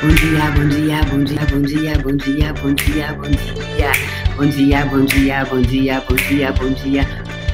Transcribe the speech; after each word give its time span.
Bom 0.00 0.08
dia, 0.08 0.50
bom 0.52 0.66
dia, 0.66 1.04
bom 1.10 1.22
dia, 1.22 1.46
bom 1.50 1.60
dia, 1.60 1.98
bom 1.98 2.16
dia, 2.16 2.54
bom 2.54 2.72
dia, 2.72 3.12
bom 3.12 3.30
dia. 3.30 3.92
Bom 4.34 4.46
dia, 4.46 4.86
bom 4.86 5.04
dia, 5.04 5.44
bom 5.44 5.60
dia, 5.60 6.00
bom 6.00 6.16
dia, 6.16 6.52
bom 6.52 6.72
dia. 6.72 7.06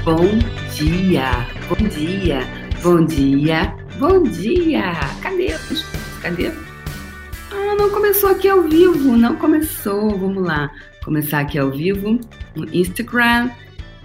Bom 0.04 0.38
dia, 0.70 1.48
bom 1.68 1.88
dia, 1.88 2.46
bom 2.84 3.04
dia, 3.04 3.74
bom 3.98 4.22
dia. 4.22 4.92
Cadê? 5.20 5.56
Cadê? 6.22 6.52
Ah, 7.50 7.74
não 7.76 7.90
começou 7.90 8.30
aqui 8.30 8.48
ao 8.48 8.62
vivo, 8.62 9.16
não 9.16 9.34
começou. 9.34 10.16
Vamos 10.16 10.44
lá, 10.44 10.70
começar 11.04 11.40
aqui 11.40 11.58
ao 11.58 11.72
vivo 11.72 12.20
no 12.54 12.72
Instagram. 12.72 13.50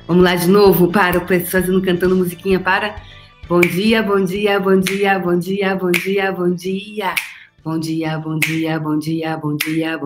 Vamos 0.07 0.23
lá 0.23 0.33
de 0.33 0.49
novo 0.49 0.91
para 0.91 1.19
o 1.19 1.45
fazendo 1.45 1.79
cantando 1.79 2.15
musiquinha 2.15 2.59
para. 2.59 2.95
Bom 3.47 3.61
dia, 3.61 4.01
bom 4.01 4.25
dia, 4.25 4.59
bom 4.59 4.79
dia, 4.79 5.19
bom 5.19 5.37
dia, 5.37 5.75
bom 5.75 5.91
dia, 5.91 6.31
bom 6.31 6.31
dia. 6.31 6.31
Bom 6.31 6.55
dia, 6.55 7.13
bom 7.63 7.79
dia, 7.79 8.17
bom 8.17 8.39
dia, 8.39 8.79
bom 8.79 8.97
dia, 8.97 9.37
bom 9.37 9.55
dia, 9.55 9.97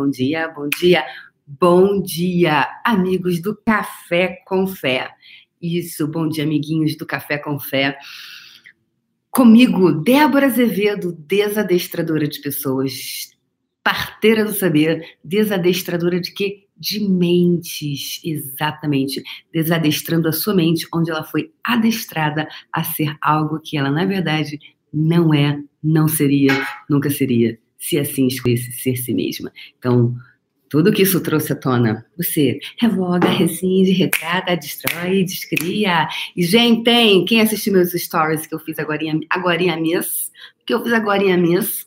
bom 0.51 0.69
dia. 0.69 1.05
Bom 1.47 2.01
dia, 2.01 2.67
amigos 2.83 3.39
do 3.39 3.55
Café 3.55 4.41
com 4.45 4.67
Fé. 4.67 5.11
Isso, 5.61 6.07
bom 6.07 6.27
dia, 6.27 6.43
amiguinhos 6.43 6.97
do 6.97 7.05
Café 7.05 7.37
com 7.37 7.59
Fé. 7.59 7.97
Comigo, 9.31 9.91
Débora 9.91 10.47
Azevedo, 10.47 11.13
desadestradora 11.27 12.27
de 12.27 12.41
pessoas, 12.41 13.29
parteira 13.83 14.43
do 14.43 14.53
saber, 14.53 15.03
desadestradora 15.23 16.19
de 16.19 16.33
quê? 16.33 16.65
De 16.75 16.99
mentes, 17.07 18.19
exatamente. 18.23 19.23
Desadestrando 19.53 20.27
a 20.27 20.33
sua 20.33 20.55
mente, 20.55 20.87
onde 20.93 21.11
ela 21.11 21.23
foi 21.23 21.53
adestrada 21.63 22.47
a 22.71 22.83
ser 22.83 23.15
algo 23.21 23.61
que 23.63 23.77
ela, 23.77 23.91
na 23.91 24.05
verdade, 24.05 24.59
não 24.91 25.33
é, 25.33 25.61
não 25.85 26.07
seria, 26.07 26.51
nunca 26.89 27.09
seria, 27.09 27.57
se 27.77 27.99
assim 27.99 28.27
escolhesse 28.27 28.71
ser 28.71 28.95
si 28.95 29.13
mesma. 29.13 29.51
Então, 29.77 30.15
tudo 30.69 30.91
que 30.91 31.03
isso 31.03 31.21
trouxe 31.21 31.53
à 31.53 31.55
tona, 31.55 32.05
você 32.17 32.59
revoga, 32.79 33.27
rescinde, 33.29 33.91
retrata, 33.91 34.57
destrói, 34.57 35.23
descria. 35.23 36.07
E, 36.35 36.43
gente, 36.43 36.83
tem, 36.83 37.23
quem 37.23 37.39
assistiu 37.39 37.73
meus 37.73 37.91
stories 37.91 38.47
que 38.47 38.55
eu 38.55 38.59
fiz 38.59 38.77
agora 38.79 39.03
em 39.03 39.81
mês, 39.81 40.31
que 40.65 40.73
eu 40.73 40.83
fiz 40.83 40.91
agora 40.93 41.23
em 41.23 41.37
mês, 41.37 41.85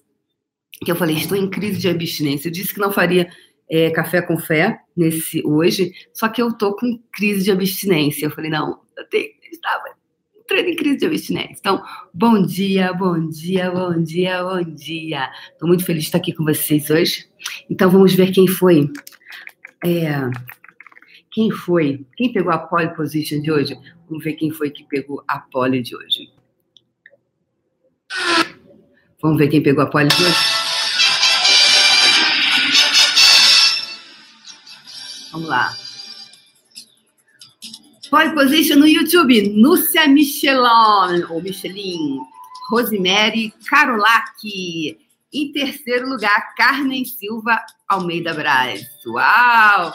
que 0.85 0.91
eu 0.91 0.97
falei, 0.97 1.17
estou 1.17 1.37
em 1.37 1.51
crise 1.51 1.79
de 1.79 1.89
abstinência. 1.89 2.49
Eu 2.49 2.53
disse 2.53 2.73
que 2.73 2.81
não 2.81 2.93
faria 2.93 3.29
é, 3.69 3.91
café 3.91 4.23
com 4.23 4.39
fé 4.39 4.79
nesse 4.97 5.43
hoje, 5.45 5.93
só 6.15 6.29
que 6.29 6.41
eu 6.41 6.57
tô 6.57 6.75
com 6.75 6.99
crise 7.13 7.45
de 7.45 7.51
abstinência. 7.51 8.27
Eu 8.27 8.31
falei, 8.31 8.51
não, 8.51 8.81
eu 8.97 9.05
tenho, 9.09 9.29
estava 9.51 9.98
entrando 10.49 10.69
em 10.69 10.77
crise 10.77 10.97
de 10.97 11.07
abstinência. 11.07 11.57
Então, 11.59 11.85
bom 12.13 12.41
dia, 12.43 12.93
bom 12.95 13.29
dia, 13.29 13.71
bom 13.71 14.03
dia, 14.03 14.43
bom 14.43 14.63
dia. 14.63 15.31
Estou 15.53 15.69
muito 15.69 15.85
feliz 15.85 16.05
de 16.05 16.09
estar 16.09 16.19
aqui 16.19 16.33
com 16.33 16.43
vocês 16.43 16.89
hoje. 16.89 17.29
Então, 17.69 17.91
vamos 17.91 18.15
ver 18.15 18.33
quem 18.33 18.49
foi. 18.49 18.91
É, 19.85 20.09
quem 21.31 21.51
foi? 21.51 22.07
Quem 22.17 22.33
pegou 22.33 22.51
a 22.51 22.59
pole 22.59 22.89
position 22.97 23.43
de 23.43 23.53
hoje? 23.53 23.77
Vamos 24.09 24.25
ver 24.25 24.33
quem 24.33 24.51
foi 24.51 24.71
que 24.71 24.85
pegou 24.85 25.23
a 25.29 25.39
pole 25.39 25.83
de 25.83 25.95
hoje. 25.95 26.33
Vamos 29.21 29.37
ver 29.37 29.49
quem 29.49 29.63
pegou 29.63 29.85
a 29.85 29.87
pole 29.87 30.09
de 30.09 30.25
hoje? 30.25 30.37
Vamos 35.31 35.49
lá. 35.49 35.88
Pole 38.11 38.33
position 38.33 38.79
no 38.79 38.87
YouTube, 38.87 39.51
Núcia 39.55 40.09
Michelin, 40.09 41.25
ou 41.29 41.43
Michelin, 41.43 42.21
Rosemary 42.71 43.53
Carolac. 43.69 44.97
Em 45.31 45.53
terceiro 45.53 46.09
lugar, 46.09 46.55
Carmen 46.57 47.05
Silva 47.05 47.61
Almeida 47.87 48.33
Braz. 48.33 48.83
Uau! 49.07 49.95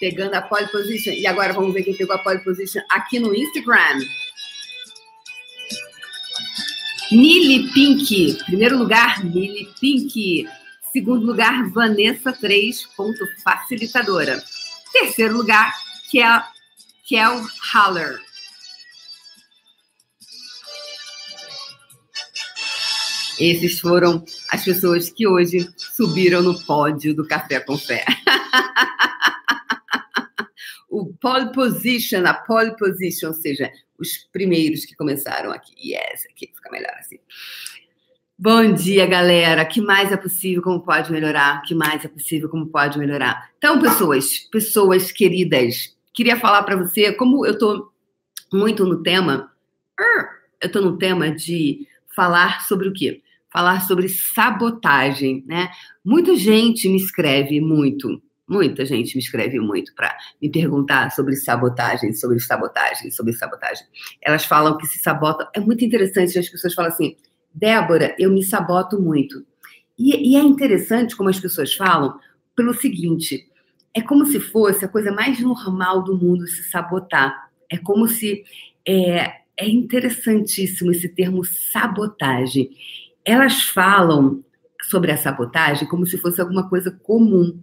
Pegando 0.00 0.34
a 0.34 0.42
pole 0.42 0.66
position. 0.66 1.12
E 1.12 1.28
agora 1.28 1.52
vamos 1.52 1.72
ver 1.72 1.84
quem 1.84 1.96
pegou 1.96 2.16
a 2.16 2.18
pole 2.18 2.42
position 2.42 2.82
aqui 2.90 3.20
no 3.20 3.32
Instagram. 3.32 4.00
Mili 7.12 7.70
Pink. 7.72 8.38
Primeiro 8.46 8.78
lugar, 8.78 9.24
Mili 9.24 9.68
Pink. 9.80 10.48
Segundo 10.92 11.24
lugar, 11.24 11.70
Vanessa 11.70 12.32
3. 12.32 12.84
Ponto 12.96 13.24
facilitadora. 13.44 14.42
Terceiro 14.92 15.34
lugar, 15.34 15.72
Kel, 16.12 16.42
Kel 17.08 17.40
Haller. 17.72 18.20
Esses 23.40 23.80
foram 23.80 24.22
as 24.50 24.62
pessoas 24.62 25.08
que 25.08 25.26
hoje 25.26 25.66
subiram 25.78 26.42
no 26.42 26.62
pódio 26.66 27.16
do 27.16 27.26
Café 27.26 27.60
com 27.60 27.78
Fé. 27.78 28.04
o 30.90 31.14
pole 31.14 31.50
position, 31.50 32.26
a 32.26 32.34
pole 32.34 32.76
position, 32.76 33.28
ou 33.28 33.34
seja, 33.34 33.72
os 33.98 34.18
primeiros 34.30 34.84
que 34.84 34.94
começaram 34.94 35.50
aqui. 35.50 35.72
Yes, 35.78 36.26
aqui 36.30 36.52
fica 36.54 36.70
melhor 36.70 36.94
assim. 36.98 37.18
Bom 38.38 38.72
dia, 38.72 39.06
galera. 39.06 39.64
que 39.64 39.80
mais 39.80 40.12
é 40.12 40.16
possível? 40.16 40.60
Como 40.60 40.82
pode 40.82 41.10
melhorar? 41.10 41.62
que 41.62 41.74
mais 41.74 42.04
é 42.04 42.08
possível? 42.08 42.50
Como 42.50 42.66
pode 42.66 42.98
melhorar? 42.98 43.50
Então, 43.56 43.80
pessoas, 43.80 44.40
pessoas 44.50 45.10
queridas, 45.10 45.96
queria 46.12 46.38
falar 46.38 46.62
para 46.62 46.76
você 46.76 47.12
como 47.12 47.46
eu 47.46 47.58
tô 47.58 47.90
muito 48.52 48.84
no 48.84 49.02
tema. 49.02 49.50
Eu 50.60 50.70
tô 50.70 50.80
no 50.80 50.98
tema 50.98 51.30
de 51.30 51.86
falar 52.14 52.62
sobre 52.62 52.88
o 52.88 52.92
quê? 52.92 53.22
Falar 53.50 53.80
sobre 53.80 54.08
sabotagem, 54.08 55.44
né? 55.46 55.70
Muita 56.04 56.36
gente 56.36 56.88
me 56.88 56.96
escreve 56.96 57.60
muito, 57.60 58.22
muita 58.48 58.84
gente 58.84 59.14
me 59.14 59.22
escreve 59.22 59.58
muito 59.60 59.94
para 59.94 60.16
me 60.40 60.50
perguntar 60.50 61.10
sobre 61.10 61.36
sabotagem, 61.36 62.12
sobre 62.12 62.40
sabotagem, 62.40 63.10
sobre 63.10 63.32
sabotagem. 63.32 63.86
Elas 64.20 64.44
falam 64.44 64.78
que 64.78 64.86
se 64.86 64.98
sabotam. 64.98 65.46
É 65.54 65.60
muito 65.60 65.84
interessante, 65.84 66.38
as 66.38 66.48
pessoas 66.48 66.74
falam 66.74 66.90
assim 66.90 67.16
Débora, 67.54 68.14
eu 68.18 68.30
me 68.30 68.42
saboto 68.42 69.00
muito. 69.00 69.44
E, 69.98 70.32
e, 70.32 70.36
é 70.36 70.40
interessante 70.40 71.14
como 71.14 71.28
as 71.28 71.38
pessoas 71.38 71.74
falam, 71.74 72.18
pelo 72.56 72.72
seguinte: 72.72 73.46
é 73.94 74.00
como 74.00 74.26
se 74.26 74.40
fosse 74.40 74.84
a 74.84 74.88
coisa 74.88 75.12
mais 75.12 75.40
normal 75.40 76.02
do 76.02 76.16
mundo 76.16 76.46
se 76.46 76.64
sabotar. 76.64 77.50
É 77.70 77.76
como 77.78 78.06
se. 78.08 78.44
É, 78.86 79.42
é 79.56 79.68
interessantíssimo 79.68 80.90
esse 80.90 81.08
termo 81.08 81.44
sabotagem. 81.44 82.70
Elas 83.24 83.62
falam 83.62 84.42
sobre 84.84 85.12
a 85.12 85.16
sabotagem 85.16 85.86
como 85.86 86.06
se 86.06 86.18
fosse 86.18 86.40
alguma 86.40 86.68
coisa 86.68 86.90
comum. 86.90 87.60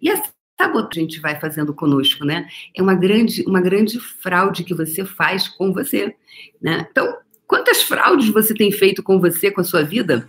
E 0.00 0.10
a 0.10 0.22
sabotagem 0.58 1.04
a 1.04 1.08
gente 1.08 1.20
vai 1.20 1.38
fazendo 1.38 1.74
conosco, 1.74 2.24
né? 2.24 2.48
É 2.74 2.80
uma 2.80 2.94
grande, 2.94 3.42
uma 3.46 3.60
grande 3.60 3.98
fraude 3.98 4.64
que 4.64 4.72
você 4.72 5.04
faz 5.04 5.48
com 5.48 5.72
você. 5.72 6.14
Né? 6.62 6.86
Então, 6.90 7.18
Quantas 7.52 7.82
fraudes 7.82 8.30
você 8.30 8.54
tem 8.54 8.72
feito 8.72 9.02
com 9.02 9.20
você, 9.20 9.50
com 9.50 9.60
a 9.60 9.64
sua 9.64 9.82
vida 9.82 10.26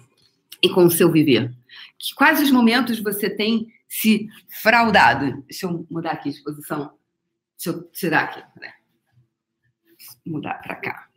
e 0.61 0.67
com 0.67 0.83
o 0.83 0.91
seu 0.91 1.09
viver? 1.09 1.53
Que, 1.97 2.13
quais 2.13 2.41
os 2.41 2.51
momentos 2.51 2.99
você 2.99 3.29
tem 3.29 3.67
se 3.99 4.27
fraudado? 4.61 5.43
Deixa 5.43 5.65
eu 5.65 5.85
mudar 5.89 6.11
aqui 6.11 6.31
de 6.31 6.41
posição. 6.41 6.93
Deixa 7.57 7.77
eu 7.77 7.83
tirar 7.91 8.23
aqui. 8.23 8.43
Né? 8.59 8.73
Mudar 10.25 10.55
para 10.55 10.75
cá. 10.75 11.09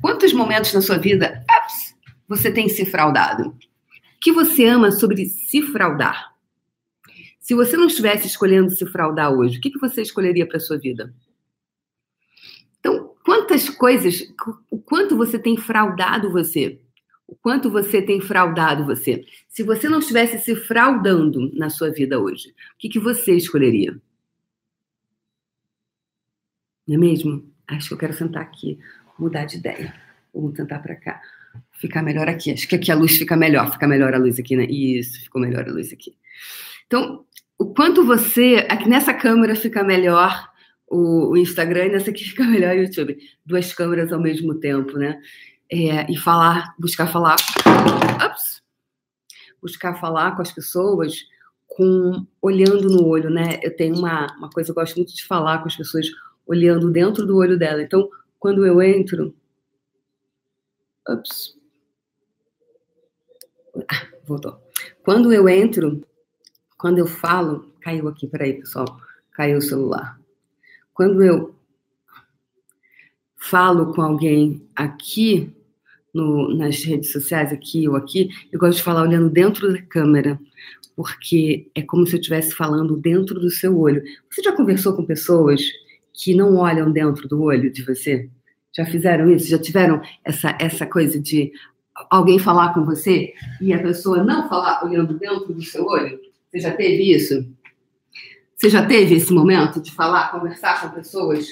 Quantos 0.00 0.32
momentos 0.32 0.72
na 0.72 0.80
sua 0.80 0.98
vida 0.98 1.44
ups, 1.58 1.96
você 2.28 2.52
tem 2.52 2.68
se 2.68 2.86
fraudado? 2.86 3.48
O 3.48 3.56
que 4.20 4.32
você 4.32 4.66
ama 4.66 4.90
sobre 4.92 5.26
se 5.26 5.62
fraudar? 5.62 6.32
Se 7.40 7.54
você 7.54 7.76
não 7.76 7.86
estivesse 7.86 8.26
escolhendo 8.26 8.70
se 8.70 8.86
fraudar 8.86 9.32
hoje, 9.32 9.58
o 9.58 9.60
que, 9.60 9.70
que 9.70 9.80
você 9.80 10.00
escolheria 10.00 10.46
para 10.46 10.60
sua 10.60 10.78
vida? 10.78 11.12
Quantas 13.24 13.70
coisas, 13.70 14.20
o 14.70 14.78
quanto 14.78 15.16
você 15.16 15.38
tem 15.38 15.56
fraudado 15.56 16.32
você? 16.32 16.80
O 17.32 17.36
quanto 17.36 17.70
você 17.70 18.02
tem 18.02 18.20
fraudado 18.20 18.84
você? 18.84 19.24
Se 19.48 19.62
você 19.62 19.88
não 19.88 20.00
estivesse 20.00 20.38
se 20.38 20.54
fraudando 20.54 21.50
na 21.54 21.70
sua 21.70 21.90
vida 21.90 22.20
hoje, 22.20 22.50
o 22.50 22.78
que, 22.78 22.90
que 22.90 22.98
você 22.98 23.32
escolheria? 23.34 23.98
Não 26.86 26.94
é 26.94 26.98
mesmo? 26.98 27.50
Acho 27.66 27.88
que 27.88 27.94
eu 27.94 27.98
quero 27.98 28.12
sentar 28.12 28.42
aqui, 28.42 28.78
mudar 29.18 29.46
de 29.46 29.56
ideia. 29.56 29.94
Vamos 30.34 30.52
tentar 30.52 30.80
para 30.80 30.94
cá. 30.94 31.22
Ficar 31.70 32.02
melhor 32.02 32.28
aqui. 32.28 32.52
Acho 32.52 32.68
que 32.68 32.76
aqui 32.76 32.92
a 32.92 32.94
luz 32.94 33.16
fica 33.16 33.34
melhor. 33.34 33.72
Fica 33.72 33.88
melhor 33.88 34.12
a 34.12 34.18
luz 34.18 34.38
aqui, 34.38 34.54
né? 34.54 34.66
Isso, 34.66 35.22
ficou 35.22 35.40
melhor 35.40 35.66
a 35.66 35.72
luz 35.72 35.90
aqui. 35.90 36.14
Então, 36.86 37.24
o 37.58 37.72
quanto 37.72 38.04
você. 38.04 38.66
Aqui 38.68 38.90
nessa 38.90 39.14
câmera 39.14 39.56
fica 39.56 39.82
melhor 39.82 40.50
o 40.86 41.34
Instagram 41.34 41.86
e 41.86 41.92
nessa 41.92 42.10
aqui 42.10 42.24
fica 42.28 42.44
melhor 42.44 42.76
o 42.76 42.80
YouTube. 42.80 43.16
Duas 43.46 43.72
câmeras 43.72 44.12
ao 44.12 44.20
mesmo 44.20 44.54
tempo, 44.56 44.98
né? 44.98 45.18
É, 45.74 46.12
e 46.12 46.18
falar, 46.18 46.74
buscar 46.78 47.06
falar. 47.06 47.36
Ups, 48.26 48.62
buscar 49.58 49.98
falar 49.98 50.36
com 50.36 50.42
as 50.42 50.52
pessoas 50.52 51.24
com 51.66 52.26
olhando 52.42 52.90
no 52.90 53.06
olho, 53.06 53.30
né? 53.30 53.58
Eu 53.62 53.74
tenho 53.74 53.96
uma, 53.96 54.26
uma 54.36 54.50
coisa, 54.50 54.70
eu 54.70 54.74
gosto 54.74 54.96
muito 54.96 55.14
de 55.14 55.24
falar 55.24 55.60
com 55.60 55.68
as 55.68 55.74
pessoas 55.74 56.06
olhando 56.46 56.90
dentro 56.90 57.24
do 57.24 57.38
olho 57.38 57.58
dela. 57.58 57.80
Então, 57.80 58.10
quando 58.38 58.66
eu 58.66 58.82
entro. 58.82 59.34
Ups. 61.08 61.56
Ah, 63.90 64.06
voltou. 64.26 64.60
Quando 65.02 65.32
eu 65.32 65.48
entro, 65.48 66.06
quando 66.76 66.98
eu 66.98 67.06
falo, 67.06 67.72
caiu 67.80 68.08
aqui, 68.08 68.26
peraí, 68.26 68.58
pessoal, 68.58 69.00
caiu 69.30 69.56
o 69.56 69.62
celular. 69.62 70.20
Quando 70.92 71.22
eu 71.22 71.54
falo 73.38 73.94
com 73.94 74.02
alguém 74.02 74.68
aqui, 74.76 75.56
no, 76.12 76.54
nas 76.54 76.84
redes 76.84 77.12
sociais, 77.12 77.52
aqui 77.52 77.88
ou 77.88 77.96
aqui, 77.96 78.28
eu 78.50 78.58
gosto 78.58 78.78
de 78.78 78.82
falar 78.82 79.02
olhando 79.02 79.30
dentro 79.30 79.72
da 79.72 79.80
câmera, 79.82 80.38
porque 80.94 81.70
é 81.74 81.82
como 81.82 82.06
se 82.06 82.14
eu 82.14 82.20
estivesse 82.20 82.52
falando 82.52 82.96
dentro 82.96 83.40
do 83.40 83.50
seu 83.50 83.78
olho. 83.78 84.02
Você 84.30 84.42
já 84.42 84.52
conversou 84.52 84.94
com 84.94 85.04
pessoas 85.04 85.62
que 86.12 86.34
não 86.34 86.56
olham 86.56 86.90
dentro 86.92 87.26
do 87.26 87.42
olho 87.42 87.72
de 87.72 87.82
você? 87.82 88.28
Já 88.74 88.84
fizeram 88.84 89.30
isso? 89.30 89.48
Já 89.48 89.58
tiveram 89.58 90.00
essa, 90.24 90.56
essa 90.60 90.86
coisa 90.86 91.18
de 91.20 91.52
alguém 92.10 92.38
falar 92.38 92.72
com 92.74 92.84
você 92.84 93.32
e 93.60 93.72
a 93.72 93.82
pessoa 93.82 94.22
não 94.22 94.48
falar 94.48 94.84
olhando 94.84 95.18
dentro 95.18 95.52
do 95.52 95.62
seu 95.62 95.84
olho? 95.84 96.18
Você 96.50 96.60
já 96.60 96.72
teve 96.72 97.14
isso? 97.14 97.46
Você 98.56 98.70
já 98.70 98.86
teve 98.86 99.16
esse 99.16 99.32
momento 99.32 99.80
de 99.80 99.90
falar, 99.90 100.30
conversar 100.30 100.80
com 100.80 100.94
pessoas 100.94 101.48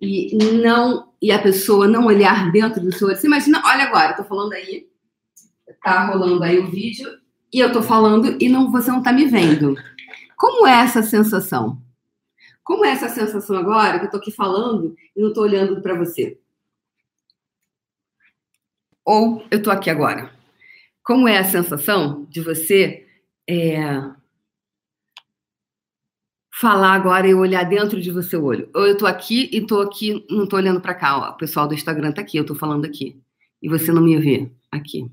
e 0.00 0.36
não 0.36 1.12
e 1.20 1.32
a 1.32 1.38
pessoa 1.38 1.88
não 1.88 2.06
olhar 2.06 2.50
dentro 2.52 2.82
do 2.82 2.92
seu 2.92 3.08
olho? 3.08 3.16
Você 3.16 3.26
imagina, 3.26 3.62
olha 3.64 3.84
agora, 3.84 4.12
eu 4.12 4.16
tô 4.16 4.24
falando 4.24 4.52
aí, 4.52 4.86
tá 5.82 6.06
rolando 6.06 6.42
aí 6.42 6.58
o 6.58 6.70
vídeo 6.70 7.08
e 7.52 7.58
eu 7.60 7.72
tô 7.72 7.82
falando 7.82 8.36
e 8.40 8.48
não 8.48 8.70
você 8.70 8.90
não 8.90 9.02
tá 9.02 9.12
me 9.12 9.24
vendo. 9.26 9.74
Como 10.36 10.66
é 10.66 10.80
essa 10.80 11.02
sensação? 11.02 11.80
Como 12.62 12.84
é 12.84 12.90
essa 12.90 13.08
sensação 13.08 13.56
agora 13.56 13.98
que 13.98 14.06
eu 14.06 14.10
tô 14.10 14.16
aqui 14.16 14.30
falando 14.30 14.96
e 15.14 15.20
não 15.20 15.32
tô 15.32 15.42
olhando 15.42 15.80
para 15.80 15.94
você? 15.94 16.38
Ou 19.04 19.44
eu 19.50 19.62
tô 19.62 19.70
aqui 19.70 19.90
agora? 19.90 20.32
Como 21.02 21.28
é 21.28 21.38
a 21.38 21.44
sensação 21.44 22.26
de 22.30 22.40
você 22.40 23.06
é, 23.46 23.84
falar 26.60 26.92
agora 26.92 27.26
e 27.26 27.34
olhar 27.34 27.64
dentro 27.64 28.00
de 28.00 28.12
você 28.12 28.36
o 28.36 28.44
olho. 28.44 28.70
Eu 28.74 28.96
tô 28.96 29.06
aqui 29.06 29.50
e 29.52 29.66
tô 29.66 29.80
aqui, 29.80 30.24
não 30.30 30.46
tô 30.46 30.56
olhando 30.56 30.80
para 30.80 30.94
cá, 30.94 31.18
ó. 31.18 31.30
O 31.30 31.36
pessoal 31.36 31.66
do 31.66 31.74
Instagram 31.74 32.12
tá 32.12 32.20
aqui, 32.20 32.36
eu 32.36 32.46
tô 32.46 32.54
falando 32.54 32.84
aqui. 32.84 33.20
E 33.60 33.68
você 33.68 33.90
não 33.90 34.00
me 34.00 34.16
vê 34.18 34.50
aqui. 34.70 35.10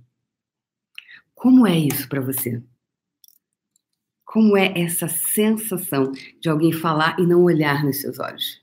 Como 1.34 1.66
é 1.66 1.76
isso 1.76 2.08
para 2.08 2.22
você? 2.22 2.62
Como 4.24 4.56
é 4.56 4.72
essa 4.80 5.08
sensação 5.10 6.12
de 6.40 6.48
alguém 6.48 6.72
falar 6.72 7.20
e 7.20 7.26
não 7.26 7.42
olhar 7.44 7.84
nos 7.84 8.00
seus 8.00 8.20
olhos? 8.20 8.62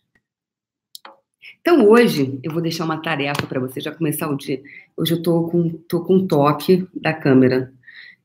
Então 1.60 1.84
hoje 1.84 2.38
eu 2.44 2.52
vou 2.52 2.62
deixar 2.62 2.84
uma 2.84 3.02
tarefa 3.02 3.44
para 3.46 3.58
você 3.58 3.80
já 3.80 3.92
começar 3.92 4.30
o 4.30 4.36
dia. 4.36 4.62
Hoje 4.96 5.14
eu 5.14 5.22
tô 5.22 5.48
com 5.48 5.68
tô 5.88 6.04
com 6.04 6.14
um 6.14 6.26
toque 6.26 6.88
da 6.94 7.12
câmera 7.12 7.72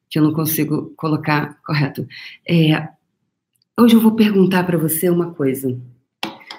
que 0.10 0.20
eu 0.20 0.24
não 0.24 0.32
consigo 0.32 0.94
colocar 0.96 1.60
correto. 1.64 2.08
É, 2.48 2.88
Hoje 3.76 3.96
eu 3.96 4.02
vou 4.02 4.16
perguntar 4.16 4.66
para 4.66 4.78
você 4.78 5.10
uma 5.10 5.34
coisa 5.34 5.76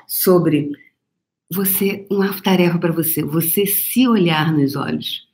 sobre 0.04 0.72
você, 1.48 2.04
uma 2.10 2.42
tarefa 2.42 2.76
para 2.76 2.92
você, 2.92 3.22
você 3.22 3.64
se 3.66 4.08
olhar 4.08 4.52
nos 4.52 4.74
olhos. 4.74 5.28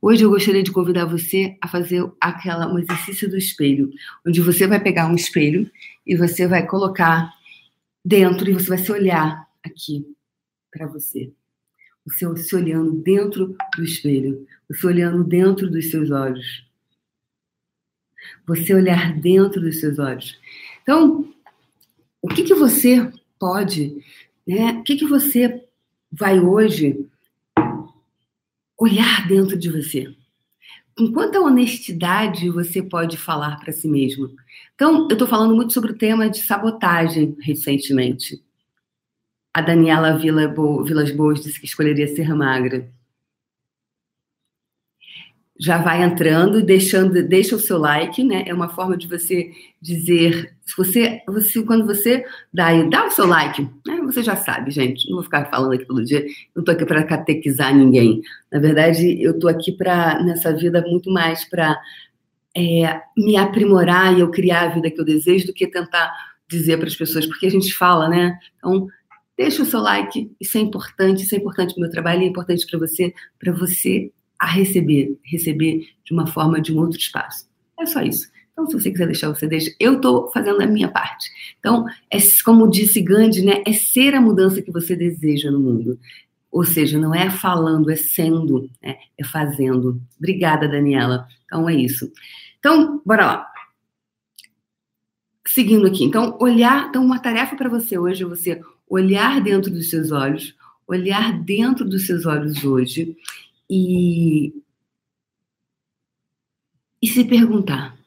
Hoje 0.00 0.24
eu 0.24 0.30
gostaria 0.30 0.62
de 0.62 0.70
convidar 0.70 1.06
você 1.06 1.58
a 1.60 1.66
fazer 1.66 2.08
aquela 2.20 2.72
um 2.72 2.78
exercício 2.78 3.28
do 3.28 3.36
espelho, 3.36 3.90
onde 4.24 4.40
você 4.40 4.64
vai 4.64 4.78
pegar 4.78 5.08
um 5.08 5.16
espelho 5.16 5.68
e 6.06 6.14
você 6.14 6.46
vai 6.46 6.64
colocar 6.64 7.32
dentro 8.04 8.48
e 8.48 8.52
você 8.52 8.68
vai 8.68 8.78
se 8.78 8.92
olhar 8.92 9.44
aqui 9.64 10.06
para 10.70 10.86
você. 10.86 11.32
Você 12.06 12.36
se 12.36 12.54
olhando 12.54 12.92
dentro 12.92 13.56
do 13.76 13.82
espelho, 13.82 14.46
você 14.68 14.86
olhando 14.86 15.24
dentro 15.24 15.68
dos 15.68 15.90
seus 15.90 16.12
olhos. 16.12 16.64
Você 18.46 18.72
olhar 18.72 19.18
dentro 19.18 19.60
dos 19.60 19.80
seus 19.80 19.98
olhos. 19.98 20.38
Então, 20.84 21.32
o 22.20 22.28
que, 22.28 22.42
que 22.42 22.54
você 22.54 23.10
pode, 23.38 23.96
né? 24.46 24.72
O 24.72 24.82
que, 24.82 24.96
que 24.96 25.06
você 25.06 25.64
vai 26.12 26.38
hoje 26.38 27.08
olhar 28.78 29.26
dentro 29.26 29.58
de 29.58 29.70
você? 29.70 30.14
Com 30.94 31.10
quanta 31.10 31.40
honestidade 31.40 32.50
você 32.50 32.82
pode 32.82 33.16
falar 33.16 33.58
para 33.58 33.72
si 33.72 33.88
mesmo? 33.88 34.30
Então, 34.74 35.08
eu 35.08 35.14
estou 35.14 35.26
falando 35.26 35.56
muito 35.56 35.72
sobre 35.72 35.92
o 35.92 35.96
tema 35.96 36.28
de 36.28 36.42
sabotagem 36.42 37.34
recentemente. 37.40 38.44
A 39.54 39.62
Daniela 39.62 40.18
Vila 40.18 40.54
Vilas 40.84 41.10
Boas 41.10 41.42
disse 41.42 41.58
que 41.58 41.66
escolheria 41.66 42.14
ser 42.14 42.34
magra 42.34 42.92
já 45.58 45.78
vai 45.78 46.02
entrando, 46.02 46.62
deixando, 46.62 47.22
deixa 47.22 47.54
o 47.54 47.60
seu 47.60 47.78
like, 47.78 48.24
né? 48.24 48.42
É 48.46 48.52
uma 48.52 48.68
forma 48.68 48.96
de 48.96 49.06
você 49.06 49.52
dizer, 49.80 50.52
se 50.66 50.76
você, 50.76 51.22
você 51.28 51.62
quando 51.62 51.86
você 51.86 52.24
dá, 52.52 52.70
dá 52.82 53.06
o 53.06 53.10
seu 53.10 53.26
like, 53.26 53.62
né? 53.86 54.00
Você 54.04 54.22
já 54.22 54.34
sabe, 54.34 54.72
gente. 54.72 55.08
Não 55.08 55.16
vou 55.16 55.24
ficar 55.24 55.44
falando 55.46 55.72
aqui 55.72 55.84
todo 55.84 56.04
dia. 56.04 56.24
Não 56.56 56.64
tô 56.64 56.72
aqui 56.72 56.84
para 56.84 57.04
catequizar 57.04 57.74
ninguém. 57.74 58.20
Na 58.52 58.58
verdade, 58.58 59.22
eu 59.22 59.38
tô 59.38 59.46
aqui 59.46 59.70
para 59.70 60.22
nessa 60.24 60.52
vida 60.52 60.82
muito 60.82 61.10
mais 61.10 61.48
para 61.48 61.80
é, 62.56 63.00
me 63.16 63.36
aprimorar 63.36 64.16
e 64.16 64.20
eu 64.20 64.30
criar 64.30 64.62
a 64.62 64.74
vida 64.74 64.90
que 64.90 65.00
eu 65.00 65.04
desejo 65.04 65.46
do 65.46 65.52
que 65.52 65.68
tentar 65.68 66.12
dizer 66.48 66.78
para 66.78 66.88
as 66.88 66.96
pessoas, 66.96 67.26
porque 67.26 67.46
a 67.46 67.50
gente 67.50 67.72
fala, 67.74 68.08
né? 68.08 68.38
Então, 68.58 68.88
deixa 69.36 69.62
o 69.62 69.66
seu 69.66 69.80
like, 69.80 70.30
isso 70.40 70.58
é 70.58 70.60
importante, 70.60 71.22
isso 71.22 71.34
é 71.34 71.38
importante 71.38 71.74
para 71.74 71.80
o 71.80 71.82
meu 71.82 71.90
trabalho, 71.90 72.22
é 72.22 72.26
importante 72.26 72.66
para 72.66 72.78
você, 72.78 73.12
para 73.38 73.52
você 73.52 74.10
a 74.44 74.46
receber, 74.46 75.18
receber 75.24 75.88
de 76.04 76.12
uma 76.12 76.26
forma 76.26 76.60
de 76.60 76.70
um 76.70 76.78
outro 76.78 76.98
espaço. 76.98 77.48
É 77.80 77.86
só 77.86 78.02
isso. 78.02 78.28
Então, 78.52 78.66
se 78.66 78.74
você 78.74 78.90
quiser 78.90 79.06
deixar, 79.06 79.28
você 79.28 79.48
deixa. 79.48 79.74
Eu 79.80 79.96
estou 79.96 80.30
fazendo 80.30 80.62
a 80.62 80.66
minha 80.66 80.88
parte. 80.88 81.30
Então, 81.58 81.86
é 82.10 82.18
como 82.44 82.70
disse 82.70 83.00
Gandhi, 83.00 83.42
né? 83.42 83.62
É 83.66 83.72
ser 83.72 84.14
a 84.14 84.20
mudança 84.20 84.60
que 84.60 84.70
você 84.70 84.94
deseja 84.94 85.50
no 85.50 85.58
mundo. 85.58 85.98
Ou 86.52 86.62
seja, 86.62 86.98
não 86.98 87.14
é 87.14 87.30
falando, 87.30 87.90
é 87.90 87.96
sendo, 87.96 88.70
né? 88.82 88.96
é 89.18 89.24
fazendo. 89.24 90.00
Obrigada, 90.18 90.68
Daniela. 90.68 91.26
Então, 91.46 91.66
é 91.66 91.74
isso. 91.74 92.12
Então, 92.58 93.00
bora 93.04 93.26
lá. 93.26 93.52
Seguindo 95.48 95.86
aqui. 95.86 96.04
Então, 96.04 96.36
olhar. 96.38 96.88
Então, 96.90 97.02
uma 97.02 97.18
tarefa 97.18 97.56
para 97.56 97.70
você 97.70 97.98
hoje 97.98 98.22
é 98.22 98.26
você 98.26 98.60
olhar 98.88 99.40
dentro 99.40 99.70
dos 99.70 99.88
seus 99.88 100.12
olhos, 100.12 100.54
olhar 100.86 101.32
dentro 101.42 101.84
dos 101.84 102.06
seus 102.06 102.26
olhos 102.26 102.62
hoje 102.62 103.16
e, 103.68 104.62
e 107.02 107.06
se 107.06 107.24
perguntar: 107.24 107.98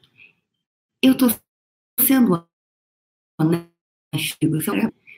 eu 1.02 1.12
estou 1.12 1.30
sendo 2.00 2.46
honesto? 3.38 3.68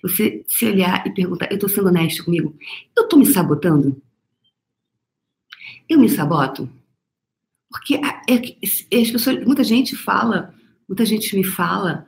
Você 0.03 0.45
se 0.49 0.67
olhar 0.67 1.07
e 1.07 1.15
perguntar: 1.15 1.51
eu 1.51 1.55
estou 1.55 1.69
sendo 1.69 1.89
honesto 1.89 2.25
comigo? 2.25 2.57
Eu 2.97 3.05
estou 3.05 3.19
me 3.19 3.27
sabotando? 3.27 4.01
Eu 5.89 5.99
me 5.99 6.09
saboto? 6.09 6.69
Porque 7.71 7.95
é, 7.95 9.01
as 9.01 9.11
pessoas, 9.11 9.45
muita 9.45 9.63
gente 9.63 9.95
fala, 9.95 10.55
muita 10.89 11.05
gente 11.05 11.37
me 11.37 11.45
fala 11.45 12.07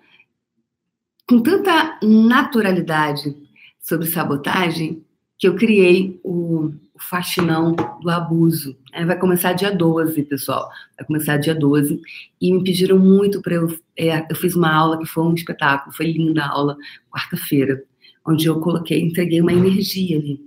com 1.29 1.41
tanta 1.41 2.01
naturalidade 2.03 3.37
sobre 3.81 4.07
sabotagem 4.07 5.05
que 5.39 5.47
eu 5.47 5.57
criei 5.57 6.21
o 6.23 6.73
faxinão 6.99 7.75
do 8.01 8.11
abuso. 8.11 8.77
É, 8.93 9.05
vai 9.05 9.19
começar 9.19 9.53
dia 9.53 9.75
12, 9.75 10.23
pessoal. 10.25 10.69
Vai 10.97 11.07
começar 11.07 11.37
dia 11.37 11.55
12. 11.55 12.01
E 12.41 12.53
me 12.53 12.63
pediram 12.63 12.99
muito 12.99 13.41
para 13.41 13.55
eu. 13.55 13.79
É, 13.97 14.27
eu 14.31 14.37
fiz 14.37 14.55
uma 14.55 14.73
aula 14.73 14.99
que 14.99 15.07
foi 15.07 15.25
um 15.25 15.35
espetáculo, 15.35 15.95
foi 15.95 16.13
linda 16.13 16.43
a 16.43 16.51
aula, 16.51 16.77
quarta-feira, 17.11 17.83
onde 18.27 18.47
eu 18.47 18.61
coloquei, 18.61 19.01
entreguei 19.01 19.41
uma 19.41 19.53
energia 19.53 20.19
ali. 20.19 20.41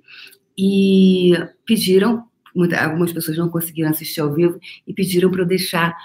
E 0.58 1.34
pediram, 1.66 2.25
muita, 2.56 2.82
algumas 2.84 3.12
pessoas 3.12 3.38
não 3.38 3.50
conseguiram 3.50 3.90
assistir 3.90 4.22
ao 4.22 4.34
vivo, 4.34 4.60
e 4.88 4.94
pediram 4.94 5.30
para 5.30 5.42
eu 5.42 5.46
deixar 5.46 5.96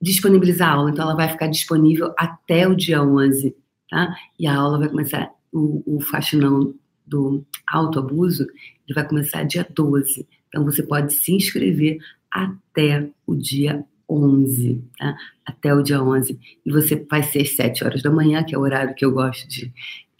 disponibilizar 0.00 0.70
a 0.70 0.74
aula. 0.74 0.90
Então, 0.90 1.04
ela 1.04 1.16
vai 1.16 1.28
ficar 1.28 1.48
disponível 1.48 2.14
até 2.16 2.68
o 2.68 2.76
dia 2.76 3.02
11, 3.02 3.54
tá? 3.90 4.14
E 4.38 4.46
a 4.46 4.54
aula 4.56 4.78
vai 4.78 4.88
começar, 4.88 5.30
o, 5.52 5.96
o 5.96 6.00
faxinão 6.00 6.74
do 7.08 7.44
autoabuso, 7.66 8.42
ele 8.42 8.94
vai 8.94 9.06
começar 9.06 9.42
dia 9.44 9.66
12. 9.68 10.26
Então, 10.48 10.64
você 10.64 10.82
pode 10.82 11.14
se 11.14 11.32
inscrever 11.32 11.98
até 12.30 13.08
o 13.26 13.34
dia 13.34 13.84
11, 14.08 14.82
tá? 14.98 15.16
Até 15.44 15.74
o 15.74 15.82
dia 15.82 16.02
11. 16.02 16.38
E 16.64 16.70
você 16.70 16.96
vai 17.10 17.22
ser 17.22 17.42
às 17.42 17.54
7 17.56 17.84
horas 17.84 18.02
da 18.02 18.10
manhã, 18.10 18.42
que 18.42 18.54
é 18.54 18.58
o 18.58 18.62
horário 18.62 18.94
que 18.94 19.04
eu 19.04 19.12
gosto 19.12 19.46
de, 19.48 19.72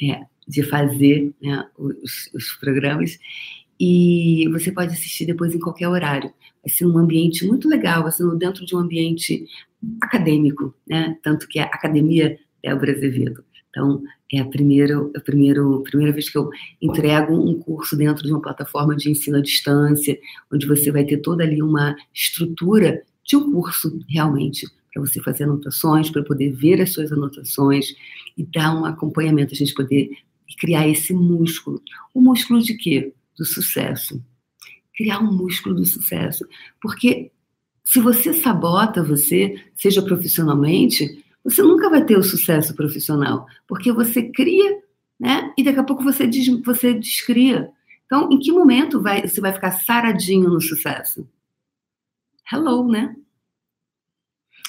é, 0.02 0.22
de 0.46 0.62
fazer 0.62 1.32
né, 1.42 1.66
os, 1.78 2.30
os 2.34 2.52
programas. 2.54 3.18
E 3.80 4.48
você 4.50 4.72
pode 4.72 4.92
assistir 4.92 5.26
depois 5.26 5.54
em 5.54 5.60
qualquer 5.60 5.88
horário. 5.88 6.32
Vai 6.62 6.70
ser 6.70 6.86
um 6.86 6.98
ambiente 6.98 7.46
muito 7.46 7.68
legal, 7.68 8.02
vai 8.02 8.12
ser 8.12 8.28
dentro 8.36 8.66
de 8.66 8.74
um 8.74 8.78
ambiente 8.78 9.46
acadêmico, 10.02 10.74
né? 10.86 11.16
Tanto 11.22 11.46
que 11.46 11.58
a 11.58 11.64
Academia 11.64 12.38
Débora 12.62 12.92
Azevedo. 12.92 13.44
Então, 13.70 14.02
é 14.32 14.40
a 14.40 14.44
primeira, 14.44 14.98
a 15.14 15.20
primeira, 15.20 15.62
a 15.62 15.80
primeira 15.82 16.12
vez 16.12 16.28
que 16.28 16.38
eu 16.38 16.50
entrego 16.80 17.34
um 17.34 17.58
curso 17.58 17.96
dentro 17.96 18.24
de 18.24 18.32
uma 18.32 18.40
plataforma 18.40 18.96
de 18.96 19.10
ensino 19.10 19.38
à 19.38 19.42
distância, 19.42 20.18
onde 20.52 20.66
você 20.66 20.90
vai 20.90 21.04
ter 21.04 21.18
toda 21.18 21.44
ali 21.44 21.62
uma 21.62 21.94
estrutura 22.12 23.02
de 23.24 23.36
um 23.36 23.52
curso 23.52 23.98
realmente 24.08 24.66
para 24.92 25.02
você 25.02 25.20
fazer 25.20 25.44
anotações, 25.44 26.10
para 26.10 26.24
poder 26.24 26.52
ver 26.52 26.80
as 26.80 26.92
suas 26.92 27.12
anotações 27.12 27.94
e 28.36 28.44
dar 28.44 28.74
um 28.74 28.84
acompanhamento, 28.84 29.52
a 29.52 29.56
gente 29.56 29.74
poder 29.74 30.10
criar 30.58 30.88
esse 30.88 31.12
músculo. 31.12 31.80
O 32.14 32.20
músculo 32.20 32.60
de 32.60 32.74
quê? 32.74 33.12
Do 33.36 33.44
sucesso. 33.44 34.22
Criar 34.96 35.20
um 35.20 35.32
músculo 35.32 35.74
do 35.74 35.84
sucesso. 35.84 36.44
Porque 36.80 37.30
se 37.84 38.00
você 38.00 38.32
sabota 38.32 39.02
você, 39.02 39.62
seja 39.74 40.02
profissionalmente, 40.02 41.24
você 41.44 41.62
nunca 41.62 41.88
vai 41.88 42.04
ter 42.04 42.18
o 42.18 42.22
sucesso 42.22 42.74
profissional, 42.74 43.46
porque 43.66 43.92
você 43.92 44.30
cria, 44.30 44.82
né? 45.18 45.52
E 45.56 45.64
daqui 45.64 45.78
a 45.78 45.84
pouco 45.84 46.02
você, 46.02 46.26
des, 46.26 46.48
você 46.62 46.94
descria. 46.94 47.70
Então, 48.06 48.28
em 48.30 48.38
que 48.38 48.52
momento 48.52 49.00
vai, 49.00 49.26
você 49.26 49.40
vai 49.40 49.52
ficar 49.52 49.72
saradinho 49.72 50.48
no 50.48 50.60
sucesso? 50.60 51.28
Hello, 52.50 52.86
né? 52.88 53.14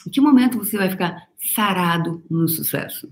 Em 0.06 0.10
que 0.10 0.22
momento 0.22 0.58
você 0.58 0.78
vai 0.78 0.90
ficar 0.90 1.28
sarado 1.56 2.24
no 2.30 2.48
sucesso? 2.48 3.12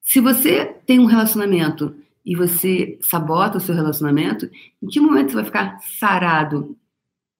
Se 0.00 0.20
você 0.20 0.66
tem 0.86 1.00
um 1.00 1.06
relacionamento 1.06 1.96
e 2.24 2.36
você 2.36 2.98
sabota 3.02 3.58
o 3.58 3.60
seu 3.60 3.74
relacionamento, 3.74 4.48
em 4.82 4.86
que 4.86 5.00
momento 5.00 5.30
você 5.30 5.36
vai 5.36 5.44
ficar 5.44 5.78
sarado 5.80 6.76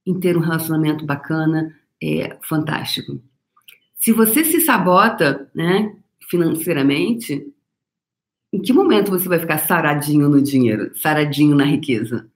em 0.06 0.18
ter 0.18 0.36
um 0.36 0.40
relacionamento 0.40 1.04
bacana, 1.06 1.78
é, 2.02 2.36
fantástico? 2.42 3.22
Se 4.04 4.12
você 4.12 4.44
se 4.44 4.60
sabota, 4.60 5.50
né, 5.54 5.96
financeiramente, 6.28 7.50
em 8.52 8.60
que 8.60 8.70
momento 8.70 9.10
você 9.10 9.26
vai 9.26 9.38
ficar 9.38 9.56
saradinho 9.56 10.28
no 10.28 10.42
dinheiro, 10.42 10.94
saradinho 10.94 11.56
na 11.56 11.64
riqueza? 11.64 12.30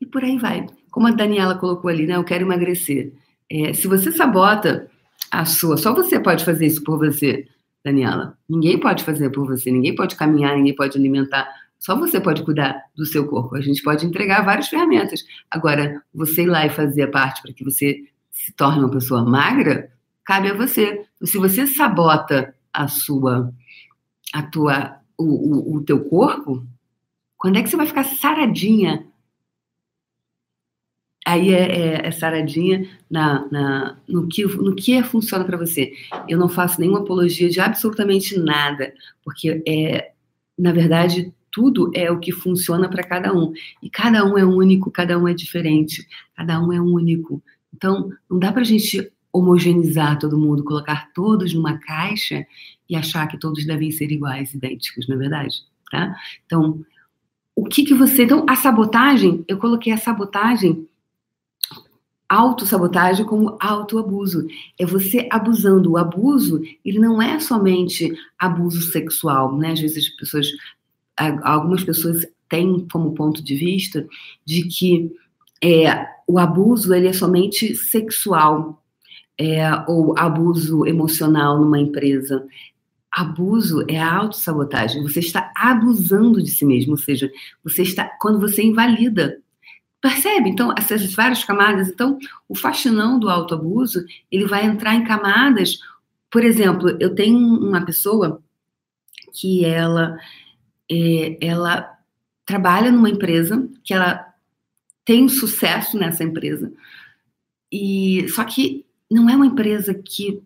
E 0.00 0.06
por 0.06 0.22
aí 0.22 0.38
vai. 0.38 0.68
Como 0.88 1.08
a 1.08 1.10
Daniela 1.10 1.56
colocou 1.56 1.90
ali, 1.90 2.06
né? 2.06 2.14
Eu 2.14 2.22
quero 2.22 2.44
emagrecer. 2.44 3.12
É, 3.50 3.72
se 3.72 3.88
você 3.88 4.12
sabota 4.12 4.88
a 5.32 5.44
sua, 5.44 5.76
só 5.76 5.92
você 5.92 6.20
pode 6.20 6.44
fazer 6.44 6.66
isso 6.66 6.84
por 6.84 6.96
você, 6.96 7.48
Daniela. 7.84 8.38
Ninguém 8.48 8.78
pode 8.78 9.02
fazer 9.02 9.30
por 9.30 9.48
você, 9.48 9.68
ninguém 9.68 9.96
pode 9.96 10.14
caminhar, 10.14 10.54
ninguém 10.54 10.76
pode 10.76 10.96
alimentar. 10.96 11.52
Só 11.76 11.98
você 11.98 12.20
pode 12.20 12.44
cuidar 12.44 12.80
do 12.94 13.04
seu 13.04 13.26
corpo. 13.26 13.56
A 13.56 13.60
gente 13.60 13.82
pode 13.82 14.06
entregar 14.06 14.44
várias 14.44 14.68
ferramentas. 14.68 15.24
Agora, 15.50 16.00
você 16.14 16.42
ir 16.42 16.46
lá 16.46 16.64
e 16.64 16.70
fazer 16.70 17.02
a 17.02 17.10
parte 17.10 17.42
para 17.42 17.52
que 17.52 17.64
você 17.64 18.04
se 18.44 18.52
torne 18.52 18.80
uma 18.80 18.90
pessoa 18.90 19.22
magra, 19.22 19.92
cabe 20.24 20.50
a 20.50 20.54
você. 20.54 21.04
Se 21.22 21.36
você 21.36 21.66
sabota 21.66 22.54
a 22.72 22.88
sua, 22.88 23.52
a 24.32 24.42
tua, 24.42 24.96
o, 25.18 25.24
o, 25.24 25.76
o 25.76 25.84
teu 25.84 26.02
corpo, 26.04 26.66
quando 27.36 27.58
é 27.58 27.62
que 27.62 27.68
você 27.68 27.76
vai 27.76 27.86
ficar 27.86 28.04
saradinha? 28.04 29.06
Aí 31.26 31.52
é, 31.52 31.60
é, 31.60 32.06
é 32.06 32.10
saradinha 32.10 32.88
na, 33.10 33.46
na, 33.50 33.98
no, 34.08 34.26
que, 34.26 34.44
no 34.44 34.74
que 34.74 34.94
é, 34.94 35.02
funciona 35.02 35.44
para 35.44 35.58
você. 35.58 35.92
Eu 36.26 36.38
não 36.38 36.48
faço 36.48 36.80
nenhuma 36.80 37.00
apologia 37.00 37.50
de 37.50 37.60
absolutamente 37.60 38.38
nada, 38.38 38.94
porque 39.22 39.62
é, 39.68 40.12
na 40.58 40.72
verdade, 40.72 41.32
tudo 41.50 41.90
é 41.94 42.10
o 42.10 42.18
que 42.18 42.32
funciona 42.32 42.88
para 42.88 43.02
cada 43.02 43.34
um. 43.34 43.52
E 43.82 43.90
cada 43.90 44.24
um 44.24 44.38
é 44.38 44.44
único, 44.44 44.90
cada 44.90 45.18
um 45.18 45.28
é 45.28 45.34
diferente, 45.34 46.06
cada 46.34 46.58
um 46.58 46.72
é 46.72 46.80
único. 46.80 47.42
Então, 47.74 48.10
não 48.28 48.38
dá 48.38 48.52
para 48.52 48.62
a 48.62 48.64
gente 48.64 49.10
homogeneizar 49.32 50.18
todo 50.18 50.38
mundo, 50.38 50.64
colocar 50.64 51.10
todos 51.12 51.54
numa 51.54 51.78
caixa 51.78 52.44
e 52.88 52.96
achar 52.96 53.28
que 53.28 53.38
todos 53.38 53.64
devem 53.64 53.90
ser 53.90 54.10
iguais, 54.10 54.52
idênticos, 54.52 55.06
não 55.06 55.16
é 55.16 55.18
verdade? 55.18 55.62
Tá? 55.90 56.16
Então, 56.44 56.84
o 57.54 57.64
que 57.64 57.84
que 57.84 57.94
você... 57.94 58.24
Então, 58.24 58.44
a 58.48 58.56
sabotagem, 58.56 59.44
eu 59.46 59.58
coloquei 59.58 59.92
a 59.92 59.98
sabotagem, 59.98 60.88
autossabotagem 62.28 63.24
como 63.24 63.56
autoabuso. 63.60 64.46
É 64.78 64.86
você 64.86 65.28
abusando. 65.30 65.92
O 65.92 65.96
abuso, 65.96 66.62
ele 66.84 66.98
não 66.98 67.20
é 67.20 67.38
somente 67.40 68.12
abuso 68.38 68.82
sexual, 68.92 69.56
né? 69.56 69.72
Às 69.72 69.80
vezes 69.80 70.04
as 70.04 70.08
pessoas... 70.16 70.48
Algumas 71.42 71.84
pessoas 71.84 72.26
têm 72.48 72.86
como 72.90 73.14
ponto 73.14 73.44
de 73.44 73.54
vista 73.54 74.06
de 74.44 74.62
que 74.68 75.14
é, 75.62 76.06
o 76.26 76.38
abuso 76.38 76.94
ele 76.94 77.08
é 77.08 77.12
somente 77.12 77.74
sexual 77.74 78.82
é, 79.38 79.68
ou 79.88 80.14
abuso 80.18 80.86
emocional 80.86 81.58
numa 81.58 81.78
empresa. 81.78 82.46
Abuso 83.10 83.84
é 83.88 83.98
a 83.98 84.14
autossabotagem. 84.14 85.02
Você 85.02 85.20
está 85.20 85.52
abusando 85.56 86.42
de 86.42 86.50
si 86.50 86.64
mesmo, 86.64 86.92
ou 86.92 86.98
seja, 86.98 87.30
você 87.64 87.82
está 87.82 88.04
quando 88.20 88.38
você 88.38 88.62
invalida. 88.62 89.40
Percebe? 90.00 90.48
Então, 90.48 90.72
essas 90.78 91.12
várias 91.14 91.44
camadas. 91.44 91.88
Então, 91.88 92.18
o 92.48 92.54
faxinão 92.54 93.18
do 93.18 93.28
autoabuso, 93.28 94.04
ele 94.30 94.46
vai 94.46 94.64
entrar 94.64 94.94
em 94.94 95.04
camadas. 95.04 95.78
Por 96.30 96.44
exemplo, 96.44 96.96
eu 97.00 97.14
tenho 97.14 97.38
uma 97.38 97.84
pessoa 97.84 98.42
que 99.34 99.64
ela, 99.64 100.16
é, 100.90 101.38
ela 101.40 101.98
trabalha 102.46 102.90
numa 102.90 103.10
empresa 103.10 103.68
que 103.84 103.92
ela 103.92 104.29
tem 105.10 105.28
sucesso 105.28 105.98
nessa 105.98 106.22
empresa. 106.22 106.72
E 107.72 108.28
só 108.28 108.44
que 108.44 108.86
não 109.10 109.28
é 109.28 109.34
uma 109.34 109.46
empresa 109.46 109.92
que 109.92 110.40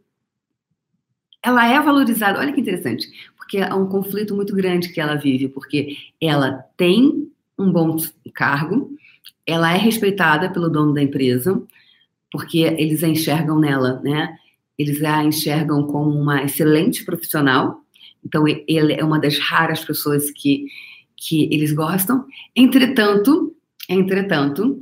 ela 1.43 1.71
é 1.71 1.79
valorizada. 1.79 2.39
Olha 2.39 2.51
que 2.51 2.63
interessante, 2.63 3.07
porque 3.37 3.59
é 3.59 3.75
um 3.75 3.87
conflito 3.87 4.35
muito 4.35 4.57
grande 4.57 4.89
que 4.89 5.03
ela 5.03 5.17
vive, 5.17 5.51
porque 5.51 5.99
ela 6.19 6.65
tem 6.79 7.31
um 7.59 7.71
bom 7.71 7.95
cargo, 8.33 8.91
ela 9.47 9.71
é 9.71 9.77
respeitada 9.77 10.51
pelo 10.51 10.71
dono 10.71 10.95
da 10.95 11.03
empresa, 11.03 11.63
porque 12.33 12.61
eles 12.61 13.05
a 13.05 13.09
enxergam 13.09 13.59
nela, 13.59 14.01
né? 14.03 14.35
Eles 14.79 15.05
a 15.05 15.23
enxergam 15.23 15.87
como 15.89 16.09
uma 16.19 16.43
excelente 16.43 17.05
profissional. 17.05 17.83
Então, 18.25 18.49
ele 18.49 18.95
é 18.95 19.05
uma 19.05 19.21
das 19.21 19.39
raras 19.39 19.85
pessoas 19.85 20.31
que, 20.31 20.69
que 21.15 21.53
eles 21.53 21.71
gostam. 21.71 22.25
Entretanto, 22.57 23.54
Entretanto, 23.89 24.81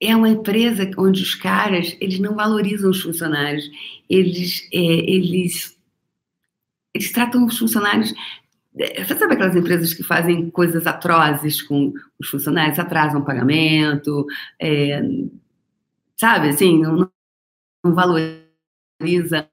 é 0.00 0.14
uma 0.14 0.28
empresa 0.28 0.90
onde 0.98 1.22
os 1.22 1.34
caras 1.34 1.96
eles 2.00 2.18
não 2.18 2.34
valorizam 2.34 2.90
os 2.90 3.00
funcionários, 3.00 3.68
eles 4.08 4.68
é, 4.72 4.78
eles 4.78 5.76
eles 6.94 7.12
tratam 7.12 7.44
os 7.44 7.58
funcionários 7.58 8.14
é, 8.78 9.02
você 9.02 9.16
sabe 9.16 9.34
aquelas 9.34 9.56
empresas 9.56 9.94
que 9.94 10.02
fazem 10.02 10.50
coisas 10.50 10.86
atrozes 10.86 11.62
com 11.62 11.92
os 12.18 12.28
funcionários, 12.28 12.78
atrasam 12.78 13.24
pagamento, 13.24 14.26
é, 14.60 15.00
sabe, 16.16 16.50
assim, 16.50 16.80
não, 16.82 17.10
não 17.82 17.94
valoriza 17.94 19.48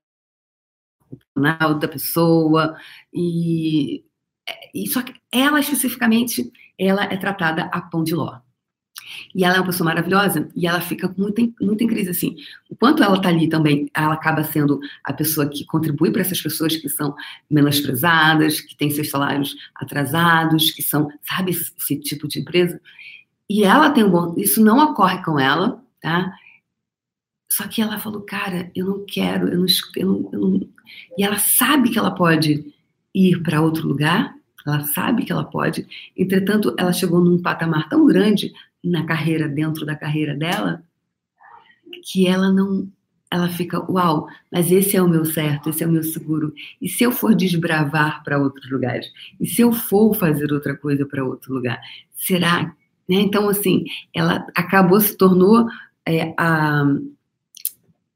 o 1.10 1.18
canal 1.34 1.76
da 1.80 1.88
pessoa 1.88 2.78
e, 3.14 4.04
e 4.74 4.88
só 4.88 5.02
que 5.02 5.14
ela 5.32 5.60
especificamente 5.60 6.52
ela 6.88 7.04
é 7.06 7.18
tratada 7.18 7.64
a 7.66 7.82
pão 7.82 8.04
de 8.04 8.16
ló. 8.16 8.40
E 9.34 9.44
ela 9.44 9.56
é 9.56 9.60
uma 9.60 9.66
pessoa 9.66 9.86
maravilhosa 9.86 10.50
e 10.56 10.68
ela 10.68 10.80
fica 10.80 11.14
muito 11.18 11.40
em, 11.40 11.54
muito 11.60 11.84
em 11.84 11.88
crise, 11.88 12.10
assim. 12.10 12.36
O 12.70 12.76
quanto 12.76 13.04
ela 13.04 13.22
tá 13.22 13.30
ali 13.30 13.48
também, 13.50 13.90
ela 13.94 14.14
acaba 14.14 14.44
sendo 14.44 14.80
a 15.04 15.12
pessoa 15.14 15.48
que 15.48 15.66
contribui 15.66 16.12
para 16.12 16.22
essas 16.22 16.42
pessoas 16.42 16.76
que 16.76 16.88
são 16.90 17.16
menosprezadas, 17.50 18.62
que 18.62 18.76
têm 18.76 18.90
seus 18.90 19.10
salários 19.10 19.56
atrasados, 19.76 20.72
que 20.72 20.82
são, 20.82 21.10
sabe, 21.28 21.52
esse, 21.52 21.74
esse 21.78 22.00
tipo 22.00 22.28
de 22.28 22.40
empresa. 22.40 22.80
E 23.50 23.64
ela 23.64 23.90
tem 23.90 24.04
um 24.04 24.10
bom. 24.10 24.34
Isso 24.38 24.64
não 24.64 24.80
ocorre 24.80 25.24
com 25.24 25.40
ela, 25.40 25.84
tá? 26.02 26.34
Só 27.52 27.68
que 27.68 27.82
ela 27.82 28.00
falou, 28.00 28.22
cara, 28.22 28.72
eu 28.76 28.86
não 28.86 29.06
quero, 29.06 29.48
eu 29.50 29.60
não, 29.60 29.66
eu 29.96 30.08
não, 30.08 30.30
eu 30.34 30.40
não... 30.40 30.70
E 31.18 31.24
ela 31.24 31.38
sabe 31.38 31.92
que 31.92 32.00
ela 32.00 32.12
pode 32.12 32.74
ir 33.14 33.44
para 33.44 33.62
outro 33.62 33.88
lugar, 33.88 34.34
ela 34.66 34.82
sabe 34.86 35.26
que 35.26 35.32
ela 35.32 35.44
pode. 35.44 35.88
Entretanto, 36.18 36.76
ela 36.78 36.94
chegou 36.94 37.20
num 37.20 37.42
patamar 37.42 37.90
tão 37.90 38.06
grande 38.06 38.54
na 38.84 39.06
carreira, 39.06 39.48
dentro 39.48 39.86
da 39.86 39.96
carreira 39.96 40.36
dela, 40.36 40.84
que 42.04 42.28
ela 42.28 42.52
não. 42.52 42.88
Ela 43.32 43.50
fica, 43.50 43.80
uau, 43.92 44.28
mas 44.52 44.72
esse 44.72 44.96
é 44.96 45.02
o 45.02 45.10
meu 45.10 45.26
certo, 45.26 45.70
esse 45.70 45.84
é 45.84 45.88
o 45.88 45.92
meu 45.92 46.04
seguro. 46.04 46.54
E 46.80 46.88
se 46.88 47.04
eu 47.04 47.12
for 47.12 47.34
desbravar 47.34 48.24
para 48.24 48.38
outros 48.38 48.70
lugares? 48.70 49.08
E 49.40 49.48
se 49.48 49.62
eu 49.62 49.72
for 49.72 50.14
fazer 50.14 50.54
outra 50.54 50.78
coisa 50.78 51.04
para 51.04 51.26
outro 51.26 51.52
lugar? 51.52 51.82
Será? 52.12 52.76
Né? 53.10 53.22
Então, 53.22 53.50
assim, 53.50 53.86
ela 54.14 54.46
acabou, 54.56 55.02
se 55.02 55.18
tornou 55.18 55.68
é, 56.06 56.32
a, 56.38 56.86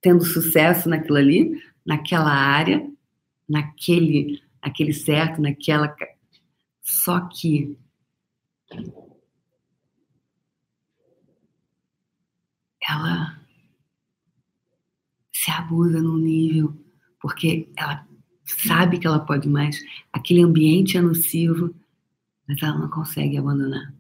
tendo 0.02 0.24
sucesso 0.24 0.88
naquilo 0.88 1.18
ali, 1.18 1.62
naquela 1.84 2.32
área, 2.32 2.88
naquele, 3.50 4.42
naquele 4.64 4.94
certo, 4.94 5.42
naquela 5.42 5.96
só 6.88 7.20
que 7.28 7.78
ela 12.82 13.42
se 15.34 15.52
abusa 15.52 16.02
num 16.02 16.18
nível 16.18 16.74
porque 17.20 17.70
ela 17.76 18.08
sabe 18.46 19.00
que 19.00 19.06
ela 19.06 19.20
pode 19.20 19.50
mais, 19.50 19.84
aquele 20.14 20.42
ambiente 20.42 20.98
é 20.98 21.02
nocivo, 21.02 21.76
mas 22.48 22.64
ela 22.64 22.78
não 22.78 22.90
consegue 22.90 23.38
abandonar. 23.38 23.94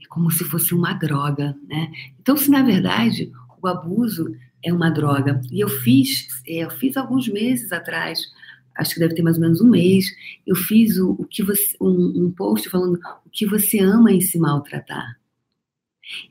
É 0.00 0.06
como 0.08 0.30
se 0.30 0.44
fosse 0.44 0.72
uma 0.72 0.92
droga, 0.92 1.58
né? 1.66 1.90
Então, 2.20 2.36
se 2.36 2.48
na 2.48 2.62
verdade 2.62 3.32
o 3.60 3.66
abuso 3.66 4.36
é 4.62 4.72
uma 4.72 4.90
droga, 4.90 5.40
e 5.50 5.60
eu 5.60 5.68
fiz, 5.68 6.28
é, 6.46 6.58
eu 6.58 6.70
fiz 6.70 6.96
alguns 6.96 7.26
meses 7.26 7.72
atrás, 7.72 8.20
acho 8.80 8.94
que 8.94 9.00
deve 9.00 9.14
ter 9.14 9.22
mais 9.22 9.36
ou 9.36 9.42
menos 9.42 9.60
um 9.60 9.68
mês, 9.68 10.06
eu 10.46 10.56
fiz 10.56 10.96
o, 10.98 11.12
o 11.12 11.24
que 11.24 11.42
você, 11.42 11.76
um, 11.80 12.24
um 12.24 12.30
post 12.30 12.68
falando 12.68 12.98
o 13.26 13.30
que 13.30 13.46
você 13.46 13.78
ama 13.78 14.10
em 14.10 14.20
se 14.20 14.38
maltratar. 14.38 15.18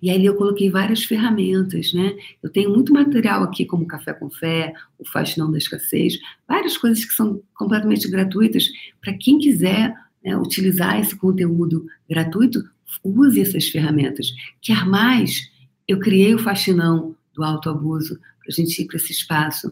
E 0.02 0.10
aí 0.10 0.26
eu 0.26 0.36
coloquei 0.36 0.70
várias 0.70 1.04
ferramentas, 1.04 1.94
né? 1.94 2.16
Eu 2.44 2.50
tenho 2.50 2.70
muito 2.70 2.94
material 2.94 3.44
aqui, 3.44 3.66
como 3.66 3.88
Café 3.88 4.14
com 4.14 4.30
Fé, 4.30 4.74
o 4.98 5.08
Faxinão 5.08 5.50
da 5.50 5.58
Escassez, 5.58 6.20
várias 6.48 6.78
coisas 6.78 7.06
que 7.06 7.14
são 7.14 7.42
completamente 7.54 8.10
gratuitas. 8.10 8.68
Para 9.00 9.14
quem 9.14 9.38
quiser 9.38 9.94
né, 10.24 10.36
utilizar 10.36 11.00
esse 11.00 11.16
conteúdo 11.16 11.86
gratuito, 12.10 12.62
use 13.04 13.40
essas 13.40 13.70
ferramentas. 13.70 14.34
Quer 14.62 14.86
mais? 14.86 15.50
Eu 15.88 16.00
criei 16.00 16.36
o 16.36 16.40
Faxinão 16.40 17.16
do 17.34 17.44
autoabuso 17.44 18.16
para 18.16 18.50
a 18.50 18.52
gente 18.52 18.82
ir 18.82 18.86
para 18.86 18.98
esse 18.98 19.14
espaço 19.14 19.72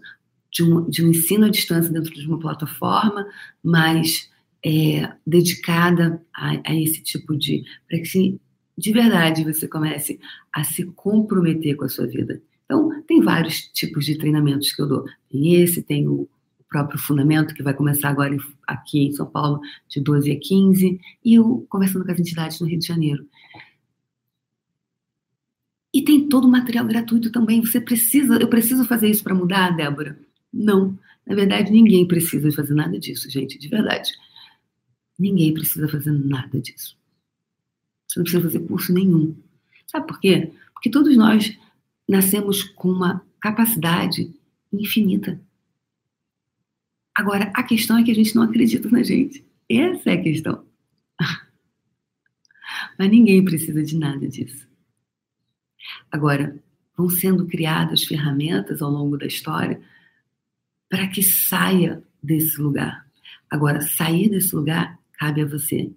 de 0.57 0.63
um, 0.63 0.89
de 0.89 1.05
um 1.05 1.09
ensino 1.09 1.45
à 1.45 1.49
distância 1.49 1.91
dentro 1.91 2.11
de 2.11 2.27
uma 2.27 2.39
plataforma 2.39 3.27
mais 3.63 4.29
é, 4.65 5.13
dedicada 5.25 6.21
a, 6.33 6.71
a, 6.71 6.75
esse 6.75 7.01
tipo 7.03 7.37
de. 7.37 7.63
para 7.87 7.99
que 7.99 8.39
de 8.75 8.91
verdade 8.91 9.43
você 9.43 9.67
comece 9.67 10.19
a 10.51 10.63
se 10.63 10.85
comprometer 10.85 11.75
com 11.75 11.85
a 11.85 11.89
sua 11.89 12.07
vida. 12.07 12.41
Então, 12.65 13.01
tem 13.03 13.21
vários 13.21 13.61
tipos 13.67 14.05
de 14.05 14.17
treinamentos 14.17 14.71
que 14.71 14.81
eu 14.81 14.87
dou. 14.87 15.05
Tem 15.29 15.55
esse, 15.55 15.81
tem 15.81 16.07
o 16.07 16.27
próprio 16.67 16.99
fundamento, 16.99 17.53
que 17.53 17.63
vai 17.63 17.73
começar 17.73 18.09
agora 18.09 18.35
aqui 18.67 19.05
em 19.05 19.13
São 19.13 19.25
Paulo, 19.25 19.61
de 19.87 20.01
12 20.01 20.31
a 20.31 20.39
15, 20.39 20.99
e 21.23 21.39
o 21.39 21.65
Conversando 21.69 22.05
com 22.05 22.11
as 22.11 22.19
Entidades 22.19 22.59
no 22.59 22.67
Rio 22.67 22.77
de 22.77 22.85
Janeiro. 22.85 23.25
E 25.93 26.01
tem 26.03 26.27
todo 26.27 26.45
o 26.45 26.51
material 26.51 26.85
gratuito 26.85 27.31
também. 27.31 27.61
Você 27.61 27.79
precisa, 27.79 28.35
eu 28.35 28.49
preciso 28.49 28.85
fazer 28.85 29.09
isso 29.09 29.23
para 29.23 29.33
mudar, 29.33 29.75
Débora? 29.75 30.26
Não. 30.53 30.97
Na 31.25 31.35
verdade, 31.35 31.71
ninguém 31.71 32.07
precisa 32.07 32.51
fazer 32.51 32.73
nada 32.73 32.97
disso, 32.99 33.29
gente, 33.29 33.57
de 33.57 33.67
verdade. 33.67 34.11
Ninguém 35.19 35.53
precisa 35.53 35.87
fazer 35.87 36.11
nada 36.11 36.59
disso. 36.59 36.97
Você 38.07 38.19
não 38.19 38.23
precisa 38.23 38.43
fazer 38.43 38.59
curso 38.67 38.93
nenhum. 38.93 39.35
Sabe 39.87 40.07
por 40.07 40.19
quê? 40.19 40.53
Porque 40.73 40.89
todos 40.89 41.15
nós 41.17 41.57
nascemos 42.07 42.63
com 42.63 42.89
uma 42.89 43.25
capacidade 43.39 44.33
infinita. 44.71 45.39
Agora, 47.15 47.51
a 47.55 47.63
questão 47.63 47.97
é 47.97 48.03
que 48.03 48.11
a 48.11 48.15
gente 48.15 48.35
não 48.35 48.43
acredita 48.43 48.87
na 48.89 49.03
gente. 49.03 49.45
Essa 49.69 50.11
é 50.11 50.13
a 50.13 50.21
questão. 50.21 50.65
Mas 52.97 53.09
ninguém 53.09 53.43
precisa 53.43 53.83
de 53.83 53.97
nada 53.97 54.27
disso. 54.27 54.67
Agora, 56.11 56.57
vão 56.95 57.09
sendo 57.09 57.45
criadas 57.47 58.03
ferramentas 58.03 58.81
ao 58.81 58.91
longo 58.91 59.17
da 59.17 59.25
história 59.25 59.81
para 60.89 61.07
que 61.07 61.21
saia 61.21 62.03
desse 62.21 62.61
lugar. 62.61 63.05
Agora, 63.49 63.81
sair 63.81 64.29
desse 64.29 64.55
lugar 64.55 64.99
cabe 65.13 65.41
a 65.41 65.45
você 65.45 65.91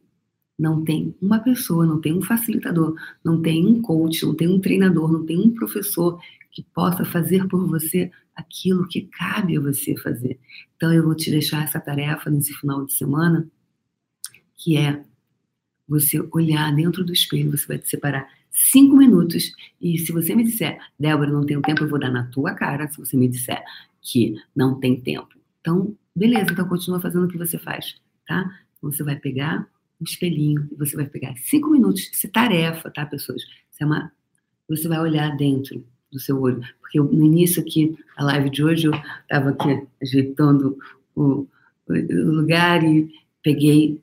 não 0.59 0.85
tem 0.85 1.17
uma 1.23 1.39
pessoa, 1.39 1.87
não 1.87 2.01
tem 2.01 2.13
um 2.13 2.21
facilitador, 2.21 2.95
não 3.25 3.41
tem 3.41 3.67
um 3.67 3.81
coach, 3.81 4.27
não 4.27 4.35
tem 4.35 4.47
um 4.47 4.61
treinador, 4.61 5.11
não 5.11 5.25
tem 5.25 5.39
um 5.39 5.55
professor 5.55 6.21
que 6.53 6.63
possa 6.75 7.03
fazer 7.03 7.49
por 7.49 7.67
você 7.67 8.11
aquilo 8.37 8.87
que 8.87 9.03
cabe 9.03 9.57
a 9.57 9.61
você 9.61 9.97
fazer. 9.97 10.39
Então 10.77 10.93
eu 10.93 11.03
vou 11.03 11.15
te 11.15 11.31
deixar 11.31 11.65
essa 11.65 11.81
tarefa 11.81 12.29
nesse 12.29 12.53
final 12.55 12.85
de 12.85 12.93
semana, 12.93 13.49
que 14.57 14.77
é 14.77 15.03
você 15.89 16.21
olhar 16.31 16.75
dentro 16.75 17.05
do 17.05 17.13
espelho, 17.13 17.51
você 17.51 17.67
vai 17.67 17.79
te 17.79 17.89
separar 17.89 18.29
cinco 18.51 18.97
minutos 18.97 19.53
e 19.81 19.99
se 19.99 20.13
você 20.13 20.35
me 20.35 20.45
disser, 20.45 20.79
Débora, 20.99 21.31
não 21.31 21.45
tenho 21.45 21.63
tempo, 21.63 21.85
eu 21.85 21.89
vou 21.89 21.99
dar 21.99 22.11
na 22.11 22.27
tua 22.27 22.55
cara. 22.55 22.89
Se 22.89 22.99
você 22.99 23.17
me 23.17 23.29
disser 23.29 23.63
que 24.01 24.35
não 24.55 24.79
tem 24.79 25.01
tempo, 25.01 25.29
então 25.61 25.97
beleza, 26.15 26.53
então 26.53 26.69
continua 26.69 27.01
fazendo 27.01 27.25
o 27.25 27.29
que 27.29 27.39
você 27.39 27.59
faz, 27.59 27.97
tá? 28.27 28.51
Você 28.83 29.03
vai 29.03 29.17
pegar 29.17 29.69
um 30.01 30.05
espelhinho 30.05 30.69
você 30.79 30.97
vai 30.97 31.07
pegar 31.07 31.35
cinco 31.37 31.71
minutos. 31.71 32.09
Isso 32.11 32.27
é 32.27 32.31
tarefa, 32.31 32.91
tá, 32.91 33.05
pessoas? 33.05 33.43
É 33.79 33.85
uma... 33.85 34.13
Você 34.69 34.89
vai 34.89 35.01
olhar 35.01 35.37
dentro 35.37 35.85
do 36.13 36.19
seu 36.19 36.41
olho. 36.41 36.61
Porque 36.81 36.99
no 36.99 37.25
início 37.25 37.63
aqui, 37.63 37.97
a 38.17 38.25
live 38.25 38.51
de 38.51 38.65
hoje, 38.65 38.87
eu 38.87 38.95
estava 39.23 39.51
aqui 39.51 39.87
ajeitando 40.03 40.79
o, 41.15 41.47
o, 41.89 42.31
lugar 42.31 42.83
e 42.85 43.11
peguei, 43.43 44.01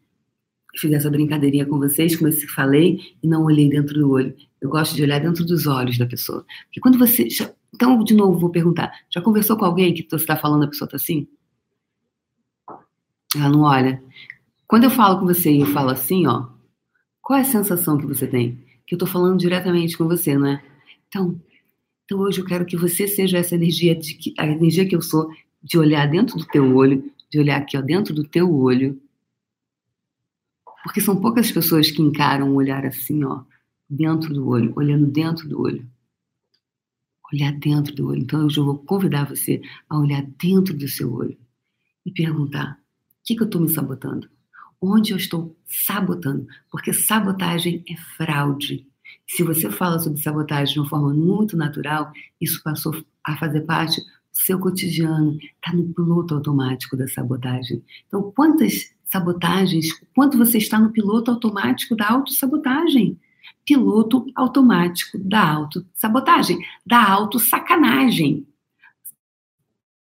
fiz 0.79 0.91
essa 0.93 1.09
brincadeirinha 1.09 1.65
com 1.65 1.77
vocês, 1.77 2.15
como 2.15 2.29
eu 2.29 2.49
falei, 2.49 2.99
e 3.21 3.27
não 3.27 3.43
olhei 3.43 3.69
dentro 3.69 3.93
do 3.93 4.11
olho. 4.11 4.35
Eu 4.61 4.69
gosto 4.69 4.95
de 4.95 5.03
olhar 5.03 5.19
dentro 5.19 5.45
dos 5.45 5.67
olhos 5.67 5.97
da 5.97 6.05
pessoa. 6.05 6.45
Porque 6.65 6.79
quando 6.79 6.97
você. 6.97 7.29
Já... 7.29 7.51
Então, 7.73 8.03
de 8.03 8.13
novo, 8.13 8.39
vou 8.39 8.49
perguntar: 8.49 8.91
já 9.09 9.21
conversou 9.21 9.57
com 9.57 9.65
alguém 9.65 9.93
que 9.93 10.07
você 10.09 10.15
está 10.15 10.35
falando, 10.35 10.63
a 10.63 10.67
pessoa 10.67 10.87
está 10.87 10.97
assim? 10.97 11.27
Ela 13.35 13.49
não 13.49 13.61
olha. 13.61 14.01
Quando 14.67 14.85
eu 14.85 14.89
falo 14.89 15.19
com 15.19 15.25
você 15.25 15.51
e 15.51 15.61
eu 15.61 15.67
falo 15.67 15.89
assim, 15.89 16.25
ó, 16.27 16.47
qual 17.21 17.39
é 17.39 17.41
a 17.41 17.45
sensação 17.45 17.97
que 17.97 18.05
você 18.05 18.27
tem? 18.27 18.59
Que 18.85 18.95
eu 18.95 18.99
tô 18.99 19.05
falando 19.05 19.37
diretamente 19.37 19.97
com 19.97 20.07
você, 20.07 20.37
não 20.37 20.47
é? 20.47 20.63
Então, 21.07 21.39
então 22.05 22.19
hoje 22.19 22.39
eu 22.39 22.45
quero 22.45 22.65
que 22.65 22.77
você 22.77 23.07
seja 23.07 23.37
essa 23.37 23.55
energia, 23.55 23.95
de 23.95 24.13
que, 24.15 24.33
a 24.37 24.45
energia 24.45 24.87
que 24.87 24.95
eu 24.95 25.01
sou, 25.01 25.29
de 25.61 25.77
olhar 25.77 26.05
dentro 26.07 26.37
do 26.37 26.45
teu 26.45 26.75
olho, 26.75 27.11
de 27.29 27.39
olhar 27.39 27.57
aqui, 27.57 27.77
ó, 27.77 27.81
dentro 27.81 28.13
do 28.13 28.23
teu 28.23 28.53
olho. 28.53 28.99
Porque 30.87 31.01
são 31.01 31.19
poucas 31.19 31.51
pessoas 31.51 31.91
que 31.91 32.01
encaram 32.01 32.49
um 32.49 32.55
olhar 32.55 32.85
assim, 32.85 33.21
ó, 33.25 33.43
dentro 33.89 34.33
do 34.33 34.47
olho, 34.47 34.71
olhando 34.73 35.05
dentro 35.05 35.45
do 35.49 35.61
olho. 35.61 35.85
Olhar 37.33 37.51
dentro 37.59 37.93
do 37.93 38.07
olho. 38.07 38.21
Então 38.21 38.47
eu 38.47 38.63
vou 38.63 38.77
convidar 38.77 39.25
você 39.25 39.61
a 39.89 39.99
olhar 39.99 40.23
dentro 40.39 40.73
do 40.73 40.87
seu 40.87 41.13
olho 41.13 41.37
e 42.05 42.11
perguntar: 42.11 42.71
o 42.71 42.77
que, 43.25 43.35
que 43.35 43.41
eu 43.41 43.47
estou 43.47 43.59
me 43.59 43.67
sabotando? 43.67 44.29
onde 44.81 45.11
eu 45.11 45.17
estou 45.17 45.55
sabotando, 45.65 46.47
porque 46.71 46.93
sabotagem 46.93 47.83
é 47.89 47.95
fraude. 48.15 48.87
Se 49.27 49.43
você 49.43 49.69
fala 49.69 49.99
sobre 49.99 50.21
sabotagem 50.21 50.73
de 50.73 50.79
uma 50.79 50.89
forma 50.89 51.13
muito 51.13 51.57
natural, 51.57 52.11
isso 52.39 52.61
passou 52.63 52.95
a 53.23 53.35
fazer 53.37 53.61
parte 53.61 53.99
do 53.99 54.05
seu 54.31 54.59
cotidiano, 54.59 55.37
está 55.37 55.75
no 55.75 55.93
piloto 55.93 56.35
automático 56.35 56.95
da 56.95 57.07
sabotagem. 57.07 57.83
Então, 58.07 58.31
quantas 58.31 58.95
sabotagens, 59.07 59.87
quanto 60.13 60.37
você 60.37 60.57
está 60.57 60.79
no 60.79 60.91
piloto 60.91 61.31
automático 61.31 61.95
da 61.95 62.09
autossabotagem? 62.09 63.19
Piloto 63.65 64.25
automático 64.35 65.17
da 65.17 65.53
autossabotagem, 65.53 66.59
da 66.85 67.09
autossacanagem. 67.11 68.47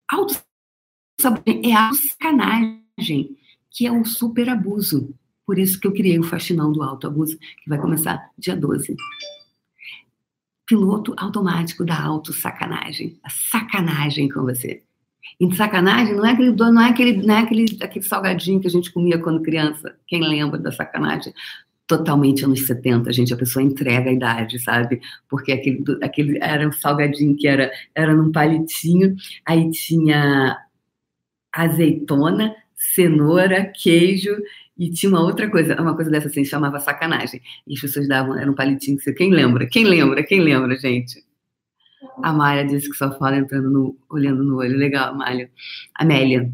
Autossabotagem 0.09 1.71
é 1.71 1.75
autossacanagem 1.75 3.37
que 3.73 3.87
é 3.87 3.91
um 3.91 4.05
super 4.05 4.49
abuso. 4.49 5.13
Por 5.45 5.59
isso 5.59 5.79
que 5.79 5.87
eu 5.87 5.93
criei 5.93 6.17
o 6.19 6.23
Faxinão 6.23 6.71
do 6.71 6.81
Alto 6.81 7.07
Abuso, 7.07 7.37
que 7.37 7.69
vai 7.69 7.79
começar 7.79 8.31
dia 8.37 8.55
12. 8.55 8.95
Piloto 10.65 11.13
automático 11.17 11.83
da 11.83 11.99
auto-sacanagem. 11.99 13.19
A 13.23 13.29
sacanagem 13.29 14.29
com 14.29 14.43
você. 14.43 14.83
E 15.39 15.55
sacanagem 15.55 16.15
não 16.15 16.25
é 16.25 16.31
aquele 16.31 16.51
não 16.51 16.81
é 16.81 16.89
aquele, 16.89 17.25
não 17.25 17.35
é 17.35 17.39
aquele, 17.39 17.77
aquele 17.81 18.05
salgadinho 18.05 18.59
que 18.59 18.67
a 18.67 18.71
gente 18.71 18.91
comia 18.91 19.17
quando 19.17 19.41
criança. 19.41 19.95
Quem 20.07 20.21
lembra 20.21 20.59
da 20.59 20.71
sacanagem? 20.71 21.33
Totalmente 21.85 22.45
anos 22.45 22.65
70, 22.65 23.11
gente, 23.11 23.33
a 23.33 23.37
pessoa 23.37 23.63
entrega 23.63 24.09
a 24.09 24.13
idade, 24.13 24.59
sabe? 24.59 25.01
Porque 25.29 25.51
aquele, 25.51 25.83
aquele 26.01 26.39
era 26.41 26.67
um 26.67 26.71
salgadinho 26.71 27.35
que 27.35 27.47
era, 27.47 27.71
era 27.93 28.13
num 28.13 28.31
palitinho, 28.31 29.15
aí 29.45 29.69
tinha 29.71 30.57
azeitona, 31.51 32.55
cenoura, 32.75 33.71
queijo 33.75 34.35
e 34.77 34.89
tinha 34.89 35.09
uma 35.09 35.21
outra 35.21 35.49
coisa, 35.49 35.79
uma 35.79 35.95
coisa 35.95 36.09
dessa 36.09 36.27
assim, 36.27 36.43
chamava 36.43 36.79
sacanagem. 36.79 37.41
E 37.67 37.73
as 37.73 37.81
pessoas 37.81 38.07
davam, 38.07 38.37
era 38.37 38.49
um 38.49 38.55
palitinho 38.55 38.97
quem 39.15 39.31
lembra? 39.31 39.67
Quem 39.67 39.85
lembra? 39.85 40.23
Quem 40.23 40.41
lembra, 40.41 40.75
gente? 40.77 41.23
A 42.21 42.33
Maia 42.33 42.65
disse 42.65 42.89
que 42.89 42.97
só 42.97 43.17
fala 43.17 43.37
entrando 43.37 43.69
no, 43.69 43.97
olhando 44.09 44.43
no 44.43 44.57
olho. 44.57 44.77
Legal, 44.77 45.13
Amália. 45.13 45.49
Amélia. 45.95 46.51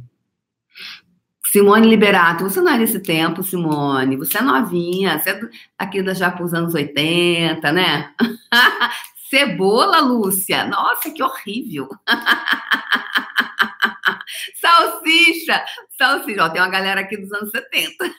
Simone 1.45 1.89
Liberato, 1.89 2.43
você 2.43 2.61
não 2.61 2.71
é 2.71 2.77
desse 2.77 2.99
tempo, 2.99 3.41
Simone. 3.41 4.17
Você 4.17 4.37
é 4.37 4.41
novinha, 4.41 5.19
você 5.19 5.31
é 5.31 5.49
aqui 5.77 6.03
da 6.03 6.13
já 6.13 6.35
os 6.39 6.53
anos 6.53 6.75
80, 6.75 7.71
né? 7.71 8.13
Cebola, 9.29 9.99
Lúcia. 9.99 10.65
Nossa, 10.65 11.11
que 11.11 11.23
horrível. 11.23 11.89
Salsicha! 14.61 15.65
Salsicha. 15.97 16.45
Ó, 16.45 16.49
tem 16.49 16.61
uma 16.61 16.69
galera 16.69 17.01
aqui 17.01 17.17
dos 17.17 17.33
anos 17.33 17.49
70. 17.49 18.05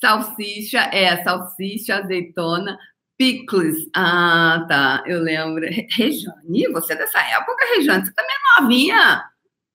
salsicha, 0.00 0.80
é, 0.92 1.22
salsicha, 1.22 1.96
azeitona, 1.96 2.76
picles. 3.16 3.88
Ah, 3.94 4.64
tá, 4.68 5.04
eu 5.06 5.20
lembro. 5.20 5.64
Rejane, 5.90 6.68
você 6.72 6.94
é 6.94 6.96
dessa 6.96 7.20
época, 7.20 7.64
Rejane? 7.76 8.06
Você 8.06 8.12
também 8.12 8.34
é 8.34 8.60
novinha. 8.60 9.24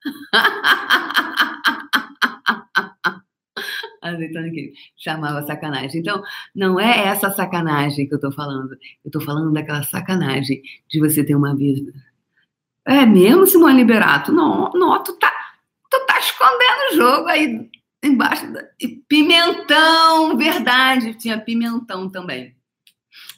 Azeitona 4.01 4.49
que 4.49 4.73
chamava 4.97 5.45
sacanagem. 5.45 5.99
Então, 5.99 6.23
não 6.55 6.79
é 6.79 7.07
essa 7.07 7.29
sacanagem 7.31 8.07
que 8.07 8.15
eu 8.15 8.19
tô 8.19 8.31
falando. 8.31 8.77
Eu 9.03 9.11
tô 9.11 9.19
falando 9.19 9.51
daquela 9.51 9.83
sacanagem 9.83 10.61
de 10.87 10.99
você 10.99 11.23
ter 11.23 11.35
uma 11.35 11.55
vida. 11.55 11.93
É 12.85 13.05
mesmo, 13.05 13.45
Simone 13.45 13.77
Liberato? 13.77 14.31
Não, 14.31 14.71
não, 14.73 15.03
tu 15.03 15.13
tá, 15.13 15.31
tu 15.91 16.05
tá 16.05 16.19
escondendo 16.19 16.91
o 16.91 16.95
jogo 16.95 17.27
aí 17.27 17.69
embaixo. 18.03 18.51
Da... 18.51 18.63
Pimentão, 19.07 20.37
verdade, 20.37 21.13
tinha 21.15 21.39
pimentão 21.39 22.09
também. 22.09 22.55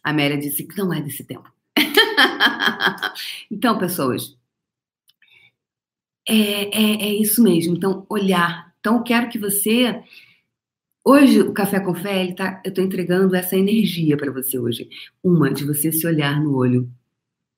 A 0.04 0.10
Amélia 0.10 0.38
disse 0.38 0.64
que 0.64 0.78
não 0.78 0.94
é 0.94 1.02
desse 1.02 1.24
tempo. 1.24 1.52
então, 3.50 3.78
pessoas, 3.78 4.38
é, 6.28 6.34
é, 6.34 7.10
é 7.10 7.14
isso 7.16 7.44
mesmo. 7.44 7.76
Então, 7.76 8.06
olhar. 8.10 8.74
Então, 8.80 8.98
eu 8.98 9.04
quero 9.04 9.30
que 9.30 9.38
você. 9.38 10.02
Hoje, 11.04 11.42
o 11.42 11.54
Café 11.54 11.80
com 11.80 11.96
Fé, 11.96 12.24
ele 12.24 12.34
tá, 12.34 12.62
eu 12.64 12.70
estou 12.70 12.84
entregando 12.84 13.36
essa 13.36 13.58
energia 13.58 14.16
para 14.16 14.32
você 14.32 14.58
hoje. 14.60 14.90
Uma, 15.24 15.52
de 15.52 15.66
você 15.66 15.92
se 15.92 16.06
olhar 16.06 16.40
no 16.40 16.56
olho, 16.56 16.90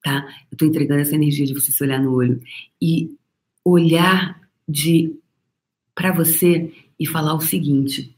tá? 0.01 0.25
Eu 0.49 0.55
estou 0.55 0.67
entregando 0.67 1.01
essa 1.01 1.15
energia 1.15 1.45
de 1.45 1.53
você 1.53 1.71
se 1.71 1.83
olhar 1.83 2.01
no 2.01 2.13
olho. 2.13 2.41
E 2.81 3.15
olhar 3.65 4.41
de 4.67 5.15
para 5.95 6.11
você 6.11 6.73
e 6.99 7.05
falar 7.05 7.33
o 7.33 7.41
seguinte: 7.41 8.15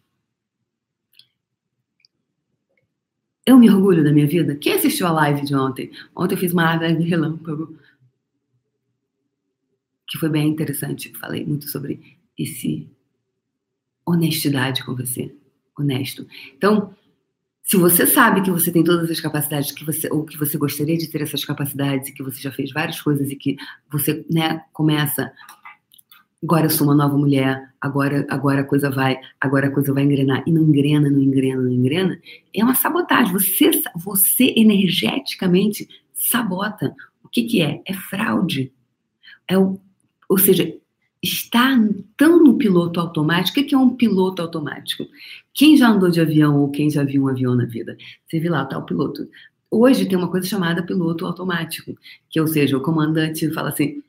Eu 3.45 3.59
me 3.59 3.69
orgulho 3.69 4.03
da 4.03 4.11
minha 4.11 4.27
vida. 4.27 4.55
Quem 4.55 4.73
assistiu 4.73 5.05
a 5.05 5.11
live 5.11 5.45
de 5.45 5.55
ontem? 5.55 5.91
Ontem 6.15 6.35
eu 6.35 6.39
fiz 6.39 6.51
uma 6.51 6.75
live 6.75 7.03
de 7.03 7.09
relâmpago 7.09 7.77
que 10.07 10.17
foi 10.17 10.29
bem 10.29 10.47
interessante. 10.47 11.11
Falei 11.17 11.45
muito 11.45 11.69
sobre 11.69 12.17
esse 12.37 12.89
honestidade 14.05 14.83
com 14.83 14.95
você, 14.95 15.33
honesto. 15.77 16.27
Então, 16.55 16.95
se 17.63 17.77
você 17.77 18.05
sabe 18.05 18.41
que 18.41 18.51
você 18.51 18.71
tem 18.71 18.83
todas 18.83 19.09
as 19.09 19.19
capacidades 19.19 19.71
que 19.71 19.83
você 19.83 20.07
ou 20.11 20.23
que 20.23 20.37
você 20.37 20.57
gostaria 20.57 20.97
de 20.97 21.07
ter 21.07 21.21
essas 21.21 21.43
capacidades 21.43 22.09
e 22.09 22.13
que 22.13 22.21
você 22.21 22.39
já 22.39 22.51
fez 22.51 22.71
várias 22.71 23.01
coisas 23.01 23.29
e 23.31 23.35
que 23.35 23.57
você, 23.91 24.23
né, 24.29 24.63
começa 24.71 25.31
agora 26.45 26.67
eu 26.67 26.69
sou 26.69 26.85
uma 26.85 26.95
nova 26.95 27.17
mulher, 27.17 27.73
agora 27.81 28.25
agora 28.29 28.61
a 28.61 28.63
coisa 28.63 28.91
vai, 28.91 29.19
agora 29.41 29.67
a 29.67 29.71
coisa 29.71 29.91
vai 29.91 30.03
engrenar 30.03 30.43
e 30.45 30.51
não 30.51 30.61
engrena, 30.61 31.09
não 31.09 31.19
engrena, 31.19 31.61
não 31.61 31.71
engrena, 31.71 32.19
é 32.53 32.63
uma 32.63 32.75
sabotagem. 32.75 33.33
Você 33.33 33.71
você 33.95 34.53
energeticamente 34.55 35.87
sabota. 36.13 36.95
O 37.23 37.27
que 37.27 37.43
que 37.43 37.61
é? 37.61 37.81
É 37.85 37.93
fraude. 37.93 38.71
É 39.47 39.57
o 39.57 39.79
ou 40.27 40.37
seja, 40.37 40.71
está 41.21 41.77
tão 42.17 42.43
no 42.43 42.57
piloto 42.57 42.99
automático. 42.99 43.59
O 43.59 43.65
que 43.65 43.75
é 43.75 43.77
um 43.77 43.95
piloto 43.95 44.41
automático? 44.41 45.05
Quem 45.53 45.77
já 45.77 45.89
andou 45.89 46.09
de 46.09 46.21
avião 46.21 46.59
ou 46.59 46.69
quem 46.69 46.89
já 46.89 47.03
viu 47.03 47.23
um 47.23 47.27
avião 47.27 47.55
na 47.55 47.65
vida? 47.65 47.97
Você 48.25 48.39
viu 48.39 48.51
lá, 48.51 48.63
está 48.63 48.77
o 48.77 48.85
piloto. 48.85 49.27
Hoje 49.69 50.07
tem 50.07 50.17
uma 50.17 50.29
coisa 50.29 50.47
chamada 50.47 50.83
piloto 50.83 51.25
automático, 51.25 51.95
que 52.29 52.39
ou 52.39 52.47
seja, 52.47 52.77
o 52.77 52.81
comandante 52.81 53.51
fala 53.51 53.69
assim: 53.69 54.01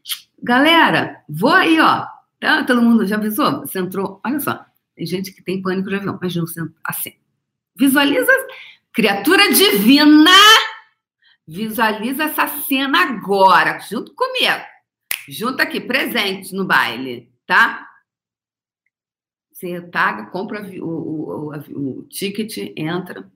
galera, 0.42 1.22
vou 1.28 1.50
aí, 1.50 1.80
ó. 1.80 2.15
Tá? 2.40 2.64
Todo 2.64 2.82
mundo 2.82 3.06
já 3.06 3.16
avisou? 3.16 3.60
Você 3.60 3.78
entrou, 3.78 4.20
olha 4.24 4.40
só, 4.40 4.64
tem 4.94 5.06
gente 5.06 5.32
que 5.32 5.42
tem 5.42 5.62
pânico 5.62 5.88
de 5.88 5.96
avião, 5.96 6.18
mas 6.20 6.34
não 6.34 6.44
assim. 6.84 7.14
Visualiza, 7.74 8.32
criatura 8.92 9.52
divina, 9.52 10.30
visualiza 11.46 12.24
essa 12.24 12.46
cena 12.48 13.02
agora, 13.02 13.78
junto 13.80 14.14
comigo. 14.14 14.64
Junta 15.28 15.64
aqui, 15.64 15.80
presente 15.80 16.54
no 16.54 16.64
baile, 16.64 17.30
tá? 17.46 17.86
Você 19.52 19.80
paga, 19.80 20.26
compra 20.26 20.62
o, 20.62 20.84
o, 20.84 21.54
o, 21.54 21.98
o 21.98 22.02
ticket, 22.04 22.72
entra. 22.76 23.30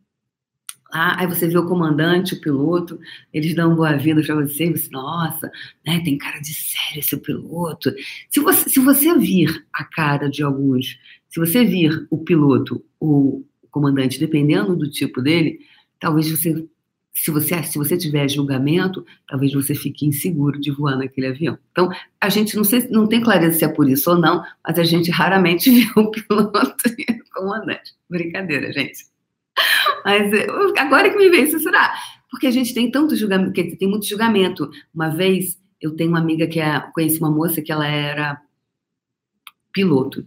Ah, 0.92 1.20
aí 1.20 1.26
você 1.26 1.46
vê 1.46 1.56
o 1.56 1.66
comandante, 1.66 2.34
o 2.34 2.40
piloto, 2.40 2.98
eles 3.32 3.54
dão 3.54 3.74
boa-vinda 3.74 4.22
para 4.22 4.34
você, 4.34 4.70
você, 4.70 4.88
nossa, 4.90 5.50
né, 5.86 6.00
tem 6.04 6.18
cara 6.18 6.38
de 6.40 6.52
sério 6.52 6.98
esse 6.98 7.16
piloto. 7.16 7.92
Se 8.28 8.40
você, 8.40 8.68
se 8.68 8.80
você 8.80 9.16
vir 9.16 9.64
a 9.72 9.84
cara 9.84 10.28
de 10.28 10.42
alguns, 10.42 10.98
se 11.28 11.38
você 11.38 11.64
vir 11.64 12.06
o 12.10 12.18
piloto, 12.18 12.84
o 12.98 13.44
comandante, 13.70 14.18
dependendo 14.18 14.76
do 14.76 14.90
tipo 14.90 15.22
dele, 15.22 15.60
talvez 15.98 16.30
você 16.30 16.66
se 17.12 17.30
você, 17.30 17.62
se 17.64 17.76
você 17.76 17.96
tiver 17.98 18.28
julgamento, 18.28 19.04
talvez 19.28 19.52
você 19.52 19.74
fique 19.74 20.06
inseguro 20.06 20.60
de 20.60 20.70
voar 20.70 20.96
naquele 20.96 21.26
avião. 21.26 21.58
Então, 21.70 21.90
a 22.20 22.28
gente 22.28 22.56
não, 22.56 22.64
sei, 22.64 22.88
não 22.88 23.06
tem 23.06 23.20
clareza 23.20 23.58
se 23.58 23.64
é 23.64 23.68
por 23.68 23.88
isso 23.88 24.10
ou 24.10 24.18
não, 24.18 24.42
mas 24.66 24.78
a 24.78 24.84
gente 24.84 25.10
raramente 25.10 25.68
vê 25.84 26.00
o 26.00 26.10
piloto 26.10 26.74
e 26.98 27.12
o 27.12 27.30
comandante. 27.32 27.94
Brincadeira, 28.08 28.72
gente. 28.72 29.09
Mas 30.04 30.32
agora 30.78 31.10
que 31.10 31.16
me 31.16 31.28
veio 31.30 31.58
será? 31.58 31.94
Porque 32.30 32.46
a 32.46 32.50
gente 32.50 32.72
tem 32.72 32.90
tanto 32.90 33.16
julgamento, 33.16 33.52
tem 33.52 33.88
muito 33.88 34.06
julgamento. 34.06 34.70
Uma 34.94 35.08
vez 35.08 35.60
eu 35.80 35.96
tenho 35.96 36.10
uma 36.10 36.20
amiga 36.20 36.46
que 36.46 36.60
é, 36.60 36.80
conheci 36.92 37.18
uma 37.18 37.30
moça 37.30 37.62
que 37.62 37.72
ela 37.72 37.86
era 37.86 38.40
piloto. 39.72 40.26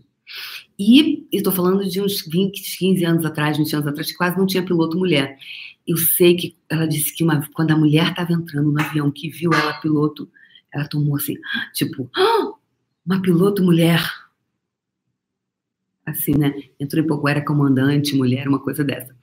E 0.77 1.27
estou 1.31 1.53
falando 1.53 1.87
de 1.87 2.01
uns 2.01 2.25
20, 2.25 2.77
15 2.77 3.05
anos 3.05 3.25
atrás, 3.25 3.57
20 3.57 3.73
anos 3.75 3.87
atrás, 3.87 4.11
que 4.11 4.17
quase 4.17 4.37
não 4.37 4.45
tinha 4.45 4.65
piloto 4.65 4.97
mulher. 4.97 5.37
Eu 5.85 5.97
sei 5.97 6.35
que 6.35 6.57
ela 6.69 6.87
disse 6.87 7.13
que 7.13 7.23
uma, 7.23 7.47
quando 7.53 7.71
a 7.71 7.77
mulher 7.77 8.09
estava 8.09 8.33
entrando 8.33 8.71
no 8.71 8.81
avião, 8.81 9.11
que 9.11 9.29
viu 9.29 9.51
ela 9.53 9.73
piloto, 9.73 10.29
ela 10.73 10.87
tomou 10.87 11.15
assim, 11.15 11.35
tipo, 11.73 12.09
ah, 12.15 12.53
uma 13.05 13.21
piloto 13.21 13.61
mulher. 13.63 14.01
Assim, 16.05 16.35
né? 16.37 16.53
Entrou 16.79 17.03
em 17.03 17.07
pouco, 17.07 17.29
era 17.29 17.43
comandante, 17.43 18.15
mulher, 18.15 18.47
uma 18.47 18.59
coisa 18.59 18.83
dessa. 18.83 19.15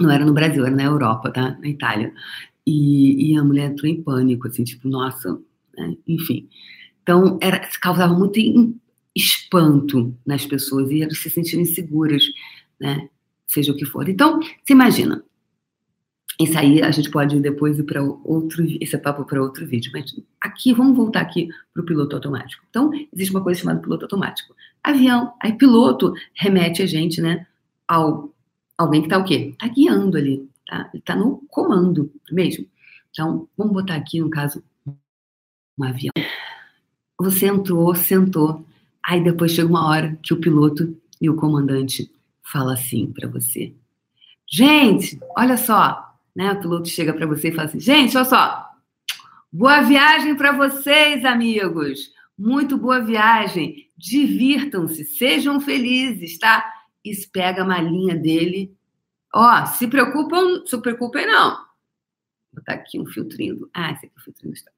Não 0.00 0.10
era 0.10 0.24
no 0.24 0.32
Brasil, 0.32 0.64
era 0.64 0.74
na 0.74 0.84
Europa, 0.84 1.30
tá? 1.30 1.56
Na 1.60 1.68
Itália. 1.68 2.12
E, 2.66 3.32
e 3.32 3.36
a 3.36 3.44
mulher 3.44 3.70
entrou 3.70 3.90
em 3.90 4.02
pânico, 4.02 4.48
assim, 4.48 4.64
tipo, 4.64 4.88
nossa, 4.88 5.38
né? 5.76 5.96
enfim. 6.06 6.48
Então, 7.02 7.38
era, 7.40 7.60
causava 7.80 8.14
muito 8.14 8.38
espanto 9.14 10.16
nas 10.24 10.46
pessoas 10.46 10.90
e 10.90 11.02
elas 11.02 11.18
se 11.18 11.30
sentiam 11.30 11.60
inseguras, 11.60 12.24
né? 12.80 13.08
Seja 13.46 13.72
o 13.72 13.76
que 13.76 13.84
for. 13.84 14.08
Então, 14.08 14.40
se 14.40 14.72
imagina, 14.72 15.24
isso 16.40 16.58
aí 16.58 16.80
a 16.80 16.90
gente 16.90 17.10
pode 17.10 17.38
depois 17.40 17.78
ir 17.78 17.82
para 17.82 18.02
outro, 18.02 18.64
esse 18.80 18.94
é 18.94 18.98
papo 18.98 19.24
para 19.24 19.42
outro 19.42 19.66
vídeo. 19.66 19.90
Mas 19.92 20.14
aqui, 20.40 20.72
vamos 20.72 20.96
voltar 20.96 21.20
aqui 21.20 21.48
para 21.72 21.82
o 21.82 21.84
piloto 21.84 22.16
automático. 22.16 22.64
Então, 22.70 22.90
existe 23.12 23.34
uma 23.34 23.42
coisa 23.42 23.60
chamada 23.60 23.80
piloto 23.80 24.04
automático. 24.04 24.54
Avião, 24.82 25.34
aí 25.40 25.52
piloto 25.52 26.14
remete 26.34 26.82
a 26.82 26.86
gente, 26.86 27.20
né, 27.20 27.46
ao 27.86 28.32
alguém 28.80 29.02
que 29.02 29.06
está 29.06 29.18
o 29.18 29.24
quê? 29.24 29.50
Está 29.52 29.68
guiando 29.68 30.16
ali, 30.16 30.48
tá? 30.66 30.90
Está 30.94 31.14
no 31.14 31.42
comando 31.48 32.10
mesmo. 32.32 32.66
Então, 33.10 33.46
vamos 33.56 33.74
botar 33.74 33.96
aqui, 33.96 34.20
no 34.20 34.30
caso, 34.30 34.62
um 34.86 35.84
avião. 35.84 36.12
Você 37.18 37.46
entrou, 37.46 37.94
sentou, 37.94 38.64
aí 39.04 39.22
depois 39.22 39.52
chega 39.52 39.68
uma 39.68 39.86
hora 39.86 40.18
que 40.22 40.32
o 40.32 40.40
piloto 40.40 40.96
e 41.20 41.28
o 41.28 41.36
comandante 41.36 42.10
fala 42.42 42.72
assim 42.72 43.12
para 43.12 43.28
você. 43.28 43.74
Gente, 44.48 45.20
olha 45.36 45.58
só, 45.58 46.14
né? 46.34 46.52
O 46.52 46.60
piloto 46.60 46.88
chega 46.88 47.12
para 47.12 47.26
você 47.26 47.48
e 47.48 47.52
fala 47.52 47.68
assim: 47.68 47.80
gente, 47.80 48.16
olha 48.16 48.24
só, 48.24 48.66
boa 49.52 49.82
viagem 49.82 50.34
para 50.34 50.52
vocês, 50.52 51.24
amigos. 51.24 52.10
Muito 52.38 52.78
boa 52.78 53.00
viagem. 53.00 53.90
Divirtam-se, 53.96 55.04
sejam 55.04 55.60
felizes, 55.60 56.38
tá? 56.38 56.64
Isso 57.04 57.30
pega 57.32 57.62
a 57.62 57.66
malinha 57.66 58.16
dele. 58.16 58.76
Ó, 59.34 59.66
se 59.66 59.86
preocupam, 59.86 60.64
se 60.66 60.78
preocupem 60.80 61.26
não. 61.26 61.56
Vou 61.56 61.66
botar 62.56 62.74
aqui 62.74 62.98
um 62.98 63.06
filtrinho. 63.06 63.68
Ah, 63.72 63.92
esse 63.92 64.06
aqui 64.06 64.14
é 64.16 64.20
o 64.20 64.22
filtrinho 64.22 64.54
está. 64.54 64.70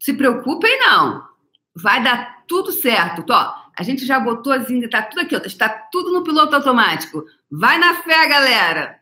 Se 0.00 0.14
preocupem 0.14 0.78
não. 0.80 1.28
Vai 1.74 2.02
dar 2.02 2.44
tudo 2.46 2.72
certo. 2.72 3.24
Ó, 3.30 3.54
a 3.76 3.82
gente 3.82 4.04
já 4.04 4.18
botou 4.18 4.52
assim, 4.52 4.88
tá 4.88 5.02
tudo 5.02 5.20
aqui, 5.20 5.36
ó, 5.36 5.38
está 5.38 5.68
tudo 5.68 6.12
no 6.12 6.24
piloto 6.24 6.54
automático. 6.56 7.24
Vai 7.50 7.78
na 7.78 8.02
fé, 8.02 8.26
galera. 8.26 9.00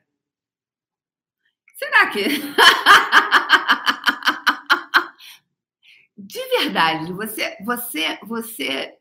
Será 1.77 2.07
que. 2.11 2.25
De 6.17 6.41
verdade, 6.59 7.13
você, 7.13 7.57
você, 7.65 8.19
você 8.23 8.99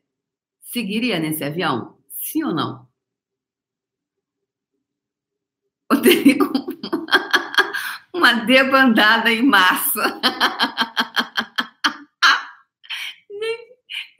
seguiria 0.61 1.19
nesse 1.19 1.43
avião? 1.43 1.97
Sim 2.09 2.43
ou 2.43 2.53
não? 2.53 2.87
Uma 8.13 8.33
debandada 8.45 9.31
em 9.31 9.43
massa? 9.43 10.19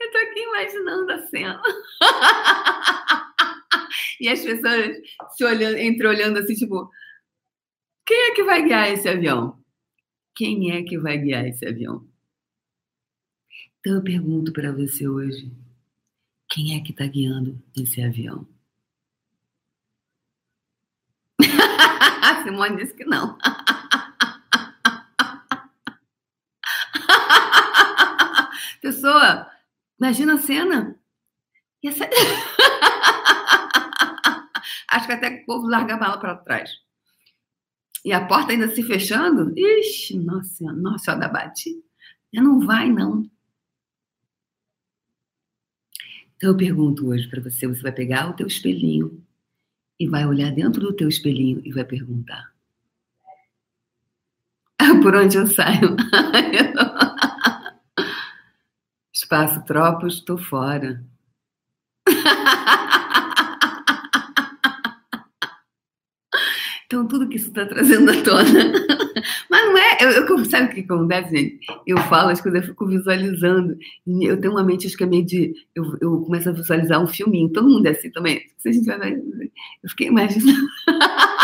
Eu 0.00 0.12
tô 0.12 0.18
aqui 0.18 0.40
imaginando 0.40 1.12
a 1.12 1.26
cena. 1.26 1.62
E 4.20 4.28
as 4.28 4.42
pessoas 4.42 4.96
se 5.36 5.44
olhando, 5.44 5.76
entre 5.76 6.06
olhando 6.08 6.38
assim, 6.38 6.54
tipo, 6.54 6.90
quem 8.04 8.16
é 8.16 8.34
que 8.34 8.42
vai 8.42 8.64
guiar 8.64 8.90
esse 8.90 9.08
avião? 9.08 9.62
Quem 10.34 10.72
é 10.72 10.82
que 10.82 10.98
vai 10.98 11.18
guiar 11.18 11.46
esse 11.46 11.64
avião? 11.64 12.04
Então 13.78 13.94
eu 13.94 14.02
pergunto 14.02 14.52
para 14.52 14.72
você 14.72 15.06
hoje: 15.06 15.52
quem 16.48 16.76
é 16.76 16.82
que 16.82 16.90
está 16.90 17.06
guiando 17.06 17.62
esse 17.76 18.02
avião? 18.02 18.44
Simone 22.48 22.76
disse 22.76 22.94
que 22.94 23.04
não. 23.04 23.36
Pessoa, 28.80 29.50
imagina 30.00 30.34
a 30.34 30.38
cena. 30.38 30.98
Essa... 31.84 32.08
Acho 34.90 35.06
que 35.06 35.12
até 35.12 35.28
o 35.28 35.44
povo 35.44 35.68
larga 35.68 35.94
a 35.94 35.98
mala 35.98 36.18
para 36.18 36.36
trás. 36.36 36.70
E 38.02 38.14
a 38.14 38.26
porta 38.26 38.52
ainda 38.52 38.74
se 38.74 38.82
fechando. 38.82 39.52
Ixi, 39.54 40.18
nossa, 40.18 40.72
nossa, 40.72 41.14
da. 41.14 41.30
Não 42.32 42.60
vai, 42.60 42.90
não. 42.90 43.30
Então 46.36 46.48
eu 46.50 46.56
pergunto 46.56 47.08
hoje 47.08 47.28
para 47.28 47.42
você, 47.42 47.66
você 47.66 47.82
vai 47.82 47.92
pegar 47.92 48.30
o 48.30 48.34
teu 48.34 48.46
espelhinho 48.46 49.22
e 49.98 50.06
vai 50.06 50.26
olhar 50.26 50.52
dentro 50.52 50.80
do 50.80 50.92
teu 50.92 51.08
espelhinho 51.08 51.60
e 51.64 51.72
vai 51.72 51.84
perguntar. 51.84 52.52
Por 55.02 55.14
onde 55.16 55.36
eu 55.36 55.46
saio? 55.46 55.96
Espaço 59.12 59.64
tropas, 59.64 60.14
estou 60.14 60.38
fora. 60.38 61.04
Então, 66.88 67.06
tudo 67.06 67.28
que 67.28 67.36
isso 67.36 67.48
está 67.48 67.66
trazendo 67.66 68.10
à 68.10 68.22
tona. 68.22 68.72
Mas 69.50 69.66
não 69.66 69.76
é. 69.76 69.98
Eu, 70.00 70.10
eu, 70.26 70.44
sabe 70.46 70.72
o 70.72 70.74
que 70.74 70.80
acontece, 70.80 71.36
gente? 71.36 71.66
Eu 71.86 71.98
falo 71.98 72.30
as 72.30 72.40
coisas, 72.40 72.62
eu 72.62 72.68
fico 72.68 72.86
visualizando. 72.86 73.76
Eu 74.06 74.40
tenho 74.40 74.54
uma 74.54 74.64
mente, 74.64 74.86
acho 74.86 74.96
que 74.96 75.04
é 75.04 75.06
meio 75.06 75.26
de. 75.26 75.52
Eu, 75.74 75.84
eu 76.00 76.22
começo 76.22 76.48
a 76.48 76.52
visualizar 76.52 76.98
um 77.02 77.06
filminho. 77.06 77.52
Todo 77.52 77.68
mundo 77.68 77.84
é 77.84 77.90
assim 77.90 78.10
também. 78.10 78.40
Se 78.56 78.70
a 78.70 78.72
gente 78.72 78.86
vai. 78.86 79.12
Eu 79.12 79.90
fiquei 79.90 80.06
imaginando. 80.08 80.66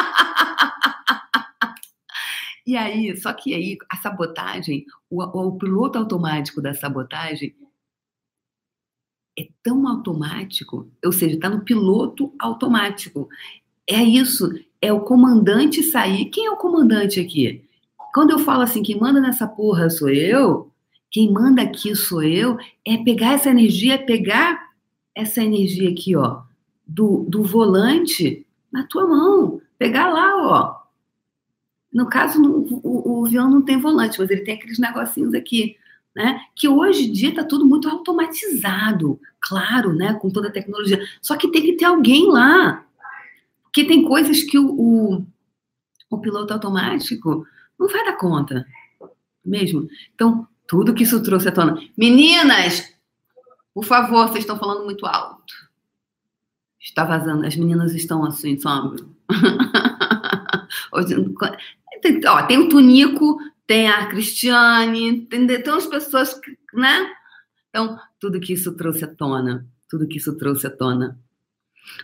E 2.66 2.78
aí, 2.78 3.14
só 3.18 3.30
que 3.34 3.52
aí, 3.52 3.76
a 3.90 3.96
sabotagem, 3.98 4.86
o, 5.10 5.22
o 5.22 5.58
piloto 5.58 5.98
automático 5.98 6.62
da 6.62 6.72
sabotagem 6.72 7.54
é 9.38 9.46
tão 9.62 9.86
automático, 9.86 10.90
ou 11.04 11.12
seja, 11.12 11.34
está 11.34 11.50
no 11.50 11.62
piloto 11.62 12.32
automático. 12.38 13.28
É 13.86 14.02
isso, 14.02 14.50
é 14.84 14.92
o 14.92 15.00
comandante 15.00 15.82
sair. 15.82 16.26
Quem 16.26 16.46
é 16.46 16.50
o 16.50 16.58
comandante 16.58 17.18
aqui? 17.18 17.64
Quando 18.12 18.30
eu 18.30 18.38
falo 18.38 18.62
assim, 18.62 18.82
quem 18.82 19.00
manda 19.00 19.18
nessa 19.18 19.48
porra 19.48 19.88
sou 19.88 20.10
eu, 20.10 20.70
quem 21.10 21.32
manda 21.32 21.62
aqui 21.62 21.96
sou 21.96 22.22
eu, 22.22 22.58
é 22.86 22.98
pegar 22.98 23.32
essa 23.32 23.48
energia, 23.48 23.94
é 23.94 23.98
pegar 23.98 24.70
essa 25.14 25.42
energia 25.42 25.88
aqui, 25.90 26.14
ó, 26.14 26.42
do, 26.86 27.24
do 27.28 27.42
volante 27.42 28.46
na 28.70 28.84
tua 28.84 29.06
mão. 29.06 29.60
Pegar 29.78 30.08
lá, 30.08 30.36
ó. 30.36 30.84
No 31.92 32.06
caso, 32.06 32.42
o, 32.42 32.80
o, 32.82 33.20
o 33.20 33.26
avião 33.26 33.48
não 33.48 33.62
tem 33.62 33.78
volante, 33.78 34.18
mas 34.18 34.28
ele 34.28 34.42
tem 34.42 34.54
aqueles 34.54 34.78
negocinhos 34.78 35.32
aqui, 35.32 35.76
né? 36.14 36.40
Que 36.54 36.68
hoje 36.68 37.08
em 37.08 37.12
dia 37.12 37.30
está 37.30 37.42
tudo 37.42 37.64
muito 37.64 37.88
automatizado, 37.88 39.18
claro, 39.40 39.94
né? 39.94 40.12
Com 40.14 40.28
toda 40.30 40.48
a 40.48 40.52
tecnologia. 40.52 41.00
Só 41.22 41.36
que 41.36 41.50
tem 41.50 41.62
que 41.62 41.72
ter 41.72 41.86
alguém 41.86 42.28
lá 42.30 42.83
porque 43.74 43.88
tem 43.88 44.04
coisas 44.04 44.44
que 44.44 44.56
o, 44.56 44.70
o, 44.70 45.26
o 46.08 46.20
piloto 46.20 46.52
automático 46.52 47.44
não 47.76 47.88
vai 47.88 48.04
dar 48.04 48.16
conta. 48.16 48.64
Mesmo. 49.44 49.88
Então, 50.14 50.46
tudo 50.68 50.94
que 50.94 51.02
isso 51.02 51.20
trouxe 51.24 51.48
à 51.48 51.52
tona. 51.52 51.76
Meninas, 51.98 52.94
por 53.74 53.84
favor, 53.84 54.28
vocês 54.28 54.44
estão 54.44 54.56
falando 54.56 54.84
muito 54.84 55.04
alto. 55.04 55.52
Está 56.80 57.04
vazando. 57.04 57.44
As 57.44 57.56
meninas 57.56 57.92
estão 57.96 58.24
assim, 58.24 58.56
sabe? 58.60 59.04
Ó, 60.92 61.02
tem 62.46 62.58
o 62.58 62.68
Tunico, 62.68 63.38
tem 63.66 63.88
a 63.88 64.06
Cristiane, 64.06 65.22
tem, 65.22 65.48
tem 65.48 65.72
umas 65.72 65.86
pessoas, 65.86 66.40
né? 66.72 67.12
Então, 67.70 67.98
tudo 68.20 68.38
que 68.38 68.52
isso 68.52 68.76
trouxe 68.76 69.04
à 69.04 69.08
tona, 69.12 69.66
tudo 69.90 70.06
que 70.06 70.18
isso 70.18 70.36
trouxe 70.36 70.68
à 70.68 70.70
tona 70.70 71.18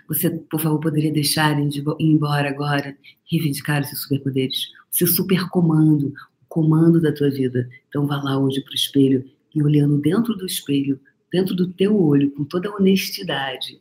você, 0.09 0.31
por 0.31 0.61
favor, 0.61 0.81
poderia 0.81 1.13
deixar 1.13 1.59
ir 1.59 1.85
embora 1.99 2.49
agora, 2.49 2.97
reivindicar 3.31 3.83
os 3.83 3.89
seus 3.89 4.03
superpoderes, 4.03 4.67
o 4.91 4.95
seu 4.95 5.07
supercomando, 5.07 6.09
o 6.43 6.47
comando 6.49 7.01
da 7.01 7.13
tua 7.13 7.31
vida. 7.31 7.69
Então 7.89 8.07
vá 8.07 8.23
lá 8.23 8.39
hoje 8.39 8.61
para 8.63 8.73
o 8.73 8.75
espelho 8.75 9.31
e 9.55 9.63
olhando 9.63 9.99
dentro 9.99 10.35
do 10.35 10.47
espelho, 10.47 11.01
dentro 11.33 11.55
do 11.55 11.73
teu 11.73 12.01
olho, 12.01 12.31
com 12.33 12.45
toda 12.45 12.69
a 12.69 12.75
honestidade, 12.75 13.81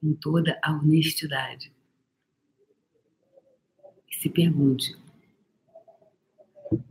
com 0.00 0.14
toda 0.14 0.58
a 0.62 0.72
honestidade. 0.72 1.72
E 4.10 4.16
se 4.16 4.28
pergunte: 4.28 4.96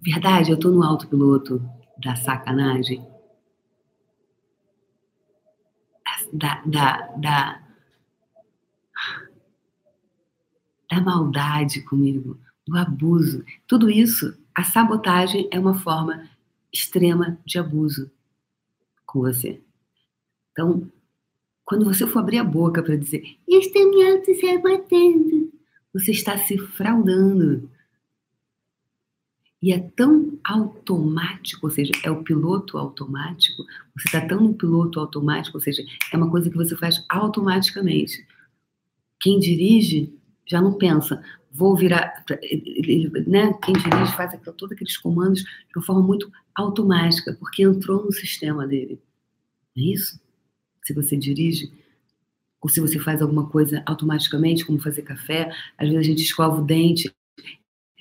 verdade, 0.01 0.51
eu 0.51 0.55
estou 0.55 0.71
no 0.71 0.83
autopiloto 0.83 1.61
da 1.97 2.15
sacanagem? 2.15 3.05
Da, 6.31 6.61
da, 6.65 7.07
da 7.17 7.68
da 10.89 10.99
maldade 10.99 11.81
comigo, 11.81 12.37
do 12.67 12.75
abuso. 12.77 13.43
Tudo 13.67 13.89
isso, 13.89 14.37
a 14.55 14.63
sabotagem 14.63 15.47
é 15.51 15.59
uma 15.59 15.75
forma 15.75 16.27
extrema 16.73 17.39
de 17.45 17.59
abuso 17.59 18.11
com 19.05 19.21
você. 19.21 19.61
Então, 20.51 20.89
quando 21.63 21.85
você 21.85 22.05
for 22.07 22.19
abrir 22.19 22.39
a 22.39 22.43
boca 22.43 22.81
para 22.81 22.95
dizer, 22.95 23.37
estou 23.47 23.89
me 23.89 24.03
auto-sabotando, 24.09 25.51
você 25.93 26.11
está 26.11 26.37
se 26.37 26.57
fraudando. 26.57 27.69
E 29.61 29.73
é 29.73 29.79
tão 29.79 30.39
automático, 30.43 31.67
ou 31.67 31.71
seja, 31.71 31.91
é 32.03 32.09
o 32.09 32.23
piloto 32.23 32.77
automático, 32.77 33.63
você 33.95 34.05
está 34.05 34.25
tão 34.25 34.39
no 34.41 34.53
piloto 34.53 34.99
automático, 34.99 35.57
ou 35.57 35.61
seja, 35.61 35.83
é 36.11 36.17
uma 36.17 36.31
coisa 36.31 36.49
que 36.49 36.55
você 36.55 36.75
faz 36.77 37.03
automaticamente. 37.09 38.25
Quem 39.19 39.37
dirige 39.37 40.17
já 40.49 40.61
não 40.61 40.73
pensa, 40.73 41.23
vou 41.51 41.75
virar. 41.75 42.25
Né? 43.27 43.53
Quem 43.63 43.73
dirige 43.73 44.15
faz 44.15 44.33
aquilo, 44.33 44.55
todos 44.55 44.73
aqueles 44.73 44.97
comandos 44.97 45.43
de 45.43 45.77
uma 45.77 45.85
forma 45.85 46.01
muito 46.01 46.31
automática, 46.55 47.35
porque 47.39 47.63
entrou 47.63 48.05
no 48.05 48.11
sistema 48.11 48.67
dele. 48.67 49.01
É 49.77 49.81
isso? 49.81 50.19
Se 50.83 50.93
você 50.93 51.15
dirige, 51.15 51.71
ou 52.61 52.69
se 52.69 52.79
você 52.79 52.99
faz 52.99 53.21
alguma 53.21 53.47
coisa 53.49 53.83
automaticamente, 53.85 54.65
como 54.65 54.79
fazer 54.79 55.03
café, 55.03 55.53
às 55.77 55.87
vezes 55.87 55.99
a 55.99 56.09
gente 56.09 56.23
escova 56.23 56.61
o 56.61 56.65
dente. 56.65 57.13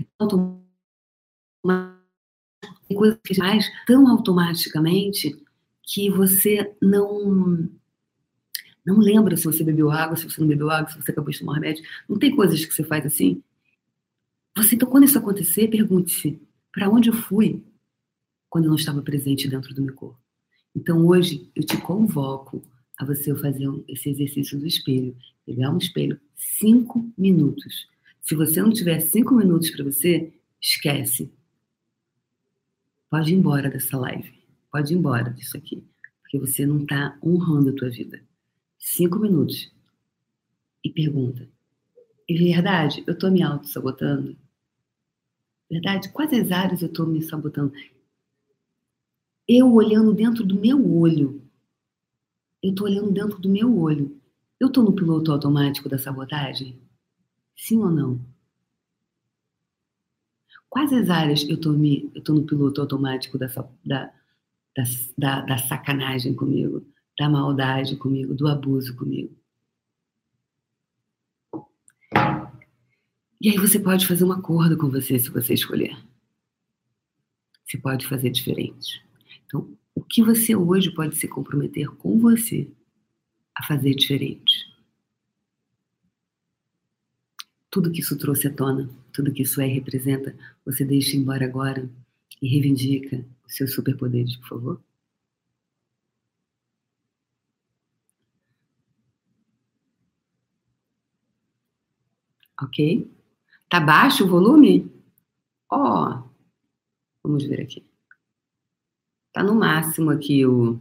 É 0.00 0.04
tão 0.16 0.62
tem 2.88 2.96
coisas 2.96 3.18
que 3.22 3.34
faz 3.34 3.70
tão 3.86 4.08
automaticamente 4.08 5.36
que 5.82 6.10
você 6.10 6.74
não 6.80 7.68
não 8.88 8.98
lembra 8.98 9.36
se 9.36 9.44
você 9.44 9.62
bebeu 9.62 9.90
água, 9.90 10.16
se 10.16 10.24
você 10.24 10.40
não 10.40 10.48
bebeu 10.48 10.70
água, 10.70 10.90
se 10.90 11.00
você 11.00 11.10
acabou 11.10 11.30
de 11.30 11.38
tomar 11.38 11.54
remédio. 11.54 11.84
Não 12.08 12.18
tem 12.18 12.34
coisas 12.34 12.64
que 12.64 12.72
você 12.74 12.82
faz 12.82 13.04
assim? 13.04 13.42
Você, 14.56 14.76
então, 14.76 14.88
quando 14.88 15.04
isso 15.04 15.18
acontecer, 15.18 15.68
pergunte-se: 15.68 16.40
para 16.72 16.88
onde 16.88 17.10
eu 17.10 17.14
fui 17.14 17.62
quando 18.48 18.64
eu 18.64 18.70
não 18.70 18.78
estava 18.78 19.02
presente 19.02 19.46
dentro 19.46 19.74
do 19.74 19.82
meu 19.82 19.94
corpo? 19.94 20.18
Então, 20.74 21.06
hoje, 21.06 21.50
eu 21.54 21.62
te 21.64 21.76
convoco 21.76 22.62
a 22.98 23.04
você 23.04 23.34
fazer 23.36 23.68
esse 23.86 24.08
exercício 24.08 24.58
do 24.58 24.66
espelho. 24.66 25.14
Pegar 25.44 25.70
um 25.70 25.78
espelho, 25.78 26.18
cinco 26.34 27.12
minutos. 27.16 27.86
Se 28.22 28.34
você 28.34 28.62
não 28.62 28.72
tiver 28.72 29.00
cinco 29.00 29.34
minutos 29.34 29.70
para 29.70 29.84
você, 29.84 30.32
esquece. 30.60 31.30
Pode 33.10 33.32
ir 33.32 33.36
embora 33.36 33.68
dessa 33.68 33.98
live. 33.98 34.32
Pode 34.72 34.94
ir 34.94 34.96
embora 34.96 35.30
disso 35.30 35.58
aqui. 35.58 35.84
Porque 36.22 36.38
você 36.38 36.64
não 36.64 36.82
está 36.82 37.18
honrando 37.22 37.70
a 37.70 37.74
tua 37.74 37.90
vida 37.90 38.27
cinco 38.78 39.18
minutos 39.18 39.72
e 40.84 40.90
pergunta: 40.90 41.48
é 42.28 42.34
verdade, 42.34 43.02
eu 43.06 43.14
estou 43.14 43.30
me 43.30 43.42
auto-sabotando? 43.42 44.36
Verdade? 45.70 46.10
Quais 46.10 46.32
as 46.32 46.50
áreas 46.50 46.82
eu 46.82 46.88
estou 46.88 47.06
me 47.06 47.22
sabotando? 47.22 47.72
Eu 49.46 49.72
olhando 49.72 50.14
dentro 50.14 50.44
do 50.44 50.54
meu 50.54 50.94
olho. 50.96 51.42
Eu 52.62 52.70
estou 52.70 52.86
olhando 52.86 53.12
dentro 53.12 53.38
do 53.38 53.48
meu 53.48 53.78
olho. 53.78 54.20
Eu 54.60 54.68
estou 54.68 54.82
no 54.84 54.92
piloto 54.92 55.32
automático 55.32 55.88
da 55.88 55.98
sabotagem? 55.98 56.80
Sim 57.56 57.78
ou 57.78 57.90
não? 57.90 58.20
Quais 60.68 60.92
as 60.92 61.08
áreas 61.08 61.42
eu 61.48 61.54
estou 61.54 61.72
no 61.72 62.46
piloto 62.46 62.80
automático 62.80 63.38
da, 63.38 63.46
da, 63.84 64.12
da, 65.16 65.40
da 65.42 65.58
sacanagem 65.58 66.34
comigo? 66.34 66.84
Da 67.18 67.28
maldade 67.28 67.96
comigo, 67.96 68.34
do 68.34 68.46
abuso 68.46 68.94
comigo. 68.96 69.36
E 73.40 73.50
aí 73.50 73.56
você 73.56 73.78
pode 73.78 74.06
fazer 74.06 74.24
um 74.24 74.32
acordo 74.32 74.76
com 74.76 74.88
você 74.90 75.18
se 75.18 75.30
você 75.30 75.54
escolher. 75.54 75.96
Você 77.64 77.78
pode 77.78 78.06
fazer 78.06 78.30
diferente. 78.30 79.04
Então, 79.46 79.68
o 79.94 80.02
que 80.02 80.22
você 80.22 80.56
hoje 80.56 80.90
pode 80.90 81.16
se 81.16 81.28
comprometer 81.28 81.88
com 81.96 82.18
você 82.18 82.68
a 83.54 83.64
fazer 83.64 83.94
diferente? 83.94 84.68
tudo 87.70 87.90
que 87.90 88.00
isso 88.00 88.16
trouxe 88.16 88.48
à 88.48 88.52
tona, 88.52 88.90
tudo 89.12 89.32
que 89.32 89.42
isso 89.42 89.60
é 89.60 89.68
e 89.68 89.72
representa, 89.72 90.34
você 90.64 90.84
deixa 90.84 91.16
embora 91.16 91.44
agora 91.44 91.88
e 92.40 92.48
reivindica 92.48 93.24
os 93.46 93.54
seus 93.54 93.72
superpoderes, 93.72 94.36
por 94.36 94.48
favor? 94.48 94.80
Ok? 102.62 103.10
Tá 103.68 103.80
baixo 103.80 104.24
o 104.24 104.28
volume? 104.28 104.90
Ó, 105.70 106.08
oh, 106.08 106.22
vamos 107.22 107.44
ver 107.44 107.60
aqui. 107.60 107.84
Tá 109.32 109.42
no 109.42 109.54
máximo 109.54 110.10
aqui 110.10 110.44
o. 110.46 110.80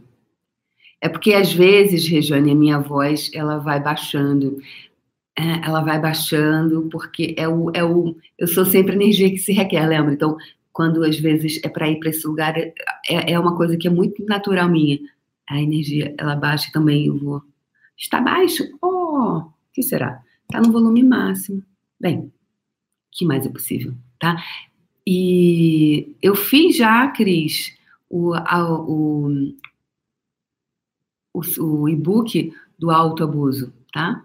É 1.00 1.08
porque 1.08 1.32
às 1.34 1.52
vezes, 1.52 2.08
Regiane, 2.08 2.50
a 2.50 2.54
minha 2.54 2.78
voz 2.78 3.30
ela 3.34 3.58
vai 3.58 3.80
baixando. 3.80 4.58
É, 5.36 5.64
ela 5.66 5.80
vai 5.82 6.00
baixando 6.00 6.88
porque 6.90 7.34
é 7.38 7.46
o, 7.46 7.70
é 7.72 7.84
o. 7.84 8.16
Eu 8.36 8.48
sou 8.48 8.64
sempre 8.64 8.94
energia 8.94 9.30
que 9.30 9.38
se 9.38 9.52
requer, 9.52 9.86
lembra? 9.86 10.12
Então, 10.12 10.36
quando 10.72 11.04
às 11.04 11.18
vezes 11.18 11.60
é 11.62 11.68
para 11.68 11.88
ir 11.88 12.00
para 12.00 12.10
esse 12.10 12.26
lugar, 12.26 12.56
é, 12.56 12.72
é 13.08 13.38
uma 13.38 13.56
coisa 13.56 13.76
que 13.76 13.86
é 13.86 13.90
muito 13.90 14.24
natural 14.24 14.68
minha. 14.68 14.98
A 15.48 15.60
energia 15.60 16.14
ela 16.18 16.34
baixa 16.34 16.70
também. 16.72 17.06
Eu 17.06 17.18
vou. 17.18 17.42
Está 17.96 18.20
baixo? 18.20 18.64
Oh, 18.82 19.38
o 19.38 19.52
que 19.72 19.82
será? 19.82 20.22
Está 20.50 20.62
no 20.62 20.72
volume 20.72 21.02
máximo. 21.02 21.62
Bem, 22.00 22.32
que 23.12 23.24
mais 23.24 23.44
é 23.44 23.50
possível, 23.50 23.94
tá? 24.18 24.42
E 25.06 26.14
eu 26.22 26.34
fiz 26.34 26.76
já, 26.76 27.08
Cris, 27.08 27.76
o, 28.08 28.34
o, 28.34 29.52
o, 31.34 31.40
o 31.60 31.88
e-book 31.88 32.52
do 32.78 32.90
autoabuso, 32.90 33.72
tá? 33.92 34.24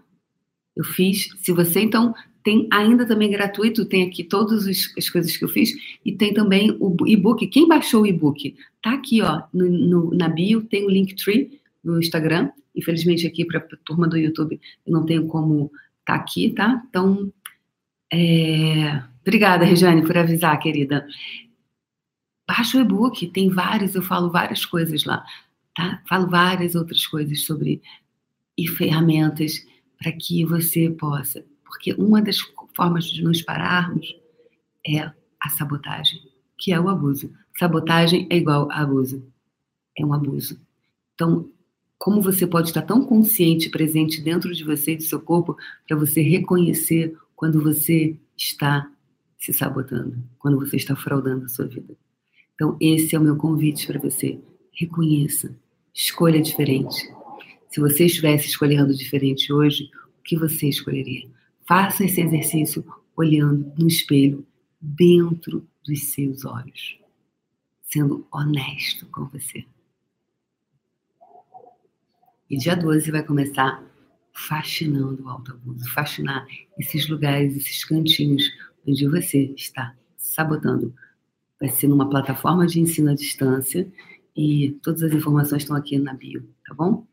Eu 0.74 0.84
fiz. 0.84 1.28
Se 1.42 1.52
você, 1.52 1.80
então, 1.80 2.14
tem 2.42 2.68
ainda 2.70 3.06
também 3.06 3.30
gratuito, 3.30 3.84
tem 3.84 4.06
aqui 4.06 4.24
todas 4.24 4.66
as 4.66 5.10
coisas 5.10 5.36
que 5.36 5.44
eu 5.44 5.48
fiz, 5.48 5.74
e 6.04 6.12
tem 6.12 6.32
também 6.32 6.76
o 6.80 6.96
e-book. 7.06 7.46
Quem 7.48 7.68
baixou 7.68 8.02
o 8.02 8.06
e-book? 8.06 8.56
Tá 8.82 8.94
aqui, 8.94 9.20
ó, 9.20 9.42
no, 9.52 9.68
no, 9.68 10.14
na 10.14 10.28
bio, 10.28 10.62
tem 10.62 10.84
o 10.84 10.90
Linktree 10.90 11.60
no 11.82 11.98
Instagram. 11.98 12.50
Infelizmente, 12.74 13.26
aqui 13.26 13.44
para 13.44 13.58
a 13.58 13.76
turma 13.84 14.08
do 14.08 14.16
YouTube, 14.16 14.60
eu 14.86 14.92
não 14.92 15.04
tenho 15.04 15.26
como 15.26 15.70
tá 16.04 16.14
aqui, 16.14 16.50
tá? 16.50 16.82
Então, 16.88 17.32
é... 18.12 19.02
Obrigada, 19.22 19.64
Regiane, 19.64 20.04
por 20.06 20.16
avisar, 20.18 20.58
querida. 20.58 21.06
Baixa 22.46 22.76
o 22.76 22.80
e-book, 22.82 23.26
tem 23.28 23.48
vários, 23.48 23.94
eu 23.94 24.02
falo 24.02 24.30
várias 24.30 24.66
coisas 24.66 25.04
lá, 25.04 25.24
tá? 25.74 26.02
Falo 26.06 26.28
várias 26.28 26.74
outras 26.74 27.06
coisas 27.06 27.44
sobre 27.44 27.80
e 28.56 28.68
ferramentas 28.68 29.66
para 29.98 30.12
que 30.12 30.44
você 30.44 30.90
possa, 30.90 31.44
porque 31.64 31.94
uma 31.94 32.20
das 32.20 32.38
formas 32.76 33.06
de 33.06 33.22
nos 33.22 33.40
pararmos 33.42 34.14
é 34.86 35.10
a 35.40 35.48
sabotagem, 35.48 36.20
que 36.58 36.72
é 36.72 36.78
o 36.78 36.88
abuso. 36.88 37.32
Sabotagem 37.58 38.26
é 38.30 38.36
igual 38.36 38.70
a 38.70 38.80
abuso, 38.80 39.26
é 39.98 40.04
um 40.04 40.12
abuso. 40.12 40.60
Então, 41.14 41.50
como 42.04 42.20
você 42.20 42.46
pode 42.46 42.68
estar 42.68 42.82
tão 42.82 43.02
consciente, 43.02 43.70
presente 43.70 44.20
dentro 44.20 44.54
de 44.54 44.62
você 44.62 44.92
e 44.92 44.96
do 44.96 45.02
seu 45.04 45.18
corpo, 45.18 45.56
para 45.88 45.96
você 45.96 46.20
reconhecer 46.20 47.16
quando 47.34 47.62
você 47.62 48.14
está 48.36 48.92
se 49.38 49.54
sabotando, 49.54 50.22
quando 50.38 50.58
você 50.58 50.76
está 50.76 50.94
fraudando 50.94 51.46
a 51.46 51.48
sua 51.48 51.66
vida. 51.66 51.96
Então, 52.54 52.76
esse 52.78 53.16
é 53.16 53.18
o 53.18 53.22
meu 53.22 53.36
convite 53.36 53.86
para 53.86 53.98
você. 53.98 54.38
Reconheça, 54.70 55.56
escolha 55.94 56.42
diferente. 56.42 57.10
Se 57.70 57.80
você 57.80 58.04
estivesse 58.04 58.48
escolhendo 58.48 58.94
diferente 58.94 59.50
hoje, 59.50 59.84
o 60.18 60.22
que 60.22 60.36
você 60.36 60.68
escolheria? 60.68 61.26
Faça 61.66 62.04
esse 62.04 62.20
exercício 62.20 62.84
olhando 63.16 63.72
no 63.78 63.86
espelho, 63.86 64.46
dentro 64.78 65.66
dos 65.82 66.12
seus 66.12 66.44
olhos, 66.44 66.98
sendo 67.80 68.26
honesto 68.30 69.06
com 69.06 69.24
você. 69.24 69.64
E 72.54 72.56
dia 72.56 72.76
12 72.76 73.10
vai 73.10 73.24
começar 73.24 73.82
fascinando 74.32 75.24
o 75.24 75.28
autoabuso, 75.28 75.90
fascinar 75.90 76.46
esses 76.78 77.08
lugares, 77.08 77.56
esses 77.56 77.84
cantinhos 77.84 78.44
onde 78.86 79.08
você 79.08 79.52
está 79.56 79.92
sabotando. 80.16 80.94
Vai 81.58 81.68
ser 81.68 81.88
numa 81.88 82.08
plataforma 82.08 82.64
de 82.64 82.78
ensino 82.78 83.10
à 83.10 83.14
distância 83.16 83.92
e 84.36 84.78
todas 84.84 85.02
as 85.02 85.12
informações 85.12 85.62
estão 85.62 85.74
aqui 85.74 85.98
na 85.98 86.14
bio, 86.14 86.48
tá 86.64 86.72
bom? 86.72 87.04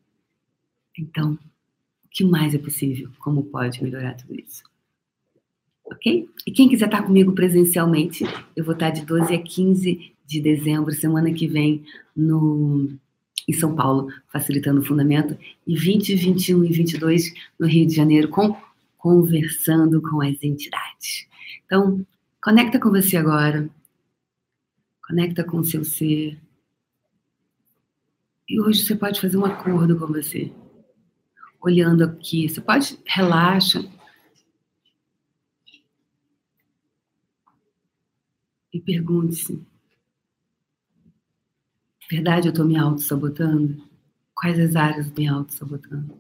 Então, 0.96 1.34
o 1.34 2.08
que 2.12 2.24
mais 2.24 2.54
é 2.54 2.60
possível? 2.60 3.10
Como 3.18 3.44
pode 3.46 3.82
melhorar 3.82 4.14
tudo 4.14 4.40
isso? 4.40 4.62
Ok? 5.86 6.30
E 6.46 6.52
quem 6.52 6.70
quiser 6.70 6.86
estar 6.86 7.02
comigo 7.02 7.34
presencialmente, 7.34 8.26
eu 8.56 8.64
vou 8.64 8.76
estar 8.76 8.92
de 8.92 9.04
12 9.04 9.34
a 9.34 9.42
15 9.42 10.14
de 10.24 10.40
dezembro, 10.40 10.94
semana 10.94 11.34
que 11.34 11.48
vem, 11.48 11.84
no 12.16 12.96
em 13.48 13.54
São 13.54 13.76
Paulo, 13.76 14.12
facilitando 14.32 14.82
o 14.82 14.86
fundamento, 14.86 15.38
e 15.66 15.76
20, 15.76 16.16
21 16.16 16.66
e 16.66 16.72
22 16.72 17.34
no 17.60 17.68
Rio 17.68 17.88
de 17.88 17.96
Janeiro, 17.96 18.28
com 18.28 18.56
conversando 19.02 20.00
com 20.00 20.22
as 20.22 20.44
entidades. 20.44 21.28
Então, 21.66 22.06
conecta 22.42 22.80
com 22.80 22.92
você 22.92 23.18
agora, 23.18 23.68
conecta 25.08 25.44
com 25.44 25.58
o 25.58 25.64
seu 25.64 25.84
ser. 25.84 26.40
E 28.48 28.62
hoje 28.62 28.84
você 28.84 28.96
pode 28.96 29.20
fazer 29.20 29.38
um 29.38 29.46
acordo 29.46 29.98
com 29.98 30.06
você, 30.08 30.54
olhando 31.60 32.04
aqui. 32.04 32.48
Você 32.48 32.62
pode 32.62 33.00
relaxa. 33.08 33.84
E 38.72 38.80
pergunte-se: 38.80 39.66
Verdade, 42.12 42.50
eu 42.50 42.52
estou 42.52 42.66
me 42.66 42.76
auto-sabotando? 42.78 43.88
Quais 44.36 44.60
as 44.60 44.76
áreas 44.76 45.10
me 45.12 45.30
auto-sabotando? 45.30 46.14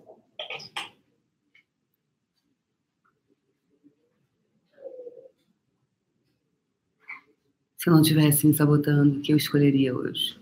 Se 7.75 7.89
eu 7.89 7.93
não 7.93 8.01
tivesse 8.01 8.47
me 8.47 8.53
sabotando, 8.53 9.17
o 9.17 9.21
que 9.21 9.33
eu 9.33 9.37
escolheria 9.37 9.93
hoje? 9.93 10.39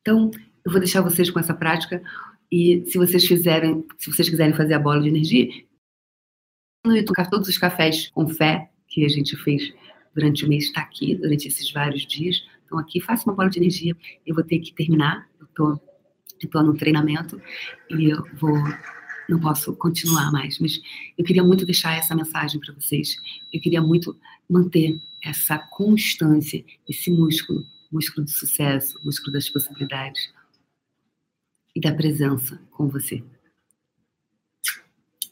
então, 0.00 0.32
eu 0.64 0.72
vou 0.72 0.80
deixar 0.80 1.00
vocês 1.00 1.30
com 1.30 1.38
essa 1.38 1.54
prática 1.54 2.02
e 2.50 2.84
se 2.86 2.98
vocês 2.98 3.24
fizerem, 3.24 3.86
se 3.96 4.12
vocês 4.12 4.28
quiserem 4.28 4.52
fazer 4.52 4.74
a 4.74 4.80
bola 4.80 5.00
de 5.00 5.10
energia, 5.10 5.48
no 6.84 6.96
YouTube, 6.96 7.30
todos 7.30 7.48
os 7.48 7.56
cafés 7.56 8.10
com 8.10 8.26
fé 8.26 8.68
que 8.88 9.04
a 9.04 9.08
gente 9.08 9.36
fez 9.36 9.72
durante 10.14 10.44
o 10.44 10.48
mês 10.48 10.64
está 10.64 10.80
aqui, 10.80 11.14
durante 11.14 11.48
esses 11.48 11.70
vários 11.72 12.06
dias. 12.06 12.42
Então, 12.64 12.78
aqui, 12.78 13.00
faça 13.00 13.28
uma 13.28 13.34
bola 13.34 13.50
de 13.50 13.58
energia. 13.58 13.96
Eu 14.26 14.34
vou 14.34 14.44
ter 14.44 14.58
que 14.58 14.72
terminar. 14.72 15.28
Eu 15.40 15.46
tô, 15.54 15.80
estou 16.42 16.62
no 16.62 16.76
treinamento 16.76 17.40
e 17.90 18.10
eu 18.10 18.24
vou. 18.34 18.56
Não 19.28 19.38
posso 19.38 19.72
continuar 19.76 20.32
mais, 20.32 20.58
mas 20.58 20.80
eu 21.16 21.24
queria 21.24 21.44
muito 21.44 21.64
deixar 21.64 21.96
essa 21.96 22.16
mensagem 22.16 22.60
para 22.60 22.74
vocês. 22.74 23.14
Eu 23.52 23.60
queria 23.60 23.80
muito 23.80 24.16
manter 24.48 25.00
essa 25.22 25.56
constância, 25.56 26.64
esse 26.88 27.12
músculo, 27.12 27.64
músculo 27.92 28.24
do 28.24 28.30
sucesso, 28.30 28.98
músculo 29.04 29.32
das 29.32 29.48
possibilidades 29.48 30.32
e 31.76 31.80
da 31.80 31.94
presença 31.94 32.60
com 32.72 32.88
você. 32.88 33.22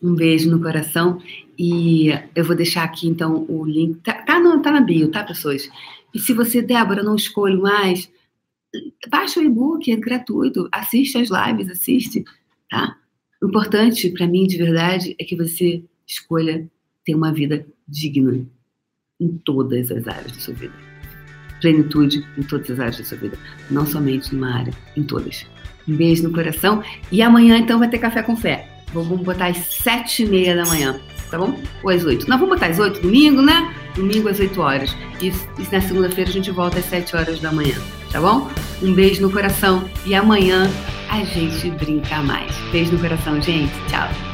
Um 0.03 0.15
beijo 0.15 0.51
no 0.51 0.61
coração 0.61 1.21
e 1.59 2.11
eu 2.35 2.45
vou 2.45 2.55
deixar 2.55 2.85
aqui 2.85 3.09
então 3.09 3.45
o 3.49 3.65
link. 3.65 4.01
Tá, 4.01 4.15
tá, 4.15 4.39
no, 4.39 4.61
tá 4.63 4.71
na 4.71 4.81
bio, 4.81 5.11
tá, 5.11 5.25
pessoas? 5.25 5.69
E 6.15 6.19
se 6.19 6.33
você, 6.33 6.63
Débora, 6.63 7.03
não 7.03 7.17
escolhe 7.17 7.57
mais, 7.57 8.11
baixa 9.09 9.41
o 9.41 9.43
e-book, 9.43 9.91
é 9.91 9.97
gratuito, 9.97 10.69
assiste 10.73 11.19
as 11.19 11.29
lives, 11.31 11.71
assiste, 11.71 12.25
tá? 12.71 12.97
O 13.43 13.49
importante 13.49 14.11
para 14.11 14.27
mim, 14.27 14.47
de 14.47 14.57
verdade, 14.57 15.17
é 15.19 15.25
que 15.25 15.37
você 15.37 15.83
escolha 16.07 16.69
ter 17.05 17.15
uma 17.15 17.33
vida 17.33 17.67
digna 17.87 18.47
em 19.21 19.29
todas 19.39 19.91
as 19.91 20.07
áreas 20.07 20.33
da 20.33 20.39
sua 20.39 20.55
vida. 20.55 20.75
Plenitude 21.61 22.25
em 22.37 22.43
todas 22.43 22.71
as 22.71 22.79
áreas 22.79 22.99
da 22.99 23.05
sua 23.05 23.19
vida, 23.19 23.39
não 23.71 23.85
somente 23.85 24.33
numa 24.35 24.55
área, 24.55 24.73
em 24.97 25.03
todas. 25.03 25.45
Um 25.89 25.97
beijo 25.97 26.23
no 26.23 26.33
coração 26.33 26.83
e 27.11 27.23
amanhã 27.23 27.59
então 27.59 27.79
vai 27.79 27.89
ter 27.89 27.99
café 27.99 28.23
com 28.23 28.37
fé. 28.37 28.78
Vamos 28.93 29.21
botar 29.21 29.47
às 29.47 29.59
sete 29.59 30.23
e 30.23 30.27
meia 30.27 30.57
da 30.57 30.65
manhã, 30.65 30.99
tá 31.31 31.39
bom? 31.39 31.59
Ou 31.83 31.91
às 31.91 32.05
oito. 32.05 32.29
Não, 32.29 32.39
vamos 32.39 32.55
botar 32.55 32.71
às 32.71 32.79
oito, 32.79 33.01
domingo, 33.01 33.43
né? 33.43 33.75
Domingo 33.95 34.29
às 34.29 34.39
oito 34.39 34.61
horas. 34.61 34.97
E, 35.21 35.29
e 35.29 35.69
na 35.73 35.81
segunda-feira 35.81 36.31
a 36.31 36.33
gente 36.33 36.51
volta 36.51 36.79
às 36.79 36.85
sete 36.85 37.15
horas 37.17 37.41
da 37.41 37.53
manhã, 37.53 37.75
tá 38.11 38.21
bom? 38.21 38.49
Um 38.83 38.93
beijo 38.93 39.21
no 39.23 39.31
coração 39.31 39.89
e 40.07 40.15
amanhã 40.15 40.71
a 41.11 41.25
gente 41.25 41.71
brinca 41.71 42.23
mais. 42.23 42.55
Beijo 42.71 42.93
no 42.93 42.99
coração, 42.99 43.41
gente. 43.41 43.73
Tchau. 43.89 44.28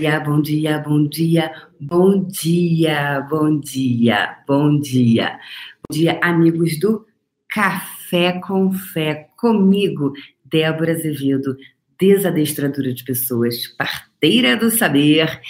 Dia, 0.00 0.20
bom 0.20 0.40
dia, 0.40 0.78
bom 0.78 1.08
dia, 1.08 1.52
bom 1.80 2.24
dia, 2.24 3.20
bom 3.28 3.58
dia, 3.58 4.38
bom 4.46 4.78
dia. 4.78 5.40
Bom 5.82 5.92
dia, 5.92 6.20
amigos 6.22 6.78
do 6.78 7.04
Café 7.50 8.38
com 8.38 8.70
Fé, 8.70 9.28
comigo, 9.36 10.12
Débora 10.44 10.92
Azevedo, 10.92 11.56
desadestradora 11.98 12.94
de 12.94 13.02
pessoas, 13.02 13.66
parteira 13.66 14.56
do 14.56 14.70
saber 14.70 15.40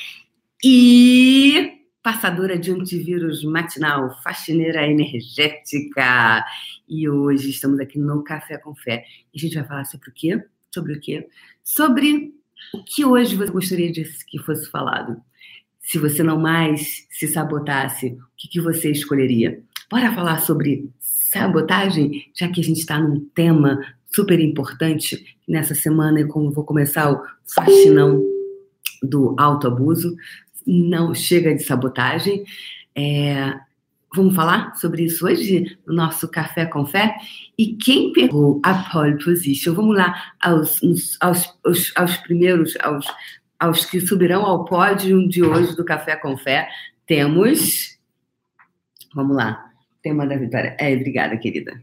e 0.65 1.85
passadora 2.03 2.59
de 2.59 2.71
antivírus 2.71 3.45
matinal, 3.45 4.19
faxineira 4.23 4.87
energética. 4.87 6.43
E 6.89 7.07
hoje 7.07 7.51
estamos 7.51 7.79
aqui 7.81 7.99
no 7.99 8.25
Café 8.25 8.57
com 8.57 8.75
Fé. 8.75 9.05
E 9.35 9.37
a 9.37 9.41
gente 9.43 9.57
vai 9.57 9.67
falar 9.67 9.85
sobre 9.85 10.09
o 10.09 10.13
quê? 10.15 10.43
Sobre 10.73 10.95
o 10.95 11.01
quê? 11.01 11.29
Sobre 11.63 12.33
o 12.73 12.83
que 12.83 13.05
hoje 13.05 13.35
você 13.37 13.51
gostaria 13.51 13.91
de 13.91 14.05
que 14.27 14.39
fosse 14.39 14.71
falado? 14.71 15.21
Se 15.81 15.99
você 15.99 16.23
não 16.23 16.39
mais 16.39 17.07
se 17.11 17.27
sabotasse, 17.27 18.09
o 18.09 18.37
que, 18.37 18.49
que 18.49 18.61
você 18.61 18.91
escolheria? 18.91 19.63
Bora 19.91 20.15
falar 20.15 20.41
sobre 20.41 20.91
sabotagem, 21.01 22.31
já 22.35 22.49
que 22.49 22.61
a 22.61 22.65
gente 22.65 22.81
está 22.81 23.01
num 23.01 23.27
tema 23.35 23.81
super 24.11 24.39
importante 24.41 25.37
nessa 25.47 25.75
semana, 25.75 26.21
e 26.21 26.27
como 26.27 26.51
vou 26.51 26.65
começar 26.65 27.11
o 27.11 27.23
faxinão 27.47 28.23
do 29.03 29.35
autoabuso, 29.39 30.15
não 30.67 31.15
chega 31.15 31.55
de 31.55 31.63
sabotagem. 31.63 32.45
É, 32.95 33.55
vamos 34.15 34.35
falar 34.35 34.75
sobre 34.77 35.05
isso 35.05 35.27
hoje 35.27 35.79
no 35.87 35.95
nosso 35.95 36.29
Café 36.29 36.67
com 36.67 36.87
Fé? 36.87 37.17
E 37.57 37.75
quem 37.75 38.13
pegou 38.13 38.61
a 38.63 38.75
pole 38.75 39.23
position? 39.23 39.75
Vamos 39.75 39.97
lá 39.97 40.33
aos, 40.41 40.81
aos, 41.21 41.59
aos, 41.65 41.93
aos 41.97 42.17
primeiros, 42.19 42.77
aos, 42.81 43.07
aos 43.59 43.85
que 43.85 44.01
subirão 44.01 44.45
ao 44.45 44.65
pódio 44.65 45.29
de 45.29 45.43
hoje 45.43 45.77
do 45.77 45.85
Café 45.85 46.17
com 46.17 46.37
Fé. 46.37 46.69
Temos. 47.07 47.99
Vamos 49.15 49.37
lá. 49.37 49.71
Tema 50.03 50.27
da 50.27 50.37
vitória. 50.37 50.77
É, 50.79 50.95
obrigada, 50.95 51.37
querida. 51.37 51.83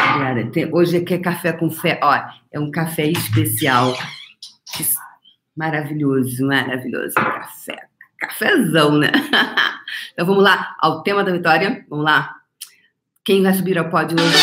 Obrigada. 0.00 0.50
Tem, 0.50 0.72
hoje 0.72 0.96
aqui 0.96 1.14
é 1.14 1.18
café 1.18 1.52
com 1.52 1.70
fé. 1.70 2.00
Ó, 2.02 2.14
é 2.50 2.58
um 2.58 2.70
café 2.70 3.06
especial. 3.06 3.96
Maravilhoso, 5.56 6.46
maravilhoso. 6.46 7.14
Café. 7.14 7.88
Cafézão, 8.18 8.98
né? 8.98 9.10
então 10.22 10.34
vamos 10.34 10.44
lá 10.44 10.76
ao 10.78 11.02
tema 11.02 11.24
da 11.24 11.32
vitória. 11.32 11.84
Vamos 11.90 12.04
lá. 12.04 12.36
Quem 13.24 13.42
vai 13.42 13.52
subir 13.54 13.76
ao 13.76 13.90
pódio 13.90 14.16
hoje? 14.16 14.36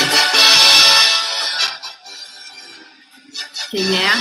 Quem 3.71 3.97
é? 3.97 4.11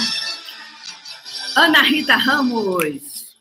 Ana 1.57 1.83
Rita 1.83 2.15
Ramos, 2.15 3.35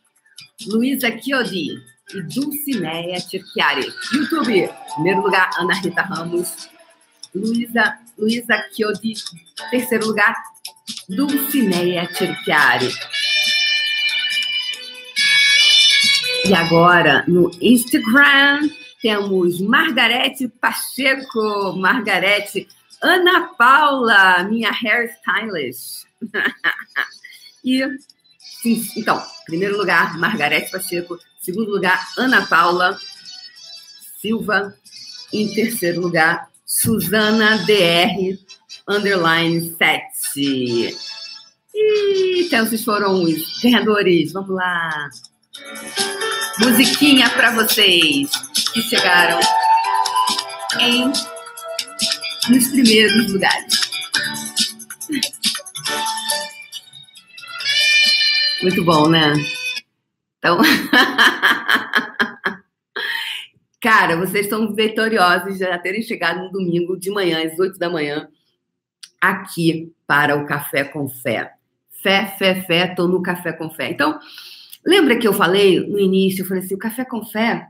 Luísa 0.65 1.15
Chiodi 1.19 1.77
e 2.11 2.21
Dulcineia 2.23 3.21
Tirchiari. 3.21 3.85
YouTube, 4.11 4.67
primeiro 4.95 5.21
lugar, 5.21 5.51
Ana 5.59 5.75
Rita 5.75 6.01
Ramos. 6.01 6.69
Luísa 7.35 7.99
Luísa 8.17 8.65
Chiodi, 8.73 9.13
terceiro 9.69 10.07
lugar, 10.07 10.35
Dulcineia 11.07 12.07
Tirchiari. 12.07 12.89
E 16.47 16.53
agora, 16.53 17.25
no 17.27 17.51
Instagram, 17.61 18.69
temos 19.01 19.59
Margarete 19.59 20.47
Pacheco. 20.47 21.73
Margarete 21.75 22.69
Ana 23.03 23.49
Paula, 23.57 24.45
minha 24.45 24.71
hairstylist. 24.71 26.05
e, 27.65 27.85
sim, 28.61 28.81
então, 28.95 29.21
primeiro 29.45 29.77
lugar, 29.77 30.17
Margarete 30.17 30.71
Pacheco. 30.71 31.19
Segundo 31.41 31.69
lugar, 31.69 32.01
Ana 32.17 32.47
Paula 32.47 32.97
Silva. 34.21 34.73
Em 35.33 35.53
terceiro 35.53 35.99
lugar, 35.99 36.49
Suzana 36.65 37.57
DR, 37.65 38.39
underline 38.87 39.75
7. 39.77 40.95
E 41.75 42.45
então, 42.45 42.63
esses 42.63 42.85
foram 42.85 43.21
os 43.21 43.61
ganhadores. 43.61 44.31
Vamos 44.31 44.55
lá. 44.55 45.09
Musiquinha 46.59 47.29
para 47.29 47.51
vocês 47.51 48.29
que 48.73 48.81
chegaram 48.81 49.39
em 50.79 51.05
nos 52.49 52.67
primeiros 52.69 53.31
lugares. 53.31 53.87
Muito 58.61 58.83
bom, 58.83 59.07
né? 59.07 59.33
Então, 60.37 60.57
cara, 63.81 64.17
vocês 64.17 64.45
estão 64.45 64.73
vitoriosos 64.73 65.53
de 65.53 65.59
já 65.59 65.77
terem 65.77 66.01
chegado 66.01 66.39
no 66.39 66.51
domingo 66.51 66.97
de 66.97 67.11
manhã, 67.11 67.45
às 67.45 67.59
8 67.59 67.77
da 67.77 67.89
manhã, 67.89 68.27
aqui 69.21 69.93
para 70.05 70.35
o 70.35 70.45
Café 70.45 70.83
com 70.83 71.07
Fé. 71.07 71.53
Fé, 72.01 72.35
fé, 72.37 72.61
fé, 72.63 72.87
tô 72.87 73.07
no 73.07 73.21
Café 73.21 73.51
com 73.51 73.69
Fé. 73.69 73.91
Então, 73.91 74.19
lembra 74.87 75.17
que 75.17 75.27
eu 75.27 75.33
falei 75.33 75.79
no 75.79 75.99
início, 75.99 76.41
eu 76.41 76.47
falei 76.47 76.63
assim, 76.63 76.75
o 76.75 76.79
Café 76.79 77.05
com 77.05 77.23
Fé 77.23 77.67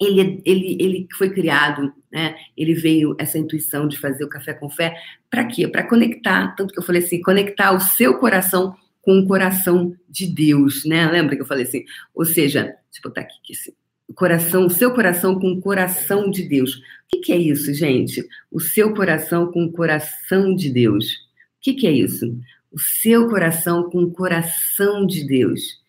ele, 0.00 0.40
ele, 0.46 0.76
ele 0.80 1.08
foi 1.12 1.30
criado, 1.30 1.92
né? 2.10 2.34
Ele 2.56 2.72
veio 2.72 3.14
essa 3.18 3.38
intuição 3.38 3.86
de 3.86 3.98
fazer 3.98 4.24
o 4.24 4.28
café 4.28 4.54
com 4.54 4.70
fé 4.70 4.96
para 5.28 5.44
quê? 5.44 5.68
Para 5.68 5.86
conectar, 5.86 6.54
tanto 6.56 6.72
que 6.72 6.80
eu 6.80 6.82
falei 6.82 7.02
assim, 7.02 7.20
conectar 7.20 7.72
o 7.72 7.80
seu 7.80 8.18
coração 8.18 8.74
com 9.02 9.18
o 9.18 9.26
coração 9.26 9.94
de 10.08 10.26
Deus, 10.26 10.84
né? 10.86 11.06
Lembra 11.10 11.36
que 11.36 11.42
eu 11.42 11.46
falei 11.46 11.64
assim? 11.64 11.84
Ou 12.14 12.24
seja, 12.24 12.62
deixa 12.62 13.00
eu 13.04 13.10
botar 13.10 13.20
aqui, 13.20 13.52
assim, 13.52 13.72
o 14.08 14.14
coração, 14.14 14.66
o 14.66 14.70
seu 14.70 14.92
coração 14.92 15.38
com 15.38 15.52
o 15.52 15.60
coração 15.60 16.30
de 16.30 16.48
Deus. 16.48 16.76
O 16.76 16.80
que, 17.10 17.18
que 17.18 17.32
é 17.32 17.36
isso, 17.36 17.72
gente? 17.74 18.26
O 18.50 18.58
seu 18.58 18.94
coração 18.94 19.52
com 19.52 19.64
o 19.64 19.72
coração 19.72 20.54
de 20.54 20.70
Deus. 20.70 21.04
O 21.04 21.60
que, 21.60 21.74
que 21.74 21.86
é 21.86 21.92
isso? 21.92 22.26
O 22.72 22.78
seu 22.78 23.28
coração 23.28 23.90
com 23.90 24.02
o 24.02 24.10
coração 24.10 25.06
de 25.06 25.26
Deus. 25.26 25.79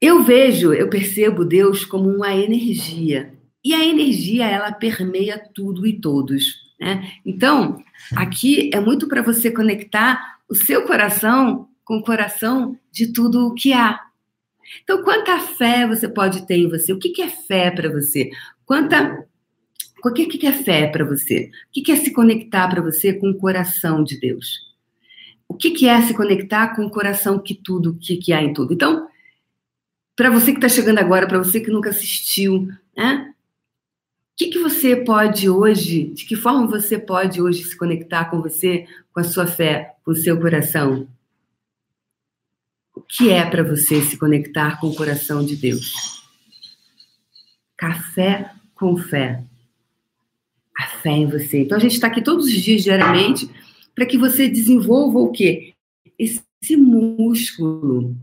Eu 0.00 0.22
vejo, 0.22 0.72
eu 0.72 0.88
percebo 0.88 1.44
Deus 1.44 1.84
como 1.84 2.08
uma 2.08 2.34
energia. 2.34 3.34
E 3.62 3.74
a 3.74 3.84
energia, 3.84 4.46
ela 4.46 4.72
permeia 4.72 5.38
tudo 5.38 5.86
e 5.86 6.00
todos. 6.00 6.70
Né? 6.80 7.12
Então, 7.24 7.82
aqui 8.16 8.70
é 8.72 8.80
muito 8.80 9.06
para 9.06 9.22
você 9.22 9.50
conectar 9.50 10.38
o 10.48 10.54
seu 10.54 10.86
coração 10.86 11.68
com 11.84 11.98
o 11.98 12.02
coração 12.02 12.78
de 12.90 13.12
tudo 13.12 13.46
o 13.46 13.54
que 13.54 13.72
há. 13.72 14.00
Então, 14.82 15.02
quanta 15.02 15.38
fé 15.38 15.86
você 15.86 16.08
pode 16.08 16.46
ter 16.46 16.56
em 16.56 16.68
você? 16.68 16.92
O 16.92 16.98
que 16.98 17.20
é 17.20 17.28
fé 17.28 17.70
para 17.70 17.90
você? 17.90 18.30
Quanta. 18.64 19.26
O 20.02 20.10
que 20.12 20.46
é 20.46 20.52
fé 20.52 20.86
para 20.86 21.04
você? 21.04 21.50
O 21.68 21.82
que 21.82 21.92
é 21.92 21.96
se 21.96 22.12
conectar 22.12 22.68
para 22.68 22.80
você 22.80 23.12
com 23.12 23.30
o 23.30 23.36
coração 23.36 24.02
de 24.02 24.18
Deus? 24.18 24.70
O 25.46 25.54
que 25.54 25.86
é 25.86 26.00
se 26.00 26.14
conectar 26.14 26.74
com 26.74 26.86
o 26.86 26.90
coração 26.90 27.38
que 27.38 27.54
tudo, 27.54 27.98
que, 28.00 28.32
há 28.32 28.40
em 28.40 28.54
tudo? 28.54 28.72
Então, 28.72 29.08
para 30.20 30.28
você 30.28 30.52
que 30.52 30.58
está 30.58 30.68
chegando 30.68 30.98
agora, 30.98 31.26
para 31.26 31.38
você 31.38 31.60
que 31.60 31.70
nunca 31.70 31.88
assistiu, 31.88 32.68
né? 32.94 33.32
O 33.32 34.36
que, 34.36 34.48
que 34.48 34.58
você 34.58 34.94
pode 34.94 35.48
hoje, 35.48 36.08
de 36.12 36.26
que 36.26 36.36
forma 36.36 36.66
você 36.66 36.98
pode 36.98 37.40
hoje 37.40 37.64
se 37.64 37.74
conectar 37.74 38.26
com 38.26 38.42
você, 38.42 38.86
com 39.14 39.20
a 39.20 39.24
sua 39.24 39.46
fé, 39.46 39.94
com 40.04 40.10
o 40.10 40.14
seu 40.14 40.38
coração? 40.38 41.08
O 42.94 43.00
que 43.00 43.30
é 43.30 43.48
para 43.48 43.62
você 43.62 44.02
se 44.02 44.18
conectar 44.18 44.78
com 44.78 44.88
o 44.88 44.94
coração 44.94 45.42
de 45.42 45.56
Deus? 45.56 46.22
Café 47.74 48.52
com 48.74 48.98
fé. 48.98 49.42
A 50.78 50.86
fé 50.86 51.12
em 51.12 51.30
você. 51.30 51.60
Então 51.60 51.78
a 51.78 51.80
gente 51.80 51.94
está 51.94 52.08
aqui 52.08 52.20
todos 52.20 52.44
os 52.44 52.52
dias, 52.52 52.82
diariamente, 52.82 53.48
para 53.94 54.04
que 54.04 54.18
você 54.18 54.50
desenvolva 54.50 55.18
o 55.18 55.32
quê? 55.32 55.72
Esse 56.18 56.76
músculo 56.76 58.14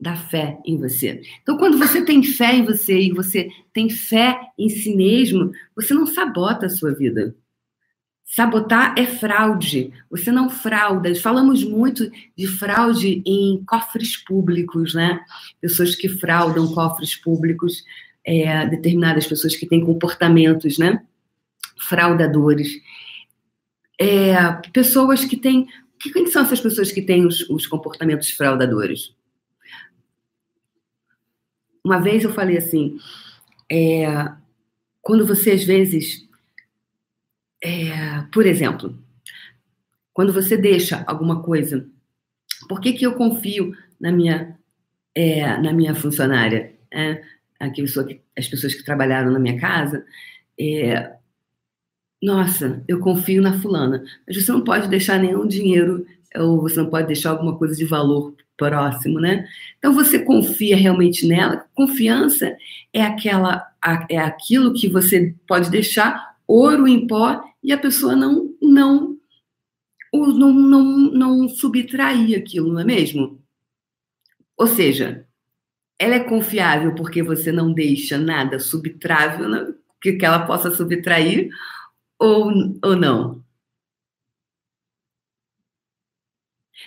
da 0.00 0.16
fé 0.16 0.58
em 0.64 0.76
você. 0.76 1.22
Então, 1.42 1.56
quando 1.56 1.78
você 1.78 2.04
tem 2.04 2.22
fé 2.22 2.54
em 2.54 2.64
você 2.64 2.98
e 3.00 3.12
você 3.12 3.48
tem 3.72 3.88
fé 3.88 4.38
em 4.58 4.68
si 4.68 4.94
mesmo, 4.94 5.52
você 5.74 5.94
não 5.94 6.06
sabota 6.06 6.66
a 6.66 6.70
sua 6.70 6.92
vida. 6.92 7.34
Sabotar 8.24 8.94
é 8.98 9.06
fraude. 9.06 9.92
Você 10.10 10.32
não 10.32 10.48
frauda. 10.50 11.14
Falamos 11.14 11.62
muito 11.62 12.10
de 12.36 12.46
fraude 12.46 13.22
em 13.24 13.62
cofres 13.64 14.16
públicos, 14.16 14.94
né? 14.94 15.20
Pessoas 15.60 15.94
que 15.94 16.08
fraudam 16.08 16.72
cofres 16.72 17.14
públicos, 17.14 17.84
é, 18.24 18.66
determinadas 18.66 19.26
pessoas 19.26 19.54
que 19.54 19.66
têm 19.66 19.84
comportamentos, 19.84 20.78
né? 20.78 21.02
Fraudadores. 21.78 22.80
É, 24.00 24.34
pessoas 24.72 25.24
que 25.24 25.36
têm. 25.36 25.68
Quem 26.00 26.26
são 26.26 26.42
essas 26.42 26.60
pessoas 26.60 26.90
que 26.90 27.02
têm 27.02 27.24
os, 27.24 27.48
os 27.48 27.66
comportamentos 27.66 28.30
fraudadores? 28.30 29.14
Uma 31.84 32.00
vez 32.00 32.24
eu 32.24 32.32
falei 32.32 32.56
assim, 32.58 32.98
é, 33.70 34.06
quando 35.02 35.26
você 35.26 35.52
às 35.52 35.64
vezes, 35.64 36.26
é, 37.62 38.22
por 38.32 38.46
exemplo, 38.46 38.96
quando 40.12 40.32
você 40.32 40.56
deixa 40.56 41.02
alguma 41.06 41.42
coisa 41.42 41.86
Por 42.68 42.80
que, 42.80 42.92
que 42.94 43.06
eu 43.06 43.14
confio 43.14 43.76
na 44.00 44.12
minha, 44.12 44.58
é, 45.14 45.56
na 45.58 45.72
minha 45.72 45.94
funcionária? 45.94 46.74
É, 46.92 47.22
a 47.60 47.70
pessoa 47.70 48.06
que, 48.06 48.20
as 48.38 48.48
pessoas 48.48 48.74
que 48.74 48.84
trabalharam 48.84 49.30
na 49.32 49.38
minha 49.40 49.58
casa, 49.60 50.04
é, 50.60 51.14
nossa, 52.22 52.82
eu 52.88 53.00
confio 53.00 53.42
na 53.42 53.60
fulana, 53.60 54.04
mas 54.26 54.36
você 54.36 54.50
não 54.52 54.64
pode 54.64 54.88
deixar 54.88 55.18
nenhum 55.18 55.46
dinheiro 55.46 56.06
ou 56.36 56.60
você 56.62 56.76
não 56.78 56.90
pode 56.90 57.06
deixar 57.06 57.30
alguma 57.30 57.56
coisa 57.58 57.76
de 57.76 57.84
valor 57.84 58.34
próximo, 58.56 59.20
né? 59.20 59.46
Então 59.78 59.92
você 59.92 60.18
confia 60.18 60.76
realmente 60.76 61.26
nela. 61.26 61.64
Confiança 61.74 62.56
é 62.92 63.02
aquela 63.02 63.66
é 64.08 64.18
aquilo 64.18 64.72
que 64.72 64.88
você 64.88 65.34
pode 65.46 65.70
deixar 65.70 66.34
ouro 66.46 66.88
em 66.88 67.06
pó 67.06 67.42
e 67.62 67.72
a 67.72 67.78
pessoa 67.78 68.16
não 68.16 68.54
não 68.62 69.14
não, 70.12 70.52
não, 70.52 70.84
não 71.10 71.48
subtrair 71.48 72.38
aquilo, 72.38 72.72
não 72.72 72.80
é 72.80 72.84
mesmo? 72.84 73.42
Ou 74.56 74.68
seja, 74.68 75.26
ela 75.98 76.14
é 76.14 76.20
confiável 76.20 76.94
porque 76.94 77.22
você 77.22 77.50
não 77.50 77.72
deixa 77.72 78.16
nada 78.16 78.60
subtrável 78.60 79.48
né? 79.48 79.74
que, 80.00 80.24
ela 80.24 80.46
possa 80.46 80.70
subtrair 80.70 81.48
ou, 82.18 82.52
ou 82.82 82.96
não? 82.96 83.43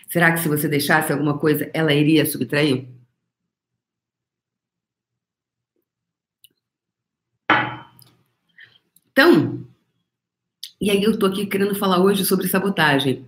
Será 0.08 0.34
que 0.34 0.40
se 0.40 0.50
você 0.50 0.68
deixasse 0.68 1.12
alguma 1.12 1.38
coisa, 1.38 1.70
ela 1.74 1.94
iria 1.94 2.26
subtrair? 2.26 2.88
Então, 9.12 9.66
e 10.80 10.92
aí 10.92 11.04
eu 11.04 11.12
estou 11.12 11.30
aqui 11.30 11.46
querendo 11.48 11.74
falar 11.74 12.00
hoje 12.04 12.24
sobre 12.24 12.48
sabotagem, 12.48 13.26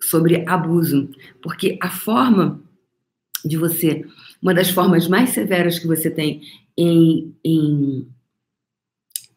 sobre 0.00 0.48
abuso, 0.48 1.10
porque 1.42 1.76
a 1.82 1.90
forma 1.90 2.62
de 3.44 3.56
você, 3.56 4.06
uma 4.40 4.54
das 4.54 4.70
formas 4.70 5.08
mais 5.08 5.30
severas 5.30 5.78
que 5.78 5.86
você 5.86 6.10
tem 6.10 6.42
em, 6.76 7.34
em, 7.44 8.08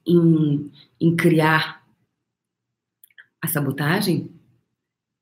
em, 0.06 0.72
em 1.00 1.16
criar 1.16 1.84
a 3.42 3.48
sabotagem 3.48 4.32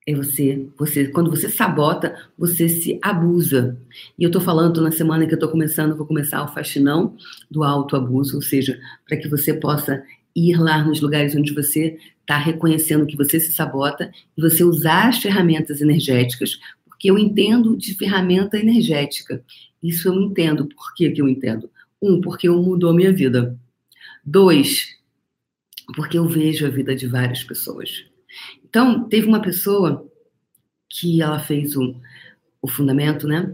é 0.08 0.16
você, 0.16 0.68
você, 0.78 1.08
quando 1.08 1.30
você 1.30 1.48
sabota, 1.48 2.16
você 2.38 2.68
se 2.68 3.00
abusa. 3.02 3.78
E 4.18 4.24
eu 4.24 4.28
estou 4.28 4.42
falando 4.42 4.82
na 4.82 4.92
semana 4.92 5.26
que 5.28 5.34
eu 5.34 5.36
estou 5.36 5.50
começando, 5.50 5.96
vou 5.96 6.08
começar 6.08 6.44
o 6.44 6.48
faxinão 6.48 7.16
do 7.50 7.64
autoabuso, 7.64 8.36
ou 8.36 8.42
seja, 8.42 8.80
para 9.08 9.18
que 9.18 9.28
você 9.28 9.54
possa 9.54 10.04
ir 10.36 10.58
lá 10.58 10.84
nos 10.84 11.02
lugares 11.02 11.36
onde 11.36 11.54
você 11.54 12.00
está 12.22 12.38
reconhecendo 12.38 13.06
que 13.06 13.18
você 13.18 13.40
se 13.40 13.52
sabota 13.52 14.12
e 14.36 14.42
você 14.42 14.64
usar 14.64 15.10
as 15.10 15.20
ferramentas 15.20 15.82
energéticas, 15.82 16.60
porque 16.86 17.12
eu 17.12 17.20
entendo 17.20 17.78
de 17.78 17.94
ferramenta 17.96 18.58
energética. 18.58 19.44
Isso 19.84 20.08
eu 20.08 20.20
entendo. 20.20 20.68
Por 20.68 20.94
que, 20.96 21.12
que 21.12 21.22
eu 21.22 21.28
entendo? 21.28 21.70
Um, 22.02 22.22
porque 22.22 22.48
eu 22.48 22.62
mudou 22.62 22.90
a 22.90 22.94
minha 22.94 23.12
vida. 23.12 23.60
Dois, 24.24 24.98
porque 25.96 26.18
eu 26.18 26.28
vejo 26.28 26.66
a 26.66 26.70
vida 26.70 26.96
de 26.96 27.08
várias 27.08 27.44
pessoas. 27.44 28.11
Então, 28.72 29.04
teve 29.10 29.28
uma 29.28 29.42
pessoa 29.42 30.10
que 30.90 31.22
ela 31.22 31.40
fez 31.40 31.76
o, 31.76 31.94
o 32.62 32.70
fundamento, 32.70 33.28
né? 33.28 33.54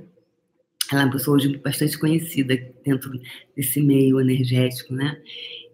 Ela 0.92 1.02
é 1.02 1.06
uma 1.06 1.12
pessoa 1.12 1.38
hoje 1.38 1.58
bastante 1.58 1.98
conhecida 1.98 2.56
dentro 2.86 3.12
desse 3.56 3.82
meio 3.82 4.22
energético, 4.22 4.94
né? 4.94 5.20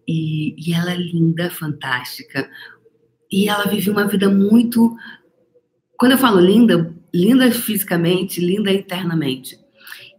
E, 0.08 0.56
e 0.58 0.74
ela 0.74 0.94
é 0.94 0.96
linda, 0.96 1.50
fantástica. 1.50 2.50
E 3.30 3.50
ela 3.50 3.66
vive 3.66 3.90
uma 3.90 4.08
vida 4.08 4.30
muito. 4.30 4.96
Quando 5.98 6.14
eu 6.14 6.18
falo 6.18 6.40
linda, 6.40 6.96
linda 7.14 7.52
fisicamente, 7.52 8.40
linda 8.40 8.72
internamente. 8.72 9.60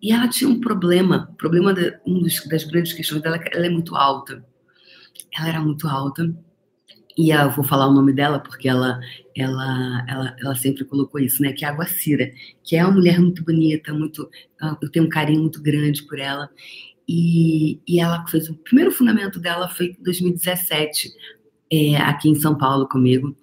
E 0.03 0.13
ela 0.13 0.29
tinha 0.29 0.51
um 0.51 0.61
problema, 0.61 1.35
problema 1.39 1.73
de, 1.73 1.99
um 2.07 2.21
dos, 2.21 2.47
das 2.47 2.65
grandes 2.65 2.93
questões 2.93 3.23
dela, 3.23 3.39
é 3.39 3.57
ela 3.57 3.65
é 3.65 3.71
muito 3.71 3.97
alta. 3.97 4.45
Ela 5.35 5.49
era 5.49 5.61
muito 5.63 5.89
alta 5.89 6.31
e 7.17 7.31
eu 7.31 7.51
vou 7.51 7.65
falar 7.65 7.89
o 7.89 7.95
nome 7.95 8.13
dela 8.13 8.41
porque 8.41 8.69
ela, 8.69 9.01
ela, 9.37 10.05
ela, 10.09 10.37
ela 10.39 10.55
sempre 10.57 10.85
colocou 10.85 11.21
isso, 11.21 11.41
né? 11.43 11.53
Que 11.53 11.65
é 11.65 11.69
a 11.69 11.73
Guacira, 11.73 12.31
que 12.65 12.77
é 12.77 12.85
uma 12.85 12.95
mulher 12.95 13.21
muito 13.21 13.45
bonita, 13.45 13.95
muito, 13.95 14.29
eu 14.83 14.91
tenho 14.91 15.07
um 15.07 15.09
carinho 15.09 15.41
muito 15.41 15.63
grande 15.63 16.03
por 16.05 16.19
ela. 16.19 16.51
E, 17.09 17.81
e 17.87 18.01
ela 18.01 18.27
fez 18.27 18.49
o 18.49 18.55
primeiro 18.55 18.91
fundamento 18.91 19.39
dela 19.39 19.69
foi 19.69 19.97
em 19.99 20.03
2017, 20.03 21.13
é, 21.71 21.97
aqui 21.99 22.29
em 22.29 22.35
São 22.35 22.57
Paulo 22.57 22.89
comigo. 22.89 23.37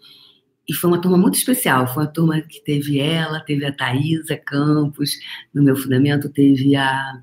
E 0.68 0.73
foi 0.73 0.89
uma 0.89 1.02
turma 1.02 1.18
muito 1.18 1.35
especial. 1.35 1.88
Foi 1.88 2.03
uma 2.03 2.11
turma 2.11 2.41
que 2.41 2.64
teve 2.64 2.99
ela, 2.99 3.39
teve 3.39 3.65
a 3.65 3.73
Thaisa 3.73 4.38
Campos 4.38 5.11
no 5.53 5.64
meu 5.64 5.76
fundamento, 5.76 6.30
teve 6.30 6.76
a, 6.76 7.22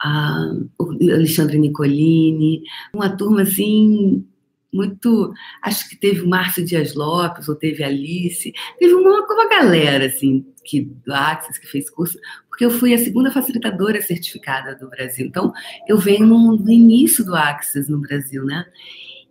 a 0.00 0.44
Alexandre 0.80 1.58
Nicolini, 1.58 2.62
uma 2.92 3.08
turma 3.10 3.42
assim 3.42 4.24
muito. 4.72 5.32
Acho 5.62 5.88
que 5.88 5.96
teve 5.96 6.20
o 6.20 6.28
Márcio 6.28 6.64
Dias 6.64 6.94
Lopes, 6.94 7.48
ou 7.48 7.54
teve 7.54 7.82
Alice, 7.82 8.52
teve 8.78 8.94
uma, 8.94 9.26
uma 9.26 9.48
galera, 9.48 10.06
assim, 10.06 10.44
que, 10.64 10.82
do 10.82 11.12
Axis, 11.12 11.58
que 11.58 11.66
fez 11.66 11.88
curso, 11.90 12.18
porque 12.48 12.64
eu 12.64 12.70
fui 12.70 12.92
a 12.92 12.98
segunda 12.98 13.30
facilitadora 13.30 14.00
certificada 14.02 14.74
do 14.74 14.88
Brasil. 14.88 15.26
Então, 15.26 15.52
eu 15.86 15.98
venho 15.98 16.26
no, 16.26 16.56
no 16.56 16.70
início 16.70 17.24
do 17.24 17.34
Axis 17.34 17.88
no 17.88 18.00
Brasil, 18.00 18.44
né? 18.44 18.66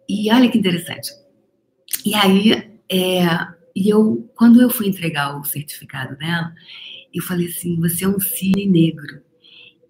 E 0.09 0.31
olha 0.31 0.49
que 0.49 0.57
interessante. 0.57 1.11
E 2.05 2.15
aí, 2.15 2.71
é, 2.89 3.25
e 3.75 3.89
eu, 3.89 4.29
quando 4.35 4.61
eu 4.61 4.69
fui 4.69 4.87
entregar 4.87 5.37
o 5.39 5.43
certificado 5.43 6.17
dela, 6.17 6.53
eu 7.13 7.21
falei 7.21 7.47
assim: 7.47 7.79
você 7.79 8.05
é 8.05 8.07
um 8.07 8.19
cisne 8.19 8.65
negro. 8.65 9.21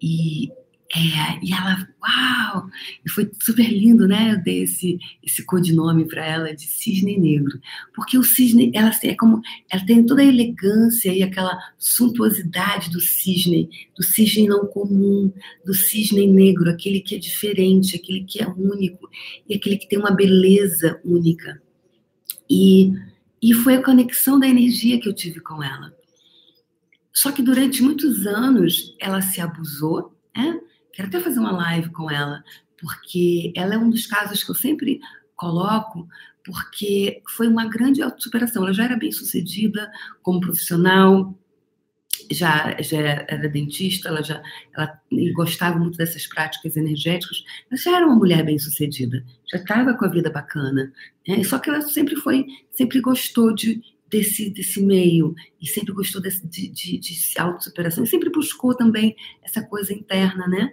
E 0.00 0.50
é, 0.90 1.44
e 1.44 1.52
ela, 1.52 1.86
uau! 2.02 2.70
E 3.04 3.10
foi 3.10 3.30
super 3.42 3.68
lindo, 3.70 4.08
né? 4.08 4.32
Eu 4.32 4.42
dei 4.42 4.62
esse, 4.62 4.98
esse 5.22 5.44
codinome 5.44 6.06
para 6.06 6.24
ela 6.24 6.54
de 6.54 6.62
cisne 6.62 7.18
negro. 7.18 7.60
Porque 7.94 8.16
o 8.16 8.22
cisne, 8.22 8.70
ela 8.74 8.90
é 9.04 9.14
como. 9.14 9.42
Ela 9.70 9.84
tem 9.84 10.06
toda 10.06 10.22
a 10.22 10.24
elegância 10.24 11.12
e 11.12 11.22
aquela 11.22 11.58
suntuosidade 11.76 12.88
do 12.90 13.02
cisne, 13.02 13.68
do 13.94 14.02
cisne 14.02 14.48
não 14.48 14.66
comum, 14.66 15.30
do 15.62 15.74
cisne 15.74 16.26
negro, 16.26 16.70
aquele 16.70 17.00
que 17.00 17.16
é 17.16 17.18
diferente, 17.18 17.96
aquele 17.96 18.24
que 18.24 18.42
é 18.42 18.46
único, 18.46 19.10
e 19.46 19.54
aquele 19.56 19.76
que 19.76 19.88
tem 19.88 19.98
uma 19.98 20.12
beleza 20.12 20.98
única. 21.04 21.60
E, 22.48 22.94
e 23.42 23.52
foi 23.52 23.74
a 23.74 23.84
conexão 23.84 24.40
da 24.40 24.48
energia 24.48 24.98
que 24.98 25.08
eu 25.08 25.12
tive 25.12 25.40
com 25.40 25.62
ela. 25.62 25.92
Só 27.12 27.30
que 27.30 27.42
durante 27.42 27.82
muitos 27.82 28.26
anos 28.26 28.96
ela 28.98 29.20
se 29.20 29.38
abusou, 29.38 30.16
né? 30.34 30.58
Quero 30.98 31.10
até 31.10 31.20
fazer 31.20 31.38
uma 31.38 31.52
live 31.52 31.90
com 31.90 32.10
ela, 32.10 32.42
porque 32.76 33.52
ela 33.54 33.72
é 33.72 33.78
um 33.78 33.88
dos 33.88 34.04
casos 34.04 34.42
que 34.42 34.50
eu 34.50 34.54
sempre 34.56 34.98
coloco, 35.36 36.08
porque 36.44 37.22
foi 37.36 37.46
uma 37.46 37.68
grande 37.68 38.02
autossuperação. 38.02 38.64
Ela 38.64 38.74
já 38.74 38.82
era 38.82 38.96
bem 38.96 39.12
sucedida 39.12 39.88
como 40.22 40.40
profissional, 40.40 41.38
já, 42.32 42.76
já 42.82 42.98
era 42.98 43.48
dentista, 43.48 44.08
ela 44.08 44.24
já 44.24 44.42
ela 44.74 45.00
gostava 45.34 45.78
muito 45.78 45.96
dessas 45.96 46.26
práticas 46.26 46.76
energéticas, 46.76 47.44
mas 47.70 47.80
já 47.80 47.96
era 47.96 48.04
uma 48.04 48.16
mulher 48.16 48.44
bem 48.44 48.58
sucedida, 48.58 49.24
já 49.48 49.58
estava 49.58 49.94
com 49.94 50.04
a 50.04 50.08
vida 50.08 50.30
bacana. 50.30 50.92
Né? 51.28 51.44
Só 51.44 51.60
que 51.60 51.70
ela 51.70 51.80
sempre 51.80 52.16
foi, 52.16 52.44
sempre 52.72 53.00
gostou 53.00 53.54
de, 53.54 53.80
desse, 54.08 54.50
desse 54.50 54.82
meio 54.82 55.34
e 55.60 55.66
sempre 55.66 55.92
gostou 55.92 56.20
desse, 56.20 56.46
de, 56.46 56.68
de, 56.68 56.98
de 56.98 57.12
e 57.12 58.06
sempre 58.06 58.30
buscou 58.30 58.74
também 58.74 59.14
essa 59.42 59.62
coisa 59.62 59.92
interna, 59.92 60.46
né? 60.46 60.72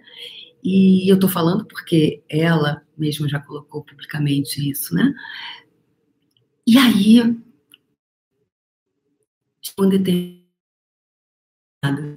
E 0.62 1.10
eu 1.10 1.18
tô 1.18 1.28
falando 1.28 1.64
porque 1.66 2.22
ela 2.28 2.82
mesma 2.96 3.28
já 3.28 3.38
colocou 3.38 3.84
publicamente 3.84 4.68
isso, 4.68 4.94
né? 4.94 5.14
E 6.66 6.76
aí, 6.76 7.20
um 9.78 9.88
determinado 9.88 10.46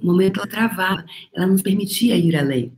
momento, 0.02 0.38
ela 0.38 0.46
travava, 0.48 1.04
ela 1.32 1.46
não 1.46 1.56
permitia 1.56 2.16
ir 2.16 2.34
além. 2.34 2.76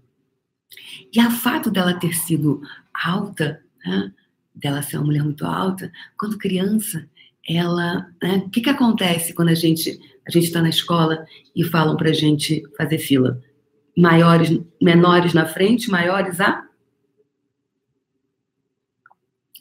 E 1.12 1.20
a 1.20 1.30
fato 1.30 1.70
dela 1.70 1.98
ter 1.98 2.14
sido 2.14 2.60
alta, 2.92 3.64
né? 3.84 4.12
dela 4.54 4.82
ser 4.82 4.98
uma 4.98 5.06
mulher 5.06 5.22
muito 5.22 5.46
alta, 5.46 5.90
quando 6.18 6.38
criança, 6.38 7.08
ela, 7.48 8.06
né, 8.22 8.42
o 8.46 8.50
que 8.50 8.60
que 8.60 8.70
acontece 8.70 9.34
quando 9.34 9.48
a 9.48 9.54
gente 9.54 9.98
a 10.26 10.30
gente 10.30 10.44
está 10.44 10.62
na 10.62 10.68
escola 10.68 11.26
e 11.54 11.64
falam 11.64 11.96
para 11.96 12.10
a 12.10 12.12
gente 12.12 12.62
fazer 12.76 12.98
fila? 12.98 13.42
Maiores, 13.96 14.60
menores 14.80 15.34
na 15.34 15.46
frente, 15.46 15.90
maiores 15.90 16.40
a 16.40 16.64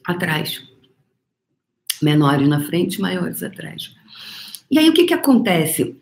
atrás. 0.05 0.63
Menores 2.01 2.47
na 2.47 2.59
frente, 2.61 3.01
maiores 3.01 3.43
atrás. 3.43 3.93
E 4.69 4.77
aí 4.77 4.89
o 4.89 4.93
que 4.93 5.05
que 5.05 5.13
acontece? 5.13 5.99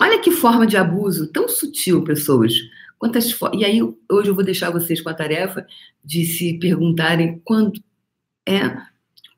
Olha 0.00 0.20
que 0.20 0.30
forma 0.30 0.66
de 0.66 0.76
abuso 0.76 1.28
tão 1.28 1.48
sutil, 1.48 2.02
pessoas. 2.02 2.54
Quantas 2.98 3.34
e 3.54 3.64
aí 3.64 3.80
hoje 4.10 4.28
eu 4.28 4.34
vou 4.34 4.44
deixar 4.44 4.70
vocês 4.70 5.00
com 5.00 5.08
a 5.08 5.14
tarefa 5.14 5.66
de 6.04 6.24
se 6.24 6.58
perguntarem 6.58 7.40
quando 7.44 7.80
é 8.46 8.89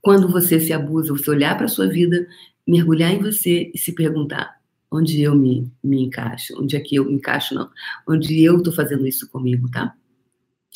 quando 0.02 0.28
você 0.28 0.60
se 0.60 0.72
abusa, 0.72 1.12
você 1.12 1.30
olhar 1.30 1.56
para 1.56 1.66
a 1.66 1.68
sua 1.68 1.86
vida 1.86 2.26
mergulhar 2.66 3.12
em 3.12 3.20
você 3.20 3.70
e 3.72 3.78
se 3.78 3.92
perguntar 3.92 4.60
onde 4.90 5.22
eu 5.22 5.34
me, 5.34 5.72
me 5.82 6.02
encaixo, 6.02 6.54
onde 6.60 6.76
é 6.76 6.80
que 6.80 6.96
eu 6.96 7.06
me 7.06 7.14
encaixo, 7.14 7.54
não, 7.54 7.70
onde 8.06 8.42
eu 8.42 8.58
estou 8.58 8.72
fazendo 8.72 9.06
isso 9.06 9.28
comigo, 9.30 9.70
tá? 9.70 9.94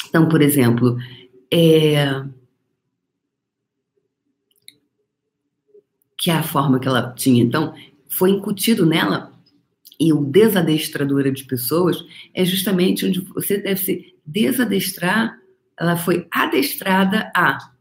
Então, 0.08 0.26
por 0.28 0.40
exemplo, 0.40 0.96
é... 1.52 2.24
que 6.18 6.30
é 6.30 6.34
a 6.34 6.42
forma 6.42 6.80
que 6.80 6.88
ela 6.88 7.12
tinha. 7.12 7.42
Então, 7.42 7.74
foi 8.08 8.30
incutido 8.30 8.86
nela, 8.86 9.36
e 9.98 10.12
o 10.12 10.24
desadestradora 10.24 11.30
de 11.30 11.44
pessoas 11.44 12.04
é 12.34 12.44
justamente 12.44 13.06
onde 13.06 13.20
você 13.20 13.58
deve 13.58 13.80
se 13.80 14.14
desadestrar, 14.24 15.38
ela 15.78 15.96
foi 15.96 16.26
adestrada 16.30 17.30
a 17.34 17.75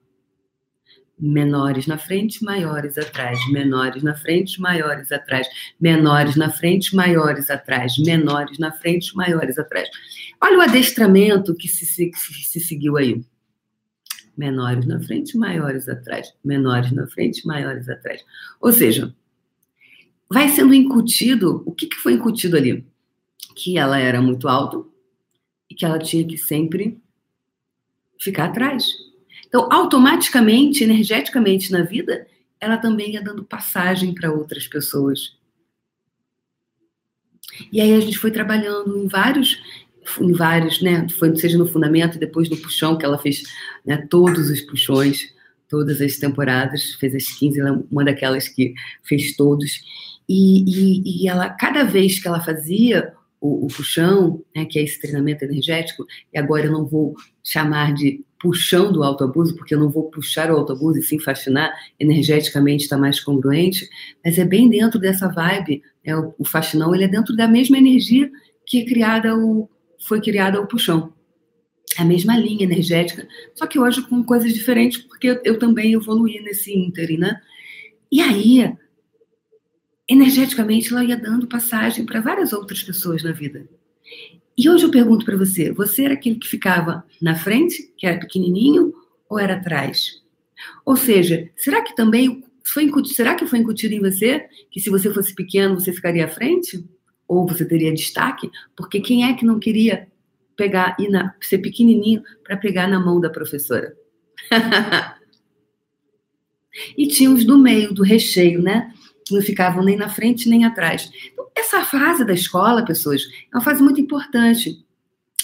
menores 1.17 1.87
na 1.87 1.97
frente, 1.97 2.43
maiores 2.43 2.97
atrás, 2.97 3.39
menores 3.49 4.03
na 4.03 4.15
frente, 4.15 4.59
maiores 4.59 5.11
atrás, 5.11 5.47
menores 5.79 6.35
na 6.35 6.51
frente, 6.51 6.95
maiores 6.95 7.49
atrás, 7.49 7.97
menores 7.97 8.59
na 8.59 8.71
frente, 8.71 9.15
maiores 9.15 9.57
atrás. 9.57 9.89
Olha 10.41 10.57
o 10.57 10.61
adestramento 10.61 11.55
que 11.55 11.67
se, 11.67 11.85
se, 11.85 12.11
se 12.13 12.59
seguiu 12.59 12.97
aí. 12.97 13.23
Menores 14.37 14.85
na 14.85 14.99
frente, 14.99 15.37
maiores 15.37 15.87
atrás, 15.87 16.33
menores 16.43 16.91
na 16.91 17.07
frente, 17.07 17.47
maiores 17.47 17.87
atrás. 17.87 18.21
Ou 18.59 18.73
seja, 18.73 19.15
vai 20.29 20.49
sendo 20.49 20.73
incutido, 20.73 21.63
o 21.65 21.71
que, 21.71 21.87
que 21.87 21.95
foi 21.95 22.13
incutido 22.13 22.57
ali? 22.57 22.85
Que 23.55 23.77
ela 23.77 23.97
era 23.97 24.21
muito 24.21 24.49
alta 24.49 24.83
e 25.69 25.75
que 25.75 25.85
ela 25.85 25.97
tinha 25.97 26.27
que 26.27 26.37
sempre 26.37 26.99
ficar 28.19 28.45
atrás 28.45 29.04
então, 29.55 29.71
automaticamente, 29.71 30.83
energeticamente 30.83 31.71
na 31.71 31.81
vida, 31.81 32.27
ela 32.59 32.75
também 32.75 33.13
ia 33.13 33.21
dando 33.21 33.41
passagem 33.41 34.13
para 34.13 34.29
outras 34.29 34.67
pessoas. 34.67 35.37
E 37.71 37.79
aí 37.79 37.93
a 37.93 38.01
gente 38.01 38.17
foi 38.17 38.31
trabalhando 38.31 38.97
em 38.97 39.07
vários, 39.07 39.57
em 40.19 40.33
vários, 40.33 40.81
né? 40.81 41.07
Foi, 41.07 41.33
seja 41.37 41.57
no 41.57 41.65
fundamento, 41.65 42.19
depois 42.19 42.49
no 42.49 42.57
puxão, 42.57 42.97
que 42.97 43.05
ela 43.05 43.17
fez 43.17 43.43
né, 43.85 44.05
todos 44.09 44.49
os 44.49 44.59
puxões, 44.59 45.33
todas 45.69 46.01
as 46.01 46.17
temporadas, 46.17 46.95
fez 46.95 47.15
as 47.15 47.31
15, 47.39 47.57
ela 47.57 47.69
é 47.69 47.79
uma 47.89 48.03
daquelas 48.03 48.49
que 48.49 48.73
fez 49.03 49.37
todos. 49.37 49.79
E, 50.27 50.65
e, 50.67 51.23
e 51.23 51.29
ela, 51.29 51.49
cada 51.49 51.85
vez 51.85 52.19
que 52.21 52.27
ela 52.27 52.41
fazia 52.41 53.13
o, 53.39 53.67
o 53.67 53.67
puxão, 53.67 54.43
né, 54.53 54.65
que 54.65 54.77
é 54.77 54.83
esse 54.83 54.99
treinamento 54.99 55.45
energético, 55.45 56.05
e 56.33 56.37
agora 56.37 56.65
eu 56.65 56.73
não 56.73 56.85
vou 56.85 57.15
chamar 57.41 57.93
de 57.93 58.21
puxão 58.45 58.91
do 58.91 59.03
autoabuso, 59.03 59.55
porque 59.55 59.73
eu 59.73 59.79
não 59.79 59.89
vou 59.89 60.03
puxar 60.11 60.51
o 60.51 60.55
autoabuso 60.55 60.99
e 60.99 61.01
sim 61.01 61.17
fascinar, 61.17 61.73
energeticamente 61.99 62.83
está 62.83 62.95
mais 62.95 63.19
congruente, 63.19 63.89
mas 64.23 64.37
é 64.37 64.45
bem 64.45 64.69
dentro 64.69 64.99
dessa 64.99 65.27
vibe, 65.27 65.81
é, 66.03 66.15
o, 66.15 66.35
o 66.37 66.45
fascinão, 66.45 66.93
ele 66.93 67.05
é 67.05 67.07
dentro 67.07 67.35
da 67.35 67.47
mesma 67.47 67.79
energia 67.79 68.31
que 68.63 68.81
é 68.81 68.85
criada 68.85 69.35
o, 69.35 69.67
foi 69.99 70.21
criada 70.21 70.61
o 70.61 70.67
puxão. 70.67 71.11
É 71.97 72.03
a 72.03 72.05
mesma 72.05 72.37
linha 72.37 72.65
energética, 72.65 73.27
só 73.55 73.65
que 73.65 73.79
hoje 73.79 74.03
com 74.03 74.23
coisas 74.23 74.53
diferentes, 74.53 74.99
porque 74.99 75.27
eu, 75.27 75.41
eu 75.43 75.57
também 75.57 75.93
evoluí 75.93 76.39
nesse 76.41 76.71
ínterim, 76.71 77.17
né? 77.17 77.41
E 78.11 78.21
aí, 78.21 78.71
energeticamente, 80.07 80.93
ela 80.93 81.03
ia 81.03 81.17
dando 81.17 81.47
passagem 81.47 82.05
para 82.05 82.21
várias 82.21 82.53
outras 82.53 82.83
pessoas 82.83 83.23
na 83.23 83.31
vida. 83.31 83.67
E 84.57 84.69
hoje 84.69 84.85
eu 84.85 84.91
pergunto 84.91 85.25
para 85.25 85.37
você: 85.37 85.71
você 85.71 86.05
era 86.05 86.13
aquele 86.13 86.37
que 86.37 86.47
ficava 86.47 87.03
na 87.21 87.35
frente, 87.35 87.93
que 87.97 88.07
era 88.07 88.19
pequenininho, 88.19 88.93
ou 89.29 89.37
era 89.37 89.55
atrás? 89.55 90.21
Ou 90.85 90.95
seja, 90.95 91.49
será 91.55 91.81
que 91.81 91.95
também 91.95 92.43
foi 92.63 92.83
incutido, 92.83 93.15
será 93.15 93.35
que 93.35 93.45
foi 93.45 93.59
incutido 93.59 93.93
em 93.93 93.99
você 93.99 94.45
que 94.71 94.79
se 94.79 94.89
você 94.89 95.13
fosse 95.13 95.33
pequeno 95.35 95.79
você 95.79 95.91
ficaria 95.91 96.25
à 96.25 96.29
frente? 96.29 96.83
Ou 97.27 97.47
você 97.47 97.65
teria 97.65 97.93
destaque? 97.93 98.49
Porque 98.75 98.99
quem 98.99 99.25
é 99.25 99.33
que 99.33 99.45
não 99.45 99.59
queria 99.59 100.07
pegar 100.55 100.95
e 100.99 101.07
ser 101.45 101.57
pequenininho 101.57 102.23
para 102.43 102.55
pegar 102.55 102.87
na 102.87 102.99
mão 102.99 103.19
da 103.19 103.29
professora? 103.29 103.95
e 106.97 107.07
tinha 107.07 107.31
os 107.31 107.43
do 107.43 107.57
meio, 107.57 107.93
do 107.93 108.03
recheio, 108.03 108.61
né? 108.61 108.93
Que 109.25 109.33
não 109.33 109.41
ficavam 109.41 109.83
nem 109.83 109.97
na 109.97 110.09
frente 110.09 110.47
nem 110.47 110.65
atrás. 110.65 111.09
Então, 111.31 111.47
essa 111.55 111.83
fase 111.83 112.23
da 112.23 112.33
escola, 112.33 112.85
pessoas, 112.85 113.23
é 113.51 113.57
uma 113.57 113.63
fase 113.63 113.81
muito 113.81 113.99
importante. 113.99 114.85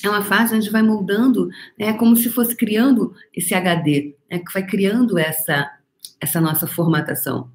É 0.04 0.10
uma 0.10 0.24
fase 0.24 0.56
onde 0.56 0.70
vai 0.70 0.82
moldando, 0.82 1.50
é 1.78 1.94
como 1.94 2.16
se 2.16 2.30
fosse 2.30 2.56
criando 2.56 3.14
esse 3.34 3.54
HD, 3.54 4.16
né, 4.30 4.40
que 4.40 4.52
vai 4.52 4.66
criando 4.66 5.18
essa, 5.18 5.70
essa 6.20 6.42
nossa 6.42 6.66
formatação. 6.66 7.52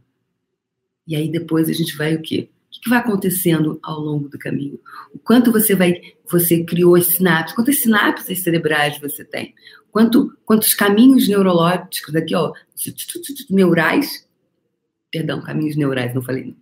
E 1.06 1.16
aí 1.16 1.30
depois 1.30 1.68
a 1.68 1.72
gente 1.72 1.96
vai 1.96 2.14
o 2.14 2.22
quê? 2.22 2.48
O 2.76 2.80
que 2.80 2.90
vai 2.90 2.98
acontecendo 2.98 3.80
ao 3.82 3.98
longo 4.00 4.28
do 4.28 4.38
caminho? 4.38 4.78
O 5.12 5.18
quanto 5.18 5.50
você 5.50 5.74
vai, 5.74 5.94
você 6.30 6.62
criou 6.62 6.94
as 6.94 7.06
sinapses, 7.06 7.54
quantas 7.54 7.80
sinapses 7.80 8.42
cerebrais 8.42 8.98
você 9.00 9.24
tem? 9.24 9.54
Quanto, 9.90 10.36
quantos 10.44 10.74
caminhos 10.74 11.26
neurológicos 11.26 12.14
aqui, 12.14 12.34
ó, 12.34 12.52
neurais, 13.48 14.25
perdão, 15.10 15.42
caminhos 15.42 15.76
neurais, 15.76 16.14
não 16.14 16.22
falei, 16.22 16.54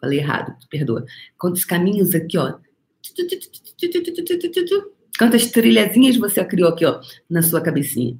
Falei 0.00 0.18
errado, 0.18 0.56
perdoa. 0.70 1.04
Quantos 1.38 1.64
caminhos 1.64 2.14
aqui, 2.14 2.38
ó. 2.38 2.54
Quantas 5.18 5.50
trilhazinhas 5.50 6.16
você 6.16 6.42
criou 6.44 6.70
aqui, 6.70 6.86
ó, 6.86 7.00
na 7.28 7.42
sua 7.42 7.60
cabecinha. 7.60 8.18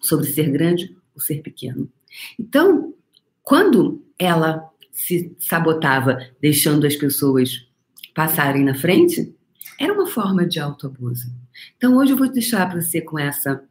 Sobre 0.00 0.26
ser 0.26 0.50
grande 0.50 0.96
ou 1.14 1.20
ser 1.20 1.42
pequeno. 1.42 1.90
Então, 2.38 2.94
quando 3.42 4.02
ela 4.18 4.70
se 4.90 5.36
sabotava, 5.38 6.18
deixando 6.40 6.86
as 6.86 6.96
pessoas 6.96 7.66
passarem 8.14 8.64
na 8.64 8.74
frente, 8.74 9.34
era 9.78 9.92
uma 9.92 10.06
forma 10.06 10.46
de 10.46 10.58
autoabuso. 10.58 11.30
Então, 11.76 11.96
hoje 11.96 12.12
eu 12.12 12.16
vou 12.16 12.30
deixar 12.30 12.68
para 12.70 12.80
você 12.80 13.02
com, 13.02 13.18
essa, 13.18 13.62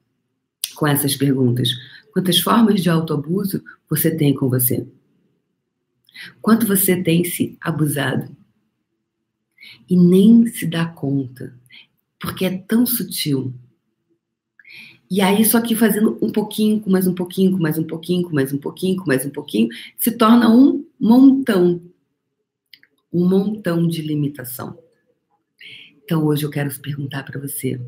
com 0.75 0.85
essas 0.85 1.15
perguntas. 1.15 1.69
Quantas 2.13 2.39
formas 2.39 2.81
de 2.81 2.89
autoabuso 2.89 3.63
você 3.89 4.15
tem 4.15 4.33
com 4.33 4.49
você? 4.49 4.85
Quanto 6.41 6.65
você 6.65 7.01
tem 7.01 7.23
se 7.23 7.57
abusado 7.61 8.35
e 9.89 9.95
nem 9.95 10.47
se 10.47 10.65
dá 10.65 10.85
conta, 10.85 11.53
porque 12.19 12.45
é 12.45 12.57
tão 12.57 12.85
sutil. 12.85 13.53
E 15.09 15.19
aí, 15.19 15.43
só 15.43 15.59
que 15.59 15.75
fazendo 15.75 16.17
um 16.21 16.31
pouquinho, 16.31 16.79
com 16.79 16.89
mais 16.89 17.05
um 17.05 17.13
pouquinho, 17.13 17.51
com 17.51 17.59
mais 17.61 17.77
um 17.77 17.83
pouquinho, 17.83 18.23
com 18.23 18.33
mais 18.33 18.53
um 18.53 18.57
pouquinho, 18.57 18.97
com 18.97 19.07
mais 19.07 19.25
um 19.25 19.29
pouquinho, 19.29 19.69
se 19.97 20.11
torna 20.11 20.49
um 20.49 20.85
montão. 20.99 21.81
Um 23.11 23.27
montão 23.27 23.85
de 23.87 24.01
limitação. 24.01 24.77
Então, 26.03 26.25
hoje 26.25 26.45
eu 26.45 26.49
quero 26.49 26.73
perguntar 26.79 27.23
para 27.23 27.39
você: 27.39 27.79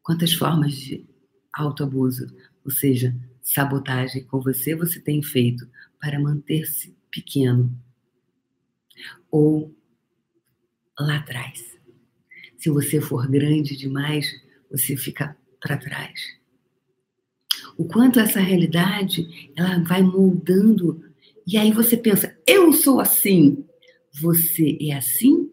quantas 0.00 0.32
formas 0.32 0.74
de 0.74 1.04
autoabuso, 1.52 2.28
ou 2.64 2.70
seja, 2.70 3.16
sabotagem 3.42 4.22
com 4.24 4.40
você, 4.40 4.76
você 4.76 5.00
tem 5.00 5.20
feito 5.22 5.68
para 6.00 6.20
manter-se 6.20 6.94
pequeno. 7.18 7.76
Ou 9.30 9.74
lá 10.98 11.16
atrás. 11.16 11.78
Se 12.56 12.70
você 12.70 13.00
for 13.00 13.28
grande 13.28 13.76
demais, 13.76 14.26
você 14.70 14.96
fica 14.96 15.36
para 15.60 15.76
trás. 15.76 16.20
O 17.76 17.84
quanto 17.84 18.18
essa 18.18 18.40
realidade 18.40 19.52
ela 19.56 19.78
vai 19.82 20.02
moldando 20.02 21.04
e 21.46 21.56
aí 21.56 21.72
você 21.72 21.96
pensa, 21.96 22.36
eu 22.46 22.72
sou 22.72 23.00
assim. 23.00 23.64
Você 24.20 24.76
é 24.80 24.94
assim 24.94 25.50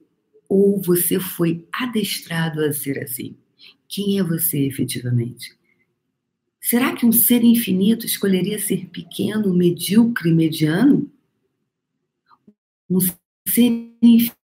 ou 0.50 0.82
você 0.82 1.20
foi 1.20 1.66
adestrado 1.72 2.62
a 2.62 2.72
ser 2.72 3.00
assim? 3.00 3.36
Quem 3.88 4.20
é 4.20 4.24
você 4.24 4.66
efetivamente? 4.66 5.56
Será 6.60 6.96
que 6.96 7.06
um 7.06 7.12
ser 7.12 7.44
infinito 7.44 8.06
escolheria 8.08 8.58
ser 8.58 8.88
pequeno, 8.88 9.54
medíocre, 9.54 10.34
mediano? 10.34 11.12
Um 12.90 13.00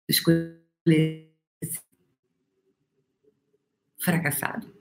escolher 0.07 1.29
fracassado. 3.99 4.71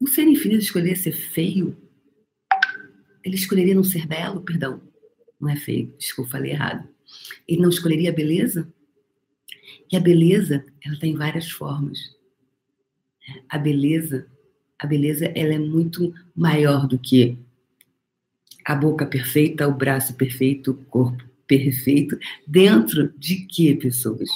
Um 0.00 0.06
ser 0.06 0.24
infinito 0.24 0.62
escolher 0.62 0.96
ser 0.96 1.12
feio, 1.12 1.76
ele 3.24 3.34
escolheria 3.34 3.74
não 3.74 3.84
ser 3.84 4.06
belo, 4.06 4.42
perdão, 4.42 4.80
não 5.40 5.48
é 5.48 5.56
feio, 5.56 5.94
desculpa, 5.98 6.32
falei 6.32 6.52
errado. 6.52 6.88
Ele 7.46 7.62
não 7.62 7.70
escolheria 7.70 8.10
a 8.10 8.14
beleza? 8.14 8.72
E 9.90 9.96
a 9.96 10.00
beleza, 10.00 10.64
ela 10.84 10.98
tem 10.98 11.14
várias 11.14 11.50
formas. 11.50 12.14
A 13.48 13.58
beleza, 13.58 14.26
a 14.78 14.86
beleza, 14.86 15.26
ela 15.34 15.54
é 15.54 15.58
muito 15.58 16.14
maior 16.34 16.86
do 16.86 16.98
que 16.98 17.38
a 18.64 18.74
boca 18.74 19.06
perfeita, 19.06 19.66
o 19.66 19.74
braço 19.74 20.14
perfeito, 20.14 20.72
o 20.72 20.84
corpo 20.84 21.25
perfeito 21.46 22.18
dentro 22.46 23.12
de 23.18 23.46
que 23.46 23.74
pessoas? 23.76 24.28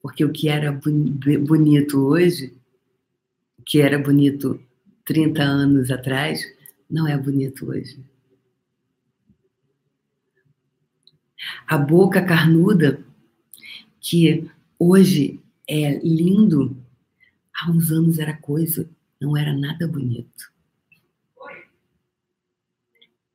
Porque 0.00 0.24
o 0.24 0.32
que 0.32 0.48
era 0.48 0.72
bonito 0.72 2.00
hoje, 2.00 2.54
o 3.58 3.62
que 3.62 3.80
era 3.80 3.98
bonito 3.98 4.60
30 5.04 5.42
anos 5.42 5.90
atrás, 5.90 6.42
não 6.90 7.06
é 7.06 7.16
bonito 7.16 7.70
hoje. 7.70 7.98
A 11.66 11.76
boca 11.78 12.24
carnuda, 12.24 13.04
que 14.00 14.48
hoje 14.78 15.40
é 15.68 15.98
lindo, 15.98 16.76
há 17.54 17.70
uns 17.70 17.90
anos 17.90 18.18
era 18.18 18.36
coisa, 18.36 18.88
não 19.20 19.36
era 19.36 19.52
nada 19.52 19.86
bonito. 19.86 20.52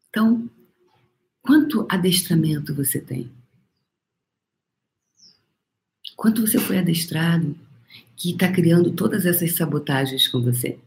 Então, 0.09 0.49
quanto 1.47 1.87
adestramento 1.87 2.75
você 2.75 2.99
tem? 2.99 3.31
Quanto 6.17 6.45
você 6.45 6.59
foi 6.59 6.77
adestrado 6.77 7.57
que 8.17 8.31
está 8.31 8.51
criando 8.51 8.91
todas 8.91 9.25
essas 9.25 9.53
sabotagens 9.53 10.27
com 10.27 10.41
você? 10.41 10.77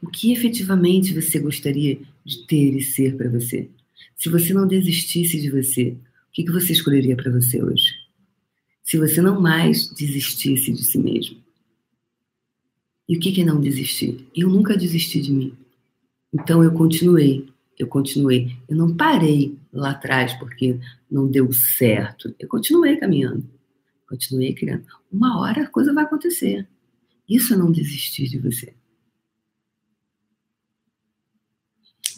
O 0.00 0.06
que 0.06 0.32
efetivamente 0.32 1.12
você 1.12 1.40
gostaria 1.40 2.00
de 2.24 2.46
ter 2.46 2.76
e 2.76 2.82
ser 2.82 3.16
para 3.16 3.28
você? 3.28 3.68
Se 4.16 4.28
você 4.28 4.54
não 4.54 4.68
desistisse 4.68 5.40
de 5.40 5.50
você, 5.50 5.96
o 6.28 6.32
que, 6.32 6.48
você 6.52 6.72
escolheria 6.72 7.16
para 7.16 7.32
você 7.32 7.60
hoje? 7.60 7.94
Se 8.84 8.96
você 8.96 9.20
não 9.20 9.40
mais 9.40 9.88
desistisse 9.88 10.70
de 10.70 10.84
si 10.84 10.98
mesmo. 10.98 11.42
E 13.08 13.16
o 13.16 13.20
que 13.20 13.40
é 13.40 13.44
não 13.44 13.60
desistir? 13.60 14.24
Eu 14.36 14.48
nunca 14.48 14.76
desisti 14.76 15.20
de 15.20 15.32
mim. 15.32 15.52
Então 16.32 16.62
eu 16.62 16.70
continuei, 16.72 17.48
eu 17.78 17.86
continuei. 17.86 18.56
Eu 18.68 18.76
não 18.76 18.96
parei 18.96 19.56
lá 19.72 19.90
atrás 19.90 20.34
porque 20.34 20.78
não 21.10 21.30
deu 21.30 21.52
certo. 21.52 22.34
Eu 22.38 22.48
continuei 22.48 22.96
caminhando, 22.96 23.48
continuei 24.08 24.52
criando. 24.54 24.84
Uma 25.10 25.40
hora 25.40 25.62
a 25.62 25.68
coisa 25.68 25.94
vai 25.94 26.04
acontecer. 26.04 26.66
Isso 27.28 27.54
é 27.54 27.56
não 27.56 27.70
desistir 27.70 28.28
de 28.28 28.38
você. 28.38 28.74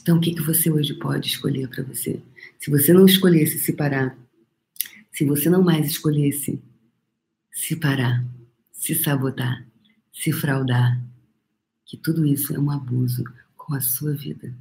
Então, 0.00 0.16
o 0.16 0.20
que, 0.20 0.34
que 0.34 0.40
você 0.40 0.70
hoje 0.70 0.94
pode 0.94 1.28
escolher 1.28 1.68
para 1.68 1.84
você? 1.84 2.22
Se 2.58 2.70
você 2.70 2.92
não 2.92 3.04
escolhesse 3.04 3.58
se 3.58 3.74
parar, 3.74 4.18
se 5.12 5.24
você 5.24 5.50
não 5.50 5.62
mais 5.62 5.86
escolhesse 5.86 6.62
se 7.52 7.76
parar, 7.76 8.24
se 8.72 8.94
sabotar, 8.94 9.66
se 10.12 10.32
fraudar, 10.32 11.04
que 11.84 11.96
tudo 11.98 12.24
isso 12.24 12.54
é 12.54 12.58
um 12.58 12.70
abuso 12.70 13.24
com 13.56 13.74
a 13.74 13.80
sua 13.80 14.14
vida. 14.14 14.56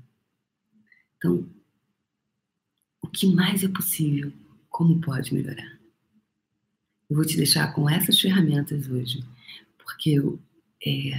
Então, 1.20 1.46
o 3.02 3.08
que 3.10 3.28
mais 3.28 3.62
é 3.62 3.68
possível? 3.68 4.32
Como 4.70 5.02
pode 5.02 5.34
melhorar? 5.34 5.78
Eu 7.10 7.18
vou 7.18 7.26
te 7.26 7.36
deixar 7.36 7.74
com 7.74 7.90
essas 7.90 8.20
ferramentas 8.20 8.90
hoje, 8.90 9.22
porque 9.78 10.12
eu, 10.12 10.40
é, 10.86 11.12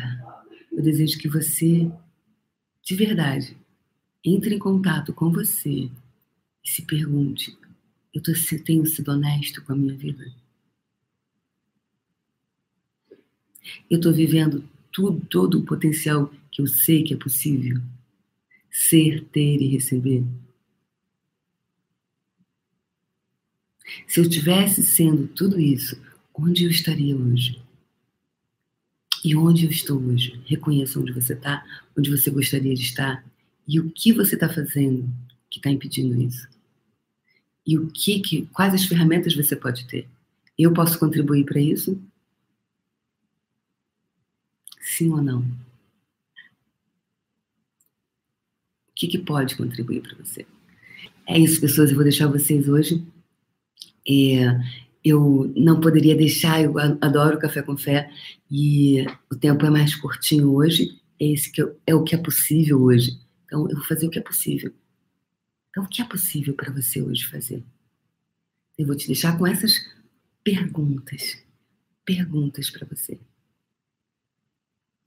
eu 0.72 0.82
desejo 0.82 1.18
que 1.18 1.28
você, 1.28 1.90
de 2.82 2.94
verdade, 2.96 3.54
entre 4.24 4.54
em 4.54 4.58
contato 4.58 5.12
com 5.12 5.30
você 5.30 5.90
e 6.64 6.70
se 6.70 6.82
pergunte: 6.86 7.54
eu 8.14 8.22
tô, 8.22 8.32
tenho 8.64 8.86
sido 8.86 9.10
honesto 9.10 9.62
com 9.62 9.74
a 9.74 9.76
minha 9.76 9.94
vida? 9.94 10.32
Eu 13.90 13.98
estou 13.98 14.14
vivendo 14.14 14.66
tudo, 14.90 15.26
todo 15.26 15.58
o 15.58 15.66
potencial 15.66 16.32
que 16.50 16.62
eu 16.62 16.66
sei 16.66 17.02
que 17.02 17.12
é 17.12 17.16
possível? 17.18 17.82
Ser, 18.70 19.24
ter 19.26 19.60
e 19.60 19.68
receber? 19.68 20.24
Se 24.06 24.20
eu 24.20 24.28
tivesse 24.28 24.82
sendo 24.82 25.26
tudo 25.28 25.60
isso, 25.60 26.00
onde 26.34 26.64
eu 26.64 26.70
estaria 26.70 27.16
hoje? 27.16 27.60
E 29.24 29.36
onde 29.36 29.66
eu 29.66 29.70
estou 29.70 30.00
hoje? 30.00 30.40
Reconheça 30.46 30.98
onde 30.98 31.12
você 31.12 31.34
está, 31.34 31.64
onde 31.96 32.10
você 32.10 32.30
gostaria 32.30 32.74
de 32.74 32.82
estar 32.82 33.24
e 33.66 33.78
o 33.78 33.90
que 33.90 34.12
você 34.12 34.34
está 34.34 34.48
fazendo 34.48 35.08
que 35.50 35.58
está 35.58 35.70
impedindo 35.70 36.20
isso. 36.20 36.48
E 37.66 37.78
o 37.78 37.88
que, 37.88 38.20
que, 38.20 38.46
quais 38.46 38.72
as 38.72 38.84
ferramentas 38.84 39.34
você 39.34 39.54
pode 39.54 39.86
ter? 39.86 40.08
Eu 40.58 40.72
posso 40.72 40.98
contribuir 40.98 41.44
para 41.44 41.60
isso? 41.60 42.00
Sim 44.80 45.10
ou 45.10 45.22
não? 45.22 45.40
O 48.88 48.89
que, 49.00 49.08
que 49.08 49.18
pode 49.18 49.56
contribuir 49.56 50.02
para 50.02 50.16
você? 50.16 50.46
É 51.26 51.38
isso, 51.38 51.60
pessoas. 51.60 51.88
Eu 51.88 51.96
vou 51.96 52.04
deixar 52.04 52.26
vocês 52.26 52.68
hoje. 52.68 53.02
É, 54.06 54.60
eu 55.02 55.50
não 55.56 55.80
poderia 55.80 56.14
deixar, 56.14 56.62
eu 56.62 56.78
adoro 56.78 57.38
café 57.38 57.62
com 57.62 57.78
fé 57.78 58.12
e 58.50 59.06
o 59.30 59.36
tempo 59.36 59.64
é 59.64 59.70
mais 59.70 59.94
curtinho 59.94 60.52
hoje. 60.52 61.00
É, 61.18 61.26
esse 61.26 61.50
que 61.50 61.62
eu, 61.62 61.80
é 61.86 61.94
o 61.94 62.04
que 62.04 62.14
é 62.14 62.18
possível 62.18 62.82
hoje. 62.82 63.18
Então, 63.46 63.66
eu 63.70 63.76
vou 63.76 63.86
fazer 63.86 64.06
o 64.06 64.10
que 64.10 64.18
é 64.18 64.22
possível. 64.22 64.72
Então, 65.70 65.84
o 65.84 65.88
que 65.88 66.02
é 66.02 66.04
possível 66.04 66.52
para 66.52 66.70
você 66.70 67.00
hoje 67.00 67.26
fazer? 67.26 67.62
Eu 68.76 68.86
vou 68.86 68.96
te 68.96 69.06
deixar 69.06 69.38
com 69.38 69.46
essas 69.46 69.72
perguntas. 70.44 71.38
Perguntas 72.04 72.68
para 72.68 72.86
você. 72.86 73.14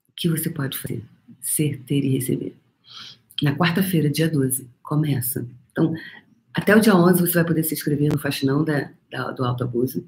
O 0.08 0.14
que 0.16 0.30
você 0.30 0.50
pode 0.50 0.78
fazer? 0.78 1.04
Ser, 1.42 1.80
ter 1.84 2.04
e 2.04 2.10
receber. 2.10 2.63
Na 3.42 3.56
quarta-feira, 3.56 4.10
dia 4.10 4.30
12, 4.30 4.70
começa. 4.82 5.48
Então, 5.72 5.94
até 6.54 6.76
o 6.76 6.80
dia 6.80 6.96
11 6.96 7.20
você 7.20 7.34
vai 7.34 7.46
poder 7.46 7.64
se 7.64 7.74
inscrever 7.74 8.12
no 8.12 8.20
Faxinão 8.20 8.64
da, 8.64 8.92
da, 9.10 9.32
do 9.32 9.44
Alto 9.44 9.64
Abuso. 9.64 10.06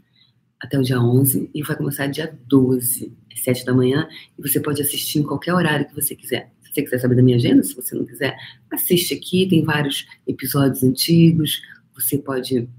Até 0.59 0.79
o 0.79 0.83
dia 0.83 0.99
11 0.99 1.49
e 1.53 1.63
vai 1.63 1.75
começar 1.75 2.07
dia 2.07 2.37
12, 2.47 3.13
às 3.31 3.43
7 3.43 3.65
da 3.65 3.73
manhã. 3.73 4.07
E 4.37 4.41
você 4.41 4.59
pode 4.59 4.81
assistir 4.81 5.19
em 5.19 5.23
qualquer 5.23 5.53
horário 5.53 5.87
que 5.87 5.95
você 5.95 6.15
quiser. 6.15 6.51
Se 6.61 6.73
você 6.73 6.83
quiser 6.83 6.99
saber 6.99 7.15
da 7.15 7.23
minha 7.23 7.37
agenda, 7.37 7.63
se 7.63 7.75
você 7.75 7.95
não 7.95 8.05
quiser, 8.05 8.37
assiste 8.71 9.13
aqui. 9.13 9.47
Tem 9.47 9.63
vários 9.63 10.07
episódios 10.27 10.83
antigos. 10.83 11.61
Você 11.93 12.17
pode 12.17 12.69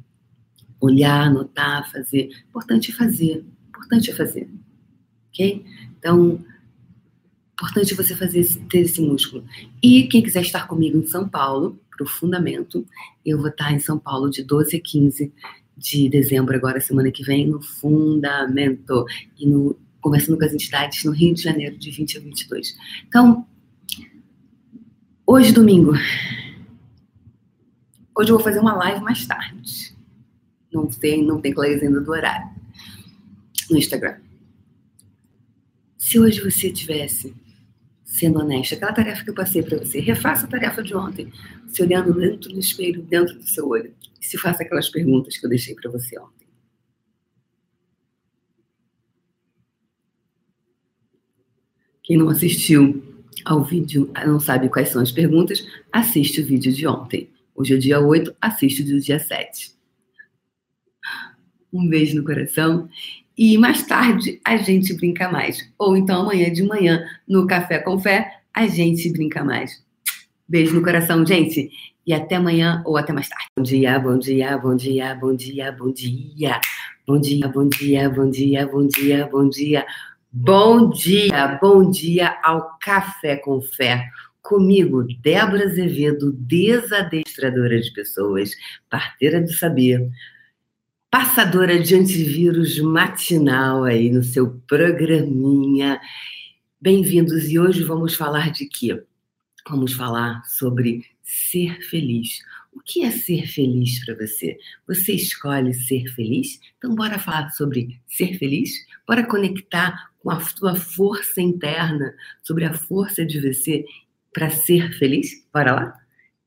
olhar, 0.81 1.27
anotar, 1.27 1.90
fazer. 1.90 2.31
Importante 2.48 2.93
é 2.93 2.94
fazer. 2.94 3.44
Importante 3.68 4.10
é 4.10 4.14
fazer. 4.14 4.48
Ok? 5.28 5.64
Então, 5.98 6.44
importante 7.57 7.95
você 7.95 8.15
fazer 8.15 8.41
esse, 8.41 8.61
ter 8.66 8.81
esse 8.81 9.01
músculo. 9.01 9.43
E 9.83 10.07
quem 10.09 10.23
quiser 10.23 10.43
estar 10.43 10.69
comigo 10.69 10.99
em 10.99 11.07
São 11.07 11.27
Paulo, 11.27 11.81
para 11.91 12.05
o 12.05 12.07
Fundamento, 12.07 12.87
eu 13.24 13.39
vou 13.39 13.49
estar 13.49 13.73
em 13.73 13.78
São 13.78 13.99
Paulo 13.99 14.28
de 14.28 14.43
12 14.45 14.77
a 14.77 14.81
15 14.81 15.33
de 15.74 16.09
dezembro, 16.09 16.55
agora 16.55 16.81
semana 16.81 17.11
que 17.11 17.24
vem, 17.24 17.47
no 17.47 17.62
Fundamento. 17.62 19.07
E 19.39 19.47
no, 19.47 19.74
conversando 20.03 20.39
com 20.39 20.45
as 20.45 20.53
entidades 20.53 21.03
no 21.05 21.12
Rio 21.12 21.35
de 21.35 21.43
Janeiro, 21.43 21.78
de 21.78 21.91
20 21.91 22.19
a 22.19 22.20
22. 22.20 22.77
Então, 23.09 23.47
hoje, 25.27 25.51
domingo, 25.53 25.93
hoje 28.15 28.31
eu 28.31 28.37
vou 28.37 28.45
fazer 28.45 28.61
uma 28.61 28.74
live 28.74 29.03
mais 29.03 29.27
tarde. 29.27 29.97
Não 30.70 30.87
tem, 30.87 31.24
não 31.24 31.41
tem 31.41 31.55
clareza 31.55 31.87
ainda 31.87 32.03
do 32.03 32.11
horário. 32.11 32.55
No 33.70 33.78
Instagram. 33.78 34.19
Se 35.97 36.20
hoje 36.20 36.41
você 36.41 36.70
tivesse 36.70 37.35
sendo 38.16 38.40
honesta. 38.40 38.74
Aquela 38.74 38.93
tarefa 38.93 39.22
que 39.22 39.30
eu 39.30 39.34
passei 39.34 39.62
para 39.62 39.78
você, 39.78 40.01
refaça 40.01 40.47
a 40.47 40.48
tarefa 40.48 40.82
de 40.82 40.97
ontem, 40.97 41.30
se 41.68 41.82
olhando 41.82 42.14
dentro 42.14 42.51
do 42.51 42.59
espelho, 42.59 43.02
dentro 43.02 43.34
do 43.34 43.47
seu 43.47 43.68
olho, 43.68 43.94
e 44.20 44.24
se 44.24 44.38
faça 44.38 44.62
aquelas 44.62 44.88
perguntas 44.88 45.36
que 45.36 45.44
eu 45.44 45.51
deixei 45.51 45.74
para 45.74 45.90
você 45.90 46.18
ontem. 46.18 46.47
Quem 52.02 52.16
não 52.16 52.28
assistiu 52.28 53.02
ao 53.44 53.62
vídeo, 53.62 54.10
não 54.24 54.40
sabe 54.40 54.68
quais 54.68 54.88
são 54.88 55.02
as 55.02 55.12
perguntas, 55.12 55.66
assiste 55.93 56.40
o 56.40 56.47
vídeo 56.47 56.72
de 56.72 56.86
ontem. 56.86 57.30
Hoje 57.55 57.74
é 57.74 57.76
dia 57.76 58.01
8, 58.01 58.34
assiste 58.40 58.82
o 58.82 59.01
dia 59.01 59.18
7. 59.18 59.74
Um 61.72 61.88
beijo 61.88 62.16
no 62.16 62.24
coração 62.24 62.88
e 63.36 63.58
mais 63.58 63.82
tarde 63.86 64.40
a 64.44 64.56
gente 64.56 64.94
brinca 64.94 65.30
mais. 65.30 65.68
Ou 65.78 65.96
então 65.96 66.22
amanhã 66.22 66.50
de 66.50 66.62
manhã, 66.62 67.04
no 67.28 67.46
Café 67.46 67.78
com 67.78 67.98
Fé, 67.98 68.30
a 68.54 68.66
gente 68.66 69.12
brinca 69.12 69.44
mais. 69.44 69.84
Beijo 70.48 70.74
no 70.74 70.82
coração, 70.82 71.26
gente. 71.26 71.70
E 72.06 72.14
até 72.14 72.36
amanhã 72.36 72.82
ou 72.86 72.96
até 72.96 73.12
mais 73.12 73.28
tarde. 73.28 73.46
Bom 73.56 73.62
dia, 73.62 73.98
bom 73.98 74.18
dia, 74.18 74.58
bom 74.58 74.76
dia, 74.76 75.14
bom 75.14 75.34
dia, 75.34 75.72
bom 75.72 75.92
dia. 75.92 76.60
Bom 77.06 77.20
dia, 77.20 77.48
bom 77.48 77.68
dia, 77.68 78.10
bom 78.10 78.30
dia, 78.30 78.66
bom 78.66 78.86
dia, 78.86 79.26
bom 79.26 79.48
dia. 79.48 79.86
Bom 80.32 80.90
dia, 80.90 81.58
bom 81.60 81.90
dia 81.90 82.38
ao 82.42 82.78
Café 82.80 83.36
com 83.36 83.60
Fé. 83.60 84.08
Comigo, 84.40 85.04
Débora 85.20 85.64
Azevedo, 85.64 86.32
desadestradora 86.32 87.80
de 87.80 87.92
pessoas, 87.92 88.52
parteira 88.88 89.40
do 89.40 89.52
saber 89.52 90.08
passadora 91.11 91.78
de 91.78 91.95
antivírus 91.95 92.78
matinal 92.81 93.85
aí 93.85 94.11
no 94.11 94.23
seu 94.23 94.61
programinha. 94.66 96.01
Bem-vindos 96.81 97.49
e 97.49 97.59
hoje 97.59 97.83
vamos 97.83 98.15
falar 98.15 98.51
de 98.51 98.66
quê? 98.66 99.03
Vamos 99.69 99.93
falar 99.93 100.45
sobre 100.45 101.05
ser 101.23 101.81
feliz. 101.83 102.41
O 102.73 102.81
que 102.81 103.03
é 103.03 103.11
ser 103.11 103.47
feliz 103.47 104.05
para 104.05 104.15
você? 104.15 104.59
Você 104.87 105.12
escolhe 105.12 105.73
ser 105.73 106.07
feliz? 106.15 106.61
Então 106.77 106.95
bora 106.95 107.19
falar 107.19 107.51
sobre 107.51 108.01
ser 108.07 108.39
feliz? 108.39 108.70
Bora 109.07 109.27
conectar 109.27 110.11
com 110.19 110.31
a 110.31 110.41
sua 110.41 110.74
força 110.74 111.41
interna, 111.41 112.15
sobre 112.43 112.65
a 112.65 112.74
força 112.74 113.24
de 113.24 113.41
você 113.41 113.85
para 114.33 114.51
ser 114.51 114.93
feliz? 114.99 115.45
Bora 115.53 115.73
lá? 115.73 116.01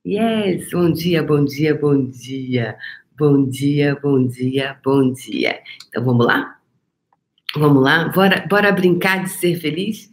Yes, 0.06 0.70
bom 0.72 0.92
dia, 0.92 1.24
bom 1.24 1.44
dia, 1.44 1.76
bom 1.76 2.06
dia. 2.10 2.78
Bom 3.20 3.50
dia, 3.50 4.00
bom 4.02 4.26
dia, 4.26 4.80
bom 4.82 5.12
dia. 5.12 5.60
Então 5.90 6.06
vamos 6.06 6.26
lá? 6.26 6.58
Vamos 7.54 7.84
lá? 7.84 8.08
Bora, 8.08 8.48
bora 8.48 8.72
brincar 8.72 9.26
de 9.26 9.30
ser 9.32 9.60
feliz? 9.60 10.10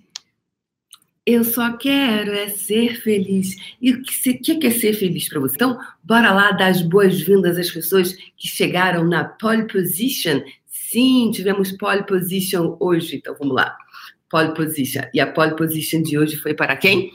Eu 1.24 1.44
só 1.44 1.76
quero 1.76 2.32
é 2.32 2.48
ser 2.48 3.00
feliz. 3.00 3.54
E 3.80 3.92
o 3.92 4.02
que, 4.02 4.56
que 4.56 4.66
é 4.66 4.70
ser 4.70 4.92
feliz 4.92 5.28
para 5.28 5.38
você? 5.38 5.54
Então, 5.54 5.78
bora 6.02 6.32
lá 6.32 6.50
dar 6.50 6.66
as 6.66 6.82
boas-vindas 6.82 7.56
às 7.56 7.70
pessoas 7.70 8.12
que 8.36 8.48
chegaram 8.48 9.04
na 9.04 9.22
pole 9.22 9.68
position. 9.68 10.40
Sim, 10.66 11.30
tivemos 11.32 11.70
pole 11.70 12.04
position 12.04 12.76
hoje. 12.80 13.18
Então, 13.18 13.36
vamos 13.38 13.54
lá. 13.54 13.76
Pole 14.28 14.52
position. 14.52 15.02
E 15.14 15.20
a 15.20 15.28
pole 15.28 15.54
position 15.54 16.02
de 16.02 16.18
hoje 16.18 16.36
foi 16.36 16.54
para 16.54 16.76
quem? 16.76 17.12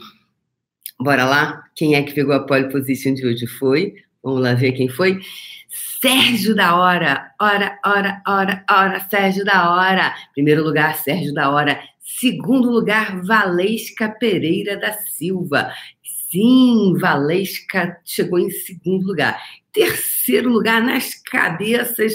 Bora 0.98 1.26
lá? 1.26 1.64
Quem 1.74 1.96
é 1.96 2.02
que 2.02 2.14
pegou 2.14 2.32
a 2.34 2.46
pole 2.46 2.70
position 2.70 3.12
de 3.12 3.26
hoje? 3.26 3.46
Foi? 3.46 3.94
Vamos 4.22 4.40
lá 4.40 4.54
ver 4.54 4.72
quem 4.72 4.88
foi. 4.88 5.20
Sérgio 6.02 6.52
da 6.56 6.76
Hora. 6.76 7.30
Hora, 7.40 7.78
hora, 7.86 8.20
hora, 8.26 8.64
hora. 8.68 9.00
Sérgio 9.08 9.44
da 9.44 9.70
Hora. 9.70 10.12
Primeiro 10.34 10.64
lugar, 10.64 10.96
Sérgio 10.96 11.32
da 11.32 11.48
Hora. 11.48 11.80
Segundo 12.00 12.68
lugar, 12.68 13.22
Valesca 13.22 14.08
Pereira 14.08 14.76
da 14.76 14.94
Silva. 14.94 15.72
Sim, 16.28 16.94
Valesca 16.98 17.96
chegou 18.04 18.40
em 18.40 18.50
segundo 18.50 19.06
lugar. 19.06 19.40
Terceiro 19.72 20.50
lugar, 20.50 20.82
nas 20.82 21.14
cabeças, 21.14 22.14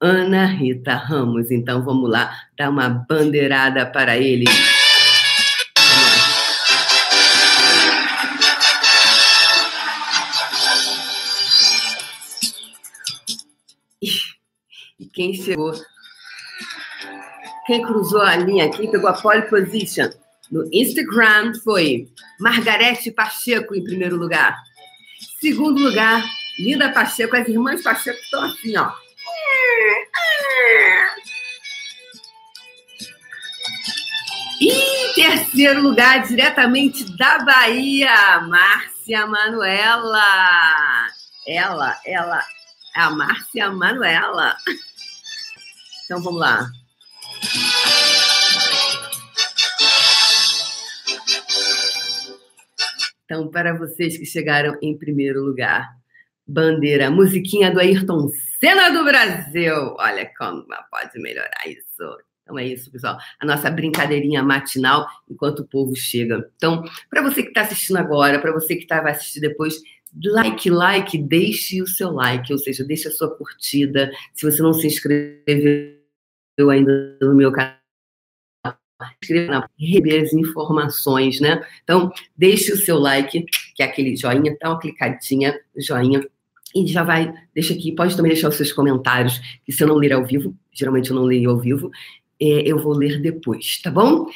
Ana 0.00 0.44
Rita 0.44 0.94
Ramos. 0.94 1.52
Então 1.52 1.84
vamos 1.84 2.10
lá, 2.10 2.34
dar 2.58 2.70
uma 2.70 2.88
bandeirada 2.88 3.86
para 3.86 4.18
ele. 4.18 4.46
Quem 15.18 15.34
chegou, 15.34 15.72
quem 17.66 17.82
cruzou 17.82 18.22
a 18.22 18.36
linha 18.36 18.66
aqui, 18.66 18.86
pegou 18.86 19.10
a 19.10 19.14
pole 19.14 19.42
position 19.42 20.08
no 20.48 20.64
Instagram 20.72 21.54
foi 21.64 22.08
Margarete 22.38 23.10
Pacheco 23.10 23.74
em 23.74 23.82
primeiro 23.82 24.16
lugar. 24.16 24.56
Segundo 25.40 25.82
lugar, 25.82 26.24
Linda 26.56 26.92
Pacheco, 26.92 27.34
as 27.34 27.48
irmãs 27.48 27.82
Pacheco 27.82 28.20
estão 28.20 28.44
assim, 28.44 28.76
ó. 28.76 28.92
E 34.60 35.14
terceiro 35.16 35.82
lugar, 35.82 36.26
diretamente 36.28 37.04
da 37.16 37.40
Bahia, 37.40 38.40
Márcia 38.42 39.26
Manuela. 39.26 40.22
Ela, 41.44 42.00
ela, 42.06 42.44
a 42.94 43.10
Márcia 43.10 43.70
Manuela. 43.72 44.56
Então 46.08 46.22
vamos 46.22 46.40
lá. 46.40 46.66
Então, 53.26 53.50
para 53.50 53.76
vocês 53.76 54.16
que 54.16 54.24
chegaram 54.24 54.74
em 54.80 54.96
primeiro 54.96 55.44
lugar, 55.44 55.86
bandeira, 56.46 57.10
musiquinha 57.10 57.70
do 57.70 57.78
Ayrton 57.78 58.30
Senna 58.58 58.88
do 58.88 59.04
Brasil. 59.04 59.74
Olha 59.98 60.32
como 60.38 60.64
pode 60.90 61.20
melhorar 61.20 61.68
isso. 61.68 62.18
Então 62.42 62.58
é 62.58 62.66
isso, 62.66 62.90
pessoal. 62.90 63.18
A 63.38 63.44
nossa 63.44 63.70
brincadeirinha 63.70 64.42
matinal 64.42 65.06
enquanto 65.30 65.58
o 65.58 65.68
povo 65.68 65.94
chega. 65.94 66.50
Então, 66.56 66.82
para 67.10 67.20
você 67.20 67.42
que 67.42 67.48
está 67.48 67.60
assistindo 67.60 67.98
agora, 67.98 68.38
para 68.38 68.50
você 68.50 68.76
que 68.76 68.86
tá, 68.86 69.02
vai 69.02 69.12
assistir 69.12 69.40
depois, 69.40 69.74
like, 70.24 70.70
like, 70.70 71.18
deixe 71.18 71.82
o 71.82 71.86
seu 71.86 72.12
like, 72.12 72.50
ou 72.50 72.58
seja, 72.58 72.82
deixe 72.82 73.08
a 73.08 73.12
sua 73.12 73.36
curtida. 73.36 74.10
Se 74.32 74.50
você 74.50 74.62
não 74.62 74.72
se 74.72 74.86
inscreveu 74.86 75.97
ainda 76.70 77.16
no 77.20 77.34
meu 77.34 77.52
canal, 77.52 77.76
inscreva 79.22 79.68
receber 79.78 80.22
as 80.22 80.32
informações, 80.32 81.40
né? 81.40 81.64
Então, 81.84 82.12
deixe 82.36 82.72
o 82.72 82.76
seu 82.76 82.98
like, 82.98 83.44
que 83.74 83.82
é 83.82 83.86
aquele 83.86 84.16
joinha, 84.16 84.56
dá 84.60 84.70
uma 84.70 84.80
clicadinha, 84.80 85.58
joinha, 85.76 86.26
e 86.74 86.86
já 86.86 87.02
vai, 87.02 87.32
deixa 87.54 87.72
aqui, 87.72 87.92
pode 87.92 88.16
também 88.16 88.32
deixar 88.32 88.48
os 88.48 88.56
seus 88.56 88.72
comentários, 88.72 89.40
que 89.64 89.72
se 89.72 89.82
eu 89.82 89.88
não 89.88 89.96
ler 89.96 90.12
ao 90.12 90.24
vivo, 90.24 90.54
geralmente 90.72 91.10
eu 91.10 91.16
não 91.16 91.22
leio 91.22 91.50
ao 91.50 91.58
vivo, 91.58 91.90
é, 92.40 92.62
eu 92.66 92.78
vou 92.78 92.92
ler 92.92 93.20
depois, 93.20 93.80
tá 93.82 93.90
bom? 93.90 94.26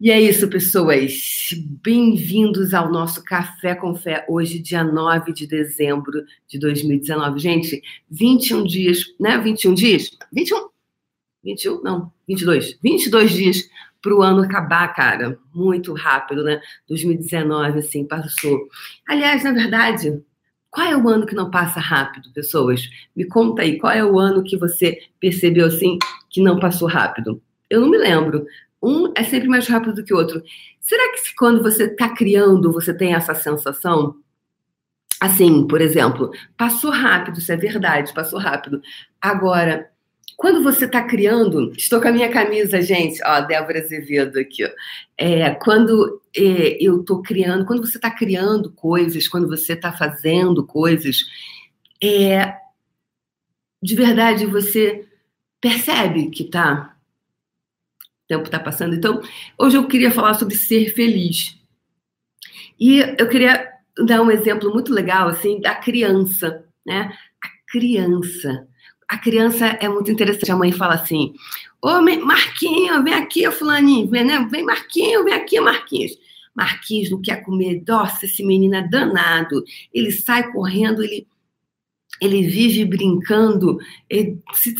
E 0.00 0.10
é 0.10 0.20
isso, 0.20 0.48
pessoas. 0.48 1.48
Bem-vindos 1.82 2.74
ao 2.74 2.90
nosso 2.92 3.24
Café 3.24 3.74
com 3.74 3.94
Fé, 3.94 4.24
hoje, 4.28 4.58
dia 4.58 4.84
9 4.84 5.32
de 5.32 5.46
dezembro 5.46 6.24
de 6.46 6.58
2019. 6.58 7.38
Gente, 7.38 7.80
21 8.10 8.64
dias, 8.64 8.98
né? 9.18 9.38
21 9.38 9.72
dias? 9.72 10.10
21? 10.32 10.73
21? 11.44 11.82
Não, 11.82 12.12
22. 12.26 12.78
22 12.82 13.30
dias 13.32 13.68
para 14.00 14.14
o 14.14 14.22
ano 14.22 14.42
acabar, 14.42 14.88
cara. 14.94 15.38
Muito 15.54 15.92
rápido, 15.94 16.42
né? 16.42 16.60
2019, 16.88 17.78
assim, 17.78 18.04
passou. 18.04 18.68
Aliás, 19.08 19.44
na 19.44 19.52
verdade, 19.52 20.22
qual 20.70 20.86
é 20.86 20.96
o 20.96 21.08
ano 21.08 21.24
que 21.24 21.34
não 21.34 21.50
passa 21.50 21.78
rápido, 21.78 22.32
pessoas? 22.32 22.82
Me 23.14 23.24
conta 23.24 23.62
aí, 23.62 23.78
qual 23.78 23.92
é 23.92 24.04
o 24.04 24.18
ano 24.18 24.42
que 24.42 24.56
você 24.56 24.98
percebeu, 25.20 25.66
assim, 25.66 25.98
que 26.28 26.42
não 26.42 26.58
passou 26.58 26.88
rápido? 26.88 27.40
Eu 27.70 27.80
não 27.80 27.90
me 27.90 27.96
lembro. 27.96 28.44
Um 28.82 29.12
é 29.16 29.22
sempre 29.22 29.48
mais 29.48 29.66
rápido 29.66 29.94
do 29.94 30.04
que 30.04 30.12
o 30.12 30.16
outro. 30.16 30.42
Será 30.80 31.12
que 31.12 31.34
quando 31.36 31.62
você 31.62 31.84
está 31.84 32.08
criando, 32.14 32.72
você 32.72 32.92
tem 32.92 33.14
essa 33.14 33.34
sensação? 33.34 34.16
Assim, 35.20 35.66
por 35.66 35.80
exemplo, 35.80 36.30
passou 36.58 36.90
rápido, 36.90 37.38
isso 37.38 37.50
é 37.50 37.56
verdade, 37.56 38.12
passou 38.12 38.38
rápido. 38.38 38.82
Agora, 39.18 39.88
quando 40.36 40.62
você 40.62 40.84
está 40.84 41.02
criando, 41.02 41.72
estou 41.76 42.00
com 42.00 42.08
a 42.08 42.12
minha 42.12 42.30
camisa, 42.30 42.82
gente, 42.82 43.20
ó, 43.24 43.40
Débora 43.40 43.80
Azevedo 43.80 44.38
aqui. 44.38 44.62
É, 45.16 45.50
quando 45.50 46.20
é, 46.36 46.76
eu 46.84 47.00
estou 47.00 47.22
criando, 47.22 47.64
quando 47.64 47.86
você 47.86 47.98
está 47.98 48.10
criando 48.10 48.70
coisas, 48.72 49.28
quando 49.28 49.48
você 49.48 49.74
está 49.74 49.92
fazendo 49.92 50.66
coisas, 50.66 51.18
é, 52.02 52.56
de 53.82 53.94
verdade 53.94 54.44
você 54.46 55.06
percebe 55.60 56.30
que 56.30 56.44
tá, 56.44 56.96
o 58.24 58.28
tempo 58.28 58.44
está 58.44 58.58
passando. 58.58 58.94
Então, 58.94 59.22
hoje 59.58 59.76
eu 59.76 59.86
queria 59.86 60.10
falar 60.10 60.34
sobre 60.34 60.56
ser 60.56 60.92
feliz. 60.94 61.56
E 62.78 62.98
eu 63.18 63.28
queria 63.28 63.72
dar 64.04 64.20
um 64.20 64.30
exemplo 64.30 64.72
muito 64.72 64.92
legal, 64.92 65.28
assim, 65.28 65.60
da 65.60 65.76
criança, 65.76 66.64
né? 66.84 67.16
A 67.40 67.48
criança 67.70 68.66
a 69.08 69.18
criança 69.18 69.66
é 69.66 69.88
muito 69.88 70.10
interessante. 70.10 70.50
A 70.50 70.56
mãe 70.56 70.72
fala 70.72 70.94
assim: 70.94 71.34
Ô 71.80 72.00
Marquinhos, 72.00 73.04
vem 73.04 73.14
aqui, 73.14 73.50
Fulaninho, 73.50 74.08
vem, 74.08 74.24
né? 74.24 74.46
vem 74.50 74.64
Marquinhos, 74.64 75.24
vem 75.24 75.34
aqui, 75.34 75.60
Marquinhos. 75.60 76.12
Marquinhos 76.54 77.10
não 77.10 77.20
quer 77.20 77.42
comer. 77.42 77.82
Nossa, 77.86 78.26
esse 78.26 78.44
menino 78.44 78.76
é 78.76 78.88
danado. 78.88 79.64
Ele 79.92 80.10
sai 80.10 80.50
correndo, 80.52 81.02
ele, 81.02 81.26
ele 82.20 82.46
vive 82.46 82.84
brincando. 82.84 83.78
Ele, 84.08 84.40
se, 84.52 84.74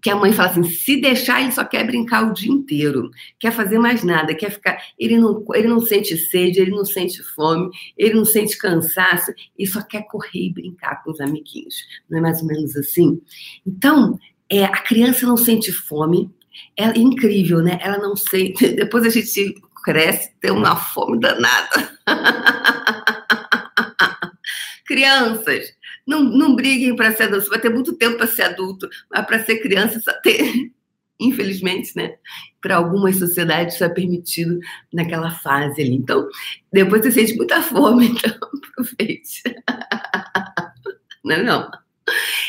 que 0.00 0.10
a 0.10 0.16
mãe 0.16 0.32
fala 0.32 0.50
assim: 0.50 0.64
se 0.64 1.00
deixar, 1.00 1.42
ele 1.42 1.52
só 1.52 1.64
quer 1.64 1.86
brincar 1.86 2.28
o 2.28 2.32
dia 2.32 2.50
inteiro, 2.50 3.10
quer 3.38 3.52
fazer 3.52 3.78
mais 3.78 4.02
nada, 4.02 4.34
quer 4.34 4.50
ficar. 4.50 4.82
Ele 4.98 5.18
não, 5.18 5.44
ele 5.54 5.68
não 5.68 5.80
sente 5.80 6.16
sede, 6.16 6.60
ele 6.60 6.70
não 6.70 6.84
sente 6.84 7.22
fome, 7.22 7.70
ele 7.96 8.14
não 8.14 8.24
sente 8.24 8.56
cansaço, 8.56 9.32
ele 9.58 9.68
só 9.68 9.82
quer 9.82 10.02
correr 10.02 10.46
e 10.46 10.52
brincar 10.52 11.02
com 11.02 11.10
os 11.10 11.20
amiguinhos. 11.20 11.74
Não 12.08 12.18
é 12.18 12.20
mais 12.20 12.40
ou 12.40 12.46
menos 12.46 12.76
assim? 12.76 13.20
Então, 13.66 14.18
é, 14.48 14.64
a 14.64 14.82
criança 14.82 15.26
não 15.26 15.36
sente 15.36 15.72
fome, 15.72 16.30
é 16.76 16.86
incrível, 16.98 17.62
né? 17.62 17.78
Ela 17.80 17.98
não 17.98 18.16
sente. 18.16 18.68
Depois 18.74 19.04
a 19.04 19.10
gente 19.10 19.54
cresce, 19.84 20.32
tem 20.40 20.50
uma 20.50 20.76
fome 20.76 21.20
danada. 21.20 21.90
Crianças, 24.86 25.72
não, 26.06 26.22
não 26.22 26.54
briguem 26.54 26.94
para 26.96 27.12
ser 27.14 27.24
adulto. 27.24 27.44
Você 27.44 27.50
vai 27.50 27.60
ter 27.60 27.70
muito 27.70 27.94
tempo 27.94 28.16
para 28.16 28.26
ser 28.26 28.42
adulto, 28.42 28.88
mas 29.10 29.26
para 29.26 29.44
ser 29.44 29.58
criança 29.60 30.00
só 30.00 30.12
tem. 30.20 30.72
Infelizmente, 31.20 31.94
né? 31.94 32.16
Para 32.62 32.76
algumas 32.76 33.16
sociedades 33.16 33.74
isso 33.74 33.84
é 33.84 33.88
permitido 33.90 34.58
naquela 34.90 35.30
fase 35.30 35.82
ali. 35.82 35.94
Então, 35.94 36.26
depois 36.72 37.02
você 37.02 37.12
sente 37.12 37.36
muita 37.36 37.60
fome, 37.60 38.06
então 38.16 38.32
aproveite. 38.32 39.42
Não 41.22 41.36
é 41.36 41.42
não? 41.42 41.70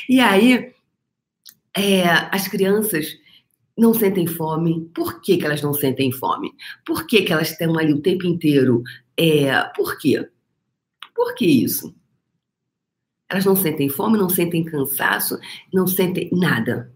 E 0.08 0.22
aí, 0.22 0.74
é, 1.76 2.04
as 2.32 2.48
crianças 2.48 3.18
não 3.78 3.94
sentem 3.94 4.28
fome. 4.28 4.90
Por 4.94 5.22
que, 5.22 5.38
que 5.38 5.46
elas 5.46 5.62
não 5.62 5.74
sentem 5.74 6.12
fome? 6.12 6.52
Por 6.86 7.06
que, 7.06 7.24
que 7.24 7.34
elas 7.34 7.52
estão 7.52 7.78
ali 7.78 7.94
o 7.94 8.02
tempo 8.02 8.26
inteiro? 8.26 8.84
É, 9.18 9.62
por 9.76 9.98
quê? 9.98 10.28
Por 11.16 11.36
que 11.36 11.46
isso? 11.46 11.94
Elas 13.32 13.46
não 13.46 13.56
sentem 13.56 13.88
fome, 13.88 14.18
não 14.18 14.28
sentem 14.28 14.62
cansaço, 14.62 15.40
não 15.74 15.88
sentem 15.88 16.30
nada. 16.34 16.92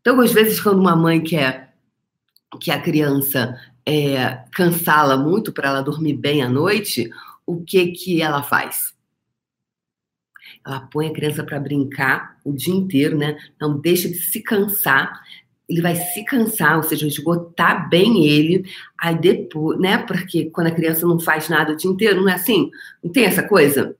Então, 0.00 0.18
às 0.18 0.32
vezes, 0.32 0.58
quando 0.58 0.80
uma 0.80 0.96
mãe 0.96 1.22
quer 1.22 1.74
que 2.58 2.70
a 2.70 2.80
criança 2.80 3.54
é, 3.84 4.44
cansá-la 4.50 5.14
muito 5.14 5.52
para 5.52 5.68
ela 5.68 5.82
dormir 5.82 6.14
bem 6.14 6.42
à 6.42 6.48
noite, 6.48 7.10
o 7.44 7.62
que 7.62 7.88
que 7.88 8.22
ela 8.22 8.42
faz? 8.42 8.94
Ela 10.66 10.80
põe 10.80 11.08
a 11.08 11.12
criança 11.12 11.44
para 11.44 11.60
brincar 11.60 12.38
o 12.42 12.54
dia 12.54 12.74
inteiro, 12.74 13.18
né? 13.18 13.36
Não 13.60 13.78
deixa 13.78 14.08
de 14.08 14.14
se 14.14 14.42
cansar. 14.42 15.12
Ele 15.68 15.82
vai 15.82 15.96
se 15.96 16.24
cansar, 16.24 16.78
ou 16.78 16.82
seja, 16.82 17.06
esgotar 17.06 17.90
bem 17.90 18.26
ele. 18.26 18.64
Aí 18.98 19.14
depois, 19.14 19.78
né? 19.78 19.98
Porque 19.98 20.46
quando 20.46 20.68
a 20.68 20.74
criança 20.74 21.06
não 21.06 21.20
faz 21.20 21.50
nada 21.50 21.74
o 21.74 21.76
dia 21.76 21.90
inteiro, 21.90 22.22
não 22.22 22.30
é 22.30 22.34
assim? 22.34 22.70
Não 23.04 23.12
tem 23.12 23.26
essa 23.26 23.42
coisa? 23.42 23.94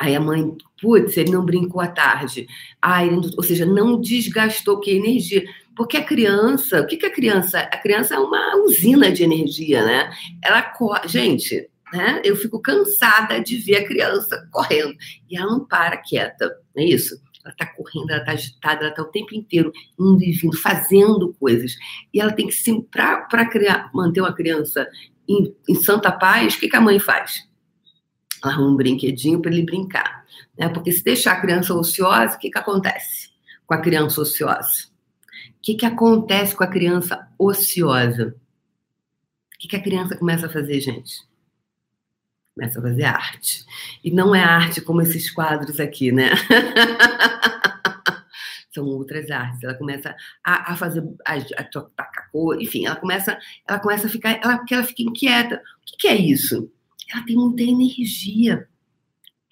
Aí 0.00 0.14
a 0.14 0.20
mãe, 0.20 0.56
putz, 0.80 1.16
ele 1.16 1.30
não 1.30 1.44
brincou 1.44 1.80
à 1.80 1.88
tarde. 1.88 2.46
Ai, 2.80 3.10
ou 3.10 3.42
seja, 3.42 3.66
não 3.66 4.00
desgastou 4.00 4.80
que 4.80 4.90
energia. 4.90 5.44
Porque 5.76 5.96
a 5.96 6.04
criança, 6.04 6.80
o 6.80 6.86
que, 6.86 6.96
que 6.96 7.06
a 7.06 7.12
criança? 7.12 7.60
A 7.60 7.76
criança 7.76 8.14
é 8.14 8.18
uma 8.18 8.56
usina 8.56 9.10
de 9.10 9.22
energia, 9.22 9.84
né? 9.84 10.10
Ela, 10.42 10.72
gente, 11.06 11.68
né? 11.92 12.20
Eu 12.24 12.36
fico 12.36 12.60
cansada 12.60 13.40
de 13.40 13.56
ver 13.56 13.76
a 13.76 13.86
criança 13.86 14.48
correndo. 14.52 14.96
E 15.28 15.36
ela 15.36 15.50
não 15.50 15.64
para 15.64 15.96
quieta, 15.96 16.48
não 16.74 16.82
é 16.82 16.86
isso? 16.86 17.20
Ela 17.44 17.52
está 17.52 17.66
correndo, 17.66 18.10
ela 18.10 18.20
está 18.20 18.32
agitada, 18.32 18.80
ela 18.80 18.90
está 18.90 19.02
o 19.02 19.06
tempo 19.06 19.34
inteiro 19.34 19.72
indo 19.98 20.22
e 20.22 20.32
vindo, 20.32 20.56
fazendo 20.58 21.34
coisas. 21.40 21.74
E 22.12 22.20
ela 22.20 22.32
tem 22.32 22.46
que, 22.46 22.54
sim, 22.54 22.80
para 22.82 23.26
manter 23.94 24.20
uma 24.20 24.34
criança 24.34 24.86
em, 25.28 25.54
em 25.68 25.74
santa 25.74 26.10
paz, 26.10 26.54
o 26.54 26.60
que, 26.60 26.68
que 26.68 26.76
a 26.76 26.80
mãe 26.80 26.98
faz? 26.98 27.47
Arruma 28.42 28.70
um 28.70 28.76
brinquedinho 28.76 29.40
para 29.40 29.50
ele 29.50 29.64
brincar. 29.64 30.24
Né? 30.56 30.68
Porque 30.68 30.92
se 30.92 31.02
deixar 31.02 31.32
a 31.32 31.40
criança 31.40 31.74
ociosa, 31.74 32.36
o 32.36 32.38
que, 32.38 32.50
que 32.50 32.58
acontece 32.58 33.30
com 33.66 33.74
a 33.74 33.80
criança 33.80 34.20
ociosa? 34.20 34.88
O 35.48 35.60
que, 35.62 35.74
que 35.74 35.86
acontece 35.86 36.56
com 36.56 36.64
a 36.64 36.68
criança 36.68 37.28
ociosa? 37.38 38.34
O 39.54 39.58
que, 39.58 39.68
que 39.68 39.76
a 39.76 39.82
criança 39.82 40.16
começa 40.16 40.46
a 40.46 40.50
fazer, 40.50 40.80
gente? 40.80 41.28
começa 42.58 42.80
a 42.80 42.82
fazer 42.82 43.04
arte. 43.04 43.64
E 44.02 44.10
não 44.10 44.34
é 44.34 44.42
arte 44.42 44.80
como 44.80 45.00
esses 45.00 45.30
quadros 45.30 45.78
aqui, 45.78 46.10
né? 46.10 46.30
São 48.74 48.84
outras 48.84 49.30
artes. 49.30 49.62
Ela 49.62 49.74
começa 49.74 50.16
a, 50.44 50.72
a 50.72 50.76
fazer, 50.76 51.04
a, 51.24 51.34
a 51.34 51.64
tocar 51.64 52.28
cor, 52.32 52.60
enfim, 52.60 52.86
ela 52.86 52.96
começa, 52.96 53.38
ela 53.66 53.78
começa 53.78 54.08
a 54.08 54.10
ficar, 54.10 54.40
ela, 54.42 54.64
ela 54.68 54.82
fica 54.82 55.02
inquieta. 55.02 55.56
O 55.56 55.60
que, 55.86 55.96
que 55.98 56.08
é 56.08 56.16
isso? 56.16 56.68
Ela 57.10 57.24
tem 57.24 57.36
muita 57.36 57.62
energia. 57.62 58.68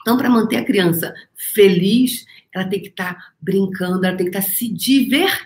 Então, 0.00 0.16
para 0.16 0.30
manter 0.30 0.56
a 0.56 0.64
criança 0.64 1.14
feliz, 1.34 2.24
ela 2.54 2.64
tem 2.64 2.80
que 2.80 2.88
estar 2.88 3.14
tá 3.14 3.32
brincando, 3.40 4.04
ela 4.06 4.16
tem 4.16 4.30
que 4.30 4.36
estar 4.36 4.48
tá 4.48 4.54
se 4.54 4.68
divertindo. 4.68 5.40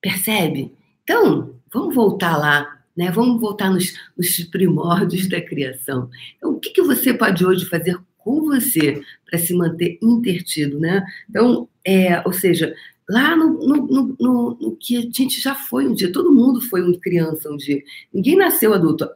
Percebe? 0.00 0.74
Então, 1.02 1.54
vamos 1.72 1.94
voltar 1.94 2.36
lá 2.36 2.78
né? 2.98 3.12
Vamos 3.12 3.40
voltar 3.40 3.70
nos, 3.70 3.94
nos 4.16 4.40
primórdios 4.46 5.28
da 5.28 5.40
criação. 5.40 6.10
Então, 6.36 6.50
o 6.50 6.58
que, 6.58 6.70
que 6.70 6.82
você 6.82 7.14
pode 7.14 7.46
hoje 7.46 7.64
fazer 7.64 7.96
com 8.16 8.42
você 8.42 9.00
para 9.24 9.38
se 9.38 9.54
manter 9.54 10.00
intertido, 10.02 10.80
né? 10.80 11.06
Então, 11.30 11.68
é, 11.84 12.20
ou 12.26 12.32
seja, 12.32 12.74
lá 13.08 13.36
no, 13.36 13.52
no, 13.52 14.16
no, 14.18 14.58
no, 14.60 14.76
que 14.76 14.96
a 14.96 15.00
gente 15.02 15.40
já 15.40 15.54
foi 15.54 15.86
um 15.86 15.94
dia, 15.94 16.12
todo 16.12 16.34
mundo 16.34 16.60
foi 16.60 16.82
uma 16.82 16.98
criança 16.98 17.48
um 17.48 17.56
dia. 17.56 17.80
Ninguém 18.12 18.36
nasceu 18.36 18.74
adulto. 18.74 19.08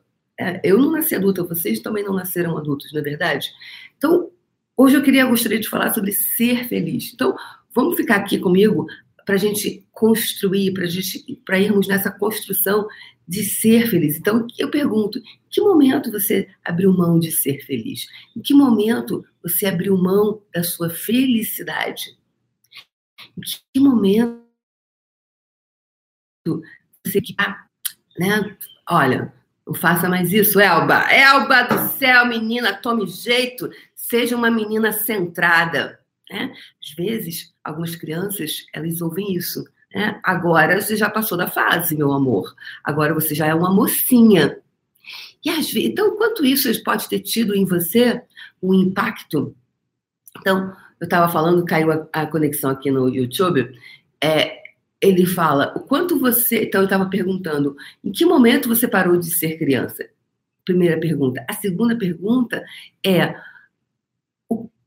É, 0.43 0.60
eu 0.64 0.77
não 0.77 0.90
nasci 0.90 1.14
adulta, 1.14 1.44
vocês 1.44 1.78
também 1.78 2.02
não 2.02 2.14
nasceram 2.14 2.59
adultos, 2.59 2.93
não 2.93 3.01
é 3.01 3.05
verdade? 3.05 3.52
Então, 3.97 4.31
hoje 4.77 4.97
eu 4.97 5.02
queria 5.02 5.24
gostaria 5.24 5.60
de 5.60 5.69
falar 5.69 5.94
sobre 5.94 6.12
ser 6.12 6.66
feliz. 6.66 7.12
Então, 7.14 7.36
vamos 7.73 7.97
ficar 7.97 8.16
aqui 8.16 8.39
comigo 8.39 8.86
para 9.24 9.36
a 9.36 9.39
gente 9.39 9.86
construir, 9.93 10.74
para 11.44 11.60
irmos 11.60 11.86
nessa 11.86 12.10
construção 12.10 12.89
de 13.27 13.44
ser 13.44 13.89
feliz. 13.89 14.16
Então, 14.16 14.47
eu 14.59 14.69
pergunto: 14.69 15.19
em 15.19 15.23
que 15.48 15.60
momento 15.60 16.10
você 16.10 16.48
abriu 16.64 16.93
mão 16.93 17.20
de 17.20 17.31
ser 17.31 17.64
feliz? 17.64 18.09
Em 18.36 18.40
que 18.40 18.52
momento 18.52 19.24
você 19.40 19.66
abriu 19.66 19.97
mão 19.97 20.43
da 20.52 20.64
sua 20.64 20.90
felicidade? 20.90 22.19
Em 23.39 23.43
que 23.73 23.81
momento 23.81 24.43
você 27.06 27.20
ah, 27.39 27.64
né? 28.19 28.56
Olha, 28.89 29.32
não 29.66 29.74
faça 29.74 30.09
mais 30.09 30.32
isso, 30.32 30.60
Elba. 30.60 31.06
Elba 31.10 31.62
do 31.62 31.89
céu, 31.90 32.26
menina, 32.26 32.74
tome 32.74 33.06
jeito, 33.06 33.70
seja 33.94 34.36
uma 34.36 34.51
menina 34.51 34.93
centrada. 34.93 36.01
Né? 36.30 36.52
Às 36.82 36.90
vezes, 36.94 37.55
algumas 37.62 37.94
crianças, 37.94 38.66
elas 38.72 39.01
ouvem 39.01 39.34
isso. 39.34 39.64
Né? 39.94 40.18
Agora 40.22 40.80
você 40.80 40.97
já 40.97 41.09
passou 41.09 41.39
da 41.39 41.47
fase, 41.47 41.97
meu 41.97 42.12
amor. 42.12 42.55
Agora 42.82 43.14
você 43.14 43.34
já 43.34 43.47
é 43.47 43.55
uma 43.55 43.72
mocinha. 43.72 44.59
E 45.44 45.51
às 45.51 45.70
vezes, 45.70 45.90
então, 45.90 46.16
quanto 46.16 46.44
isso 46.44 46.70
pode 46.82 47.09
ter 47.09 47.20
tido 47.20 47.55
em 47.55 47.64
você 47.64 48.22
um 48.62 48.72
impacto? 48.74 49.55
Então, 50.39 50.74
eu 51.01 51.05
estava 51.05 51.30
falando, 51.30 51.64
caiu 51.64 51.90
a, 51.90 52.06
a, 52.12 52.26
conexão 52.26 52.70
aqui 52.70 52.90
no 52.90 53.09
YouTube. 53.09 53.76
É, 54.22 54.61
ele 55.02 55.26
fala 55.26 55.72
o 55.76 55.80
quanto 55.80 56.18
você. 56.18 56.64
Então, 56.64 56.80
eu 56.80 56.84
estava 56.84 57.06
perguntando 57.06 57.76
em 58.04 58.12
que 58.12 58.24
momento 58.24 58.68
você 58.68 58.86
parou 58.86 59.16
de 59.16 59.30
ser 59.32 59.58
criança? 59.58 60.08
Primeira 60.64 60.98
pergunta. 61.00 61.44
A 61.48 61.54
segunda 61.54 61.98
pergunta 61.98 62.64
é 63.04 63.34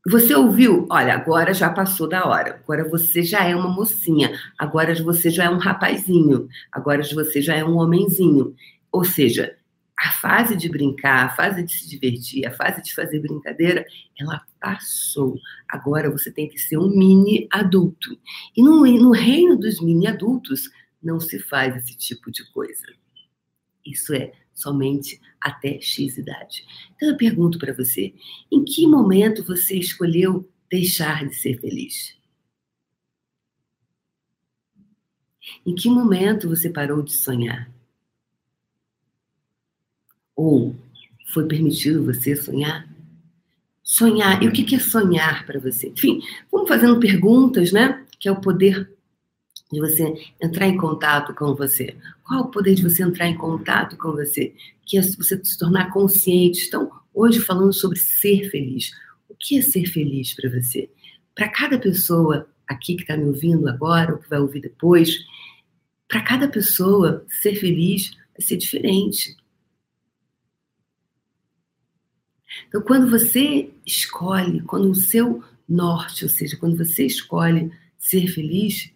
você 0.08 0.34
ouviu? 0.36 0.86
Olha, 0.88 1.14
agora 1.14 1.52
já 1.52 1.68
passou 1.68 2.08
da 2.08 2.24
hora. 2.26 2.60
Agora 2.62 2.88
você 2.88 3.22
já 3.22 3.44
é 3.44 3.54
uma 3.54 3.68
mocinha. 3.68 4.32
Agora 4.56 4.94
você 5.02 5.28
já 5.28 5.44
é 5.44 5.50
um 5.50 5.58
rapazinho. 5.58 6.48
Agora 6.72 7.02
você 7.02 7.42
já 7.42 7.56
é 7.56 7.64
um 7.64 7.76
homenzinho. 7.76 8.54
Ou 8.90 9.04
seja, 9.04 9.56
a 9.98 10.12
fase 10.12 10.56
de 10.56 10.68
brincar, 10.68 11.26
a 11.26 11.28
fase 11.30 11.62
de 11.62 11.72
se 11.72 11.90
divertir, 11.90 12.46
a 12.46 12.52
fase 12.52 12.82
de 12.82 12.94
fazer 12.94 13.20
brincadeira, 13.20 13.84
ela 14.18 14.40
passou. 14.66 15.40
Agora 15.68 16.10
você 16.10 16.28
tem 16.28 16.48
que 16.48 16.58
ser 16.58 16.76
um 16.76 16.88
mini 16.88 17.46
adulto. 17.52 18.18
E 18.56 18.60
no, 18.60 18.84
no 18.84 19.12
reino 19.12 19.56
dos 19.56 19.80
mini 19.80 20.08
adultos 20.08 20.68
não 21.00 21.20
se 21.20 21.38
faz 21.38 21.76
esse 21.76 21.96
tipo 21.96 22.32
de 22.32 22.44
coisa. 22.50 22.84
Isso 23.84 24.12
é 24.12 24.32
somente 24.52 25.20
até 25.40 25.80
X 25.80 26.18
idade. 26.18 26.64
Então 26.96 27.10
eu 27.10 27.16
pergunto 27.16 27.60
para 27.60 27.72
você: 27.72 28.12
em 28.50 28.64
que 28.64 28.88
momento 28.88 29.44
você 29.44 29.78
escolheu 29.78 30.50
deixar 30.68 31.24
de 31.24 31.36
ser 31.36 31.60
feliz? 31.60 32.16
Em 35.64 35.76
que 35.76 35.88
momento 35.88 36.48
você 36.48 36.68
parou 36.68 37.02
de 37.02 37.12
sonhar? 37.12 37.70
Ou 40.34 40.74
foi 41.32 41.46
permitido 41.46 42.04
você 42.04 42.34
sonhar? 42.34 42.85
Sonhar, 43.88 44.42
e 44.42 44.48
o 44.48 44.52
que 44.52 44.74
é 44.74 44.80
sonhar 44.80 45.46
para 45.46 45.60
você? 45.60 45.86
Enfim, 45.90 46.20
vamos 46.50 46.68
fazendo 46.68 46.98
perguntas, 46.98 47.70
né? 47.70 48.04
Que 48.18 48.28
é 48.28 48.32
o 48.32 48.40
poder 48.40 48.90
de 49.70 49.78
você 49.78 50.12
entrar 50.42 50.66
em 50.66 50.76
contato 50.76 51.32
com 51.32 51.54
você. 51.54 51.96
Qual 52.24 52.40
o 52.40 52.50
poder 52.50 52.74
de 52.74 52.82
você 52.82 53.04
entrar 53.04 53.28
em 53.28 53.36
contato 53.36 53.96
com 53.96 54.10
você? 54.10 54.52
Que 54.84 54.98
é 54.98 55.02
você 55.02 55.40
se 55.44 55.56
tornar 55.56 55.92
consciente. 55.92 56.66
Então, 56.66 56.90
hoje 57.14 57.38
falando 57.38 57.72
sobre 57.72 57.96
ser 57.96 58.50
feliz. 58.50 58.90
O 59.28 59.36
que 59.38 59.56
é 59.56 59.62
ser 59.62 59.86
feliz 59.86 60.34
para 60.34 60.50
você? 60.50 60.90
Para 61.32 61.48
cada 61.48 61.78
pessoa 61.78 62.48
aqui 62.66 62.96
que 62.96 63.02
está 63.02 63.16
me 63.16 63.26
ouvindo 63.26 63.68
agora, 63.68 64.14
ou 64.14 64.18
que 64.18 64.28
vai 64.28 64.40
ouvir 64.40 64.62
depois, 64.62 65.16
para 66.08 66.22
cada 66.22 66.48
pessoa, 66.48 67.24
ser 67.40 67.54
feliz 67.54 68.10
vai 68.36 68.40
ser 68.40 68.56
diferente. 68.56 69.36
Então, 72.68 72.80
quando 72.82 73.10
você 73.10 73.70
escolhe, 73.84 74.60
quando 74.62 74.90
o 74.90 74.94
seu 74.94 75.42
norte, 75.68 76.24
ou 76.24 76.30
seja, 76.30 76.56
quando 76.56 76.76
você 76.76 77.06
escolhe 77.06 77.70
ser 77.98 78.28
feliz, 78.28 78.92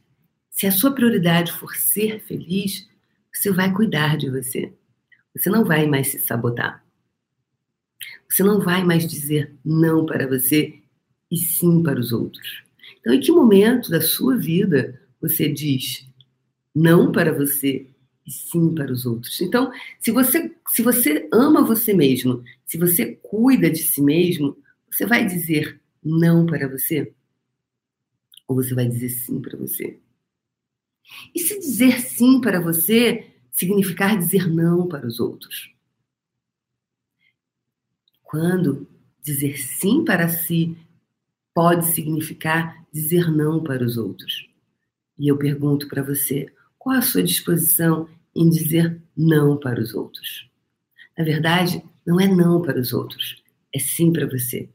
se 0.51 0.66
a 0.66 0.73
sua 0.73 0.93
prioridade 0.93 1.53
for 1.53 1.74
ser 1.74 2.20
feliz, 2.20 2.89
você 3.32 3.51
vai 3.51 3.73
cuidar 3.73 4.16
de 4.16 4.31
você. 4.31 4.73
Você 5.35 5.49
não 5.49 5.65
vai 5.65 5.87
mais 5.87 6.09
se 6.09 6.19
sabotar. 6.20 6.85
Você 8.28 8.43
não 8.43 8.61
vai 8.61 8.85
mais 8.85 9.07
dizer 9.07 9.55
não 9.65 10.07
para 10.07 10.27
você 10.27 10.81
e 11.31 11.37
sim 11.37 11.82
para 11.82 11.99
os 11.99 12.12
outros. 12.12 12.62
Então, 12.99 13.15
em 13.15 13.20
que 13.20 13.32
momento 13.32 13.91
da 13.91 14.01
sua 14.01 14.37
vida 14.37 15.01
você 15.20 15.49
diz 15.49 16.07
não 16.74 17.11
para 17.11 17.32
você 17.32 17.87
e 18.26 18.30
sim 18.30 18.74
para 18.74 18.92
os 18.92 19.06
outros? 19.06 19.40
Então, 19.40 19.72
se 19.98 20.10
você, 20.10 20.55
se 20.68 20.82
você 20.82 21.28
ama 21.32 21.64
você 21.64 21.92
mesmo, 21.94 22.42
se 22.64 22.78
você 22.78 23.18
cuida 23.22 23.70
de 23.70 23.78
si 23.78 24.02
mesmo, 24.02 24.56
você 24.90 25.06
vai 25.06 25.24
dizer 25.26 25.80
não 26.02 26.47
para 26.47 26.68
você? 26.68 27.12
Ou 28.47 28.56
você 28.56 28.74
vai 28.74 28.86
dizer 28.86 29.09
sim 29.09 29.40
para 29.40 29.56
você? 29.56 29.98
E 31.34 31.40
se 31.40 31.59
dizer 31.59 32.01
sim 32.01 32.40
para 32.40 32.60
você 32.60 33.30
significar 33.51 34.18
dizer 34.18 34.48
não 34.48 34.88
para 34.88 35.06
os 35.06 35.20
outros? 35.20 35.74
Quando 38.22 38.86
dizer 39.22 39.59
sim 39.59 40.05
para 40.05 40.28
si 40.28 40.76
pode 41.55 41.86
significar 41.86 42.86
dizer 42.92 43.30
não 43.30 43.62
para 43.62 43.84
os 43.84 43.97
outros? 43.97 44.48
E 45.18 45.28
eu 45.28 45.36
pergunto 45.36 45.88
para 45.88 46.02
você, 46.02 46.52
qual 46.81 46.97
a 46.97 47.02
sua 47.02 47.23
disposição 47.23 48.09
em 48.35 48.48
dizer 48.48 48.98
não 49.15 49.59
para 49.59 49.78
os 49.78 49.94
outros? 49.94 50.48
Na 51.16 51.23
verdade, 51.23 51.85
não 52.07 52.19
é 52.19 52.27
não 52.27 52.62
para 52.62 52.81
os 52.81 52.94
outros, 52.94 53.43
é 53.73 53.78
sim 53.78 54.11
para 54.11 54.27
você. 54.27 54.66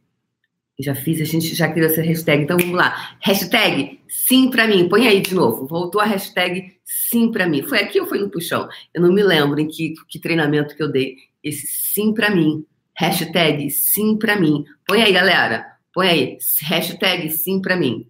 Já 0.77 0.93
fiz, 0.93 1.19
a 1.19 1.23
gente 1.23 1.55
já 1.55 1.67
criou 1.71 1.89
essa 1.89 2.01
hashtag. 2.01 2.43
Então 2.43 2.57
vamos 2.57 2.75
lá. 2.75 3.17
Hashtag 3.21 4.01
sim 4.07 4.49
para 4.51 4.67
mim. 4.67 4.87
Põe 4.87 5.07
aí 5.07 5.21
de 5.21 5.33
novo. 5.33 5.65
Voltou 5.65 6.01
a 6.01 6.05
hashtag 6.05 6.77
sim 6.83 7.31
para 7.31 7.47
mim. 7.47 7.63
Foi 7.63 7.79
aqui 7.79 7.99
ou 7.99 8.05
foi 8.05 8.19
no 8.19 8.29
puxão? 8.29 8.67
Eu 8.93 9.01
não 9.01 9.11
me 9.11 9.23
lembro 9.23 9.59
em 9.59 9.67
que, 9.67 9.93
que 10.09 10.19
treinamento 10.19 10.75
que 10.75 10.83
eu 10.83 10.91
dei. 10.91 11.15
Esse 11.41 11.65
sim 11.65 12.13
para 12.13 12.29
mim. 12.29 12.65
Hashtag 12.93 13.71
sim 13.71 14.17
para 14.17 14.37
mim. 14.37 14.65
Põe 14.85 15.01
aí, 15.01 15.13
galera. 15.13 15.65
Põe 15.93 16.09
aí. 16.09 16.37
Hashtag 16.63 17.29
sim 17.29 17.61
para 17.61 17.77
mim. 17.77 18.05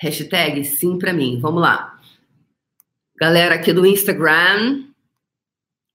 Hashtag 0.00 0.64
sim 0.64 0.98
para 0.98 1.12
mim. 1.12 1.38
Vamos 1.40 1.62
lá. 1.62 1.98
Galera 3.16 3.54
aqui 3.54 3.72
do 3.72 3.86
Instagram, 3.86 4.84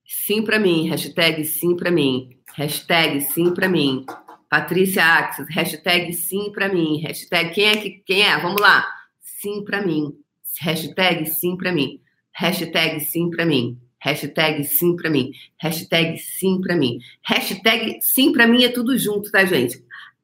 sim 0.05 0.43
para 0.43 0.57
mim. 0.57 0.87
Hashtag 0.87 1.43
sim 1.45 1.75
para 1.75 1.91
mim. 1.91 2.37
Hashtag 2.55 3.21
sim 3.21 3.53
para 3.53 3.67
mim. 3.67 4.05
Patrícia 4.49 5.03
Axis, 5.03 5.47
hashtag 5.49 6.13
sim 6.13 6.51
para 6.51 6.69
mim. 6.69 6.99
Hashtag 7.01 7.53
quem 7.53 7.65
é 7.65 7.77
que 7.77 7.89
quem 8.05 8.23
é? 8.23 8.37
Vamos 8.39 8.61
lá. 8.61 8.85
Sim 9.21 9.63
para 9.63 9.85
mim. 9.85 10.13
Hashtag 10.61 11.25
sim 11.27 11.55
para 11.55 11.71
mim. 11.71 12.01
Hashtag 12.33 12.99
sim 13.01 13.29
para 13.29 13.45
mim. 13.45 13.77
Hashtag 14.01 14.63
sim 14.63 14.95
para 14.95 15.09
mim. 15.09 15.31
Hashtag 15.61 16.17
sim 16.17 16.61
para 16.61 16.75
mim. 16.75 16.99
Hashtag 17.23 17.99
sim 18.01 18.31
para 18.31 18.47
mim 18.47 18.63
é 18.63 18.69
tudo 18.69 18.97
junto, 18.97 19.29
tá, 19.29 19.45
gente? 19.45 19.83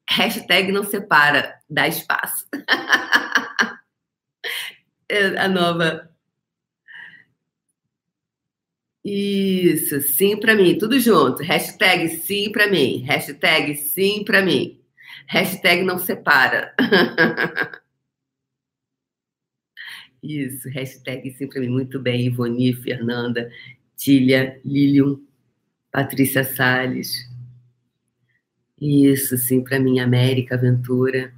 Hashtag 0.09 0.71
não 0.71 0.83
separa, 0.83 1.55
dá 1.69 1.87
espaço. 1.87 2.45
É 5.09 5.37
a 5.39 5.47
nova. 5.47 6.09
Isso, 9.07 10.01
sim 10.01 10.35
para 10.39 10.55
mim, 10.55 10.77
tudo 10.79 10.99
junto. 10.99 11.43
Hashtag 11.43 12.09
sim 12.09 12.51
para 12.51 12.67
mim. 12.67 13.03
Hashtag 13.03 13.75
sim 13.75 14.23
para 14.25 14.41
mim. 14.41 14.79
Hashtag 15.27 15.83
não 15.83 15.99
separa. 15.99 16.73
Isso, 20.23 20.67
hashtag 20.69 21.31
sim 21.31 21.47
para 21.47 21.61
mim. 21.61 21.69
Muito 21.69 21.99
bem, 21.99 22.25
Ivoni, 22.27 22.73
Fernanda, 22.73 23.51
Tília, 23.95 24.59
Lilium, 24.65 25.23
Patrícia 25.91 26.43
Salles. 26.43 27.29
Isso, 28.81 29.37
sim 29.37 29.63
para 29.63 29.79
mim, 29.79 29.99
América 29.99 30.55
Aventura. 30.55 31.34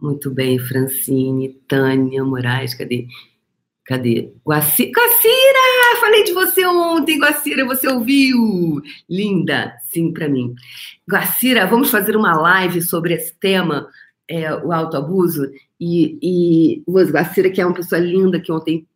Muito 0.00 0.30
bem, 0.30 0.58
Francine, 0.58 1.54
Tânia 1.68 2.24
Moraes, 2.24 2.74
cadê? 2.74 3.06
Cadê? 3.84 4.32
Guaci... 4.44 4.90
Guacira! 4.90 6.00
Falei 6.00 6.24
de 6.24 6.32
você 6.32 6.66
ontem, 6.66 7.18
Guacira, 7.18 7.64
você 7.64 7.86
ouviu? 7.88 8.80
Linda, 9.08 9.76
sim, 9.90 10.12
para 10.12 10.28
mim. 10.28 10.54
Guacira, 11.08 11.66
vamos 11.66 11.90
fazer 11.90 12.16
uma 12.16 12.34
live 12.34 12.80
sobre 12.82 13.14
esse 13.14 13.34
tema, 13.34 13.88
é, 14.28 14.54
o 14.54 14.72
autoabuso. 14.72 15.50
E, 15.78 16.18
e 16.22 16.82
Guacira, 16.88 17.50
que 17.50 17.60
é 17.60 17.66
uma 17.66 17.74
pessoa 17.74 18.00
linda, 18.00 18.40
que 18.40 18.50
ontem 18.50 18.86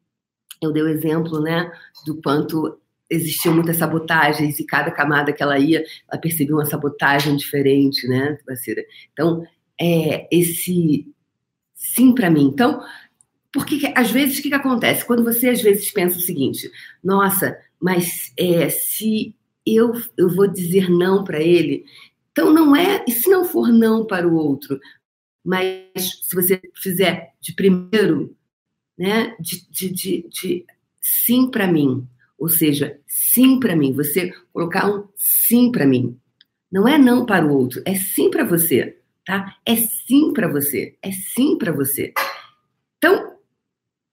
eu 0.61 0.73
dei 0.73 0.83
o 0.83 0.89
exemplo, 0.89 1.41
né, 1.41 1.71
do 2.05 2.21
quanto 2.21 2.79
existiam 3.11 3.55
muitas 3.55 3.77
sabotagens 3.77 4.59
e 4.59 4.67
cada 4.67 4.91
camada 4.91 5.33
que 5.33 5.43
ela 5.43 5.59
ia, 5.59 5.85
ela 6.11 6.21
percebia 6.21 6.55
uma 6.55 6.67
sabotagem 6.67 7.37
diferente, 7.37 8.07
né, 8.07 8.39
Guacira? 8.47 8.83
Então, 9.13 9.47
é, 9.81 10.29
esse 10.31 11.07
sim 11.75 12.13
para 12.13 12.31
mim. 12.31 12.45
Então, 12.45 12.83
porque 13.53 13.93
às 13.95 14.11
vezes 14.11 14.39
o 14.39 14.43
que, 14.43 14.49
que, 14.49 14.55
acontece? 14.55 15.05
Quando 15.05 15.25
você 15.25 15.49
às 15.49 15.63
vezes 15.63 15.91
pensa 15.91 16.19
o 16.19 16.23
seguinte: 16.23 16.71
nossa, 17.03 17.59
mas 17.81 18.33
é, 18.37 18.69
se 18.69 19.35
eu, 19.65 19.93
eu 20.17 20.29
vou 20.29 20.49
dizer 20.49 20.91
não 20.91 21.25
para 21.25 21.41
ele, 21.41 21.85
então 22.33 22.53
não 22.53 22.75
é. 22.75 23.05
E 23.07 23.13
se 23.13 23.31
não 23.31 23.45
for 23.45 23.69
não 23.69 24.05
para 24.07 24.27
o 24.27 24.35
outro? 24.35 24.79
Mas 25.45 26.21
se 26.23 26.35
você 26.35 26.61
fizer 26.75 27.33
de 27.41 27.55
primeiro, 27.55 28.37
né, 28.99 29.35
de, 29.41 29.67
de, 29.71 29.91
de, 29.91 30.29
de 30.29 30.67
sim 31.01 31.51
para 31.51 31.67
mim, 31.67 32.07
ou 32.39 32.49
seja, 32.49 33.01
sim 33.07 33.59
para 33.59 33.75
mim, 33.75 33.93
você 33.93 34.33
colocar 34.53 34.91
um 34.91 35.09
sim 35.17 35.73
para 35.73 35.87
mim. 35.87 36.19
Não 36.71 36.87
é 36.87 36.99
não 36.99 37.25
para 37.25 37.47
o 37.47 37.57
outro, 37.57 37.81
é 37.87 37.95
sim 37.95 38.31
para 38.31 38.45
você 38.45 38.98
tá? 39.29 39.59
É 39.67 39.77
sim 39.77 40.33
para 40.33 40.49
você, 40.49 40.97
é 41.03 41.13
sim 41.13 41.59
para 41.59 41.71
você. 41.71 42.15
Então, 42.97 43.37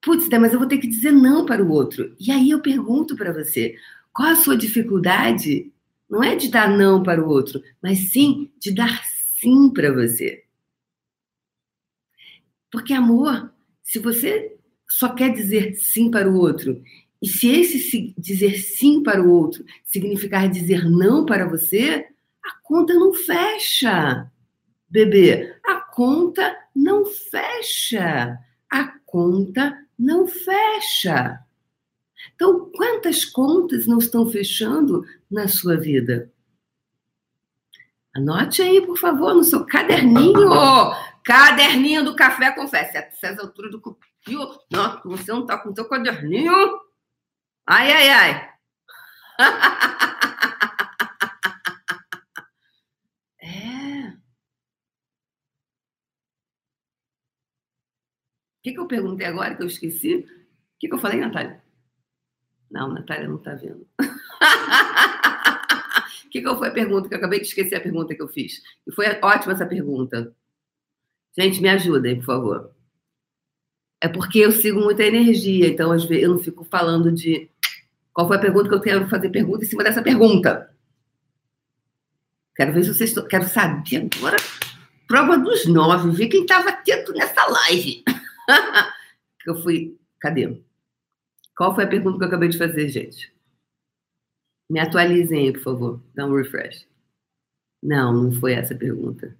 putz, 0.02 0.28
mas 0.28 0.52
eu 0.52 0.58
vou 0.58 0.68
ter 0.68 0.76
que 0.76 0.86
dizer 0.86 1.10
não 1.10 1.46
para 1.46 1.64
o 1.64 1.70
outro. 1.70 2.14
E 2.20 2.30
aí 2.30 2.50
eu 2.50 2.60
pergunto 2.60 3.16
para 3.16 3.32
você, 3.32 3.76
qual 4.12 4.28
a 4.28 4.36
sua 4.36 4.54
dificuldade? 4.54 5.72
Não 6.08 6.22
é 6.22 6.36
de 6.36 6.48
dar 6.48 6.68
não 6.68 7.02
para 7.02 7.24
o 7.24 7.30
outro, 7.30 7.62
mas 7.82 8.12
sim 8.12 8.52
de 8.60 8.70
dar 8.72 9.02
sim 9.40 9.70
para 9.70 9.90
você. 9.90 10.44
Porque 12.70 12.92
amor, 12.92 13.50
se 13.82 13.98
você 13.98 14.54
só 14.86 15.14
quer 15.14 15.32
dizer 15.32 15.76
sim 15.76 16.10
para 16.10 16.30
o 16.30 16.36
outro, 16.36 16.82
e 17.22 17.26
se 17.26 17.48
esse 17.48 18.14
dizer 18.18 18.58
sim 18.58 19.02
para 19.02 19.22
o 19.22 19.30
outro 19.30 19.64
significar 19.82 20.46
dizer 20.46 20.84
não 20.84 21.24
para 21.24 21.48
você, 21.48 22.06
a 22.44 22.60
conta 22.62 22.92
não 22.92 23.14
fecha 23.14 24.30
bebê, 24.88 25.56
a 25.64 25.80
conta 25.80 26.56
não 26.74 27.04
fecha. 27.06 28.38
A 28.70 28.88
conta 29.04 29.78
não 29.98 30.26
fecha. 30.26 31.40
Então, 32.34 32.70
quantas 32.74 33.24
contas 33.24 33.86
não 33.86 33.98
estão 33.98 34.28
fechando 34.28 35.04
na 35.30 35.48
sua 35.48 35.76
vida? 35.76 36.30
Anote 38.14 38.62
aí, 38.62 38.84
por 38.84 38.96
favor, 38.98 39.34
no 39.34 39.44
seu 39.44 39.64
caderninho. 39.66 40.50
Caderninho 41.22 42.04
do 42.04 42.16
café 42.16 42.50
confessa. 42.52 42.98
Essa 42.98 43.42
altura 43.42 43.70
do 43.70 43.80
cupio. 43.80 44.48
Não, 44.70 45.00
você 45.04 45.30
não 45.32 45.42
está 45.42 45.58
com 45.58 45.70
o 45.70 45.74
seu 45.74 45.86
caderninho. 45.86 46.52
Ai, 47.66 47.92
ai, 47.92 48.08
ai. 48.10 48.50
que, 58.66 58.72
que 58.72 58.80
eu 58.80 58.86
perguntei 58.86 59.24
agora 59.24 59.54
que 59.54 59.62
eu 59.62 59.68
esqueci? 59.68 60.16
O 60.16 60.78
que, 60.80 60.88
que 60.88 60.94
eu 60.94 60.98
falei, 60.98 61.20
Natália? 61.20 61.62
Não, 62.68 62.92
Natália 62.92 63.28
não 63.28 63.36
está 63.36 63.54
vendo. 63.54 63.86
O 66.26 66.28
que, 66.28 66.42
que 66.42 66.56
foi 66.56 66.68
a 66.68 66.72
pergunta? 66.72 67.08
Que 67.08 67.14
eu 67.14 67.18
acabei 67.18 67.40
de 67.40 67.46
esquecer 67.46 67.76
a 67.76 67.80
pergunta 67.80 68.14
que 68.14 68.20
eu 68.20 68.28
fiz. 68.28 68.60
E 68.86 68.92
foi 68.92 69.06
ótima 69.22 69.52
essa 69.54 69.64
pergunta. 69.64 70.34
Gente, 71.38 71.62
me 71.62 71.68
ajudem, 71.68 72.16
por 72.16 72.24
favor. 72.24 72.70
É 74.02 74.08
porque 74.08 74.40
eu 74.40 74.52
sigo 74.52 74.80
muita 74.80 75.04
energia, 75.04 75.68
então 75.68 75.92
às 75.92 76.04
vezes 76.04 76.24
eu 76.24 76.30
não 76.30 76.38
fico 76.38 76.64
falando 76.64 77.10
de 77.12 77.48
qual 78.12 78.26
foi 78.26 78.36
a 78.36 78.40
pergunta 78.40 78.68
que 78.68 78.74
eu 78.74 78.80
quero 78.80 79.08
fazer 79.08 79.30
pergunta 79.30 79.64
em 79.64 79.68
cima 79.68 79.84
dessa 79.84 80.02
pergunta. 80.02 80.68
Quero 82.54 82.72
ver 82.72 82.84
se 82.84 82.92
vocês. 82.92 83.14
Quero 83.28 83.44
saber 83.44 84.08
agora. 84.16 84.36
Prova 85.06 85.38
dos 85.38 85.64
nove, 85.66 86.10
ver 86.10 86.26
quem 86.26 86.42
estava 86.42 86.68
atento 86.68 87.12
nessa 87.12 87.46
live. 87.46 88.02
eu 89.46 89.62
fui. 89.62 89.98
Cadê? 90.20 90.62
Qual 91.56 91.74
foi 91.74 91.84
a 91.84 91.88
pergunta 91.88 92.18
que 92.18 92.24
eu 92.24 92.28
acabei 92.28 92.48
de 92.48 92.58
fazer, 92.58 92.88
gente? 92.88 93.34
Me 94.68 94.80
atualizem 94.80 95.46
aí, 95.46 95.52
por 95.52 95.62
favor. 95.62 96.02
Dá 96.14 96.26
um 96.26 96.34
refresh. 96.34 96.86
Não, 97.82 98.12
não 98.12 98.32
foi 98.32 98.54
essa 98.54 98.74
a 98.74 98.78
pergunta. 98.78 99.36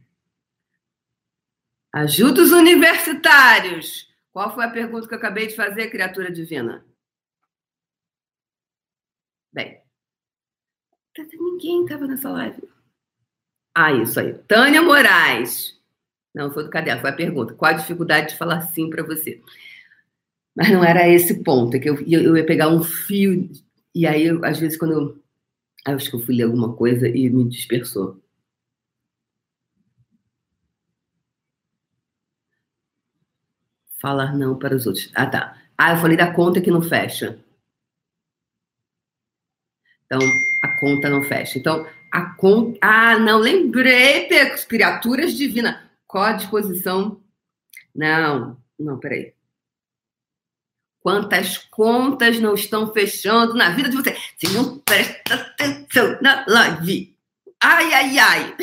Ajuda 1.93 2.43
os 2.43 2.53
universitários. 2.53 4.15
Qual 4.33 4.55
foi 4.55 4.65
a 4.65 4.71
pergunta 4.71 5.09
que 5.09 5.15
eu 5.15 5.19
acabei 5.19 5.47
de 5.47 5.57
fazer, 5.57 5.91
criatura 5.91 6.31
divina? 6.31 6.85
Bem, 9.53 9.83
ninguém 11.39 11.85
estava 11.85 12.07
nessa 12.07 12.31
live. 12.31 12.69
Ah, 13.75 13.93
isso 13.93 14.21
aí. 14.21 14.35
Tânia 14.45 14.83
Moraes. 14.83 15.76
Não, 16.37 16.53
foi 16.53 16.65
do 16.65 16.71
caderno, 16.71 17.01
foi 17.01 17.09
a 17.09 17.15
pergunta. 17.15 17.55
Qual 17.55 17.71
a 17.73 17.75
dificuldade 17.79 18.29
de 18.29 18.37
falar 18.37 18.61
sim 18.61 18.91
para 18.91 19.03
você? 19.03 19.41
Mas 20.55 20.71
não 20.71 20.85
era 20.85 21.09
esse 21.09 21.43
ponto, 21.43 21.77
é 21.77 21.81
que 21.81 21.89
eu, 21.89 21.99
eu 22.07 22.37
ia 22.37 22.45
pegar 22.45 22.69
um 22.69 22.83
fio, 22.83 23.51
e 23.95 24.07
aí, 24.07 24.27
eu, 24.27 24.45
às 24.45 24.59
vezes, 24.61 24.77
quando 24.79 24.93
eu. 24.93 25.23
Acho 25.87 26.11
que 26.11 26.17
eu 26.17 26.21
fui 26.21 26.37
ler 26.37 26.45
alguma 26.45 26.75
coisa 26.75 27.09
e 27.09 27.31
me 27.31 27.49
dispersou. 27.49 28.21
Falar 34.01 34.37
não 34.37 34.59
para 34.59 34.77
os 34.77 34.87
outros. 34.87 35.11
Ah, 35.15 35.27
tá. 35.27 35.57
Ah, 35.79 35.93
eu 35.95 35.99
falei 35.99 36.17
da 36.17 36.33
conta 36.33 36.61
que 36.61 36.71
não 36.71 36.83
fecha. 36.83 37.39
Então, 40.05 40.21
a 40.63 40.69
conta 40.79 41.09
não 41.09 41.23
fecha. 41.23 41.59
Então, 41.59 41.87
a 42.13 42.35
conta. 42.35 42.79
Ah, 42.83 43.19
não, 43.19 43.39
lembrei, 43.39 44.29
criaturas 44.69 45.35
divinas. 45.35 45.86
Qual 46.17 46.25
a 46.25 46.33
disposição? 46.33 47.23
Não, 47.95 48.59
não, 48.79 48.99
peraí. 48.99 49.35
Quantas 50.99 51.59
contas 51.59 52.41
não 52.41 52.55
estão 52.55 52.91
fechando 52.91 53.53
na 53.53 53.69
vida 53.69 53.91
de 53.91 53.97
você? 53.97 54.17
Se 54.39 54.49
não 54.55 54.79
presta 54.79 55.35
atenção 55.35 56.19
na 56.23 56.43
live. 56.49 57.15
Ai, 57.63 57.93
ai, 57.93 58.19
ai. 58.19 58.57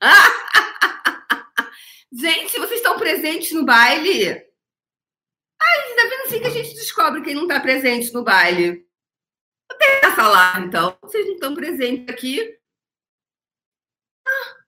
gente, 2.10 2.58
vocês 2.58 2.80
estão 2.80 2.98
presentes 2.98 3.52
no 3.52 3.66
baile? 3.66 4.30
Ai, 4.30 5.94
tá 5.96 6.02
vendo 6.08 6.28
assim 6.28 6.40
que 6.40 6.46
a 6.46 6.50
gente 6.50 6.72
descobre 6.72 7.20
quem 7.20 7.34
não 7.34 7.42
está 7.42 7.60
presente 7.60 8.10
no 8.14 8.24
baile? 8.24 8.88
Eu 9.70 9.76
tenho 9.76 10.00
essa 10.02 10.26
live, 10.26 10.66
então. 10.66 10.96
Vocês 11.02 11.26
não 11.26 11.34
estão 11.34 11.54
presentes 11.54 12.08
aqui. 12.08 12.58
Ah, 14.26 14.59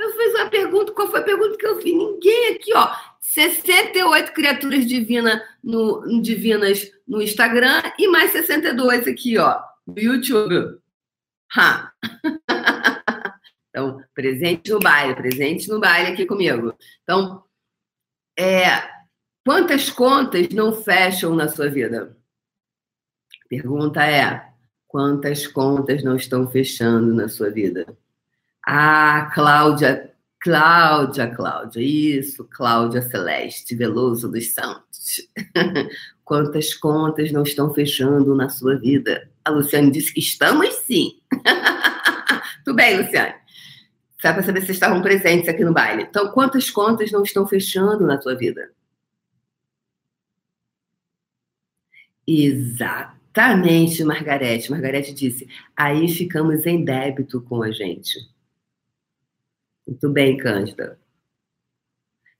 eu 0.00 0.12
fiz 0.12 0.34
uma 0.34 0.50
pergunta, 0.50 0.92
qual 0.92 1.10
foi 1.10 1.20
a 1.20 1.24
pergunta 1.24 1.56
que 1.56 1.66
eu 1.66 1.80
fiz? 1.80 1.94
Ninguém 1.94 2.54
aqui, 2.54 2.74
ó. 2.74 2.94
68 3.20 4.32
criaturas 4.32 4.86
divina 4.86 5.42
no, 5.62 6.20
divinas 6.20 6.90
no 7.06 7.22
Instagram 7.22 7.82
e 7.98 8.08
mais 8.08 8.32
62 8.32 9.06
aqui, 9.06 9.38
ó, 9.38 9.60
no 9.86 9.98
YouTube. 9.98 10.78
Ha. 11.56 11.92
Então, 13.70 14.02
presente 14.12 14.68
no 14.72 14.80
baile, 14.80 15.14
presente 15.14 15.68
no 15.68 15.78
baile 15.78 16.12
aqui 16.12 16.26
comigo. 16.26 16.74
Então, 17.04 17.44
é, 18.36 18.66
quantas 19.46 19.88
contas 19.88 20.48
não 20.48 20.72
fecham 20.72 21.36
na 21.36 21.48
sua 21.48 21.68
vida? 21.68 22.16
Pergunta 23.48 24.04
é: 24.04 24.44
quantas 24.88 25.46
contas 25.46 26.02
não 26.02 26.16
estão 26.16 26.50
fechando 26.50 27.14
na 27.14 27.28
sua 27.28 27.48
vida? 27.48 27.96
Ah, 28.66 29.30
Cláudia, 29.34 30.12
Cláudia, 30.40 31.28
Cláudia, 31.34 31.80
isso, 31.82 32.44
Cláudia 32.44 33.02
Celeste 33.02 33.74
Veloso 33.74 34.30
dos 34.30 34.54
Santos. 34.54 35.28
Quantas 36.24 36.74
contas 36.74 37.32
não 37.32 37.42
estão 37.42 37.74
fechando 37.74 38.34
na 38.34 38.48
sua 38.48 38.78
vida? 38.78 39.28
A 39.44 39.50
Luciane 39.50 39.90
disse 39.90 40.12
que 40.14 40.20
estamos 40.20 40.72
sim. 40.76 41.20
Tudo 42.64 42.76
bem, 42.76 42.98
Luciane. 42.98 43.34
Só 44.20 44.32
para 44.32 44.42
saber 44.42 44.62
se 44.62 44.72
estavam 44.72 45.00
presentes 45.02 45.48
aqui 45.48 45.64
no 45.64 45.72
baile. 45.72 46.02
Então, 46.02 46.30
quantas 46.30 46.70
contas 46.70 47.10
não 47.10 47.22
estão 47.22 47.46
fechando 47.46 48.06
na 48.06 48.18
tua 48.18 48.36
vida? 48.36 48.70
Exatamente, 52.26 54.04
Margarete. 54.04 54.70
Margarete 54.70 55.12
disse: 55.12 55.48
aí 55.76 56.06
ficamos 56.08 56.64
em 56.66 56.84
débito 56.84 57.40
com 57.42 57.62
a 57.62 57.70
gente. 57.70 58.18
Muito 59.90 60.08
bem, 60.08 60.36
Cândida. 60.36 60.96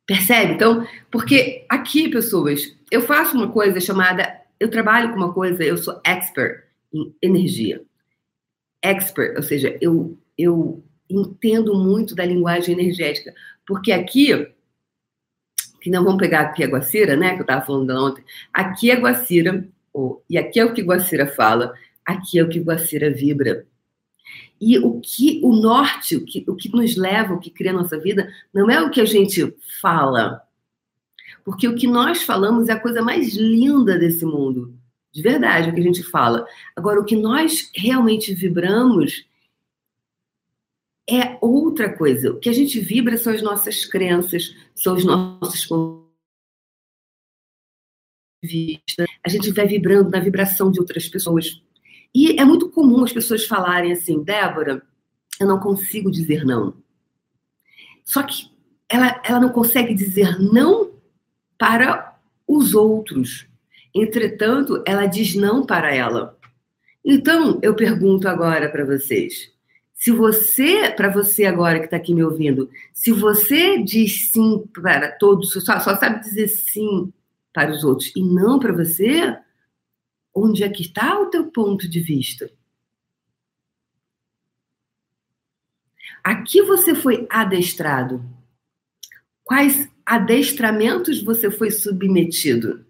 Percebe? 0.06 0.52
Então, 0.52 0.86
porque 1.10 1.66
aqui, 1.68 2.08
pessoas, 2.08 2.76
eu 2.92 3.02
faço 3.02 3.36
uma 3.36 3.50
coisa 3.50 3.80
chamada. 3.80 4.40
Eu 4.60 4.70
trabalho 4.70 5.10
com 5.10 5.16
uma 5.16 5.32
coisa, 5.32 5.64
eu 5.64 5.76
sou 5.76 6.00
expert 6.06 6.64
em 6.94 7.12
energia. 7.20 7.82
Expert, 8.80 9.36
ou 9.36 9.42
seja, 9.42 9.76
eu, 9.80 10.16
eu 10.38 10.84
entendo 11.08 11.74
muito 11.74 12.14
da 12.14 12.24
linguagem 12.24 12.78
energética. 12.78 13.34
Porque 13.66 13.90
aqui, 13.90 14.48
que 15.80 15.90
não 15.90 16.04
vamos 16.04 16.20
pegar 16.20 16.42
aqui 16.42 16.62
a 16.62 16.68
Guacira, 16.68 17.16
né? 17.16 17.34
Que 17.34 17.40
eu 17.40 17.42
estava 17.42 17.66
falando 17.66 17.90
ontem. 17.90 18.24
Aqui 18.52 18.92
é 18.92 18.94
Guacira, 18.94 19.66
oh, 19.92 20.22
e 20.30 20.38
aqui 20.38 20.60
é 20.60 20.64
o 20.64 20.72
que 20.72 20.82
Guacira 20.82 21.26
fala, 21.26 21.74
aqui 22.06 22.38
é 22.38 22.44
o 22.44 22.48
que 22.48 22.60
Guacira 22.60 23.12
vibra. 23.12 23.66
E 24.60 24.78
o 24.78 25.00
que 25.00 25.40
o 25.42 25.54
norte, 25.54 26.16
o 26.16 26.24
que, 26.24 26.44
o 26.46 26.54
que 26.54 26.70
nos 26.70 26.96
leva, 26.96 27.34
o 27.34 27.40
que 27.40 27.50
cria 27.50 27.70
a 27.70 27.74
nossa 27.74 27.98
vida, 27.98 28.32
não 28.52 28.70
é 28.70 28.80
o 28.80 28.90
que 28.90 29.00
a 29.00 29.04
gente 29.04 29.54
fala. 29.80 30.42
Porque 31.44 31.66
o 31.66 31.74
que 31.74 31.86
nós 31.86 32.22
falamos 32.22 32.68
é 32.68 32.72
a 32.72 32.80
coisa 32.80 33.02
mais 33.02 33.34
linda 33.34 33.98
desse 33.98 34.24
mundo. 34.24 34.74
De 35.12 35.22
verdade, 35.22 35.70
o 35.70 35.74
que 35.74 35.80
a 35.80 35.84
gente 35.84 36.02
fala. 36.02 36.46
Agora, 36.76 37.00
o 37.00 37.04
que 37.04 37.16
nós 37.16 37.70
realmente 37.74 38.34
vibramos 38.34 39.26
é 41.08 41.38
outra 41.40 41.96
coisa. 41.96 42.30
O 42.30 42.38
que 42.38 42.48
a 42.48 42.52
gente 42.52 42.78
vibra 42.78 43.16
são 43.18 43.32
as 43.32 43.42
nossas 43.42 43.84
crenças, 43.84 44.54
são 44.74 44.94
os 44.94 45.04
nossos 45.04 45.66
vista. 48.42 49.04
A 49.24 49.28
gente 49.28 49.50
vai 49.52 49.66
vibrando 49.66 50.10
na 50.10 50.20
vibração 50.20 50.70
de 50.70 50.80
outras 50.80 51.08
pessoas. 51.08 51.62
E 52.14 52.40
é 52.40 52.44
muito 52.44 52.68
comum 52.68 53.04
as 53.04 53.12
pessoas 53.12 53.46
falarem 53.46 53.92
assim, 53.92 54.22
Débora, 54.22 54.82
eu 55.38 55.46
não 55.46 55.58
consigo 55.58 56.10
dizer 56.10 56.44
não. 56.44 56.74
Só 58.04 58.22
que 58.22 58.50
ela, 58.88 59.20
ela 59.24 59.40
não 59.40 59.50
consegue 59.50 59.94
dizer 59.94 60.38
não 60.40 60.90
para 61.56 62.18
os 62.46 62.74
outros. 62.74 63.46
Entretanto, 63.94 64.82
ela 64.86 65.06
diz 65.06 65.34
não 65.34 65.64
para 65.64 65.94
ela. 65.94 66.36
Então, 67.04 67.58
eu 67.62 67.74
pergunto 67.74 68.28
agora 68.28 68.68
para 68.68 68.84
vocês. 68.84 69.50
Se 69.94 70.10
você, 70.10 70.90
para 70.90 71.10
você 71.10 71.44
agora 71.44 71.78
que 71.78 71.84
está 71.84 71.96
aqui 71.96 72.14
me 72.14 72.24
ouvindo, 72.24 72.70
se 72.92 73.12
você 73.12 73.82
diz 73.82 74.30
sim 74.30 74.64
para 74.72 75.12
todos, 75.12 75.52
só, 75.52 75.78
só 75.78 75.96
sabe 75.96 76.20
dizer 76.20 76.48
sim 76.48 77.12
para 77.52 77.70
os 77.70 77.84
outros 77.84 78.10
e 78.16 78.22
não 78.22 78.58
para 78.58 78.72
você, 78.72 79.36
Onde 80.42 80.64
é 80.64 80.68
que 80.70 80.80
está 80.80 81.20
o 81.20 81.26
teu 81.26 81.50
ponto 81.50 81.86
de 81.86 82.00
vista? 82.00 82.50
Aqui 86.24 86.62
você 86.62 86.94
foi 86.94 87.26
adestrado. 87.28 88.24
Quais 89.44 89.90
adestramentos 90.06 91.22
você 91.22 91.50
foi 91.50 91.70
submetido? 91.70 92.86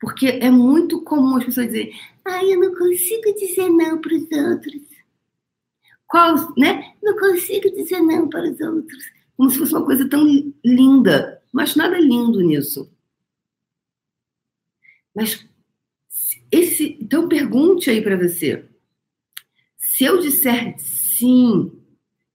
Porque 0.00 0.26
é 0.26 0.50
muito 0.50 1.02
comum 1.02 1.36
as 1.36 1.44
pessoas 1.44 1.66
dizerem: 1.66 2.00
ai, 2.24 2.54
eu 2.54 2.58
não 2.58 2.74
consigo 2.74 3.34
dizer 3.34 3.68
não 3.68 4.00
para 4.00 4.14
os 4.14 4.30
outros. 4.30 4.82
Qual, 6.06 6.54
né? 6.56 6.94
Não 7.02 7.14
consigo 7.16 7.70
dizer 7.72 8.00
não 8.00 8.28
para 8.28 8.50
os 8.50 8.60
outros. 8.60 9.04
Como 9.36 9.50
se 9.50 9.58
fosse 9.58 9.74
uma 9.74 9.84
coisa 9.84 10.08
tão 10.08 10.24
linda. 10.64 11.42
Mas 11.52 11.76
nada 11.76 11.98
lindo 11.98 12.40
nisso. 12.40 12.91
Mas 15.14 15.46
esse, 16.50 16.98
então 17.00 17.28
pergunte 17.28 17.90
aí 17.90 18.02
para 18.02 18.16
você. 18.16 18.64
Se 19.76 20.04
eu 20.04 20.20
disser 20.20 20.74
sim, 20.78 21.72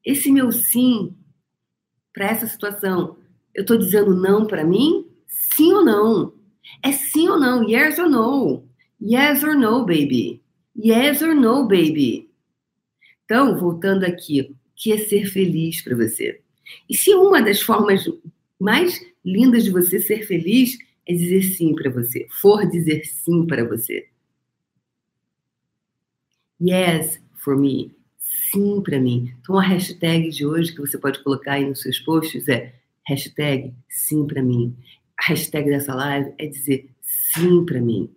esse 0.04 0.32
meu 0.32 0.52
sim 0.52 1.16
para 2.14 2.28
essa 2.30 2.48
situação, 2.48 3.18
eu 3.54 3.62
estou 3.62 3.78
dizendo 3.78 4.16
não 4.16 4.46
para 4.46 4.64
mim? 4.64 5.08
Sim 5.28 5.74
ou 5.74 5.86
não? 5.86 6.34
É 6.84 6.92
sim 6.92 7.28
ou 7.30 7.40
não? 7.40 7.68
Yes 7.68 7.98
or 8.00 8.10
no? 8.10 8.68
Yes 9.02 9.44
or 9.44 9.56
no, 9.56 9.86
baby? 9.86 10.42
Yes 10.76 11.22
or 11.22 11.36
no, 11.36 11.68
baby? 11.68 12.30
Então, 13.26 13.58
voltando 13.58 14.04
aqui, 14.04 14.42
o 14.42 14.56
que 14.76 14.92
é 14.92 14.98
ser 14.98 15.26
feliz 15.26 15.82
para 15.82 15.96
você? 15.96 16.42
E 16.90 16.96
se 16.96 17.14
uma 17.14 17.42
das 17.42 17.62
formas 17.62 18.04
mais 18.60 19.00
lindas 19.24 19.64
de 19.64 19.72
você 19.72 20.00
ser 20.00 20.26
feliz 20.26 20.78
é 21.08 21.14
dizer 21.14 21.42
sim 21.44 21.74
para 21.74 21.90
você, 21.90 22.28
for 22.42 22.68
dizer 22.68 23.06
sim 23.06 23.46
para 23.46 23.64
você. 23.64 24.08
Yes 26.60 27.22
for 27.36 27.56
me, 27.56 27.96
sim 28.52 28.82
para 28.82 29.00
mim. 29.00 29.34
Então 29.40 29.58
a 29.58 29.62
hashtag 29.62 30.30
de 30.30 30.46
hoje 30.46 30.74
que 30.74 30.82
você 30.82 30.98
pode 30.98 31.24
colocar 31.24 31.54
aí 31.54 31.66
nos 31.66 31.82
seus 31.82 32.00
posts 32.00 32.48
é 32.48 32.74
hashtag 33.06 33.74
sim 33.88 34.26
para 34.28 34.44
mim. 34.44 34.76
A 35.18 35.30
hashtag 35.30 35.70
dessa 35.70 35.96
live 35.96 36.34
é 36.38 36.46
dizer 36.46 36.90
sim 37.02 37.66
para 37.66 37.80
mim. 37.80 38.10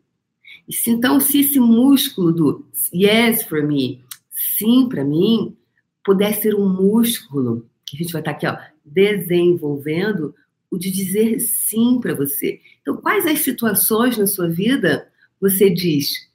E 0.68 0.72
se, 0.72 0.90
então, 0.90 1.20
se 1.20 1.40
esse 1.40 1.58
músculo 1.58 2.32
do 2.32 2.66
yes 2.92 3.44
for 3.44 3.62
me, 3.62 4.04
sim 4.30 4.88
para 4.88 5.04
mim, 5.04 5.56
puder 6.04 6.34
ser 6.34 6.54
um 6.54 6.68
músculo 6.68 7.68
que 7.86 7.96
a 7.96 7.98
gente 7.98 8.12
vai 8.12 8.20
estar 8.20 8.32
aqui, 8.32 8.46
ó, 8.46 8.56
desenvolvendo 8.84 10.34
o 10.70 10.78
de 10.78 10.90
dizer 10.90 11.40
sim 11.40 11.98
para 12.00 12.14
você. 12.14 12.60
Então, 12.90 13.02
quais 13.02 13.24
as 13.24 13.38
situações 13.38 14.18
na 14.18 14.26
sua 14.26 14.48
vida 14.48 15.08
você 15.40 15.70
diz 15.70 16.28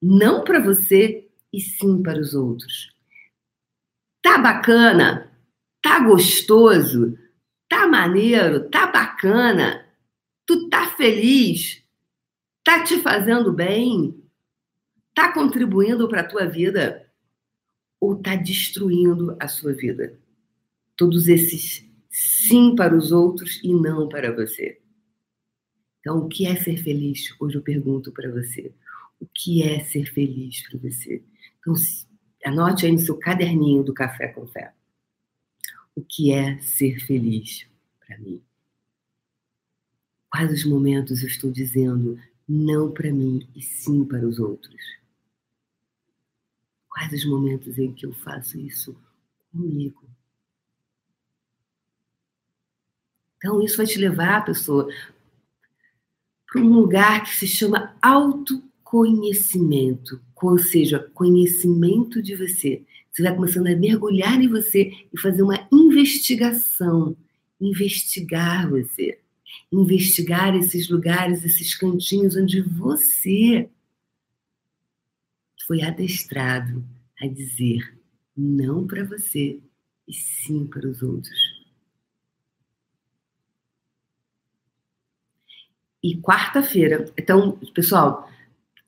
não 0.00 0.42
para 0.42 0.58
você 0.58 1.28
e 1.52 1.60
sim 1.60 2.02
para 2.02 2.18
os 2.18 2.32
outros? 2.32 2.94
Tá 4.22 4.38
bacana? 4.38 5.30
Tá 5.82 6.00
gostoso? 6.00 7.18
Tá 7.68 7.86
maneiro? 7.86 8.70
Tá 8.70 8.86
bacana? 8.86 9.86
Tu 10.46 10.66
tá 10.70 10.88
feliz? 10.92 11.84
Tá 12.64 12.82
te 12.82 12.98
fazendo 13.02 13.52
bem? 13.52 14.18
Tá 15.14 15.30
contribuindo 15.30 16.08
para 16.08 16.22
a 16.22 16.26
tua 16.26 16.46
vida? 16.46 17.06
Ou 18.00 18.16
tá 18.16 18.34
destruindo 18.34 19.36
a 19.38 19.46
sua 19.46 19.74
vida? 19.74 20.18
Todos 20.96 21.28
esses 21.28 21.86
sim 22.08 22.74
para 22.74 22.96
os 22.96 23.12
outros 23.12 23.60
e 23.62 23.74
não 23.74 24.08
para 24.08 24.34
você. 24.34 24.80
Então, 26.06 26.18
o 26.18 26.28
que 26.28 26.46
é 26.46 26.54
ser 26.54 26.76
feliz? 26.76 27.34
Hoje 27.40 27.56
eu 27.56 27.62
pergunto 27.62 28.12
para 28.12 28.30
você. 28.30 28.72
O 29.18 29.26
que 29.26 29.64
é 29.64 29.82
ser 29.82 30.06
feliz 30.12 30.62
para 30.62 30.78
você? 30.78 31.20
Então, 31.58 31.74
anote 32.44 32.86
aí 32.86 32.92
no 32.92 33.00
seu 33.00 33.18
caderninho 33.18 33.82
do 33.82 33.92
Café 33.92 34.28
com 34.28 34.46
Fé. 34.46 34.72
O 35.96 36.00
que 36.00 36.30
é 36.30 36.60
ser 36.60 37.00
feliz 37.04 37.66
para 37.98 38.16
mim? 38.18 38.40
Quais 40.30 40.52
os 40.52 40.64
momentos 40.64 41.22
eu 41.22 41.26
estou 41.26 41.50
dizendo 41.50 42.22
não 42.48 42.92
para 42.92 43.10
mim 43.10 43.44
e 43.52 43.60
sim 43.60 44.04
para 44.04 44.24
os 44.24 44.38
outros? 44.38 44.80
Quais 46.88 47.12
os 47.14 47.24
momentos 47.24 47.76
em 47.80 47.92
que 47.92 48.06
eu 48.06 48.12
faço 48.12 48.56
isso 48.60 48.96
comigo? 49.50 50.08
Então, 53.38 53.60
isso 53.60 53.76
vai 53.76 53.86
te 53.86 53.98
levar, 53.98 54.44
pessoa, 54.44 54.88
um 56.60 56.72
lugar 56.72 57.24
que 57.24 57.36
se 57.36 57.46
chama 57.46 57.94
autoconhecimento, 58.02 60.20
ou 60.34 60.58
seja, 60.58 61.08
conhecimento 61.14 62.20
de 62.22 62.34
você. 62.34 62.82
Você 63.10 63.22
vai 63.22 63.34
começando 63.34 63.68
a 63.68 63.76
mergulhar 63.76 64.38
em 64.40 64.48
você 64.48 64.92
e 65.12 65.18
fazer 65.18 65.42
uma 65.42 65.66
investigação, 65.72 67.16
investigar 67.60 68.68
você, 68.68 69.18
investigar 69.72 70.54
esses 70.54 70.88
lugares, 70.88 71.44
esses 71.44 71.74
cantinhos 71.74 72.36
onde 72.36 72.60
você 72.60 73.68
foi 75.66 75.82
adestrado 75.82 76.84
a 77.20 77.26
dizer 77.26 77.98
não 78.36 78.86
para 78.86 79.04
você 79.04 79.58
e 80.06 80.12
sim 80.12 80.66
para 80.66 80.86
os 80.86 81.02
outros. 81.02 81.55
E 86.06 86.16
quarta-feira, 86.18 87.04
então, 87.18 87.58
pessoal, 87.74 88.30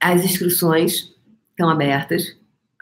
as 0.01 0.25
inscrições 0.25 1.13
estão 1.51 1.69
abertas 1.69 2.39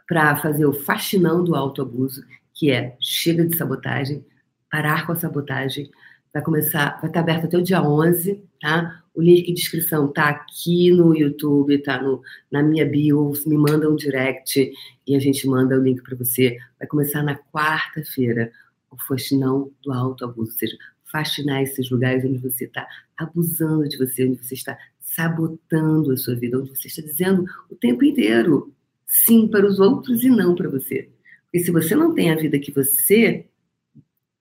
para 0.07 0.37
fazer 0.37 0.67
o 0.67 0.75
faxinão 0.75 1.43
do 1.43 1.55
autoabuso, 1.55 2.23
que 2.53 2.71
é 2.71 2.99
chega 3.01 3.47
de 3.47 3.57
sabotagem, 3.57 4.23
parar 4.71 5.07
com 5.07 5.13
a 5.13 5.17
sabotagem. 5.17 5.91
Vai 6.35 6.43
começar, 6.43 7.01
vai 7.01 7.09
estar 7.09 7.21
aberto 7.21 7.47
até 7.47 7.57
o 7.57 7.63
dia 7.63 7.83
11, 7.83 8.45
tá? 8.61 9.03
O 9.15 9.23
link 9.23 9.47
de 9.47 9.53
inscrição 9.53 10.13
tá 10.13 10.29
aqui 10.29 10.91
no 10.91 11.17
YouTube, 11.17 11.83
tá 11.83 12.03
no, 12.03 12.21
na 12.53 12.63
minha 12.63 12.85
bio, 12.85 13.33
me 13.47 13.57
manda 13.57 13.91
um 13.91 13.97
direct 13.97 14.71
e 15.07 15.17
a 15.17 15.19
gente 15.19 15.49
manda 15.49 15.79
o 15.79 15.83
link 15.83 16.03
para 16.03 16.15
você. 16.15 16.59
Vai 16.79 16.87
começar 16.87 17.23
na 17.23 17.39
quarta-feira 17.39 18.53
o 18.91 18.99
faxinão 19.09 19.73
do 19.83 19.95
autoabuso, 19.95 20.51
ou 20.51 20.59
seja, 20.59 20.77
faxinar 21.11 21.63
esses 21.63 21.91
lugares 21.91 22.25
onde 22.25 22.39
você 22.39 22.65
está 22.65 22.87
abusando 23.17 23.89
de 23.89 23.97
você, 23.97 24.27
onde 24.27 24.45
você 24.45 24.55
está 24.55 24.79
sabotando 25.01 26.13
a 26.13 26.17
sua 26.17 26.35
vida, 26.35 26.59
onde 26.59 26.71
você 26.71 26.89
está 26.89 27.03
dizendo 27.03 27.45
o 27.71 27.75
tempo 27.77 28.05
inteiro 28.05 28.75
sim 29.07 29.49
para 29.49 29.67
os 29.67 29.79
outros 29.79 30.25
e 30.25 30.29
não 30.29 30.55
para 30.55 30.69
você. 30.69 31.11
Porque 31.45 31.61
se 31.61 31.71
você 31.71 31.95
não 31.95 32.13
tem 32.13 32.31
a 32.31 32.37
vida 32.37 32.59
que 32.59 32.73
você 32.73 33.47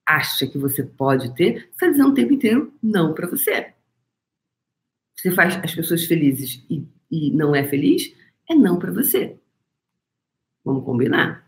acha 0.05 0.47
que 0.47 0.57
você 0.57 0.83
pode 0.83 1.33
ter, 1.35 1.53
você 1.53 1.69
está 1.69 1.87
dizendo 1.89 2.09
o 2.09 2.13
tempo 2.13 2.33
inteiro 2.33 2.73
não 2.81 3.13
para 3.13 3.27
você. 3.27 3.73
Você 5.15 5.31
faz 5.31 5.55
as 5.63 5.73
pessoas 5.73 6.05
felizes 6.05 6.63
e, 6.69 6.85
e 7.09 7.31
não 7.31 7.55
é 7.55 7.63
feliz, 7.63 8.13
é 8.49 8.53
não 8.53 8.77
para 8.77 8.91
você. 8.91 9.37
Vamos 10.63 10.83
combinar? 10.83 11.45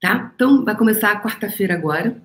Tá? 0.00 0.32
Então, 0.34 0.64
vai 0.64 0.76
começar 0.76 1.12
a 1.12 1.22
quarta-feira 1.22 1.74
agora. 1.74 2.22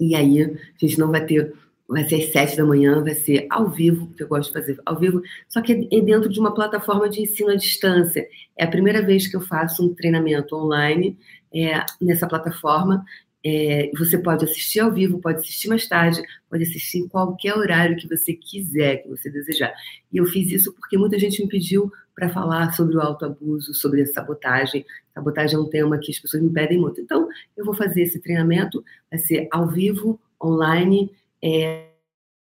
E 0.00 0.16
aí, 0.16 0.42
a 0.42 0.48
gente 0.78 0.98
não 0.98 1.10
vai 1.10 1.24
ter. 1.24 1.52
Vai 1.86 2.08
ser 2.08 2.22
às 2.22 2.32
sete 2.32 2.56
da 2.56 2.64
manhã, 2.64 3.02
vai 3.02 3.14
ser 3.14 3.46
ao 3.50 3.68
vivo, 3.68 4.12
que 4.16 4.22
eu 4.22 4.28
gosto 4.28 4.52
de 4.52 4.60
fazer 4.60 4.80
ao 4.86 4.96
vivo, 4.96 5.20
só 5.48 5.60
que 5.60 5.88
é 5.90 6.00
dentro 6.00 6.28
de 6.28 6.38
uma 6.38 6.54
plataforma 6.54 7.08
de 7.08 7.20
ensino 7.20 7.50
à 7.50 7.56
distância. 7.56 8.24
É 8.56 8.64
a 8.64 8.70
primeira 8.70 9.04
vez 9.04 9.26
que 9.26 9.36
eu 9.36 9.40
faço 9.40 9.84
um 9.84 9.92
treinamento 9.92 10.54
online 10.54 11.18
é, 11.52 11.84
nessa 12.00 12.28
plataforma. 12.28 13.04
É, 13.44 13.90
você 13.96 14.18
pode 14.18 14.44
assistir 14.44 14.80
ao 14.80 14.92
vivo, 14.92 15.18
pode 15.18 15.38
assistir 15.38 15.68
mais 15.68 15.88
tarde, 15.88 16.22
pode 16.48 16.62
assistir 16.62 16.98
em 16.98 17.08
qualquer 17.08 17.56
horário 17.56 17.96
que 17.96 18.08
você 18.08 18.34
quiser, 18.34 18.98
que 18.98 19.08
você 19.08 19.30
desejar. 19.30 19.72
E 20.12 20.18
eu 20.18 20.26
fiz 20.26 20.50
isso 20.50 20.72
porque 20.74 20.98
muita 20.98 21.18
gente 21.18 21.42
me 21.42 21.48
pediu 21.48 21.90
para 22.14 22.28
falar 22.28 22.72
sobre 22.72 22.96
o 22.96 23.00
autoabuso, 23.00 23.72
sobre 23.72 24.02
a 24.02 24.06
sabotagem. 24.06 24.84
Sabotagem 25.14 25.56
é 25.56 25.58
um 25.58 25.70
tema 25.70 25.98
que 25.98 26.12
as 26.12 26.18
pessoas 26.18 26.42
me 26.42 26.50
pedem 26.50 26.78
muito. 26.78 27.00
Então, 27.00 27.28
eu 27.56 27.64
vou 27.64 27.74
fazer 27.74 28.02
esse 28.02 28.20
treinamento, 28.20 28.84
vai 29.10 29.18
ser 29.18 29.48
ao 29.50 29.66
vivo, 29.66 30.20
online, 30.42 31.10
é, 31.42 31.88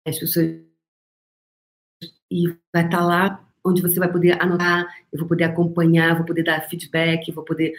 as 0.05 0.17
pessoas. 0.17 0.59
E 2.29 2.47
vai 2.73 2.85
estar 2.85 2.89
tá 2.89 3.05
lá 3.05 3.47
onde 3.67 3.81
você 3.81 3.99
vai 3.99 4.11
poder 4.11 4.41
anotar, 4.41 4.87
eu 5.11 5.19
vou 5.19 5.27
poder 5.27 5.43
acompanhar, 5.43 6.15
vou 6.15 6.25
poder 6.25 6.43
dar 6.43 6.61
feedback, 6.61 7.31
vou 7.31 7.43
poder 7.43 7.73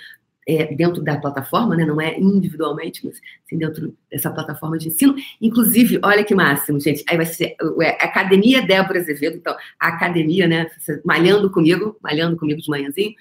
é, 0.49 0.75
dentro 0.75 1.03
da 1.03 1.19
plataforma, 1.19 1.77
né? 1.77 1.85
não 1.85 2.01
é 2.01 2.19
individualmente, 2.19 3.05
mas 3.05 3.20
sim 3.47 3.59
dentro 3.59 3.95
dessa 4.11 4.31
plataforma 4.31 4.79
de 4.79 4.89
ensino. 4.89 5.15
Inclusive, 5.43 6.01
olha 6.03 6.25
que 6.25 6.35
máximo, 6.35 6.81
gente. 6.81 7.05
Aí 7.07 7.19
vai 7.19 7.27
ser 7.27 7.55
a 8.01 8.05
Academia 8.07 8.62
Débora 8.62 8.99
Azevedo, 8.99 9.37
então, 9.37 9.55
a 9.79 9.89
academia, 9.89 10.49
né? 10.49 10.66
Malhando 11.05 11.51
comigo, 11.51 11.99
malhando 12.03 12.35
comigo 12.39 12.62
de 12.62 12.70
manhãzinho, 12.70 13.12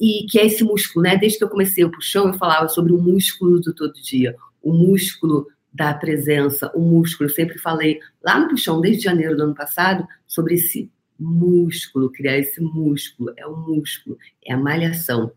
e 0.00 0.26
que 0.30 0.38
é 0.38 0.46
esse 0.46 0.62
músculo, 0.62 1.02
né? 1.02 1.16
Desde 1.16 1.38
que 1.38 1.44
eu 1.44 1.48
comecei 1.48 1.84
o 1.84 1.90
puxão, 1.90 2.28
eu 2.28 2.34
falava 2.34 2.68
sobre 2.68 2.92
o 2.92 2.98
músculo 2.98 3.60
do 3.60 3.74
todo 3.74 3.92
dia, 3.94 4.36
o 4.62 4.72
músculo 4.72 5.48
da 5.72 5.92
presença, 5.92 6.70
o 6.72 6.80
músculo. 6.80 7.28
Eu 7.28 7.34
sempre 7.34 7.58
falei 7.58 7.98
lá 8.22 8.38
no 8.38 8.48
puxão, 8.48 8.80
desde 8.80 9.02
janeiro 9.02 9.36
do 9.36 9.42
ano 9.42 9.54
passado, 9.56 10.06
sobre 10.24 10.54
esse 10.54 10.88
músculo, 11.18 12.12
criar 12.12 12.38
esse 12.38 12.60
músculo. 12.60 13.32
É 13.36 13.44
o 13.44 13.56
músculo, 13.56 14.16
é 14.44 14.52
a 14.52 14.56
malhação. 14.56 15.32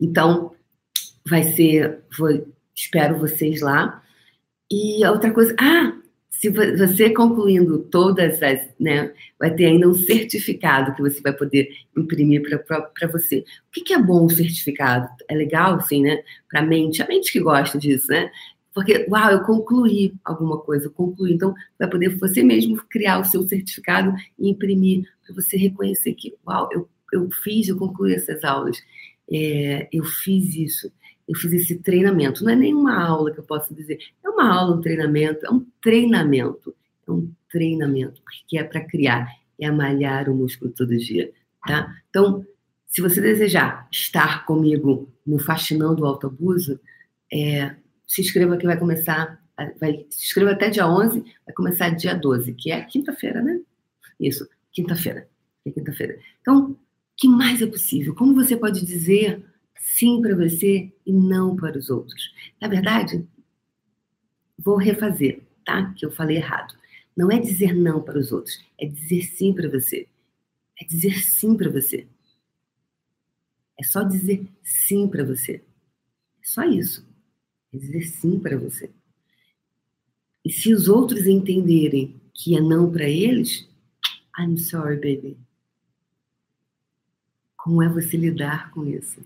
Então, 0.00 0.52
vai 1.28 1.42
ser, 1.42 2.00
vou, 2.16 2.46
espero 2.74 3.18
vocês 3.18 3.60
lá. 3.60 4.02
E 4.70 5.06
outra 5.06 5.32
coisa, 5.32 5.54
ah, 5.58 5.92
se 6.30 6.50
você 6.50 7.10
concluindo 7.10 7.78
todas 7.78 8.42
as, 8.42 8.68
né, 8.78 9.14
vai 9.38 9.54
ter 9.54 9.66
ainda 9.66 9.88
um 9.88 9.94
certificado 9.94 10.94
que 10.94 11.00
você 11.00 11.20
vai 11.20 11.32
poder 11.32 11.68
imprimir 11.96 12.42
para 12.42 13.08
você. 13.08 13.38
O 13.38 13.72
que, 13.72 13.80
que, 13.80 13.94
é 13.94 13.98
bom 13.98 14.26
o 14.26 14.30
certificado? 14.30 15.08
É 15.28 15.34
legal, 15.34 15.76
assim, 15.76 16.02
né? 16.02 16.22
Para 16.50 16.60
a 16.60 16.66
mente, 16.66 17.02
a 17.02 17.06
mente 17.06 17.32
que 17.32 17.40
gosta 17.40 17.78
disso, 17.78 18.08
né? 18.08 18.30
Porque, 18.74 19.06
uau, 19.08 19.30
eu 19.30 19.40
concluí 19.44 20.12
alguma 20.24 20.58
coisa, 20.58 20.86
eu 20.86 20.90
concluí. 20.90 21.32
Então, 21.32 21.54
vai 21.78 21.88
poder 21.88 22.08
você 22.18 22.42
mesmo 22.42 22.76
criar 22.90 23.20
o 23.20 23.24
seu 23.24 23.46
certificado 23.48 24.12
e 24.38 24.50
imprimir, 24.50 25.08
para 25.24 25.34
você 25.34 25.56
reconhecer 25.56 26.12
que, 26.14 26.34
uau, 26.46 26.68
eu, 26.72 26.88
eu 27.12 27.30
fiz, 27.30 27.68
eu 27.68 27.78
concluí 27.78 28.14
essas 28.14 28.42
aulas 28.44 28.76
é, 29.32 29.88
eu 29.92 30.04
fiz 30.04 30.54
isso, 30.54 30.92
eu 31.28 31.34
fiz 31.36 31.52
esse 31.52 31.76
treinamento. 31.78 32.44
Não 32.44 32.52
é 32.52 32.56
nenhuma 32.56 32.94
aula 33.02 33.32
que 33.32 33.40
eu 33.40 33.44
posso 33.44 33.74
dizer, 33.74 33.98
é 34.22 34.28
uma 34.28 34.52
aula, 34.52 34.76
um 34.76 34.80
treinamento, 34.80 35.46
é 35.46 35.50
um 35.50 35.66
treinamento, 35.80 36.74
é 37.06 37.10
um 37.10 37.30
treinamento, 37.50 38.20
porque 38.22 38.58
é 38.58 38.64
para 38.64 38.84
criar, 38.84 39.28
é 39.58 39.70
malhar 39.70 40.28
o 40.28 40.34
músculo 40.34 40.72
todo 40.72 40.96
dia, 40.96 41.32
tá? 41.66 41.94
Então, 42.10 42.44
se 42.86 43.00
você 43.00 43.20
desejar 43.20 43.88
estar 43.90 44.44
comigo 44.44 45.12
no 45.26 45.38
Faxinão 45.38 45.94
do 45.94 46.06
Autoabuso, 46.06 46.78
é, 47.32 47.74
se 48.06 48.20
inscreva 48.20 48.56
que 48.56 48.66
vai 48.66 48.78
começar, 48.78 49.40
vai, 49.80 50.06
se 50.10 50.26
inscreva 50.26 50.52
até 50.52 50.70
dia 50.70 50.86
11, 50.86 51.24
vai 51.44 51.54
começar 51.54 51.88
dia 51.90 52.14
12, 52.14 52.54
que 52.54 52.70
é 52.70 52.82
quinta-feira, 52.82 53.42
né? 53.42 53.60
Isso, 54.20 54.48
quinta-feira. 54.72 55.28
É 55.66 55.70
quinta-feira. 55.70 56.18
Então, 56.40 56.76
que 57.16 57.28
mais 57.28 57.62
é 57.62 57.66
possível? 57.66 58.14
Como 58.14 58.34
você 58.34 58.56
pode 58.56 58.84
dizer 58.84 59.44
sim 59.76 60.20
para 60.20 60.34
você 60.34 60.92
e 61.06 61.12
não 61.12 61.54
para 61.56 61.78
os 61.78 61.90
outros? 61.90 62.32
Na 62.60 62.68
verdade, 62.68 63.26
vou 64.58 64.76
refazer, 64.76 65.42
tá? 65.64 65.92
Que 65.94 66.04
eu 66.04 66.10
falei 66.10 66.36
errado. 66.36 66.74
Não 67.16 67.30
é 67.30 67.38
dizer 67.38 67.74
não 67.74 68.02
para 68.02 68.18
os 68.18 68.32
outros, 68.32 68.64
é 68.78 68.86
dizer 68.86 69.22
sim 69.22 69.52
para 69.52 69.68
você. 69.68 70.08
É 70.80 70.84
dizer 70.84 71.22
sim 71.22 71.56
para 71.56 71.70
você. 71.70 72.06
É 73.78 73.84
só 73.84 74.02
dizer 74.02 74.46
sim 74.62 75.08
para 75.08 75.24
você. 75.24 75.62
É 76.42 76.46
só 76.46 76.64
isso. 76.64 77.06
É 77.72 77.78
dizer 77.78 78.02
sim 78.02 78.38
para 78.38 78.56
você. 78.56 78.90
E 80.44 80.52
se 80.52 80.72
os 80.72 80.88
outros 80.88 81.26
entenderem 81.26 82.20
que 82.34 82.56
é 82.56 82.60
não 82.60 82.90
para 82.90 83.08
eles, 83.08 83.68
I'm 84.38 84.58
sorry, 84.58 84.96
baby. 84.96 85.38
Como 87.64 87.82
é 87.82 87.88
você 87.88 88.18
lidar 88.18 88.70
com 88.72 88.84
isso? 88.84 89.22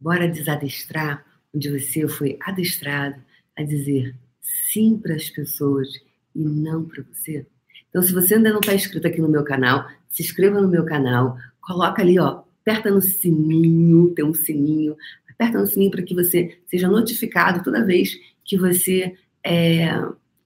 Bora 0.00 0.26
desadestrar 0.26 1.24
onde 1.54 1.70
você 1.70 2.08
foi 2.08 2.36
adestrado 2.40 3.22
a 3.56 3.62
dizer 3.62 4.16
sim 4.40 4.98
para 4.98 5.14
as 5.14 5.30
pessoas 5.30 5.86
e 6.34 6.40
não 6.44 6.84
para 6.84 7.04
você. 7.04 7.46
Então, 7.88 8.02
se 8.02 8.12
você 8.12 8.34
ainda 8.34 8.50
não 8.50 8.58
está 8.58 8.74
inscrito 8.74 9.06
aqui 9.06 9.20
no 9.20 9.28
meu 9.28 9.44
canal, 9.44 9.88
se 10.08 10.24
inscreva 10.24 10.60
no 10.60 10.66
meu 10.66 10.84
canal, 10.84 11.38
coloca 11.60 12.02
ali, 12.02 12.18
ó, 12.18 12.42
aperta 12.60 12.90
no 12.90 13.00
sininho, 13.00 14.12
tem 14.12 14.24
um 14.24 14.34
sininho, 14.34 14.96
aperta 15.30 15.60
no 15.60 15.68
sininho 15.68 15.92
para 15.92 16.02
que 16.02 16.16
você 16.16 16.58
seja 16.66 16.88
notificado 16.88 17.62
toda 17.62 17.86
vez 17.86 18.18
que 18.44 18.58
você 18.58 19.16
é, 19.44 19.86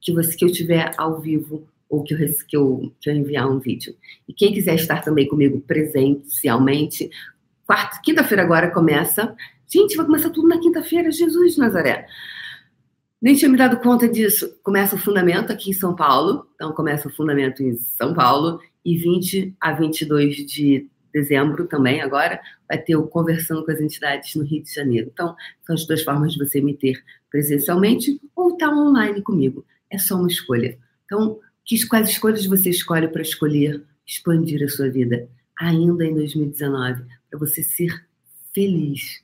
que 0.03 0.12
você 0.12 0.36
que 0.36 0.45
eu 0.45 0.53
tiver 0.53 0.93
ao 0.99 1.19
vivo 1.19 1.66
ou 1.89 2.02
que 2.02 2.15
eu, 2.15 2.19
que, 2.48 2.56
eu, 2.56 2.93
que 3.01 3.10
eu 3.10 3.15
enviar 3.15 3.51
um 3.51 3.59
vídeo. 3.59 3.94
E 4.28 4.32
quem 4.32 4.52
quiser 4.52 4.74
estar 4.74 5.02
também 5.02 5.27
comigo 5.27 5.60
presencialmente, 5.60 7.10
quarta, 7.66 8.01
quinta-feira 8.02 8.43
agora 8.43 8.70
começa. 8.70 9.35
Gente, 9.66 9.97
vai 9.97 10.06
começar 10.06 10.31
tudo 10.31 10.48
na 10.48 10.59
quinta-feira, 10.59 11.10
Jesus 11.10 11.56
Nazaré. 11.56 12.06
Nem 13.20 13.35
tinha 13.35 13.51
me 13.51 13.56
dado 13.56 13.78
conta 13.78 14.09
disso. 14.09 14.59
Começa 14.62 14.94
o 14.94 14.98
fundamento 14.98 15.52
aqui 15.52 15.70
em 15.70 15.74
São 15.74 15.94
Paulo. 15.94 16.47
Então, 16.55 16.73
começa 16.73 17.09
o 17.09 17.12
fundamento 17.12 17.62
em 17.62 17.74
São 17.77 18.15
Paulo. 18.15 18.60
E 18.85 18.97
20 18.97 19.56
a 19.60 19.73
22 19.73 20.36
de 20.36 20.89
dezembro 21.12 21.66
também, 21.66 22.01
agora, 22.01 22.40
vai 22.69 22.78
ter 22.78 22.97
o 22.97 23.06
Conversando 23.06 23.65
com 23.65 23.73
as 23.73 23.81
Entidades 23.81 24.35
no 24.35 24.44
Rio 24.44 24.62
de 24.62 24.73
Janeiro. 24.73 25.10
Então, 25.12 25.35
são 25.66 25.74
as 25.74 25.86
duas 25.86 26.02
formas 26.02 26.32
de 26.32 26.39
você 26.39 26.60
me 26.60 26.74
ter 26.74 27.02
presencialmente 27.31 28.20
ou 28.36 28.52
estar 28.52 28.69
tá 28.69 28.77
online 28.77 29.20
comigo. 29.23 29.65
É 29.90 29.98
só 29.98 30.16
uma 30.16 30.28
escolha. 30.28 30.78
Então, 31.05 31.40
que, 31.69 31.86
quais 31.86 32.09
escolhas 32.09 32.47
você 32.47 32.70
escolhe 32.70 33.07
para 33.09 33.20
escolher 33.20 33.85
expandir 34.07 34.65
a 34.65 34.69
sua 34.69 34.89
vida 34.89 35.28
ainda 35.61 36.07
em 36.07 36.15
2019? 36.15 37.05
Para 37.28 37.39
você 37.39 37.62
ser 37.62 38.07
feliz. 38.55 39.23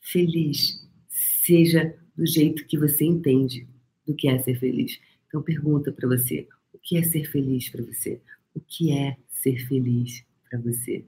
Feliz. 0.00 0.82
Seja 1.06 1.94
do 2.16 2.26
jeito 2.26 2.66
que 2.66 2.78
você 2.78 3.04
entende 3.04 3.68
do 4.06 4.14
que 4.14 4.26
é 4.26 4.38
ser 4.38 4.58
feliz. 4.58 4.98
Então, 5.28 5.42
pergunta 5.42 5.92
para 5.92 6.08
você: 6.08 6.48
o 6.72 6.78
que 6.78 6.96
é 6.96 7.02
ser 7.02 7.30
feliz 7.30 7.68
para 7.68 7.84
você? 7.84 8.22
O 8.54 8.60
que 8.60 8.92
é 8.92 9.18
ser 9.28 9.58
feliz 9.68 10.24
para 10.48 10.58
você? 10.58 11.04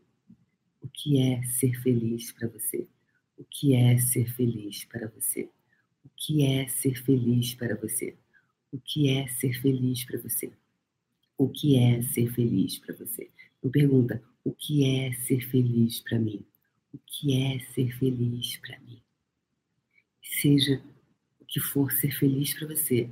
O 0.83 0.89
que 0.93 1.19
é 1.19 1.43
ser 1.45 1.81
feliz 1.81 2.31
para 2.31 2.47
você? 2.47 2.87
O 3.39 3.45
que 3.45 3.75
é 3.75 3.97
ser 3.97 4.31
feliz 4.35 4.85
para 4.85 5.09
você? 5.09 5.49
O 6.05 6.11
que 6.15 6.45
é 6.45 6.69
ser 6.69 7.03
feliz 7.03 7.55
para 7.55 7.75
você? 7.75 8.15
O 8.71 8.79
que 8.79 9.09
é 9.09 9.27
ser 9.29 9.55
feliz 9.63 10.05
para 10.05 10.19
você? 10.19 10.53
O 11.39 11.49
que 11.49 11.79
é 11.79 12.03
ser 12.03 12.33
feliz 12.33 12.79
para 12.79 12.97
você? 12.97 13.31
Não 13.63 13.71
pergunta 13.71 14.21
o 14.43 14.53
que 14.53 14.85
é 14.85 15.13
ser 15.13 15.41
feliz 15.41 16.01
para 16.01 16.19
mim? 16.19 16.45
O 16.93 16.99
que 17.07 17.41
é 17.41 17.61
ser 17.73 17.97
feliz 17.97 18.57
para 18.57 18.77
mim? 18.81 19.01
Seja 20.21 20.83
o 21.41 21.45
que 21.45 21.61
for 21.61 21.93
ser 21.93 22.11
feliz 22.11 22.53
para 22.55 22.67
você. 22.67 23.09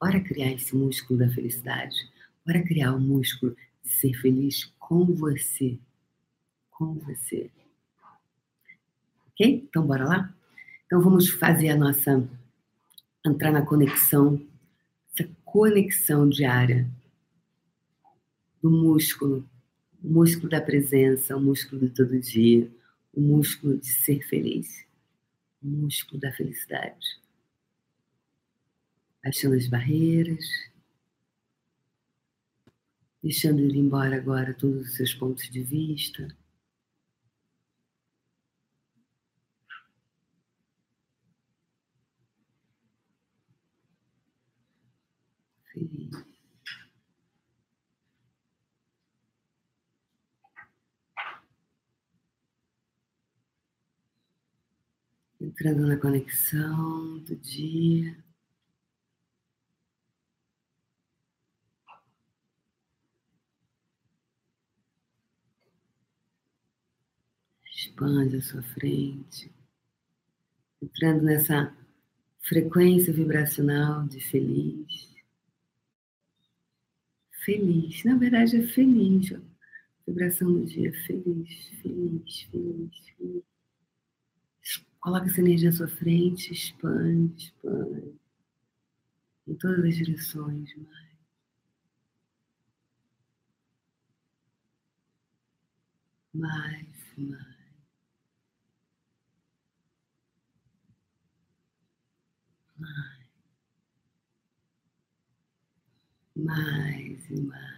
Bora 0.00 0.20
criar 0.20 0.50
esse 0.50 0.74
músculo 0.74 1.20
da 1.20 1.28
felicidade. 1.30 1.94
Bora 2.44 2.60
criar 2.64 2.94
o 2.96 3.00
músculo 3.00 3.56
de 3.80 3.90
ser 3.90 4.12
feliz 4.14 4.64
com 4.80 5.04
você. 5.14 5.78
Com 6.68 6.94
você. 6.94 7.48
Ok? 9.28 9.66
Então, 9.68 9.86
bora 9.86 10.04
lá? 10.04 10.34
Então, 10.86 11.00
vamos 11.00 11.28
fazer 11.28 11.68
a 11.68 11.76
nossa. 11.76 12.28
entrar 13.24 13.52
na 13.52 13.64
conexão, 13.64 14.44
essa 15.12 15.30
conexão 15.44 16.28
diária 16.28 16.90
do 18.62 18.70
músculo, 18.70 19.44
o 20.02 20.08
músculo 20.08 20.48
da 20.48 20.60
presença, 20.60 21.36
o 21.36 21.40
músculo 21.40 21.80
de 21.82 21.90
todo 21.90 22.18
dia, 22.20 22.70
o 23.12 23.20
músculo 23.20 23.76
de 23.76 23.88
ser 23.88 24.22
feliz, 24.28 24.86
o 25.60 25.66
músculo 25.66 26.20
da 26.20 26.32
felicidade. 26.32 27.20
Baixando 29.22 29.56
as 29.56 29.66
barreiras, 29.66 30.44
deixando 33.22 33.60
ir 33.60 33.76
embora 33.76 34.16
agora 34.16 34.54
todos 34.54 34.88
os 34.88 34.94
seus 34.94 35.12
pontos 35.12 35.50
de 35.50 35.62
vista. 35.62 36.28
Feliz. 45.72 46.32
Entrando 55.52 55.86
na 55.86 55.98
conexão 55.98 57.18
do 57.18 57.36
dia. 57.36 58.16
expande 67.70 68.36
a 68.36 68.42
sua 68.42 68.62
frente, 68.62 69.52
entrando 70.80 71.22
nessa 71.22 71.76
frequência 72.40 73.12
vibracional 73.12 74.06
de 74.06 74.20
feliz. 74.20 75.12
Feliz, 77.44 78.04
na 78.04 78.16
verdade 78.16 78.56
é 78.56 78.62
feliz, 78.68 79.32
ó. 79.32 79.40
vibração 80.06 80.50
do 80.50 80.64
dia, 80.64 80.92
feliz, 81.06 81.68
feliz, 81.82 82.40
feliz, 82.42 83.08
feliz. 83.18 83.51
Coloca 85.02 85.26
essa 85.26 85.40
energia 85.40 85.68
à 85.68 85.72
sua 85.72 85.88
frente, 85.88 86.52
expande, 86.52 87.46
expande, 87.46 88.14
em 89.46 89.54
todas 89.56 89.84
as 89.84 89.96
direções, 89.96 90.74
mais. 90.76 91.12
Mais, 96.34 96.86
mais. 97.16 97.46
mais 102.78 103.22
mais 106.36 107.30
e 107.30 107.40
mais. 107.40 107.72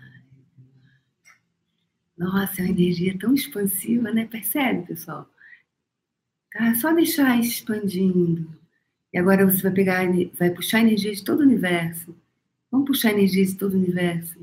Nossa, 2.19 2.61
é 2.61 2.65
uma 2.65 2.71
energia 2.71 3.17
tão 3.19 3.35
expansiva, 3.35 4.13
né? 4.13 4.27
Percebe, 4.27 4.87
pessoal? 4.87 5.29
Tá? 6.55 6.73
Só 6.77 6.93
deixar 6.95 7.39
expandindo. 7.41 8.49
E 9.13 9.19
agora 9.19 9.45
você 9.45 9.61
vai 9.61 9.73
pegar, 9.73 10.05
vai 10.39 10.51
puxar 10.51 10.81
energia 10.81 11.13
de 11.13 11.25
todo 11.25 11.41
o 11.41 11.43
universo. 11.43 12.17
Vamos 12.71 12.87
puxar 12.87 13.11
energia 13.11 13.45
de 13.45 13.57
todo 13.57 13.75
o 13.75 13.77
universo. 13.77 14.39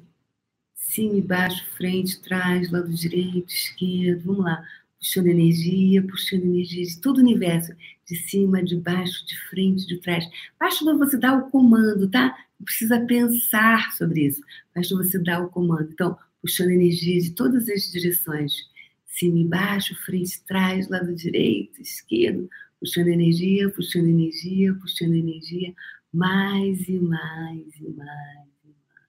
Cima 0.76 1.16
e 1.16 1.22
baixo, 1.22 1.66
frente, 1.78 2.22
trás, 2.22 2.70
lado 2.70 2.90
direito, 2.90 3.54
esquerdo. 3.54 4.24
Vamos 4.26 4.44
lá. 4.44 4.62
Puxando 5.00 5.28
energia, 5.28 6.04
puxando 6.04 6.44
energia 6.44 6.86
de 6.86 7.00
todo 7.00 7.18
o 7.18 7.22
universo. 7.22 7.74
De 8.06 8.16
cima, 8.18 8.62
de 8.62 8.76
baixo, 8.76 9.26
de 9.26 9.38
frente, 9.50 9.88
de 9.88 9.98
trás. 9.98 10.26
Basta 10.60 10.98
você 10.98 11.18
dar 11.18 11.38
o 11.38 11.50
comando, 11.50 12.10
tá? 12.10 12.36
Não 12.60 12.66
precisa 12.66 13.00
pensar 13.06 13.94
sobre 13.94 14.26
isso. 14.28 14.42
Basta 14.76 14.96
você 14.98 15.18
dar 15.18 15.42
o 15.42 15.50
comando. 15.50 15.90
Então, 15.94 16.18
puxando 16.42 16.72
energia 16.72 17.22
de 17.22 17.32
todas 17.32 17.70
as 17.70 17.90
direções. 17.90 18.70
Cima 19.12 19.40
e 19.40 19.46
baixo, 19.46 19.94
frente, 20.04 20.42
trás, 20.46 20.88
lado 20.90 21.14
direito, 21.14 21.82
esquerdo. 21.82 22.50
Puxando 22.80 23.10
energia, 23.10 23.70
puxando 23.70 24.08
energia, 24.08 24.74
puxando 24.76 25.14
energia. 25.14 25.74
Mais 26.14 26.88
e 26.88 26.98
mais 26.98 27.76
e 27.80 27.90
mais 27.90 28.48
e 28.64 28.70
mais. 28.74 29.02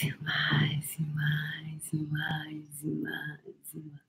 E 0.00 0.14
mais 0.22 0.98
e 0.98 1.02
mais 1.02 1.92
e 1.92 1.96
mais 1.96 2.82
e 2.84 2.90
mais 2.90 3.74
e. 3.74 4.08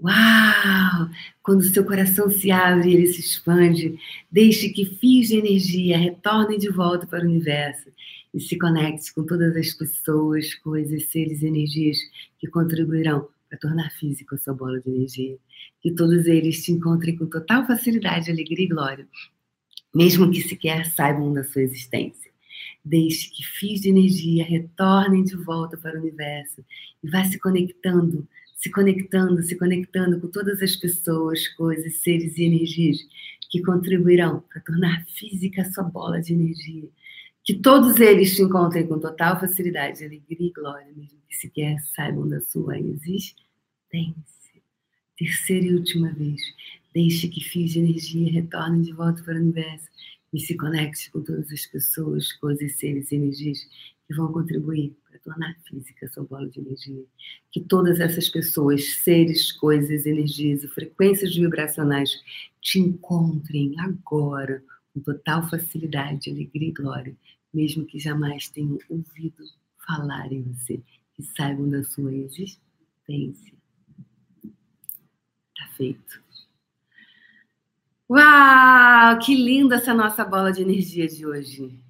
Uau! 0.00 1.10
Quando 1.42 1.62
seu 1.62 1.84
coração 1.84 2.28
se 2.28 2.50
abre 2.50 2.90
e 2.90 2.94
ele 2.94 3.06
se 3.06 3.20
expande, 3.20 3.98
deixe 4.30 4.68
que 4.70 4.84
fios 4.84 5.28
de 5.28 5.36
energia 5.36 5.96
retornem 5.96 6.58
de 6.58 6.68
volta 6.68 7.06
para 7.06 7.24
o 7.24 7.28
universo 7.28 7.88
e 8.34 8.40
se 8.40 8.58
conecte 8.58 9.12
com 9.14 9.24
todas 9.24 9.56
as 9.56 9.72
pessoas, 9.72 10.54
coisas, 10.56 11.06
seres 11.06 11.42
e 11.42 11.46
energias 11.46 11.98
que 12.38 12.46
contribuirão 12.46 13.28
para 13.48 13.58
tornar 13.58 13.90
física 13.90 14.34
a 14.34 14.38
sua 14.38 14.54
bola 14.54 14.80
de 14.80 14.88
energia. 14.88 15.36
Que 15.80 15.92
todos 15.92 16.26
eles 16.26 16.62
te 16.62 16.72
encontrem 16.72 17.16
com 17.16 17.26
total 17.26 17.66
facilidade, 17.66 18.30
alegria 18.30 18.64
e 18.64 18.68
glória, 18.68 19.08
mesmo 19.94 20.30
que 20.30 20.40
sequer 20.42 20.86
saibam 20.86 21.32
da 21.32 21.44
sua 21.44 21.62
existência. 21.62 22.30
Deixe 22.84 23.30
que 23.30 23.44
fios 23.44 23.80
de 23.80 23.90
energia 23.90 24.44
retornem 24.44 25.24
de 25.24 25.36
volta 25.36 25.76
para 25.76 25.96
o 25.96 26.00
universo 26.00 26.64
e 27.02 27.10
vá 27.10 27.24
se 27.24 27.38
conectando 27.38 28.26
se 28.62 28.70
conectando, 28.70 29.42
se 29.42 29.56
conectando 29.56 30.20
com 30.20 30.28
todas 30.28 30.62
as 30.62 30.76
pessoas, 30.76 31.48
coisas, 31.48 31.96
seres 31.96 32.38
e 32.38 32.44
energias 32.44 32.96
que 33.50 33.60
contribuirão 33.60 34.44
para 34.48 34.62
tornar 34.62 35.04
física 35.06 35.62
a 35.62 35.72
sua 35.72 35.82
bola 35.82 36.20
de 36.20 36.32
energia. 36.32 36.88
Que 37.44 37.54
todos 37.54 37.98
eles 37.98 38.36
te 38.36 38.42
encontrem 38.42 38.86
com 38.86 39.00
total 39.00 39.40
facilidade, 39.40 40.04
alegria 40.04 40.48
e 40.48 40.52
glória, 40.52 40.92
mesmo 40.94 41.18
que 41.28 41.34
sequer 41.34 41.80
saibam 41.94 42.28
da 42.28 42.40
sua 42.40 42.78
existência. 42.78 43.42
Terceira 45.18 45.66
e 45.66 45.74
última 45.74 46.12
vez, 46.12 46.40
deixe 46.94 47.28
que 47.28 47.40
fios 47.40 47.72
de 47.72 47.80
energia 47.80 48.32
retornem 48.32 48.82
de 48.82 48.92
volta 48.92 49.22
para 49.22 49.34
o 49.34 49.38
universo 49.38 49.88
e 50.32 50.40
se 50.40 50.56
conecte 50.56 51.10
com 51.10 51.20
todas 51.20 51.50
as 51.52 51.66
pessoas, 51.66 52.32
coisas, 52.34 52.78
seres 52.78 53.10
e 53.10 53.16
energias 53.16 53.68
que 54.06 54.14
vão 54.14 54.32
contribuir 54.32 54.96
para 55.08 55.18
tornar 55.18 55.56
física 55.68 56.08
sua 56.08 56.24
bola 56.24 56.48
de 56.48 56.60
energia. 56.60 57.04
Que 57.50 57.60
todas 57.60 58.00
essas 58.00 58.28
pessoas, 58.28 58.84
seres, 59.02 59.52
coisas, 59.52 60.06
energias 60.06 60.62
e 60.62 60.68
frequências 60.68 61.34
vibracionais 61.34 62.20
te 62.60 62.78
encontrem 62.78 63.74
agora 63.80 64.62
com 64.92 65.00
total 65.00 65.48
facilidade, 65.48 66.30
alegria 66.30 66.68
e 66.68 66.72
glória, 66.72 67.16
mesmo 67.52 67.86
que 67.86 67.98
jamais 67.98 68.48
tenham 68.48 68.78
ouvido 68.88 69.44
falar 69.86 70.32
em 70.32 70.42
você, 70.42 70.80
que 71.14 71.22
saibam 71.22 71.68
da 71.68 71.82
sua 71.82 72.14
existência. 72.14 73.52
Tá 75.56 75.68
feito. 75.76 76.22
Uau, 78.10 79.18
que 79.20 79.34
linda 79.34 79.76
essa 79.76 79.94
nossa 79.94 80.24
bola 80.24 80.52
de 80.52 80.62
energia 80.62 81.08
de 81.08 81.26
hoje. 81.26 81.82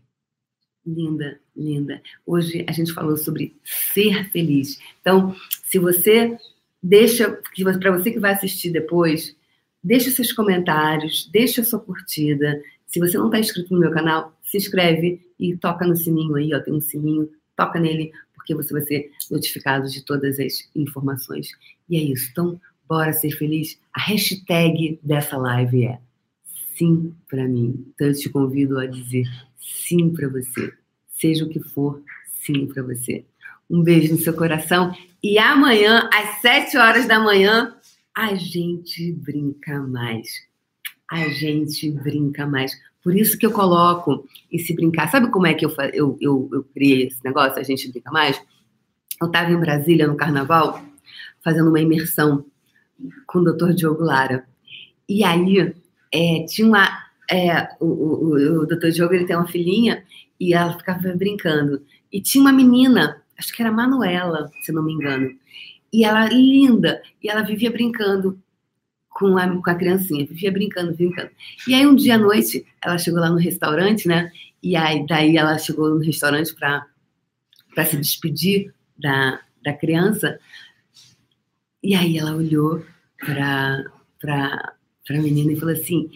Linda, 0.87 1.41
linda. 1.57 2.03
Hoje 2.25 2.65
a 2.69 2.73
gente 2.73 2.93
falou 2.93 3.17
sobre 3.17 3.57
ser 3.65 4.31
feliz. 4.31 4.81
Então, 5.01 5.35
se 5.65 5.79
você 5.79 6.37
deixa, 6.83 7.41
para 7.81 7.93
você 7.93 8.11
que 8.11 8.19
vai 8.19 8.33
assistir 8.33 8.71
depois, 8.71 9.37
deixa 9.83 10.11
seus 10.11 10.33
comentários, 10.33 11.29
deixa 11.33 11.65
sua 11.65 11.81
curtida. 11.81 12.63
Se 12.93 13.01
você 13.01 13.17
não 13.17 13.27
está 13.27 13.41
inscrito 13.41 13.73
no 13.73 13.81
meu 13.81 13.91
canal, 13.91 14.39
se 14.43 14.59
inscreve 14.59 15.27
e 15.41 15.57
toca 15.57 15.87
no 15.87 15.97
sininho 15.97 16.37
aí, 16.37 16.53
ó, 16.55 16.61
tem 16.61 16.75
um 16.75 16.81
sininho, 16.81 17.31
toca 17.57 17.81
nele, 17.81 18.13
porque 18.35 18.55
você 18.55 18.75
vai 18.75 18.83
ser 18.83 19.11
notificado 19.31 19.89
de 19.89 20.05
todas 20.05 20.39
as 20.39 20.69
informações. 20.77 21.49
E 21.89 21.97
é 21.97 22.03
isso. 22.03 22.29
Então, 22.31 22.61
bora 22.87 23.15
ser 23.15 23.31
feliz. 23.31 23.81
A 23.95 24.01
hashtag 24.03 25.01
dessa 25.03 25.39
live 25.39 25.87
é 25.87 25.99
sim 26.77 27.15
para 27.31 27.49
mim. 27.49 27.87
Então 27.95 28.09
eu 28.09 28.15
te 28.15 28.29
convido 28.29 28.79
a 28.79 28.87
dizer 28.87 29.27
sim 29.59 30.11
para 30.11 30.29
você. 30.29 30.75
Seja 31.09 31.47
o 31.47 31.49
que 31.49 31.61
for, 31.61 32.03
sim 32.45 32.67
para 32.67 32.83
você. 32.83 33.25
Um 33.71 33.83
beijo 33.83 34.13
no 34.13 34.21
seu 34.21 34.35
coração 34.35 34.95
e 35.23 35.39
amanhã, 35.39 36.11
às 36.13 36.43
7 36.43 36.77
horas 36.77 37.09
da 37.09 37.19
manhã, 37.19 37.75
a 38.15 38.35
gente 38.35 39.13
brinca 39.13 39.81
mais. 39.81 40.29
A 41.13 41.29
gente 41.29 41.91
brinca 41.91 42.47
mais. 42.47 42.73
Por 43.05 43.15
isso 43.15 43.37
que 43.37 43.45
eu 43.45 43.53
coloco 43.53 44.27
esse 44.51 44.75
brincar. 44.75 45.11
Sabe 45.11 45.31
como 45.31 45.47
é 45.47 45.53
que 45.53 45.67
eu, 45.67 45.71
eu, 45.93 46.17
eu, 46.19 46.49
eu 46.51 46.65
criei 46.73 47.09
esse 47.09 47.23
negócio, 47.23 47.61
a 47.61 47.63
gente 47.63 47.93
brinca 47.93 48.11
mais? 48.11 48.43
Eu 49.21 49.27
estava 49.27 49.53
em 49.53 49.61
Brasília 49.61 50.07
no 50.07 50.17
carnaval, 50.17 50.83
fazendo 51.45 51.69
uma 51.69 51.81
imersão 51.81 52.47
com 53.27 53.41
o 53.41 53.45
Dr. 53.45 53.75
Diogo 53.75 54.03
Lara. 54.03 54.47
E 55.07 55.23
aí 55.23 55.75
é, 56.11 56.47
tinha 56.49 56.67
uma. 56.67 56.89
É, 57.31 57.69
o, 57.79 57.85
o, 57.85 58.63
o 58.63 58.67
doutor 58.67 58.91
Diogo 58.91 59.13
ele 59.13 59.27
tem 59.27 59.37
uma 59.37 59.47
filhinha 59.47 60.03
e 60.41 60.55
ela 60.55 60.79
ficava 60.79 61.15
brincando. 61.15 61.83
E 62.11 62.23
tinha 62.23 62.41
uma 62.41 62.53
menina, 62.55 63.23
acho 63.39 63.55
que 63.55 63.61
era 63.61 63.71
Manuela, 63.71 64.51
se 64.63 64.73
não 64.73 64.83
me 64.83 64.95
engano. 64.95 65.31
E 65.93 66.07
ela 66.07 66.25
linda, 66.25 67.03
e 67.23 67.29
ela 67.29 67.43
vivia 67.43 67.71
brincando 67.71 68.42
com 69.23 69.39
a, 69.39 69.49
com 69.49 69.71
a 69.71 69.75
criancinha, 69.75 70.27
vivia 70.27 70.51
brincando, 70.51 70.95
brincando. 70.95 71.31
E 71.67 71.75
aí 71.75 71.87
um 71.87 71.95
dia 71.95 72.17
à 72.17 72.19
noite, 72.19 72.67
ela 72.83 72.99
chegou 72.99 73.21
lá 73.21 73.31
no 73.31 73.39
restaurante, 73.39 74.09
né? 74.09 74.31
E 74.63 74.77
aí 74.77 75.07
daí 75.07 75.37
ela 75.37 75.57
chegou 75.59 75.91
no 75.91 76.01
restaurante 76.01 76.55
para 76.55 77.85
se 77.85 77.97
despedir 77.97 78.75
da, 78.99 79.41
da 79.65 79.73
criança. 79.73 80.39
E 81.83 81.95
aí 81.95 82.19
ela 82.19 82.35
olhou 82.35 82.85
para 83.19 83.85
pra 84.21 85.21
menina 85.21 85.53
e 85.53 85.57
falou 85.57 85.75
assim, 85.75 86.11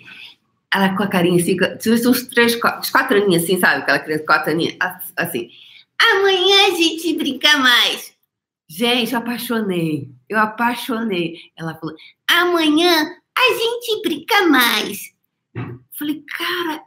ela 0.72 0.96
com 0.96 1.02
a 1.02 1.08
carinha 1.08 1.40
assim, 1.40 1.56
tinha 1.78 1.94
uns 1.94 2.26
três, 2.26 2.54
uns 2.54 2.90
quatro 2.90 3.16
aninhos 3.16 3.44
assim, 3.44 3.58
sabe? 3.58 3.82
Aquela 3.82 3.98
criança 3.98 4.24
quatro 4.24 4.52
aninhos, 4.52 4.76
assim. 5.16 5.48
Amanhã 5.98 6.68
a 6.68 6.76
gente 6.76 7.16
brinca 7.16 7.56
mais. 7.58 8.12
Gente, 8.68 9.12
eu 9.12 9.18
apaixonei. 9.18 10.15
Eu 10.28 10.38
apaixonei. 10.38 11.36
Ela 11.56 11.74
falou: 11.74 11.94
amanhã 12.28 13.16
a 13.36 13.54
gente 13.54 14.02
brinca 14.02 14.46
mais. 14.46 15.14
Falei, 15.98 16.22
cara, 16.36 16.82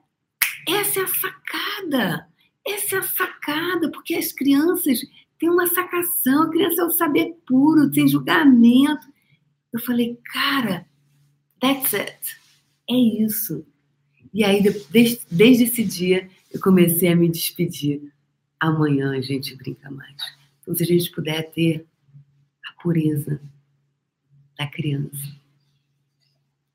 essa 0.68 1.00
é 1.00 1.04
a 1.04 1.08
sacada. 1.08 2.30
Essa 2.68 2.96
é 2.98 3.00
a 3.00 3.04
sacada, 3.04 3.92
porque 3.92 4.16
as 4.16 4.32
crianças 4.32 5.00
têm 5.40 5.50
uma 5.50 5.68
sacação. 5.68 6.44
A 6.44 6.50
criança 6.50 6.82
é 6.82 6.86
o 6.86 6.92
saber 6.92 7.36
puro, 7.48 7.92
sem 7.94 8.08
julgamento. 8.08 9.08
Eu 9.74 9.80
falei, 9.80 10.20
cara, 10.32 10.86
That's 11.60 11.94
it. 11.94 12.38
É 12.90 12.96
isso. 12.96 13.66
E 14.34 14.44
aí, 14.44 14.62
desde, 14.90 15.20
desde 15.30 15.64
esse 15.66 15.84
dia, 15.84 16.30
eu 16.52 16.60
comecei 16.62 17.10
a 17.10 17.16
me 17.16 17.30
despedir. 17.30 18.02
Amanhã 18.60 19.12
a 19.12 19.22
gente 19.22 19.56
brinca 19.56 19.90
mais. 19.92 20.16
Então, 20.62 20.76
se 20.76 20.84
a 20.84 20.86
gente 20.86 21.12
puder 21.12 21.52
ter 21.52 21.86
pureza 22.82 23.42
da 24.58 24.68
criança 24.68 25.40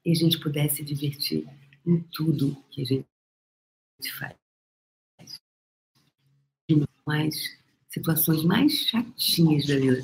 e 0.05 0.11
a 0.11 0.15
gente 0.15 0.39
puder 0.39 0.71
se 0.71 0.85
divertir 0.85 1.49
em 1.87 2.01
tudo 2.13 2.57
que 2.71 2.83
a 2.83 2.85
gente 2.85 3.07
faz. 4.19 4.35
Mais 7.07 7.35
situações 7.91 8.43
mais 8.43 8.73
chatinhas 8.73 9.67
da 9.67 9.77
vida. 9.77 10.03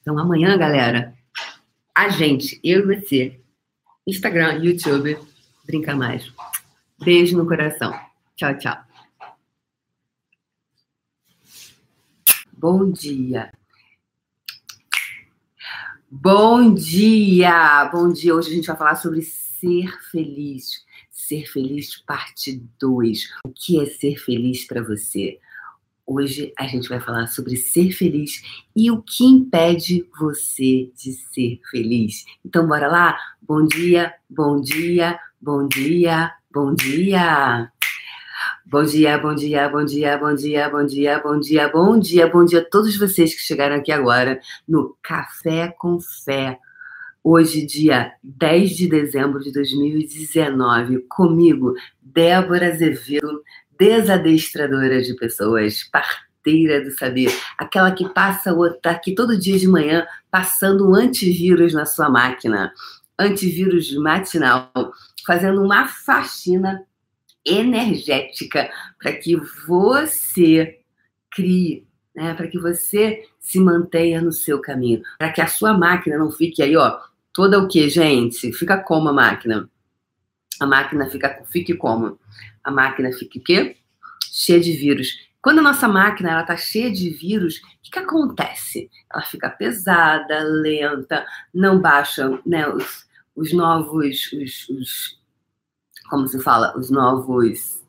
Então, 0.00 0.18
amanhã, 0.18 0.58
galera, 0.58 1.16
a 1.94 2.08
gente, 2.08 2.60
eu 2.62 2.80
e 2.80 2.96
você, 2.96 3.40
Instagram, 4.06 4.64
YouTube, 4.64 5.16
Brinca 5.64 5.94
Mais. 5.94 6.32
Beijo 6.98 7.36
no 7.36 7.46
coração. 7.46 7.92
Tchau, 8.34 8.58
tchau. 8.58 8.76
Bom 12.52 12.90
dia. 12.90 13.52
Bom 16.12 16.74
dia! 16.74 17.88
Bom 17.92 18.12
dia! 18.12 18.34
Hoje 18.34 18.50
a 18.50 18.54
gente 18.56 18.66
vai 18.66 18.76
falar 18.76 18.96
sobre 18.96 19.22
ser 19.22 19.96
feliz. 20.10 20.84
Ser 21.08 21.46
feliz, 21.46 21.98
parte 21.98 22.60
2. 22.80 23.28
O 23.44 23.50
que 23.50 23.80
é 23.80 23.86
ser 23.86 24.16
feliz 24.16 24.66
para 24.66 24.82
você? 24.82 25.38
Hoje 26.04 26.52
a 26.58 26.66
gente 26.66 26.88
vai 26.88 26.98
falar 26.98 27.28
sobre 27.28 27.54
ser 27.54 27.92
feliz 27.92 28.42
e 28.74 28.90
o 28.90 29.00
que 29.00 29.24
impede 29.24 30.04
você 30.18 30.90
de 30.96 31.12
ser 31.32 31.60
feliz. 31.70 32.24
Então, 32.44 32.66
bora 32.66 32.88
lá? 32.88 33.16
Bom 33.40 33.64
dia, 33.64 34.12
bom 34.28 34.60
dia, 34.60 35.16
bom 35.40 35.68
dia, 35.68 36.32
bom 36.52 36.74
dia. 36.74 37.70
Bom 38.70 38.84
dia, 38.84 39.18
bom 39.18 39.34
dia, 39.34 39.68
bom 39.68 39.84
dia, 39.84 40.16
bom 40.16 40.32
dia, 40.32 40.68
bom 40.68 40.86
dia, 40.86 41.18
bom 41.18 41.40
dia, 41.40 41.68
bom 41.68 41.98
dia, 41.98 42.28
bom 42.28 42.44
dia 42.44 42.60
a 42.60 42.64
todos 42.64 42.96
vocês 42.96 43.34
que 43.34 43.40
chegaram 43.40 43.74
aqui 43.74 43.90
agora 43.90 44.40
no 44.68 44.96
Café 45.02 45.74
com 45.76 45.98
Fé. 45.98 46.56
Hoje, 47.20 47.66
dia 47.66 48.12
10 48.22 48.70
de 48.76 48.88
dezembro 48.88 49.40
de 49.40 49.50
2019, 49.50 51.00
comigo, 51.08 51.74
Débora 52.00 52.68
Azevedo, 52.68 53.42
desadestradora 53.76 55.02
de 55.02 55.16
pessoas, 55.16 55.82
parteira 55.90 56.80
do 56.80 56.92
saber, 56.92 57.36
aquela 57.58 57.90
que 57.90 58.08
passa 58.10 58.54
o 58.54 58.72
tá 58.74 58.92
aqui 58.92 59.16
todo 59.16 59.36
dia 59.36 59.58
de 59.58 59.66
manhã 59.66 60.06
passando 60.30 60.88
um 60.88 60.94
antivírus 60.94 61.74
na 61.74 61.86
sua 61.86 62.08
máquina, 62.08 62.72
antivírus 63.18 63.92
matinal, 63.96 64.70
fazendo 65.26 65.60
uma 65.60 65.88
faxina 65.88 66.86
energética 67.44 68.70
para 68.98 69.12
que 69.12 69.36
você 69.66 70.80
crie, 71.30 71.86
né, 72.14 72.34
para 72.34 72.48
que 72.48 72.58
você 72.58 73.24
se 73.38 73.58
mantenha 73.58 74.20
no 74.20 74.32
seu 74.32 74.60
caminho, 74.60 75.02
para 75.18 75.32
que 75.32 75.40
a 75.40 75.46
sua 75.46 75.76
máquina 75.76 76.18
não 76.18 76.30
fique 76.30 76.62
aí, 76.62 76.76
ó, 76.76 76.98
toda 77.32 77.58
o 77.58 77.68
que, 77.68 77.88
gente? 77.88 78.52
Fica 78.52 78.78
como 78.78 79.08
a 79.08 79.12
máquina? 79.12 79.68
A 80.60 80.66
máquina 80.66 81.08
fica, 81.08 81.42
fique 81.46 81.74
como? 81.74 82.18
a 82.62 82.70
máquina 82.70 83.12
fica 83.12 83.38
o 83.38 83.42
quê? 83.42 83.76
Cheia 84.30 84.60
de 84.60 84.72
vírus. 84.72 85.28
Quando 85.42 85.60
a 85.60 85.62
nossa 85.62 85.88
máquina 85.88 86.30
ela 86.30 86.42
está 86.42 86.56
cheia 86.56 86.90
de 86.90 87.10
vírus, 87.10 87.56
o 87.56 87.60
que, 87.82 87.90
que, 87.90 87.98
acontece? 87.98 88.90
Ela 89.12 89.22
fica 89.22 89.48
pesada, 89.48 90.42
lenta, 90.42 91.26
não 91.52 91.80
baixa 91.80 92.38
né, 92.44 92.68
os, 92.68 93.06
os 93.34 93.52
novos, 93.52 94.32
os, 94.32 94.68
os, 94.68 95.19
como 96.10 96.28
se 96.28 96.40
fala, 96.40 96.76
os 96.76 96.90
novos, 96.90 97.80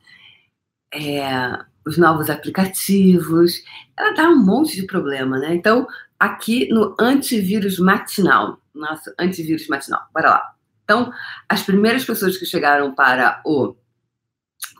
é, 0.93 1.59
os 1.85 1.97
novos 1.97 2.29
aplicativos. 2.29 3.61
Ela 3.97 4.13
dá 4.13 4.29
um 4.29 4.37
monte 4.37 4.75
de 4.75 4.85
problema, 4.85 5.39
né? 5.39 5.55
Então, 5.55 5.87
aqui 6.19 6.69
no 6.69 6.95
antivírus 6.99 7.79
matinal, 7.79 8.61
nosso 8.73 9.11
antivírus 9.19 9.67
matinal, 9.67 10.07
bora 10.13 10.29
lá. 10.29 10.55
Então, 10.83 11.11
as 11.49 11.63
primeiras 11.63 12.05
pessoas 12.05 12.37
que 12.37 12.45
chegaram 12.45 12.93
para 12.93 13.41
o 13.45 13.75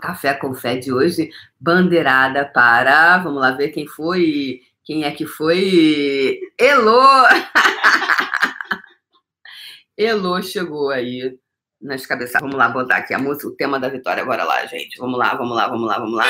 Café 0.02 0.34
com 0.34 0.54
Fé 0.54 0.78
de 0.78 0.94
hoje, 0.94 1.32
bandeirada 1.60 2.46
para. 2.46 3.18
Vamos 3.20 3.42
lá 3.42 3.52
ver 3.52 3.70
quem 3.70 3.88
foi. 3.88 4.62
Quem 4.84 5.04
é 5.04 5.12
que 5.12 5.26
foi? 5.26 6.40
Elô! 6.60 7.02
Elô 9.98 10.42
chegou 10.42 10.90
aí 10.90 11.38
nas 11.82 12.06
cabeças. 12.06 12.42
Vamos 12.42 12.56
lá 12.56 12.70
botar 12.70 12.98
aqui 12.98 13.14
a 13.14 13.20
música, 13.20 13.48
o 13.48 13.56
tema 13.56 13.80
da 13.80 13.90
vitória. 13.90 14.22
Agora 14.22 14.44
lá, 14.44 14.66
gente. 14.66 14.98
Vamos 14.98 15.18
lá, 15.18 15.34
vamos 15.36 15.56
lá, 15.56 15.68
vamos 15.68 15.88
lá, 15.88 16.00
vamos 16.00 16.16
lá. 16.16 16.26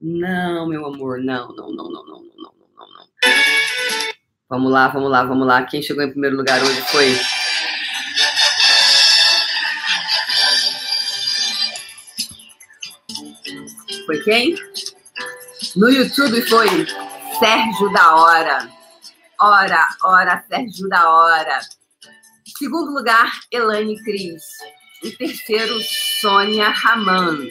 Não, 0.00 0.68
meu 0.68 0.86
amor, 0.86 1.18
não, 1.22 1.48
não, 1.54 1.70
não, 1.72 1.90
não, 1.90 2.04
não, 2.04 2.22
não, 2.22 2.22
não, 2.38 2.52
não, 2.76 2.86
não. 2.86 3.06
Vamos 4.48 4.72
lá, 4.72 4.88
vamos 4.88 5.10
lá, 5.10 5.24
vamos 5.24 5.46
lá. 5.46 5.62
Quem 5.64 5.82
chegou 5.82 6.02
em 6.02 6.10
primeiro 6.10 6.36
lugar 6.36 6.62
hoje 6.62 6.80
foi 6.82 7.14
Foi 14.06 14.18
quem? 14.22 14.56
No 15.76 15.88
YouTube 15.88 16.42
foi 16.48 16.68
Sérgio 17.38 17.92
da 17.92 18.16
Hora. 18.16 18.68
Hora, 19.40 19.86
hora, 20.02 20.44
Sérgio 20.48 20.88
da 20.88 21.08
Hora. 21.08 21.60
Segundo 22.60 22.92
lugar, 22.92 23.40
Elaine 23.50 23.98
Cris. 24.02 24.42
Em 25.02 25.10
terceiro, 25.12 25.80
Sônia 26.20 26.68
Raman. 26.68 27.48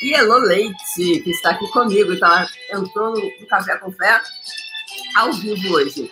E 0.00 0.14
Elo 0.14 0.38
Leite, 0.38 1.20
que 1.24 1.30
está 1.30 1.50
aqui 1.50 1.68
comigo, 1.72 2.12
então 2.12 2.46
entrou 2.70 3.10
no 3.10 3.46
Café 3.48 3.76
com 3.78 3.90
Fé 3.90 4.22
ao 5.16 5.32
vivo 5.32 5.74
hoje. 5.74 6.08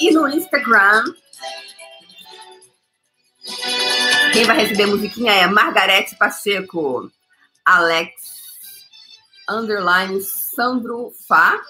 E 0.00 0.10
no 0.10 0.26
Instagram, 0.26 1.04
quem 4.32 4.44
vai 4.44 4.56
receber 4.56 4.86
musiquinha 4.86 5.32
é 5.32 5.46
Margarete 5.46 6.16
Pacheco, 6.16 7.12
Alex, 7.62 8.10
underline 9.50 10.18
Sandro 10.22 11.12
Fá. 11.28 11.60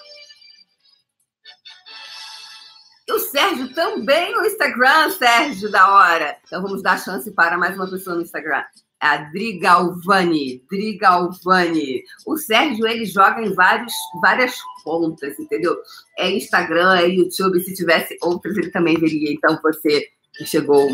E 3.09 3.11
o 3.11 3.17
Sérgio 3.17 3.73
também 3.73 4.35
no 4.35 4.45
Instagram, 4.45 5.09
Sérgio, 5.09 5.71
da 5.71 5.91
hora. 5.95 6.37
Então 6.45 6.61
vamos 6.61 6.83
dar 6.83 7.03
chance 7.03 7.31
para 7.31 7.57
mais 7.57 7.75
uma 7.75 7.89
pessoa 7.89 8.15
no 8.15 8.21
Instagram. 8.21 8.63
É 9.01 9.07
a 9.07 9.17
Drigalvani, 9.31 10.63
Drigalvani. 10.69 12.03
O 12.27 12.37
Sérgio, 12.37 12.85
ele 12.85 13.07
joga 13.07 13.41
em 13.41 13.51
vários, 13.55 13.91
várias 14.21 14.55
contas, 14.83 15.39
entendeu? 15.39 15.75
É 16.19 16.29
Instagram, 16.29 16.99
é 16.99 17.07
YouTube. 17.07 17.59
Se 17.61 17.73
tivesse 17.73 18.15
outras, 18.21 18.55
ele 18.55 18.69
também 18.69 18.95
veria. 18.95 19.33
Então, 19.33 19.59
você 19.63 20.07
que 20.37 20.45
chegou 20.45 20.87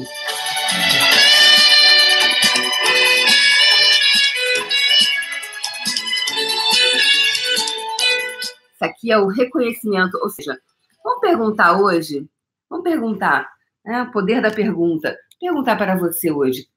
Isso 8.74 8.86
aqui 8.86 9.12
é 9.12 9.18
o 9.18 9.28
reconhecimento, 9.28 10.18
ou 10.22 10.30
seja, 10.30 10.58
vamos 11.06 11.22
perguntar 11.22 11.80
hoje, 11.80 12.28
vamos 12.68 12.84
perguntar, 12.84 13.48
né, 13.86 14.02
o 14.02 14.12
poder 14.12 14.42
da 14.42 14.50
pergunta, 14.50 15.16
perguntar 15.40 15.76
para 15.76 15.96
você 15.96 16.32
hoje. 16.32 16.68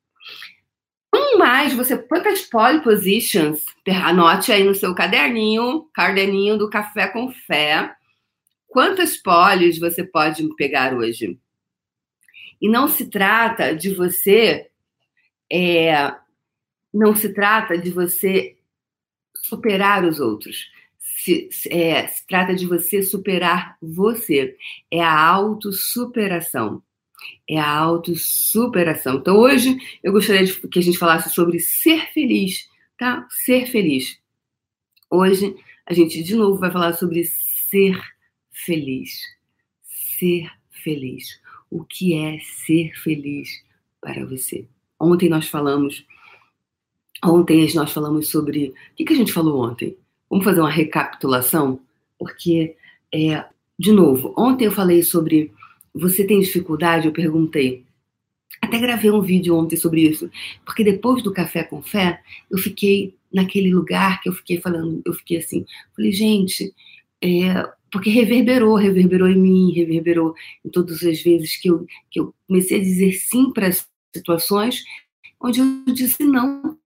Um 1.13 1.39
mais, 1.39 1.73
você 1.73 1.97
quantas 1.97 2.43
pole 2.43 2.83
positions, 2.83 3.65
anote 4.05 4.53
aí 4.53 4.63
no 4.63 4.75
seu 4.75 4.95
caderninho, 4.95 5.89
caderninho 5.95 6.59
do 6.59 6.69
Café 6.69 7.09
com 7.09 7.33
Fé, 7.33 7.91
quantas 8.67 9.17
poles 9.17 9.79
você 9.79 10.05
pode 10.05 10.47
pegar 10.57 10.93
hoje? 10.93 11.41
E 12.61 12.69
não 12.69 12.87
se 12.87 13.09
trata 13.09 13.75
de 13.75 13.95
você, 13.95 14.69
é, 15.51 16.15
não 16.93 17.17
se 17.17 17.33
trata 17.33 17.79
de 17.79 17.91
você 17.91 18.59
superar 19.35 20.05
os 20.05 20.21
outros 20.21 20.71
se, 21.19 21.49
é, 21.69 22.07
se 22.07 22.25
trata 22.27 22.55
de 22.55 22.65
você 22.65 23.03
superar 23.03 23.77
você. 23.83 24.57
É 24.91 25.03
a 25.03 25.21
autossuperação. 25.21 26.81
É 27.49 27.59
a 27.59 27.77
autossuperação. 27.77 29.17
Então, 29.17 29.37
hoje, 29.37 29.77
eu 30.03 30.13
gostaria 30.13 30.45
de, 30.45 30.55
que 30.69 30.79
a 30.79 30.83
gente 30.83 30.97
falasse 30.97 31.35
sobre 31.35 31.59
ser 31.59 32.13
feliz, 32.13 32.69
tá? 32.97 33.27
Ser 33.31 33.67
feliz. 33.67 34.19
Hoje, 35.11 35.57
a 35.85 35.93
gente, 35.93 36.23
de 36.23 36.37
novo, 36.37 36.59
vai 36.59 36.71
falar 36.71 36.93
sobre 36.93 37.25
ser 37.25 38.01
feliz. 38.53 39.21
Ser 40.19 40.49
feliz. 40.71 41.41
O 41.69 41.85
que 41.85 42.15
é 42.15 42.39
ser 42.65 42.93
feliz 42.95 43.49
para 44.01 44.25
você? 44.25 44.69
Ontem 45.01 45.29
nós 45.29 45.49
falamos. 45.49 46.07
Ontem 47.25 47.69
nós 47.75 47.91
falamos 47.91 48.29
sobre. 48.29 48.69
O 48.69 48.95
que, 48.95 49.05
que 49.05 49.13
a 49.13 49.17
gente 49.17 49.33
falou 49.33 49.69
ontem? 49.69 49.97
Vamos 50.31 50.45
fazer 50.45 50.61
uma 50.61 50.71
recapitulação? 50.71 51.81
Porque, 52.19 52.77
é, 53.15 53.45
de 53.79 53.93
novo, 53.93 54.35
ontem 54.37 54.67
eu 54.67 54.73
falei 54.73 55.03
sobre 55.03 55.53
você 55.95 56.25
tem 56.25 56.41
dificuldade? 56.41 57.07
Eu 57.07 57.13
perguntei. 57.13 57.85
Até 58.61 58.79
gravei 58.79 59.11
um 59.11 59.21
vídeo 59.21 59.57
ontem 59.57 59.77
sobre 59.77 60.03
isso, 60.03 60.31
porque 60.65 60.83
depois 60.83 61.23
do 61.23 61.33
café 61.33 61.63
com 61.63 61.81
fé, 61.81 62.21
eu 62.51 62.59
fiquei 62.59 63.15
naquele 63.33 63.73
lugar 63.73 64.21
que 64.21 64.29
eu 64.29 64.33
fiquei 64.33 64.61
falando, 64.61 65.01
eu 65.05 65.13
fiquei 65.13 65.39
assim, 65.39 65.65
falei, 65.95 66.11
gente, 66.11 66.75
é, 67.23 67.69
porque 67.91 68.11
reverberou, 68.11 68.75
reverberou 68.75 69.29
em 69.29 69.39
mim, 69.39 69.73
reverberou 69.73 70.35
em 70.65 70.71
todas 70.71 71.03
as 71.05 71.23
vezes 71.23 71.57
que 71.57 71.69
eu, 71.69 71.87
que 72.11 72.21
eu 72.21 72.35
comecei 72.47 72.81
a 72.81 72.83
dizer 72.83 73.13
sim 73.13 73.53
para 73.53 73.71
situações 74.15 74.83
onde 75.41 75.61
eu 75.61 75.95
disse 75.95 76.25
não. 76.25 76.77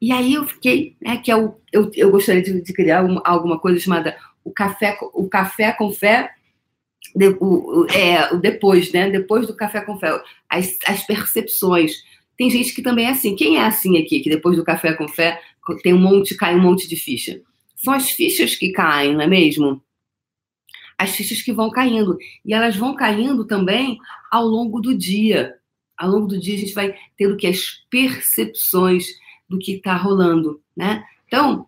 E 0.00 0.12
aí 0.12 0.34
eu 0.34 0.46
fiquei, 0.46 0.96
né, 1.00 1.16
que 1.16 1.30
é 1.30 1.36
o, 1.36 1.56
eu, 1.72 1.90
eu 1.94 2.10
gostaria 2.10 2.42
de, 2.42 2.60
de 2.60 2.72
criar 2.72 3.04
uma, 3.04 3.20
alguma 3.24 3.58
coisa 3.58 3.80
chamada 3.80 4.16
o 4.44 4.52
café, 4.52 4.96
o 5.12 5.28
café 5.28 5.72
com 5.72 5.92
fé, 5.92 6.30
de, 7.14 7.28
o, 7.40 7.86
é, 7.90 8.32
o 8.32 8.38
depois, 8.38 8.92
né? 8.92 9.10
Depois 9.10 9.46
do 9.46 9.54
café 9.54 9.80
com 9.80 9.98
fé, 9.98 10.22
as, 10.48 10.76
as 10.86 11.04
percepções. 11.04 11.92
Tem 12.36 12.50
gente 12.50 12.74
que 12.74 12.82
também 12.82 13.06
é 13.06 13.10
assim. 13.10 13.34
Quem 13.34 13.56
é 13.56 13.64
assim 13.64 13.98
aqui, 13.98 14.20
que 14.20 14.30
depois 14.30 14.56
do 14.56 14.64
café 14.64 14.94
com 14.94 15.08
fé 15.08 15.40
tem 15.82 15.92
um 15.92 15.98
monte, 15.98 16.36
cai 16.36 16.54
um 16.54 16.62
monte 16.62 16.88
de 16.88 16.96
ficha? 16.96 17.40
São 17.76 17.92
as 17.92 18.10
fichas 18.10 18.54
que 18.54 18.72
caem, 18.72 19.14
não 19.14 19.22
é 19.22 19.26
mesmo? 19.26 19.82
As 20.96 21.14
fichas 21.14 21.42
que 21.42 21.52
vão 21.52 21.70
caindo. 21.70 22.16
E 22.44 22.54
elas 22.54 22.76
vão 22.76 22.94
caindo 22.94 23.44
também 23.44 23.98
ao 24.30 24.44
longo 24.44 24.80
do 24.80 24.96
dia. 24.96 25.54
Ao 25.96 26.08
longo 26.08 26.26
do 26.26 26.40
dia 26.40 26.54
a 26.54 26.58
gente 26.58 26.74
vai 26.74 26.94
tendo 27.16 27.36
que 27.36 27.46
as 27.46 27.84
percepções 27.90 29.06
do 29.48 29.58
que 29.58 29.72
está 29.72 29.96
rolando, 29.96 30.60
né? 30.76 31.04
Então, 31.26 31.66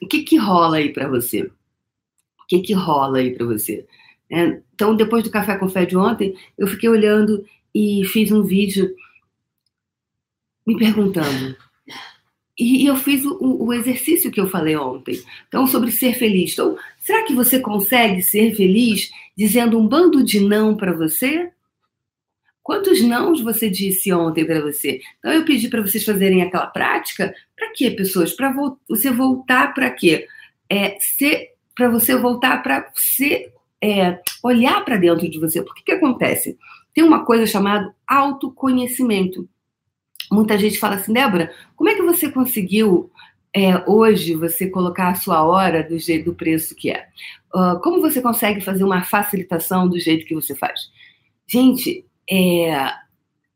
o 0.00 0.06
que 0.06 0.22
que 0.22 0.36
rola 0.36 0.76
aí 0.76 0.92
para 0.92 1.08
você? 1.08 1.42
O 1.42 2.46
que 2.48 2.60
que 2.60 2.72
rola 2.72 3.18
aí 3.18 3.34
para 3.34 3.46
você? 3.46 3.86
É, 4.30 4.60
então, 4.74 4.96
depois 4.96 5.22
do 5.22 5.30
café 5.30 5.56
com 5.56 5.68
fé 5.68 5.84
de 5.84 5.96
ontem, 5.96 6.34
eu 6.56 6.66
fiquei 6.66 6.88
olhando 6.88 7.44
e 7.74 8.04
fiz 8.06 8.30
um 8.30 8.42
vídeo 8.42 8.94
me 10.66 10.76
perguntando. 10.76 11.56
E, 12.58 12.86
eu 12.86 12.96
fiz 12.96 13.24
o, 13.24 13.38
o, 13.40 13.72
exercício 13.72 14.30
que 14.30 14.40
eu 14.40 14.46
falei 14.46 14.76
ontem. 14.76 15.22
Então, 15.48 15.66
sobre 15.66 15.90
ser 15.90 16.14
feliz. 16.14 16.52
Então, 16.52 16.76
será 17.00 17.24
que 17.24 17.34
você 17.34 17.58
consegue 17.58 18.22
ser 18.22 18.54
feliz 18.54 19.10
dizendo 19.36 19.78
um 19.78 19.86
bando 19.86 20.22
de 20.22 20.40
não 20.40 20.76
para 20.76 20.92
você? 20.92 21.50
Quantos 22.62 23.02
nãos 23.02 23.40
você 23.40 23.68
disse 23.68 24.12
ontem 24.12 24.44
para 24.44 24.60
você? 24.60 25.00
Então 25.18 25.32
eu 25.32 25.44
pedi 25.44 25.68
para 25.68 25.82
vocês 25.82 26.04
fazerem 26.04 26.42
aquela 26.42 26.66
prática. 26.66 27.34
Para 27.56 27.72
quê, 27.72 27.90
pessoas? 27.90 28.32
Para 28.32 28.52
vo 28.52 28.78
você 28.88 29.10
voltar 29.10 29.74
para 29.74 29.90
quê? 29.90 30.26
É, 30.70 30.96
para 31.74 31.90
você 31.90 32.16
voltar 32.16 32.62
para 32.62 32.88
você 32.94 33.52
é, 33.82 34.20
olhar 34.42 34.84
para 34.84 34.96
dentro 34.96 35.28
de 35.28 35.40
você. 35.40 35.60
Porque 35.60 35.82
que 35.82 35.92
acontece? 35.92 36.56
Tem 36.94 37.02
uma 37.02 37.24
coisa 37.24 37.46
chamada 37.46 37.92
autoconhecimento. 38.06 39.48
Muita 40.30 40.56
gente 40.56 40.78
fala 40.78 40.94
assim, 40.94 41.12
Débora, 41.12 41.52
como 41.74 41.90
é 41.90 41.94
que 41.94 42.02
você 42.02 42.30
conseguiu 42.30 43.10
é, 43.54 43.82
hoje 43.90 44.34
você 44.34 44.68
colocar 44.68 45.08
a 45.08 45.14
sua 45.14 45.42
hora 45.42 45.82
do 45.82 45.98
jeito 45.98 46.26
do 46.26 46.34
preço 46.34 46.74
que 46.74 46.90
é? 46.90 47.08
Uh, 47.54 47.78
como 47.80 48.00
você 48.00 48.22
consegue 48.22 48.60
fazer 48.60 48.84
uma 48.84 49.02
facilitação 49.02 49.88
do 49.88 49.98
jeito 49.98 50.24
que 50.24 50.34
você 50.34 50.54
faz? 50.54 50.90
Gente, 51.46 52.06
é, 52.30 52.92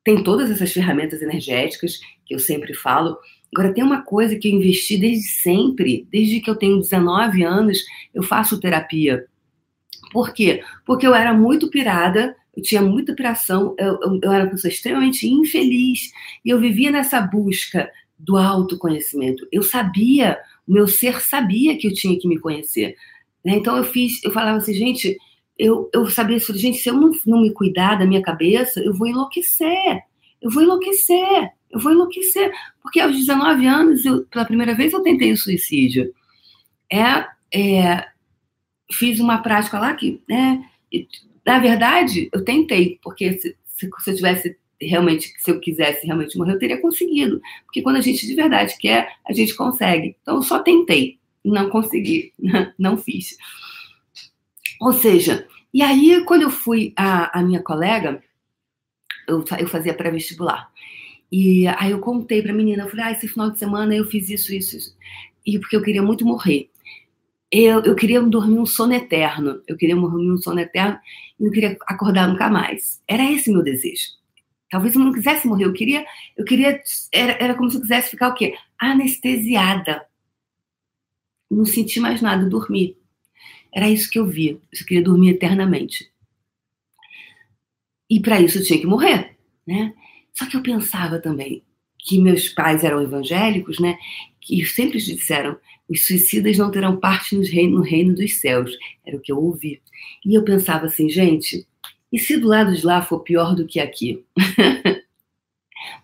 tem 0.05 0.23
todas 0.23 0.51
essas 0.51 0.73
ferramentas 0.73 1.23
energéticas 1.23 1.99
que 2.25 2.35
eu 2.35 2.39
sempre 2.39 2.75
falo. 2.75 3.17
Agora, 3.55 3.73
tem 3.73 3.83
uma 3.83 4.03
coisa 4.03 4.37
que 4.37 4.49
eu 4.49 4.53
investi 4.53 4.99
desde 4.99 5.29
sempre, 5.29 6.07
desde 6.11 6.41
que 6.41 6.51
eu 6.51 6.57
tenho 6.57 6.81
19 6.81 7.43
anos, 7.43 7.79
eu 8.13 8.23
faço 8.23 8.61
terapia. 8.61 9.27
Por 10.13 10.33
quê? 10.33 10.63
Porque 10.85 11.07
eu 11.07 11.15
era 11.15 11.33
muito 11.33 11.71
pirada, 11.71 12.37
eu 12.57 12.63
tinha 12.63 12.81
muita 12.81 13.15
piração, 13.15 13.75
eu, 13.79 13.99
eu, 14.01 14.21
eu 14.23 14.33
era 14.33 14.45
uma 14.45 14.51
pessoa 14.51 14.71
extremamente 14.71 15.29
infeliz 15.29 16.13
e 16.45 16.51
eu 16.51 16.61
vivia 16.61 16.91
nessa 16.91 17.21
busca 17.21 17.91
do 18.19 18.37
autoconhecimento. 18.37 19.47
Eu 19.53 19.63
sabia, 19.63 20.39
o 20.67 20.73
meu 20.73 20.89
ser 20.89 21.21
sabia 21.21 21.77
que 21.77 21.87
eu 21.87 21.93
tinha 21.93 22.19
que 22.19 22.27
me 22.29 22.39
conhecer. 22.39 22.97
Né? 23.45 23.57
Então 23.57 23.77
eu 23.77 23.85
fiz, 23.85 24.23
eu 24.25 24.31
falava 24.31 24.59
assim, 24.59 24.75
gente, 24.75 25.17
eu, 25.59 25.91
eu 25.93 26.09
sabia 26.11 26.37
isso, 26.37 26.57
gente, 26.57 26.79
se 26.79 26.89
eu 26.89 26.95
não, 26.95 27.11
não 27.27 27.41
me 27.41 27.53
cuidar 27.53 27.97
da 27.97 28.07
minha 28.07 28.23
cabeça, 28.23 28.81
eu 28.81 28.93
vou 28.93 29.07
enlouquecer. 29.07 30.03
Eu 30.41 30.51
vou 30.51 30.63
enlouquecer. 30.63 31.51
Eu 31.71 31.81
vou 31.81 31.93
enlouquecer. 31.93 32.53
Porque 32.83 33.01
aos 33.01 33.17
19 33.17 33.67
anos, 33.67 34.05
eu, 34.05 34.25
pela 34.27 34.45
primeira 34.45 34.75
vez, 34.75 34.93
eu 34.93 35.03
tentei 35.03 35.33
o 35.33 35.37
suicídio. 35.37 36.13
É, 36.93 37.27
é, 37.53 38.07
fiz 38.93 39.19
uma 39.19 39.39
prática 39.39 39.79
lá 39.79 39.95
que, 39.95 40.23
né, 40.29 40.63
na 41.45 41.59
verdade, 41.59 42.29
eu 42.33 42.45
tentei, 42.45 42.99
porque 43.03 43.33
se, 43.35 43.57
se, 43.67 43.91
se, 43.99 44.11
eu 44.11 44.17
tivesse 44.17 44.59
realmente, 44.81 45.33
se 45.39 45.51
eu 45.51 45.61
quisesse 45.61 46.07
realmente 46.07 46.37
morrer, 46.37 46.55
eu 46.55 46.59
teria 46.59 46.81
conseguido. 46.81 47.41
Porque 47.65 47.83
quando 47.83 47.97
a 47.97 48.01
gente 48.01 48.27
de 48.27 48.35
verdade 48.35 48.77
quer, 48.79 49.15
a 49.27 49.33
gente 49.33 49.55
consegue. 49.55 50.17
Então, 50.21 50.37
eu 50.37 50.43
só 50.43 50.59
tentei, 50.59 51.19
não 51.45 51.71
consegui, 51.71 52.33
não 52.79 52.99
fiz. 52.99 53.37
Ou 54.81 54.93
seja, 54.93 55.47
e 55.73 55.83
aí 55.83 56.25
quando 56.25 56.43
eu 56.43 56.51
fui 56.51 56.93
a, 56.97 57.39
a 57.39 57.43
minha 57.43 57.63
colega, 57.63 58.23
eu, 59.27 59.45
eu 59.59 59.69
fazia 59.69 59.95
pré-vestibular. 59.95 60.71
E 61.31 61.67
aí 61.67 61.91
eu 61.91 61.99
contei 61.99 62.41
para 62.41 62.53
a 62.53 62.55
menina, 62.55 62.85
eu 62.85 62.89
falei, 62.89 63.07
ah, 63.07 63.13
esse 63.13 63.29
final 63.29 63.51
de 63.51 63.59
semana 63.59 63.95
eu 63.95 64.05
fiz 64.05 64.29
isso, 64.31 64.55
isso, 64.55 64.77
isso. 64.77 64.97
E 65.45 65.59
porque 65.59 65.77
eu 65.77 65.83
queria 65.83 66.03
muito 66.03 66.25
morrer. 66.25 66.71
Eu, 67.51 67.83
eu 67.83 67.95
queria 67.95 68.21
dormir 68.23 68.59
um 68.59 68.67
sono 68.67 68.95
eterno. 68.95 69.63
Eu 69.67 69.77
queria 69.77 69.97
dormir 69.97 70.31
um 70.31 70.37
sono 70.37 70.61
eterno 70.61 70.99
e 71.39 71.45
não 71.45 71.51
queria 71.51 71.77
acordar 71.87 72.29
nunca 72.29 72.49
mais. 72.49 73.03
Era 73.09 73.31
esse 73.31 73.51
meu 73.51 73.63
desejo. 73.63 74.17
Talvez 74.71 74.95
eu 74.95 75.01
não 75.01 75.13
quisesse 75.13 75.47
morrer, 75.47 75.65
eu 75.65 75.73
queria, 75.73 76.05
eu 76.37 76.45
queria, 76.45 76.83
era, 77.13 77.33
era 77.41 77.55
como 77.55 77.71
se 77.71 77.77
eu 77.77 77.81
quisesse 77.81 78.11
ficar 78.11 78.29
o 78.29 78.35
quê? 78.35 78.57
Anestesiada. 78.79 80.05
Não 81.49 81.65
senti 81.65 82.01
mais 82.01 82.21
nada, 82.21 82.49
dormir. 82.49 82.97
Era 83.77 83.91
isso 83.91 84.09
que 84.09 84.19
eu 84.19 84.27
via. 84.27 84.53
Eu 84.53 84.87
queria 84.87 85.05
dormir 85.05 85.33
eternamente. 85.33 86.11
E 88.09 88.19
para 88.19 88.41
isso 88.41 88.57
eu 88.57 88.65
tinha 88.65 88.81
que 88.81 88.87
morrer, 88.87 89.37
né? 89.67 89.93
Só 90.33 90.47
que 90.47 90.57
eu 90.57 90.63
pensava 90.63 91.19
também 91.19 91.63
que 91.99 92.19
meus 92.19 92.49
pais 92.49 92.83
eram 92.83 93.03
evangélicos, 93.03 93.79
né? 93.79 93.99
Que 94.41 94.65
sempre 94.65 94.97
disseram: 94.99 95.59
os 95.87 96.07
suicidas 96.07 96.57
não 96.57 96.71
terão 96.71 96.97
parte 96.97 97.37
no 97.37 97.43
reino, 97.43 97.77
no 97.77 97.83
reino 97.83 98.15
dos 98.15 98.41
céus. 98.41 98.71
Era 99.05 99.19
o 99.19 99.21
que 99.21 99.31
eu 99.31 99.39
ouvi. 99.39 99.83
E 100.25 100.35
eu 100.35 100.43
pensava 100.43 100.87
assim, 100.87 101.11
gente, 101.11 101.69
e 102.11 102.19
se 102.19 102.39
do 102.39 102.49
lado 102.49 102.75
de 102.75 102.83
lá 102.83 103.03
for 103.03 103.21
pior 103.21 103.55
do 103.55 103.67
que 103.67 103.79
aqui? 103.79 104.25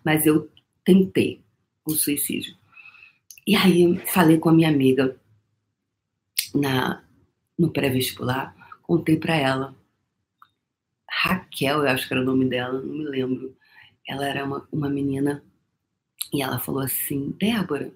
Mas 0.04 0.26
eu 0.26 0.50
tentei 0.84 1.40
o 1.86 1.92
suicídio. 1.92 2.54
E 3.46 3.56
aí 3.56 3.98
falei 4.08 4.36
com 4.36 4.50
a 4.50 4.52
minha 4.52 4.68
amiga 4.68 5.16
na 6.54 7.01
no 7.62 7.70
pré-vestibular, 7.70 8.54
contei 8.82 9.16
para 9.16 9.36
ela. 9.36 9.74
Raquel, 11.08 11.82
eu 11.82 11.88
acho 11.88 12.06
que 12.08 12.14
era 12.14 12.22
o 12.22 12.26
nome 12.26 12.46
dela, 12.46 12.80
não 12.82 12.94
me 12.94 13.04
lembro. 13.04 13.56
Ela 14.06 14.26
era 14.26 14.44
uma, 14.44 14.66
uma 14.72 14.88
menina 14.88 15.42
e 16.32 16.42
ela 16.42 16.58
falou 16.58 16.82
assim: 16.82 17.34
Débora, 17.38 17.92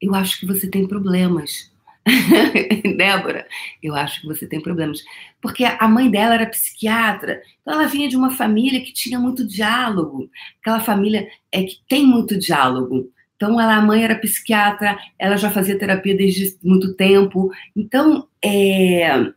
eu 0.00 0.14
acho 0.14 0.40
que 0.40 0.46
você 0.46 0.68
tem 0.68 0.88
problemas. 0.88 1.70
Débora, 2.96 3.46
eu 3.82 3.94
acho 3.94 4.22
que 4.22 4.26
você 4.26 4.46
tem 4.46 4.60
problemas. 4.60 5.02
Porque 5.42 5.64
a 5.64 5.88
mãe 5.88 6.10
dela 6.10 6.34
era 6.34 6.46
psiquiatra, 6.46 7.42
então 7.60 7.74
ela 7.74 7.88
vinha 7.88 8.08
de 8.08 8.16
uma 8.16 8.30
família 8.30 8.80
que 8.80 8.92
tinha 8.92 9.18
muito 9.18 9.46
diálogo. 9.46 10.30
Aquela 10.60 10.80
família 10.80 11.28
é 11.52 11.64
que 11.64 11.80
tem 11.88 12.06
muito 12.06 12.38
diálogo. 12.38 13.12
Então, 13.36 13.60
ela, 13.60 13.76
a 13.76 13.82
mãe 13.82 14.02
era 14.02 14.18
psiquiatra, 14.18 14.98
ela 15.18 15.36
já 15.36 15.50
fazia 15.50 15.78
terapia 15.78 16.16
desde 16.16 16.56
muito 16.64 16.94
tempo. 16.94 17.50
Então, 17.76 18.26
é, 18.46 19.32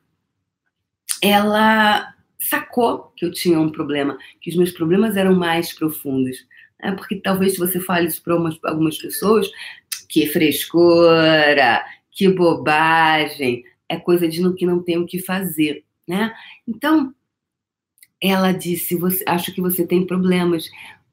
ela 1.21 2.13
sacou 2.39 3.11
que 3.15 3.25
eu 3.25 3.31
tinha 3.31 3.59
um 3.59 3.71
problema, 3.71 4.17
que 4.41 4.49
os 4.49 4.55
meus 4.55 4.71
problemas 4.71 5.17
eram 5.17 5.35
mais 5.35 5.73
profundos. 5.73 6.37
Né? 6.81 6.91
Porque 6.93 7.15
talvez 7.15 7.53
se 7.53 7.59
você 7.59 7.79
fale 7.79 8.07
isso 8.07 8.23
para 8.23 8.35
algumas 8.65 8.97
pessoas, 8.97 9.49
que 10.07 10.27
frescura, 10.27 11.83
que 12.11 12.27
bobagem, 12.29 13.63
é 13.87 13.97
coisa 13.97 14.27
de 14.27 14.41
no 14.41 14.55
que 14.55 14.65
não 14.65 14.81
tem 14.83 14.97
o 14.97 15.05
que 15.05 15.19
fazer. 15.19 15.83
Né? 16.07 16.33
Então, 16.67 17.13
ela 18.21 18.51
disse: 18.51 18.95
você, 18.95 19.23
Acho 19.27 19.53
que 19.53 19.61
você 19.61 19.85
tem 19.85 20.05
problemas 20.05 20.69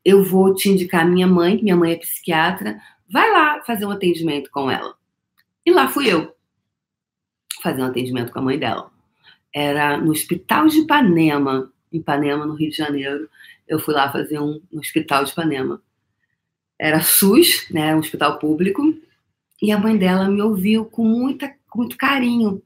eu 0.06 0.22
vou 0.22 0.54
te 0.54 0.68
indicar 0.68 1.04
minha 1.04 1.26
mãe, 1.26 1.60
minha 1.60 1.74
mãe 1.74 1.94
é 1.94 1.96
psiquiatra, 1.96 2.80
vai 3.10 3.28
lá 3.28 3.60
fazer 3.64 3.86
um 3.86 3.90
atendimento 3.90 4.48
com 4.52 4.70
ela. 4.70 4.94
E 5.66 5.72
lá 5.72 5.88
fui 5.88 6.08
eu 6.08 6.35
fazer 7.66 7.82
um 7.82 7.86
atendimento 7.86 8.32
com 8.32 8.38
a 8.38 8.42
mãe 8.42 8.58
dela. 8.58 8.90
Era 9.52 9.96
no 9.96 10.12
Hospital 10.12 10.68
de 10.68 10.78
Ipanema, 10.80 11.72
em 11.92 11.98
Ipanema, 11.98 12.46
no 12.46 12.54
Rio 12.54 12.70
de 12.70 12.76
Janeiro. 12.76 13.28
Eu 13.66 13.80
fui 13.80 13.92
lá 13.92 14.10
fazer 14.12 14.38
um 14.38 14.60
no 14.70 14.80
Hospital 14.80 15.24
de 15.24 15.32
Ipanema. 15.32 15.82
Era 16.78 17.00
SUS, 17.00 17.66
né, 17.70 17.94
um 17.94 18.00
hospital 18.00 18.38
público, 18.38 18.94
e 19.60 19.72
a 19.72 19.78
mãe 19.78 19.96
dela 19.96 20.28
me 20.28 20.42
ouviu 20.42 20.84
com 20.84 21.04
muita, 21.04 21.52
muito 21.74 21.96
carinho. 21.96 22.62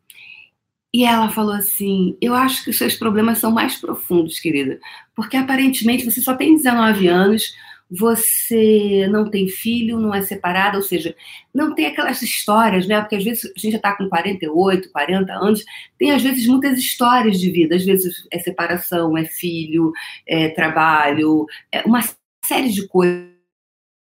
E 0.93 1.05
ela 1.05 1.31
falou 1.31 1.55
assim: 1.55 2.19
Eu 2.21 2.35
acho 2.35 2.65
que 2.65 2.71
os 2.71 2.79
seus 2.79 2.97
problemas 2.97 3.39
são 3.39 3.53
mais 3.53 3.77
profundos, 3.77 4.41
querida, 4.41 4.81
porque 5.15 5.37
aparentemente 5.37 6.05
você 6.05 6.21
só 6.21 6.35
tem 6.35 6.57
19 6.57 7.07
anos, 7.07 7.55
você 7.91 9.09
não 9.11 9.29
tem 9.29 9.49
filho, 9.49 9.99
não 9.99 10.15
é 10.15 10.23
separada, 10.23 10.77
ou 10.77 10.83
seja, 10.83 11.15
não 11.53 11.75
tem 11.75 11.87
aquelas 11.87 12.23
histórias, 12.23 12.87
né? 12.87 13.01
Porque 13.01 13.17
às 13.17 13.25
vezes 13.25 13.45
a 13.45 13.59
gente 13.59 13.73
já 13.73 13.77
está 13.79 13.97
com 13.97 14.09
48, 14.09 14.93
40 14.93 15.33
anos, 15.33 15.65
tem 15.99 16.13
às 16.13 16.23
vezes 16.23 16.47
muitas 16.47 16.79
histórias 16.79 17.41
de 17.41 17.51
vida, 17.51 17.75
às 17.75 17.85
vezes 17.85 18.27
é 18.31 18.39
separação, 18.39 19.19
é 19.19 19.25
filho, 19.25 19.93
é 20.27 20.51
trabalho, 20.51 21.47
é 21.73 21.83
uma 21.83 22.01
série 22.45 22.71
de 22.71 22.87
coisas. 22.87 23.29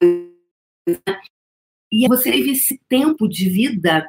Né? 0.03 0.97
E 1.93 2.09
você 2.09 2.33
teve 2.33 2.53
esse 2.53 2.81
tempo 2.89 3.29
de 3.29 3.49
vida 3.49 4.09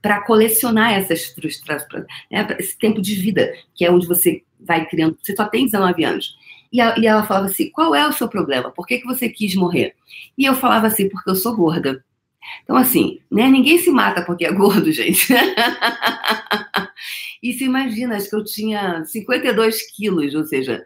para 0.00 0.20
colecionar 0.22 0.92
essas 0.92 1.26
frustrações, 1.26 2.04
né, 2.30 2.46
esse 2.58 2.76
tempo 2.76 3.00
de 3.00 3.14
vida, 3.14 3.54
que 3.74 3.84
é 3.84 3.90
onde 3.90 4.06
você 4.06 4.42
vai 4.60 4.86
criando. 4.86 5.16
Você 5.22 5.34
só 5.34 5.46
tem 5.46 5.64
19 5.64 6.04
anos. 6.04 6.36
E, 6.74 6.80
a, 6.80 6.98
e 6.98 7.06
ela 7.06 7.24
falava 7.24 7.46
assim: 7.46 7.70
qual 7.70 7.94
é 7.94 8.04
o 8.04 8.12
seu 8.12 8.28
problema? 8.28 8.68
Por 8.72 8.84
que, 8.84 8.98
que 8.98 9.06
você 9.06 9.28
quis 9.28 9.54
morrer? 9.54 9.94
E 10.36 10.44
eu 10.44 10.54
falava 10.54 10.88
assim: 10.88 11.08
porque 11.08 11.30
eu 11.30 11.36
sou 11.36 11.54
gorda. 11.54 12.04
Então, 12.64 12.76
assim, 12.76 13.20
né, 13.30 13.48
ninguém 13.48 13.78
se 13.78 13.92
mata 13.92 14.22
porque 14.22 14.44
é 14.44 14.52
gordo, 14.52 14.90
gente. 14.92 15.32
e 17.40 17.52
se 17.52 17.64
imagina, 17.64 18.16
acho 18.16 18.28
que 18.28 18.34
eu 18.34 18.44
tinha 18.44 19.04
52 19.04 19.94
quilos, 19.94 20.34
ou 20.34 20.44
seja, 20.44 20.84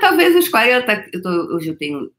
talvez 0.00 0.36
os 0.36 0.48
40. 0.48 1.08
Eu 1.12 1.20
tô, 1.20 1.28
hoje 1.56 1.70
eu 1.70 1.76
tenho 1.76 2.12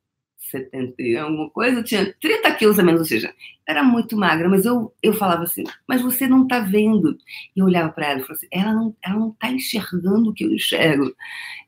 70 0.49 1.01
e 1.01 1.17
alguma 1.17 1.49
coisa, 1.49 1.79
eu 1.79 1.83
tinha 1.83 2.13
30 2.19 2.51
quilos 2.55 2.79
a 2.79 2.83
menos, 2.83 3.01
ou 3.01 3.07
seja, 3.07 3.33
era 3.67 3.83
muito 3.83 4.17
magra, 4.17 4.49
mas 4.49 4.65
eu, 4.65 4.93
eu 5.01 5.13
falava 5.13 5.43
assim, 5.43 5.63
mas 5.87 6.01
você 6.01 6.27
não 6.27 6.43
está 6.43 6.59
vendo. 6.59 7.17
E 7.55 7.59
eu 7.59 7.65
olhava 7.65 7.91
para 7.91 8.07
ela 8.07 8.19
e 8.19 8.23
falava 8.23 8.37
assim, 8.37 8.47
ela 8.51 8.73
não 8.73 8.95
ela 9.03 9.19
não 9.19 9.29
está 9.29 9.51
enxergando 9.51 10.29
o 10.29 10.33
que 10.33 10.43
eu 10.43 10.51
enxergo. 10.51 11.13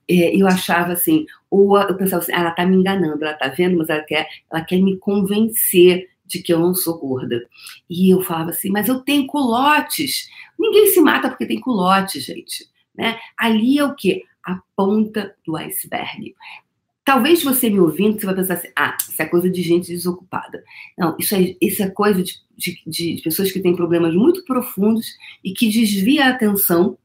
É, 0.09 0.35
eu 0.35 0.47
achava 0.47 0.93
assim, 0.93 1.25
ou 1.49 1.77
eu 1.77 1.95
pensava 1.95 2.21
assim, 2.21 2.33
ah, 2.33 2.39
ela 2.39 2.49
está 2.49 2.65
me 2.65 2.75
enganando, 2.75 3.23
ela 3.23 3.33
está 3.33 3.47
vendo, 3.47 3.77
mas 3.77 3.89
ela 3.89 4.03
quer, 4.03 4.27
ela 4.51 4.63
quer 4.63 4.77
me 4.77 4.97
convencer 4.97 6.09
de 6.25 6.41
que 6.41 6.53
eu 6.53 6.59
não 6.59 6.73
sou 6.73 6.99
gorda. 6.99 7.45
E 7.89 8.09
eu 8.13 8.21
falava 8.21 8.49
assim, 8.49 8.69
mas 8.69 8.87
eu 8.87 8.99
tenho 9.01 9.27
culotes. 9.27 10.29
Ninguém 10.59 10.87
se 10.87 10.99
mata 10.99 11.29
porque 11.29 11.45
tem 11.45 11.59
culote, 11.59 12.19
gente. 12.19 12.67
Né? 12.95 13.19
Ali 13.37 13.77
é 13.79 13.83
o 13.83 13.95
quê? 13.95 14.23
A 14.45 14.59
ponta 14.75 15.35
do 15.45 15.55
iceberg. 15.55 16.35
Talvez 17.05 17.43
você 17.43 17.69
me 17.69 17.79
ouvindo, 17.79 18.19
você 18.19 18.25
vai 18.25 18.35
pensar 18.35 18.53
assim, 18.53 18.69
ah, 18.75 18.95
isso 19.01 19.21
é 19.21 19.25
coisa 19.25 19.49
de 19.49 19.61
gente 19.61 19.87
desocupada. 19.87 20.63
Não, 20.97 21.15
isso 21.19 21.35
é, 21.35 21.55
isso 21.59 21.83
é 21.83 21.89
coisa 21.89 22.23
de, 22.23 22.39
de, 22.57 22.81
de 22.85 23.21
pessoas 23.21 23.51
que 23.51 23.59
têm 23.59 23.75
problemas 23.75 24.15
muito 24.15 24.45
profundos 24.45 25.07
e 25.43 25.51
que 25.51 25.69
desvia 25.69 26.25
a 26.25 26.29
atenção 26.29 26.97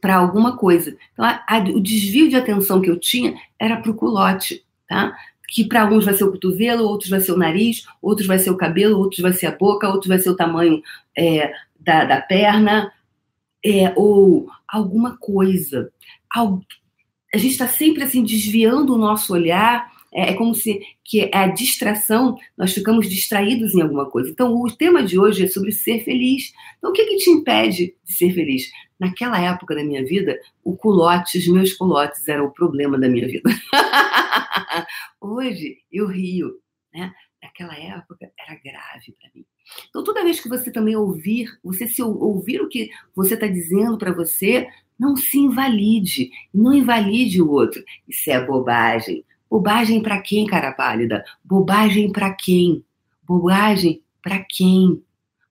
para 0.00 0.16
alguma 0.16 0.58
coisa. 0.58 0.94
Então, 1.14 1.24
a, 1.24 1.42
a, 1.48 1.58
o 1.60 1.80
desvio 1.80 2.28
de 2.28 2.36
atenção 2.36 2.82
que 2.82 2.90
eu 2.90 3.00
tinha 3.00 3.40
era 3.58 3.78
para 3.78 3.90
o 3.90 3.94
culote, 3.94 4.62
tá? 4.86 5.16
Que 5.48 5.64
para 5.64 5.86
uns 5.86 6.04
vai 6.04 6.12
ser 6.12 6.24
o 6.24 6.32
cotovelo, 6.32 6.84
outros 6.84 7.08
vai 7.08 7.20
ser 7.20 7.32
o 7.32 7.38
nariz, 7.38 7.86
outros 8.02 8.26
vai 8.26 8.38
ser 8.38 8.50
o 8.50 8.56
cabelo, 8.56 8.98
outros 8.98 9.20
vai 9.20 9.32
ser 9.32 9.46
a 9.46 9.56
boca, 9.56 9.88
outros 9.88 10.08
vai 10.08 10.18
ser 10.18 10.28
o 10.28 10.36
tamanho 10.36 10.82
é, 11.16 11.50
da, 11.80 12.04
da 12.04 12.20
perna, 12.20 12.92
é, 13.64 13.94
ou 13.96 14.50
alguma 14.68 15.16
coisa 15.16 15.90
a 17.34 17.36
gente 17.36 17.50
está 17.50 17.66
sempre 17.66 18.04
assim 18.04 18.22
desviando 18.22 18.94
o 18.94 18.98
nosso 18.98 19.32
olhar. 19.32 19.92
É, 20.12 20.30
é, 20.30 20.34
como 20.34 20.54
se 20.54 20.80
que 21.02 21.22
é 21.22 21.30
a 21.36 21.48
distração, 21.48 22.38
nós 22.56 22.72
ficamos 22.72 23.10
distraídos 23.10 23.74
em 23.74 23.82
alguma 23.82 24.08
coisa. 24.08 24.30
Então, 24.30 24.54
o 24.54 24.70
tema 24.70 25.02
de 25.02 25.18
hoje 25.18 25.44
é 25.44 25.48
sobre 25.48 25.72
ser 25.72 26.04
feliz. 26.04 26.52
Então, 26.78 26.90
o 26.90 26.92
que, 26.92 27.04
que 27.04 27.16
te 27.16 27.30
impede 27.30 27.96
de 28.04 28.12
ser 28.12 28.32
feliz? 28.32 28.70
Naquela 28.98 29.40
época 29.40 29.74
da 29.74 29.82
minha 29.82 30.04
vida, 30.04 30.38
o 30.62 30.76
culote, 30.76 31.38
os 31.38 31.48
meus 31.48 31.72
culotes 31.72 32.28
eram 32.28 32.46
o 32.46 32.52
problema 32.52 32.96
da 32.96 33.08
minha 33.08 33.26
vida. 33.26 33.50
Hoje, 35.20 35.78
eu 35.90 36.06
rio. 36.06 36.60
Né? 36.94 37.12
Naquela 37.42 37.76
época, 37.76 38.30
era 38.38 38.54
grave 38.64 39.12
para 39.20 39.30
mim. 39.34 39.44
Então, 39.88 40.04
toda 40.04 40.22
vez 40.22 40.38
que 40.38 40.48
você 40.48 40.70
também 40.70 40.94
ouvir, 40.94 41.48
você 41.62 41.88
se 41.88 42.00
ouvir 42.00 42.60
o 42.60 42.68
que 42.68 42.90
você 43.16 43.34
está 43.34 43.48
dizendo 43.48 43.98
para 43.98 44.12
você, 44.12 44.68
não 44.98 45.16
se 45.16 45.38
invalide, 45.38 46.30
não 46.52 46.72
invalide 46.72 47.42
o 47.42 47.50
outro. 47.50 47.82
Isso 48.08 48.30
é 48.30 48.44
bobagem. 48.44 49.24
Bobagem 49.50 50.02
para 50.02 50.20
quem, 50.20 50.46
cara 50.46 50.72
pálida? 50.72 51.24
Bobagem 51.44 52.10
para 52.10 52.32
quem? 52.32 52.84
Bobagem 53.22 54.02
para 54.22 54.40
quem? 54.40 55.02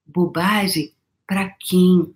Bobagem 0.06 0.92
para 1.26 1.48
quem? 1.60 2.14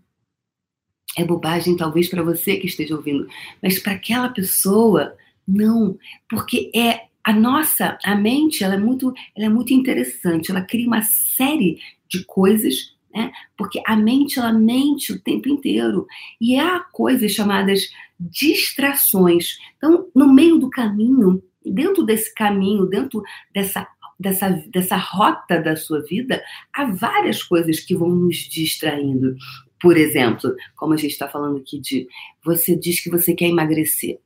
É 1.17 1.25
bobagem 1.25 1.77
talvez 1.77 2.09
para 2.09 2.23
você 2.23 2.57
que 2.57 2.67
esteja 2.67 2.95
ouvindo, 2.95 3.27
mas 3.63 3.79
para 3.79 3.93
aquela 3.93 4.29
pessoa 4.29 5.17
não, 5.47 5.99
porque 6.29 6.71
é 6.75 7.09
a 7.25 7.33
nossa, 7.33 7.99
a 8.05 8.15
mente, 8.15 8.63
ela 8.63 8.75
é 8.75 8.79
muito, 8.79 9.13
ela 9.37 9.47
é 9.47 9.49
muito 9.49 9.73
interessante, 9.73 10.51
ela 10.51 10.63
cria 10.63 10.87
uma 10.87 11.03
série 11.03 11.81
de 12.09 12.25
coisas 12.25 12.95
né? 13.13 13.33
Porque 13.57 13.83
a 13.87 13.97
mente 13.97 14.39
ela 14.39 14.53
mente 14.53 15.13
o 15.13 15.21
tempo 15.21 15.49
inteiro 15.49 16.07
e 16.41 16.59
há 16.59 16.81
coisas 16.81 17.33
chamadas 17.33 17.91
distrações. 18.19 19.59
Então, 19.77 20.09
no 20.15 20.33
meio 20.33 20.59
do 20.59 20.69
caminho, 20.69 21.43
dentro 21.65 22.05
desse 22.05 22.35
caminho, 22.35 22.87
dentro 22.87 23.23
dessa 23.55 23.87
dessa, 24.19 24.51
dessa 24.69 24.97
rota 24.97 25.61
da 25.61 25.77
sua 25.77 26.03
vida, 26.03 26.43
há 26.73 26.87
várias 26.87 27.43
coisas 27.43 27.79
que 27.81 27.95
vão 27.95 28.09
nos 28.09 28.37
distraindo. 28.37 29.37
Por 29.81 29.97
exemplo, 29.97 30.55
como 30.77 30.93
a 30.93 30.97
gente 30.97 31.13
está 31.13 31.29
falando 31.29 31.59
aqui 31.59 31.79
de 31.79 32.09
você 32.45 32.75
diz 32.75 33.01
que 33.01 33.11
você 33.11 33.33
quer 33.33 33.47
emagrecer. 33.47 34.19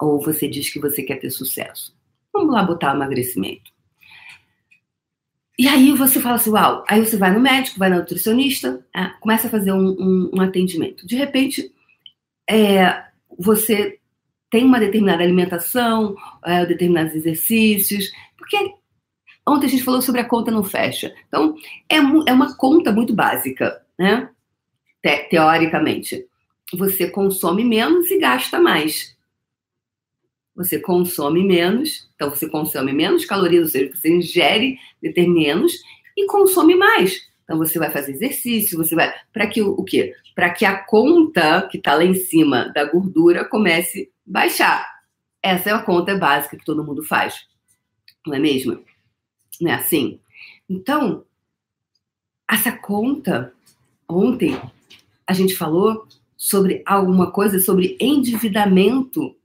Ou 0.00 0.20
você 0.20 0.48
diz 0.48 0.70
que 0.70 0.80
você 0.80 1.02
quer 1.02 1.16
ter 1.16 1.30
sucesso. 1.30 1.94
Vamos 2.32 2.54
lá 2.54 2.62
botar 2.62 2.94
emagrecimento. 2.94 3.75
E 5.58 5.66
aí 5.66 5.92
você 5.92 6.20
fala 6.20 6.36
assim, 6.36 6.50
uau, 6.50 6.84
aí 6.86 7.04
você 7.04 7.16
vai 7.16 7.32
no 7.32 7.40
médico, 7.40 7.78
vai 7.78 7.88
na 7.88 7.96
nutricionista, 7.96 8.84
é, 8.94 9.06
começa 9.20 9.46
a 9.46 9.50
fazer 9.50 9.72
um, 9.72 9.88
um, 9.98 10.30
um 10.34 10.40
atendimento. 10.42 11.06
De 11.06 11.16
repente, 11.16 11.72
é, 12.48 13.04
você 13.38 13.98
tem 14.50 14.64
uma 14.64 14.78
determinada 14.78 15.22
alimentação, 15.22 16.14
é, 16.44 16.66
determinados 16.66 17.14
exercícios, 17.14 18.10
porque 18.36 18.74
ontem 19.48 19.66
a 19.66 19.70
gente 19.70 19.82
falou 19.82 20.02
sobre 20.02 20.20
a 20.20 20.28
conta 20.28 20.50
não 20.50 20.62
fecha. 20.62 21.14
Então, 21.26 21.56
é, 21.88 21.96
é 21.96 22.32
uma 22.32 22.54
conta 22.56 22.92
muito 22.92 23.14
básica, 23.14 23.82
né? 23.98 24.28
Te, 25.02 25.28
teoricamente. 25.30 26.26
Você 26.74 27.08
consome 27.08 27.64
menos 27.64 28.10
e 28.10 28.18
gasta 28.18 28.60
mais 28.60 29.15
você 30.56 30.80
consome 30.80 31.44
menos, 31.44 32.08
então 32.14 32.30
você 32.30 32.48
consome 32.48 32.92
menos 32.92 33.26
calorias, 33.26 33.64
ou 33.64 33.70
seja, 33.70 33.94
você 33.94 34.08
ingere 34.08 34.78
menos 35.02 35.72
e 36.16 36.26
consome 36.26 36.74
mais. 36.74 37.20
Então 37.44 37.58
você 37.58 37.78
vai 37.78 37.90
fazer 37.90 38.12
exercício, 38.12 38.78
você 38.78 38.94
vai 38.94 39.14
para 39.32 39.46
que 39.46 39.60
o, 39.62 39.84
quê? 39.84 40.14
Para 40.34 40.50
que 40.50 40.64
a 40.64 40.82
conta 40.82 41.68
que 41.70 41.76
está 41.76 41.94
lá 41.94 42.04
em 42.04 42.14
cima 42.14 42.72
da 42.74 42.84
gordura 42.84 43.44
comece 43.44 44.10
a 44.26 44.32
baixar. 44.32 44.96
Essa 45.42 45.70
é 45.70 45.72
a 45.74 45.82
conta 45.82 46.16
básica 46.16 46.56
que 46.56 46.64
todo 46.64 46.82
mundo 46.82 47.04
faz, 47.04 47.46
não 48.26 48.34
é 48.34 48.38
mesmo? 48.38 48.82
Não 49.60 49.70
é 49.70 49.74
assim? 49.74 50.18
Então, 50.68 51.24
essa 52.50 52.72
conta, 52.72 53.52
ontem 54.08 54.60
a 55.26 55.32
gente 55.32 55.54
falou 55.54 56.08
sobre 56.36 56.82
alguma 56.86 57.30
coisa 57.30 57.58
sobre 57.60 57.96
endividamento 58.00 59.35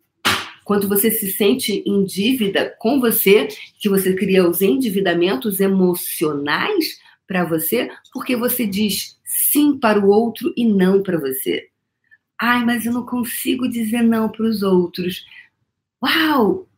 quando 0.72 0.88
você 0.88 1.11
se 1.11 1.30
sente 1.34 1.84
em 1.85 2.06
dívida 2.06 2.73
com 2.80 3.02
você, 3.02 3.49
que 3.77 3.89
você 3.89 4.15
cria 4.15 4.48
os 4.48 4.61
endividamentos 4.61 5.60
emocionais 5.60 6.98
para 7.27 7.43
você, 7.43 7.91
porque 8.14 8.38
você 8.38 8.65
diz 8.65 9.19
sim 9.26 9.77
para 9.77 9.99
o 9.99 10.07
outro 10.07 10.53
e 10.56 10.64
não 10.64 11.03
para 11.03 11.19
você. 11.19 11.68
Ai, 12.39 12.64
mas 12.64 12.85
eu 12.85 12.93
não 12.93 13.06
consigo 13.06 13.68
dizer 13.68 14.02
não 14.02 14.30
para 14.30 14.45
os 14.45 14.64
outros. 14.64 15.26
Uau! 16.02 16.69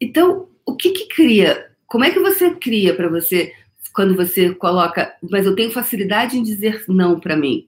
Então, 0.00 0.48
o 0.64 0.76
que 0.76 0.92
que 0.92 1.08
cria? 1.08 1.72
Como 1.88 2.04
é 2.04 2.12
que 2.12 2.20
você 2.20 2.54
cria 2.54 2.94
para 2.94 3.08
você 3.08 3.52
quando 3.92 4.14
você 4.14 4.54
coloca, 4.54 5.12
mas 5.28 5.44
eu 5.44 5.56
tenho 5.56 5.72
facilidade 5.72 6.38
em 6.38 6.42
dizer 6.44 6.84
não 6.86 7.18
para 7.18 7.36
mim? 7.36 7.66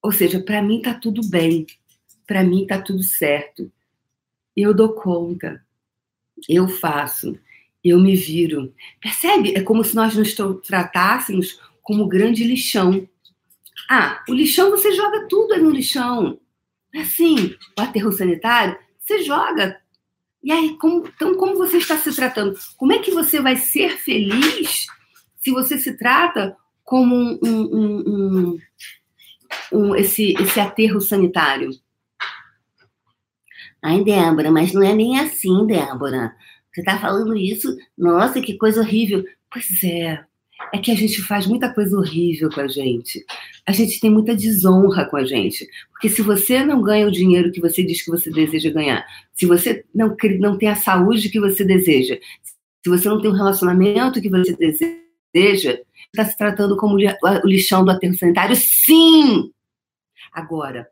Ou 0.00 0.12
seja, 0.12 0.38
para 0.38 0.62
mim 0.62 0.80
tá 0.80 0.94
tudo 0.94 1.28
bem. 1.28 1.66
Para 2.24 2.44
mim 2.44 2.64
tá 2.68 2.80
tudo 2.80 3.02
certo 3.02 3.68
eu 4.56 4.74
dou 4.74 4.92
conta, 4.94 5.64
eu 6.48 6.68
faço, 6.68 7.38
eu 7.84 8.00
me 8.00 8.16
viro. 8.16 8.74
Percebe? 9.00 9.54
É 9.56 9.62
como 9.62 9.84
se 9.84 9.94
nós 9.94 10.14
nos 10.14 10.34
tratássemos 10.62 11.60
como 11.82 12.08
grande 12.08 12.44
lixão. 12.44 13.08
Ah, 13.88 14.22
o 14.28 14.34
lixão 14.34 14.70
você 14.70 14.92
joga 14.92 15.26
tudo 15.28 15.54
aí 15.54 15.60
no 15.60 15.70
lixão. 15.70 16.38
É 16.94 17.00
assim, 17.00 17.56
o 17.78 17.82
aterro 17.82 18.12
sanitário, 18.12 18.78
você 18.98 19.22
joga. 19.22 19.80
E 20.42 20.50
aí, 20.50 20.76
como, 20.76 21.06
então, 21.06 21.34
como 21.36 21.56
você 21.56 21.78
está 21.78 21.96
se 21.96 22.14
tratando? 22.14 22.58
Como 22.76 22.92
é 22.92 22.98
que 22.98 23.10
você 23.10 23.40
vai 23.40 23.56
ser 23.56 23.96
feliz 23.98 24.86
se 25.38 25.50
você 25.50 25.78
se 25.78 25.96
trata 25.96 26.56
como 26.84 27.14
um, 27.14 27.38
um, 27.42 28.02
um, 28.06 28.58
um 29.72 29.96
esse, 29.96 30.34
esse 30.34 30.60
aterro 30.60 31.00
sanitário? 31.00 31.70
Ai, 33.82 34.04
Débora, 34.04 34.50
mas 34.50 34.72
não 34.72 34.82
é 34.82 34.94
nem 34.94 35.18
assim, 35.18 35.66
Débora. 35.66 36.34
Você 36.72 36.82
tá 36.82 36.98
falando 36.98 37.36
isso? 37.36 37.76
Nossa, 37.98 38.40
que 38.40 38.56
coisa 38.56 38.80
horrível. 38.80 39.24
Pois 39.50 39.82
é. 39.84 40.24
É 40.72 40.78
que 40.78 40.92
a 40.92 40.94
gente 40.94 41.20
faz 41.22 41.46
muita 41.46 41.74
coisa 41.74 41.96
horrível 41.96 42.48
com 42.48 42.60
a 42.60 42.68
gente. 42.68 43.24
A 43.66 43.72
gente 43.72 43.98
tem 44.00 44.10
muita 44.10 44.36
desonra 44.36 45.04
com 45.04 45.16
a 45.16 45.24
gente. 45.24 45.68
Porque 45.90 46.08
se 46.08 46.22
você 46.22 46.64
não 46.64 46.80
ganha 46.80 47.06
o 47.06 47.10
dinheiro 47.10 47.50
que 47.50 47.60
você 47.60 47.82
diz 47.82 48.02
que 48.02 48.10
você 48.10 48.30
deseja 48.30 48.70
ganhar, 48.70 49.04
se 49.34 49.44
você 49.44 49.84
não, 49.92 50.16
não 50.38 50.56
tem 50.56 50.68
a 50.68 50.76
saúde 50.76 51.28
que 51.28 51.40
você 51.40 51.64
deseja, 51.64 52.16
se 52.82 52.88
você 52.88 53.08
não 53.08 53.20
tem 53.20 53.30
o 53.30 53.34
relacionamento 53.34 54.20
que 54.20 54.30
você 54.30 54.56
deseja, 54.56 55.80
está 56.06 56.24
se 56.24 56.36
tratando 56.38 56.76
como 56.76 56.94
o 56.94 57.46
lixão 57.48 57.84
do 57.84 57.90
aterro 57.90 58.14
sanitário? 58.14 58.54
Sim! 58.56 59.52
Agora, 60.32 60.88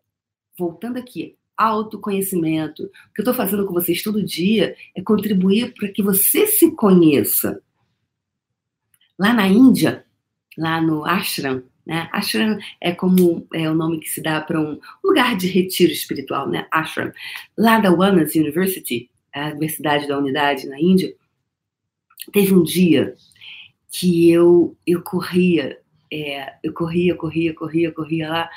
voltando 0.59 0.99
aqui, 0.99 1.37
autoconhecimento. 1.61 2.85
O 2.85 3.15
que 3.15 3.21
eu 3.21 3.23
estou 3.23 3.35
fazendo 3.35 3.67
com 3.67 3.75
vocês 3.75 4.03
todo 4.03 4.25
dia 4.25 4.75
é 4.95 5.03
contribuir 5.03 5.75
para 5.75 5.89
que 5.89 6.03
você 6.03 6.47
se 6.47 6.71
conheça. 6.73 7.61
Lá 9.19 9.33
na 9.33 9.47
Índia, 9.47 10.05
lá 10.57 10.81
no 10.81 11.05
ashram, 11.05 11.63
né? 11.85 12.09
Ashram 12.13 12.59
é 12.81 12.93
como 12.93 13.47
é 13.53 13.69
o 13.69 13.75
nome 13.75 14.01
que 14.01 14.09
se 14.09 14.23
dá 14.23 14.41
para 14.41 14.61
um 14.61 14.81
lugar 15.05 15.37
de 15.37 15.49
retiro 15.49 15.93
espiritual, 15.93 16.49
né? 16.49 16.67
Ashram. 16.71 17.13
Lá 17.59 17.79
da 17.79 17.91
Wanas 17.91 18.35
University, 18.35 19.11
a 19.35 19.49
Universidade 19.49 20.09
da 20.09 20.19
Unidade 20.19 20.67
na 20.67 20.81
Índia, 20.81 21.15
teve 22.33 22.55
um 22.55 22.63
dia 22.63 23.15
que 23.91 24.31
eu 24.31 24.77
eu 24.87 25.03
corria, 25.03 25.79
é, 26.11 26.55
eu 26.63 26.73
corria, 26.73 27.15
corria, 27.15 27.53
corria, 27.53 27.93
corria 27.93 28.31
lá 28.31 28.51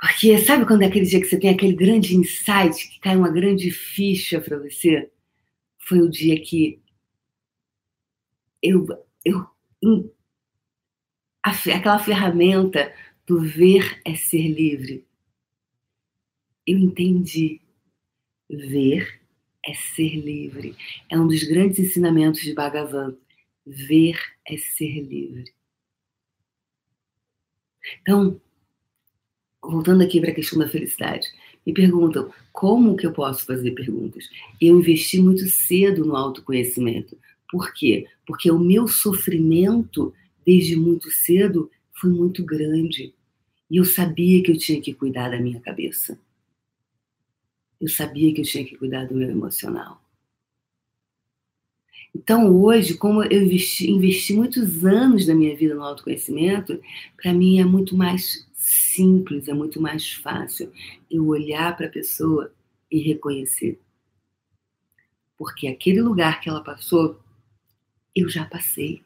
porque 0.00 0.38
sabe 0.38 0.66
quando 0.66 0.82
é 0.82 0.86
aquele 0.86 1.06
dia 1.06 1.20
que 1.20 1.26
você 1.26 1.38
tem 1.38 1.50
aquele 1.50 1.74
grande 1.74 2.14
insight, 2.16 2.88
que 2.88 3.00
cai 3.00 3.16
uma 3.16 3.30
grande 3.30 3.70
ficha 3.70 4.40
para 4.40 4.58
você? 4.58 5.10
Foi 5.78 6.00
o 6.00 6.10
dia 6.10 6.40
que 6.40 6.80
eu, 8.62 8.86
eu 9.24 9.46
aquela 11.42 11.98
ferramenta 11.98 12.92
do 13.26 13.40
ver 13.40 14.00
é 14.04 14.14
ser 14.14 14.48
livre. 14.48 15.06
Eu 16.66 16.78
entendi. 16.78 17.60
Ver 18.48 19.20
é 19.64 19.74
ser 19.74 20.16
livre. 20.16 20.76
É 21.10 21.18
um 21.18 21.26
dos 21.26 21.42
grandes 21.44 21.78
ensinamentos 21.78 22.40
de 22.40 22.54
Bhagavan. 22.54 23.16
Ver 23.64 24.18
é 24.44 24.56
ser 24.56 25.00
livre. 25.00 25.52
Então, 28.00 28.40
voltando 29.70 30.02
aqui 30.02 30.20
para 30.20 30.30
a 30.30 30.34
questão 30.34 30.58
da 30.58 30.68
felicidade, 30.68 31.26
me 31.66 31.72
perguntam 31.72 32.30
como 32.52 32.96
que 32.96 33.06
eu 33.06 33.12
posso 33.12 33.44
fazer 33.44 33.72
perguntas. 33.72 34.28
Eu 34.60 34.78
investi 34.78 35.20
muito 35.20 35.46
cedo 35.48 36.04
no 36.04 36.16
autoconhecimento. 36.16 37.18
Por 37.50 37.72
quê? 37.74 38.06
Porque 38.26 38.50
o 38.50 38.58
meu 38.58 38.86
sofrimento 38.86 40.14
desde 40.44 40.76
muito 40.76 41.10
cedo 41.10 41.70
foi 41.92 42.10
muito 42.10 42.44
grande. 42.44 43.12
E 43.68 43.76
eu 43.76 43.84
sabia 43.84 44.42
que 44.42 44.52
eu 44.52 44.56
tinha 44.56 44.80
que 44.80 44.94
cuidar 44.94 45.30
da 45.30 45.40
minha 45.40 45.60
cabeça. 45.60 46.18
Eu 47.80 47.88
sabia 47.88 48.32
que 48.32 48.40
eu 48.40 48.44
tinha 48.44 48.64
que 48.64 48.76
cuidar 48.76 49.06
do 49.06 49.14
meu 49.14 49.28
emocional. 49.28 50.00
Então, 52.16 52.50
hoje, 52.62 52.94
como 52.94 53.22
eu 53.22 53.42
investi, 53.42 53.90
investi 53.90 54.32
muitos 54.32 54.82
anos 54.86 55.26
da 55.26 55.34
minha 55.34 55.54
vida 55.54 55.74
no 55.74 55.82
autoconhecimento, 55.82 56.80
para 57.14 57.30
mim 57.30 57.60
é 57.60 57.64
muito 57.64 57.94
mais 57.94 58.48
simples, 58.54 59.48
é 59.48 59.52
muito 59.52 59.82
mais 59.82 60.14
fácil 60.14 60.72
eu 61.10 61.26
olhar 61.26 61.76
para 61.76 61.86
a 61.86 61.90
pessoa 61.90 62.50
e 62.90 63.00
reconhecer. 63.00 63.78
Porque 65.36 65.68
aquele 65.68 66.00
lugar 66.00 66.40
que 66.40 66.48
ela 66.48 66.64
passou, 66.64 67.20
eu 68.14 68.30
já 68.30 68.46
passei. 68.46 69.02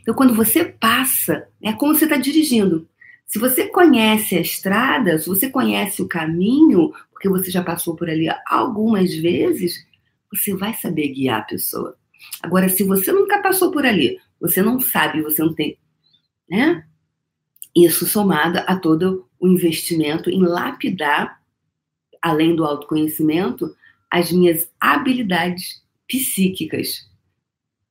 Então, 0.00 0.14
quando 0.14 0.34
você 0.34 0.64
passa, 0.64 1.46
é 1.60 1.74
como 1.74 1.94
você 1.94 2.04
está 2.04 2.16
dirigindo. 2.16 2.88
Se 3.26 3.38
você 3.38 3.68
conhece 3.68 4.34
a 4.34 4.40
estrada, 4.40 5.18
se 5.18 5.28
você 5.28 5.50
conhece 5.50 6.00
o 6.00 6.08
caminho, 6.08 6.90
porque 7.12 7.28
você 7.28 7.50
já 7.50 7.62
passou 7.62 7.94
por 7.94 8.08
ali 8.08 8.28
algumas 8.46 9.14
vezes, 9.14 9.86
você 10.32 10.54
vai 10.54 10.72
saber 10.72 11.08
guiar 11.08 11.40
a 11.40 11.44
pessoa. 11.44 11.98
Agora, 12.42 12.68
se 12.68 12.84
você 12.84 13.12
nunca 13.12 13.40
passou 13.42 13.70
por 13.70 13.84
ali, 13.84 14.20
você 14.40 14.62
não 14.62 14.78
sabe, 14.78 15.22
você 15.22 15.42
não 15.42 15.54
tem, 15.54 15.78
né? 16.48 16.86
Isso 17.74 18.06
somado 18.06 18.58
a 18.66 18.76
todo 18.78 19.28
o 19.38 19.48
investimento 19.48 20.30
em 20.30 20.42
lapidar, 20.42 21.42
além 22.22 22.56
do 22.56 22.64
autoconhecimento, 22.64 23.76
as 24.10 24.32
minhas 24.32 24.70
habilidades 24.80 25.82
psíquicas. 26.08 27.08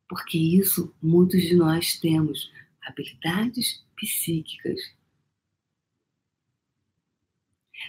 Porque 0.07 0.37
isso 0.37 0.93
muitos 1.01 1.41
de 1.41 1.55
nós 1.55 1.99
temos, 1.99 2.51
habilidades 2.81 3.83
psíquicas. 3.95 4.79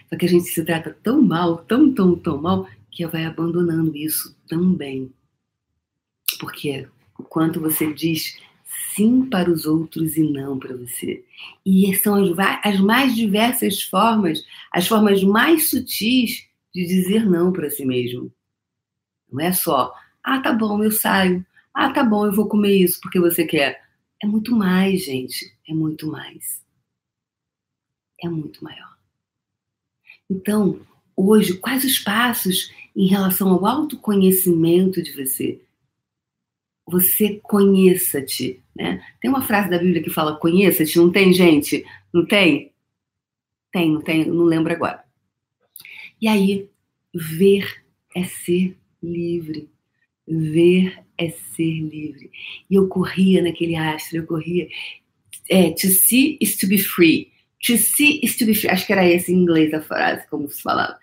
Só 0.09 0.17
que 0.17 0.25
a 0.25 0.29
gente 0.29 0.45
se 0.45 0.63
trata 0.63 0.95
tão 1.01 1.21
mal, 1.21 1.57
tão, 1.65 1.93
tão, 1.93 2.15
tão 2.15 2.41
mal, 2.41 2.67
que 2.91 3.05
vai 3.05 3.25
abandonando 3.25 3.95
isso 3.95 4.35
também. 4.47 5.13
Porque 6.39 6.87
o 7.17 7.23
quanto 7.23 7.59
você 7.59 7.93
diz 7.93 8.37
sim 8.95 9.25
para 9.29 9.49
os 9.49 9.65
outros 9.65 10.17
e 10.17 10.23
não 10.23 10.57
para 10.57 10.75
você. 10.75 11.23
E 11.65 11.95
são 11.97 12.15
as, 12.15 12.31
as 12.63 12.79
mais 12.79 13.15
diversas 13.15 13.81
formas, 13.83 14.43
as 14.71 14.87
formas 14.87 15.23
mais 15.23 15.69
sutis 15.69 16.47
de 16.73 16.85
dizer 16.85 17.25
não 17.25 17.51
para 17.51 17.69
si 17.69 17.85
mesmo. 17.85 18.31
Não 19.31 19.41
é 19.41 19.51
só, 19.51 19.93
ah, 20.23 20.39
tá 20.39 20.53
bom, 20.53 20.83
eu 20.83 20.91
saio. 20.91 21.45
Ah, 21.73 21.91
tá 21.91 22.03
bom, 22.03 22.25
eu 22.25 22.33
vou 22.33 22.47
comer 22.47 22.75
isso 22.75 22.99
porque 23.01 23.19
você 23.19 23.45
quer. 23.45 23.81
É 24.21 24.25
muito 24.25 24.55
mais, 24.55 25.05
gente. 25.05 25.55
É 25.67 25.73
muito 25.73 26.07
mais. 26.07 26.63
É 28.21 28.27
muito 28.27 28.63
maior. 28.63 28.97
Então, 30.29 30.81
hoje, 31.15 31.57
quais 31.57 31.85
os 31.85 31.99
passos 31.99 32.71
em 32.95 33.07
relação 33.07 33.49
ao 33.49 33.65
autoconhecimento 33.65 35.01
de 35.01 35.11
você? 35.13 35.61
Você 36.87 37.39
conheça-te, 37.43 38.61
né? 38.75 39.03
Tem 39.21 39.29
uma 39.29 39.41
frase 39.41 39.69
da 39.69 39.77
Bíblia 39.77 40.01
que 40.01 40.09
fala 40.09 40.37
conheça-te, 40.37 40.97
não 40.97 41.11
tem, 41.11 41.33
gente? 41.33 41.85
Não 42.13 42.25
tem? 42.25 42.71
Tem, 43.71 43.91
não 43.91 44.01
tem? 44.01 44.25
Não 44.25 44.45
lembro 44.45 44.71
agora. 44.71 45.03
E 46.21 46.27
aí, 46.27 46.69
ver 47.13 47.83
é 48.15 48.23
ser 48.23 48.77
livre. 49.03 49.69
Ver 50.27 51.03
é 51.17 51.29
ser 51.29 51.79
livre. 51.81 52.31
E 52.69 52.75
eu 52.75 52.87
corria 52.87 53.41
naquele 53.41 53.75
astro, 53.75 54.17
eu 54.17 54.25
corria. 54.25 54.67
É, 55.49 55.71
to 55.71 55.87
see 55.87 56.37
is 56.41 56.57
to 56.57 56.67
be 56.67 56.77
free. 56.77 57.31
To 57.65 57.77
see 57.77 58.19
is 58.23 58.37
to 58.37 58.45
be 58.45 58.55
free. 58.55 58.69
Acho 58.69 58.85
que 58.85 58.93
era 58.93 59.07
esse 59.07 59.31
em 59.31 59.37
inglês 59.37 59.73
a 59.73 59.81
frase, 59.81 60.27
como 60.29 60.49
se 60.49 60.61
falava. 60.61 60.97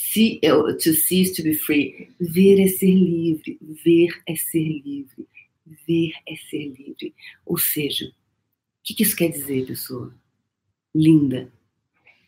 See, 0.00 0.38
to 0.40 0.94
see 0.94 1.22
is 1.22 1.32
to 1.32 1.42
be 1.42 1.54
free. 1.54 2.08
Ver 2.20 2.60
é 2.60 2.68
ser 2.68 2.94
livre. 2.94 3.58
Ver 3.84 4.22
é 4.28 4.36
ser 4.36 4.80
livre. 4.80 5.26
Ver 5.66 6.12
é 6.26 6.36
ser 6.36 6.68
livre. 6.68 7.12
Ou 7.44 7.58
seja, 7.58 8.06
o 8.06 8.12
que, 8.84 8.94
que 8.94 9.02
isso 9.02 9.16
quer 9.16 9.28
dizer, 9.28 9.66
pessoa? 9.66 10.14
Linda, 10.94 11.52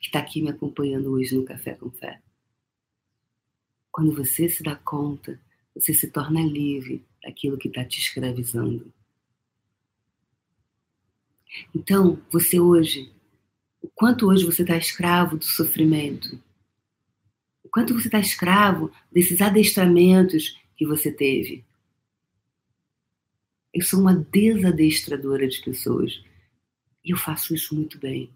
que 0.01 0.09
está 0.09 0.19
aqui 0.19 0.43
me 0.43 0.51
acompanhando 0.51 1.13
hoje 1.13 1.33
no 1.35 1.45
Café 1.45 1.75
com 1.75 1.91
Fé. 1.93 2.21
Quando 3.93 4.13
você 4.13 4.49
se 4.49 4.65
dá 4.65 4.75
conta, 4.75 5.41
você 5.73 5.95
se 5.95 6.11
torna 6.11 6.43
livre 6.43 7.05
daquilo 7.23 7.57
que 7.57 7.69
está 7.69 7.85
te 7.85 8.01
escravizando. 8.01 8.93
Então, 11.73 12.21
você 12.33 12.59
hoje, 12.59 13.13
o 13.81 13.89
quanto 13.89 14.27
hoje 14.27 14.45
você 14.45 14.63
está 14.63 14.77
escravo 14.77 15.39
do 15.39 15.45
sofrimento, 15.45 16.37
quanto 17.71 17.95
você 17.95 18.09
está 18.09 18.19
escravo 18.19 18.91
desses 19.13 19.41
adestramentos 19.41 20.59
que 20.77 20.87
você 20.87 21.13
teve. 21.13 21.65
Eu 23.73 23.83
sou 23.83 24.01
uma 24.01 24.15
desadestradora 24.15 25.47
de 25.47 25.61
pessoas 25.63 26.23
e 27.05 27.13
eu 27.13 27.17
faço 27.17 27.55
isso 27.55 27.75
muito 27.75 27.99
bem. 27.99 28.31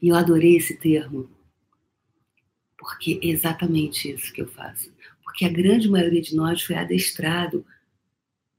E 0.00 0.08
eu 0.08 0.16
adorei 0.16 0.56
esse 0.56 0.76
termo, 0.76 1.28
porque 2.78 3.20
é 3.22 3.26
exatamente 3.28 4.10
isso 4.10 4.32
que 4.32 4.40
eu 4.40 4.48
faço. 4.48 4.92
Porque 5.22 5.44
a 5.44 5.50
grande 5.50 5.88
maioria 5.88 6.22
de 6.22 6.34
nós 6.34 6.62
foi 6.62 6.76
adestrado 6.76 7.64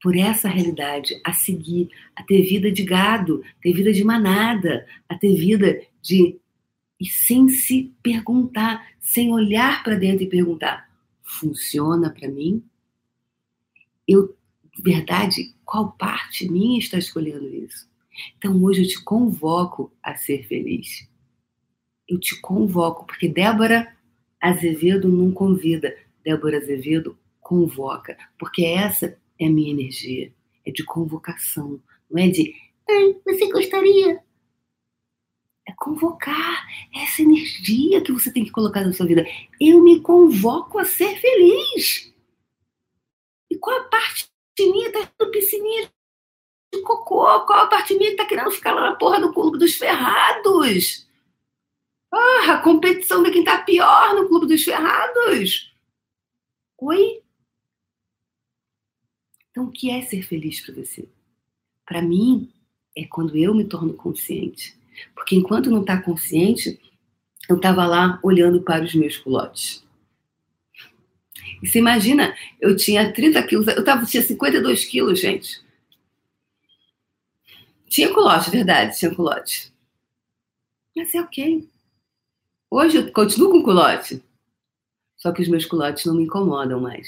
por 0.02 0.16
essa 0.16 0.48
realidade, 0.48 1.20
a 1.24 1.34
seguir, 1.34 1.90
a 2.16 2.22
ter 2.22 2.44
vida 2.44 2.72
de 2.72 2.84
gado, 2.84 3.44
ter 3.62 3.74
vida 3.74 3.92
de 3.92 4.04
manada, 4.04 4.86
a 5.10 5.18
ter 5.18 5.36
vida 5.36 5.82
de. 6.02 6.40
E 7.00 7.06
sem 7.06 7.50
se 7.50 7.94
perguntar, 8.02 8.88
sem 9.00 9.32
olhar 9.32 9.84
para 9.84 9.96
dentro 9.96 10.24
e 10.24 10.30
perguntar: 10.30 10.90
funciona 11.22 12.10
para 12.10 12.30
mim? 12.30 12.64
Eu, 14.08 14.36
verdade, 14.80 15.54
qual 15.66 15.92
parte 15.94 16.50
minha 16.50 16.80
está 16.80 16.98
escolhendo 16.98 17.48
isso? 17.48 17.90
Então 18.38 18.64
hoje 18.64 18.84
eu 18.84 18.88
te 18.88 19.04
convoco 19.04 19.92
a 20.02 20.16
ser 20.16 20.48
feliz. 20.48 21.08
Eu 22.08 22.20
te 22.20 22.40
convoco, 22.40 23.06
porque 23.06 23.28
Débora 23.28 23.94
Azevedo 24.40 25.10
não 25.10 25.32
convida, 25.32 25.98
Débora 26.24 26.58
Azevedo 26.58 27.18
convoca, 27.42 28.16
porque 28.38 28.64
essa 28.64 29.18
é 29.40 29.48
a 29.48 29.50
minha 29.50 29.72
energia, 29.72 30.32
é 30.66 30.72
de 30.72 30.84
convocação, 30.84 31.82
não 32.10 32.22
é 32.22 32.30
de 32.30 32.54
você 33.26 33.52
gostaria. 33.52 34.24
Convocar 35.78 36.68
essa 36.94 37.22
energia 37.22 38.02
que 38.02 38.12
você 38.12 38.32
tem 38.32 38.44
que 38.44 38.52
colocar 38.52 38.82
na 38.82 38.94
sua 38.94 39.06
vida. 39.06 39.26
Eu 39.60 39.82
me 39.82 40.00
convoco 40.02 40.80
a 40.80 40.86
ser 40.86 41.16
feliz. 41.20 42.14
E 43.50 43.58
qual 43.58 43.80
a 43.80 43.84
parte 43.84 44.30
minha 44.60 44.92
tá 44.92 45.12
no 45.20 45.32
piscininha 45.32 45.92
de 46.74 46.82
cocô? 46.82 47.24
Qual 47.46 47.60
a 47.60 47.68
parte 47.68 47.94
minha 47.96 48.12
que 48.12 48.18
tá 48.18 48.26
querendo 48.26 48.52
ficar 48.52 48.74
lá 48.74 48.90
na 48.90 48.96
porra 48.96 49.20
do 49.20 49.34
clube 49.34 49.58
dos 49.58 49.76
ferrados? 49.76 51.06
Ah, 52.18 52.54
a 52.54 52.62
competição 52.62 53.22
de 53.24 53.32
quem 53.32 53.44
tá 53.44 53.62
pior 53.62 54.16
no 54.16 54.30
Clube 54.30 54.48
dos 54.48 54.64
Ferrados. 54.64 55.74
Oi? 56.78 57.22
Então, 59.52 59.66
o 59.66 59.72
que 59.72 59.90
é 59.90 60.02
ser 60.02 60.22
feliz 60.22 60.62
para 60.62 60.76
você? 60.76 61.10
Para 61.86 62.02
mim, 62.02 62.54
é 62.96 63.06
quando 63.06 63.38
eu 63.38 63.54
me 63.54 63.66
torno 63.66 63.94
consciente. 63.94 64.78
Porque 65.14 65.36
enquanto 65.36 65.70
não 65.70 65.82
está 65.82 66.02
consciente, 66.02 66.80
eu 67.50 67.58
estava 67.58 67.86
lá 67.86 68.20
olhando 68.24 68.62
para 68.62 68.84
os 68.84 68.94
meus 68.94 69.18
culotes. 69.18 69.86
E 71.62 71.68
você 71.68 71.80
imagina, 71.80 72.36
eu 72.60 72.76
tinha 72.76 73.12
30 73.12 73.44
quilos, 73.44 73.68
eu 73.68 73.84
tava, 73.84 74.06
tinha 74.06 74.22
52 74.22 74.86
quilos, 74.86 75.20
gente. 75.20 75.64
Tinha 77.88 78.14
culote, 78.14 78.50
verdade, 78.50 78.98
tinha 78.98 79.14
culote. 79.14 79.74
Mas 80.96 81.14
é 81.14 81.22
ok. 81.22 81.68
Hoje 82.70 82.98
eu 82.98 83.12
continuo 83.12 83.52
com 83.52 83.64
culote. 83.64 84.24
Só 85.18 85.32
que 85.32 85.42
os 85.42 85.48
meus 85.48 85.66
culotes 85.66 86.06
não 86.06 86.16
me 86.16 86.24
incomodam 86.24 86.80
mais. 86.80 87.08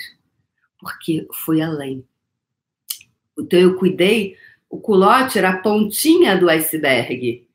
Porque 0.80 1.28
foi 1.34 1.62
além. 1.62 2.08
Então 3.38 3.60
eu 3.60 3.78
cuidei, 3.78 4.38
o 4.70 4.80
culote 4.80 5.38
era 5.38 5.50
a 5.52 5.58
pontinha 5.58 6.38
do 6.38 6.50
iceberg. 6.50 7.47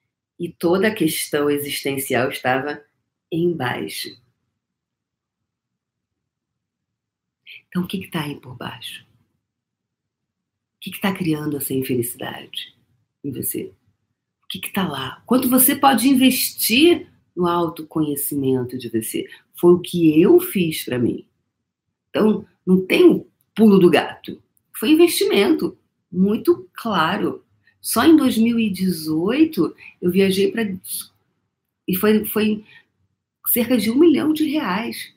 E 0.43 0.51
toda 0.51 0.89
a 0.89 0.95
questão 0.95 1.49
existencial 1.49 2.29
estava 2.29 2.85
embaixo. 3.31 4.09
Então 7.69 7.85
o 7.85 7.87
que 7.87 7.99
está 7.99 8.25
aí 8.25 8.41
por 8.41 8.57
baixo? 8.57 9.05
O 10.77 10.81
que 10.81 10.91
está 10.91 11.15
criando 11.15 11.57
essa 11.57 11.73
infelicidade 11.73 12.77
em 13.23 13.31
você? 13.31 13.73
O 14.43 14.49
que 14.49 14.67
está 14.67 14.87
lá? 14.87 15.23
Quanto 15.25 15.49
você 15.49 15.77
pode 15.77 16.09
investir 16.09 17.13
no 17.35 17.47
autoconhecimento 17.47 18.79
de 18.79 18.89
você. 18.89 19.27
Foi 19.55 19.75
o 19.75 19.81
que 19.81 20.21
eu 20.21 20.39
fiz 20.41 20.85
para 20.85 20.99
mim. 20.99 21.27
Então, 22.11 22.47
não 22.65 22.85
tem 22.87 23.05
o 23.05 23.27
pulo 23.55 23.79
do 23.79 23.91
gato. 23.91 24.41
Foi 24.79 24.91
investimento 24.91 25.77
muito 26.11 26.69
claro. 26.75 27.45
Só 27.83 28.05
em 28.07 28.17
2018 28.17 29.75
eu 30.01 30.11
viajei 30.13 30.53
para. 30.53 30.73
E 31.87 31.97
foi, 31.97 32.25
foi 32.25 32.65
cerca 33.49 33.77
de 33.77 33.91
um 33.91 33.99
milhão 33.99 34.33
de 34.33 34.45
reais. 34.45 35.13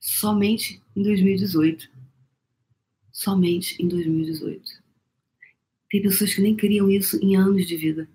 Somente 0.00 0.82
em 0.96 1.02
2018. 1.04 1.88
Somente 3.12 3.80
em 3.80 3.86
2018. 3.86 4.82
Tem 5.88 6.02
pessoas 6.02 6.34
que 6.34 6.40
nem 6.40 6.56
queriam 6.56 6.90
isso 6.90 7.22
em 7.22 7.36
anos 7.36 7.64
de 7.66 7.76
vida. 7.76 8.08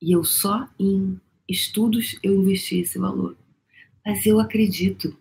E 0.00 0.12
eu 0.12 0.24
só 0.24 0.66
em 0.78 1.20
estudos 1.46 2.18
eu 2.22 2.34
investi 2.34 2.80
esse 2.80 2.98
valor. 2.98 3.36
Mas 4.04 4.24
eu 4.24 4.40
acredito, 4.40 5.14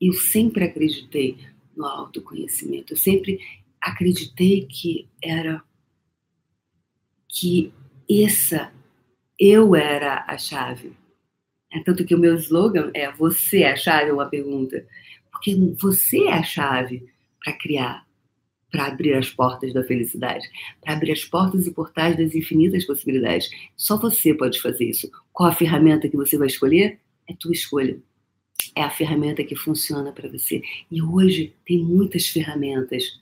eu 0.00 0.12
sempre 0.12 0.64
acreditei 0.64 1.38
no 1.76 1.84
autoconhecimento, 1.84 2.92
eu 2.92 2.96
sempre 2.96 3.40
acreditei 3.80 4.66
que 4.66 5.06
era 5.22 5.62
que 7.38 7.72
essa 8.10 8.72
eu 9.38 9.76
era 9.76 10.24
a 10.26 10.38
chave. 10.38 10.92
É 11.70 11.80
tanto 11.80 12.04
que 12.04 12.14
o 12.14 12.18
meu 12.18 12.34
slogan 12.36 12.90
é 12.94 13.12
você 13.12 13.62
é 13.62 13.72
a 13.72 13.76
chave, 13.76 14.08
é 14.08 14.12
uma 14.12 14.26
pergunta. 14.26 14.86
Porque 15.30 15.54
você 15.78 16.24
é 16.24 16.32
a 16.32 16.42
chave 16.42 17.06
para 17.44 17.52
criar 17.52 18.06
para 18.68 18.86
abrir 18.86 19.14
as 19.14 19.30
portas 19.30 19.72
da 19.72 19.82
felicidade, 19.84 20.46
para 20.82 20.92
abrir 20.92 21.12
as 21.12 21.24
portas 21.24 21.66
e 21.66 21.70
portais 21.70 22.16
das 22.16 22.34
infinitas 22.34 22.84
possibilidades. 22.84 23.48
Só 23.76 23.96
você 23.96 24.34
pode 24.34 24.60
fazer 24.60 24.84
isso. 24.84 25.10
Qual 25.32 25.48
a 25.48 25.54
ferramenta 25.54 26.08
que 26.08 26.16
você 26.16 26.36
vai 26.36 26.48
escolher? 26.48 26.98
É 27.28 27.34
tua 27.34 27.52
escolha. 27.52 27.98
É 28.74 28.82
a 28.82 28.90
ferramenta 28.90 29.44
que 29.44 29.56
funciona 29.56 30.12
para 30.12 30.28
você. 30.28 30.62
E 30.90 31.00
hoje 31.00 31.54
tem 31.64 31.82
muitas 31.82 32.26
ferramentas 32.26 33.18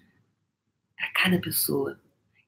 para 0.97 1.09
cada 1.12 1.39
pessoa. 1.39 2.01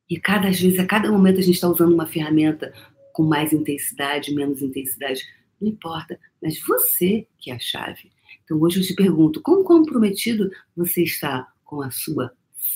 E 0.08 0.18
cada 0.18 0.50
vez, 0.50 0.78
a 0.78 0.86
cada 0.86 1.10
momento 1.10 1.38
a 1.38 1.42
gente 1.42 1.54
está 1.54 1.68
usando 1.68 1.94
uma 1.94 2.06
ferramenta 2.06 2.72
com 3.12 3.22
mais 3.22 3.52
intensidade, 3.52 4.34
menos 4.34 4.62
intensidade. 4.62 5.22
Não 5.60 5.68
importa, 5.68 6.18
mas 6.40 6.60
você 6.60 7.26
que 7.38 7.50
é 7.50 7.54
a 7.54 7.58
chave. 7.58 8.12
Então 8.44 8.60
hoje 8.60 8.80
eu 8.80 8.84
te 8.84 8.94
pergunto, 8.94 9.40
como 9.42 9.64
comprometido 9.64 10.50
você 10.76 11.02
está 11.02 11.50
com 11.64 11.82
a 11.82 11.90
sua 11.90 12.32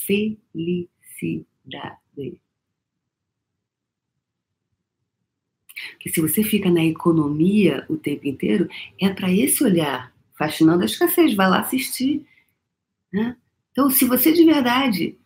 felicidade. 0.06 0.80
Que 5.98 6.10
se 6.10 6.20
você 6.20 6.42
fica 6.42 6.70
na 6.70 6.84
economia 6.84 7.86
o 7.88 7.96
tempo 7.96 8.26
inteiro, 8.26 8.68
é 9.00 9.08
para 9.10 9.30
esse 9.30 9.62
olhar 9.62 10.12
Faxinando 10.40 10.82
a 10.82 10.86
Escassez, 10.86 11.34
vai 11.34 11.50
lá 11.50 11.60
assistir. 11.60 12.26
Né? 13.12 13.36
Então, 13.72 13.90
se 13.90 14.06
você 14.06 14.32
de 14.32 14.42
verdade 14.42 15.18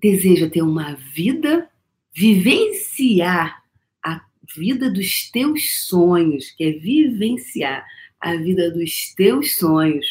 deseja 0.00 0.48
ter 0.48 0.62
uma 0.62 0.94
vida, 0.94 1.68
vivenciar 2.12 3.62
a 4.02 4.24
vida 4.56 4.90
dos 4.90 5.30
teus 5.30 5.86
sonhos, 5.86 6.50
que 6.52 6.64
é 6.64 6.72
vivenciar 6.72 7.86
a 8.18 8.36
vida 8.36 8.70
dos 8.70 9.14
teus 9.14 9.56
sonhos, 9.56 10.06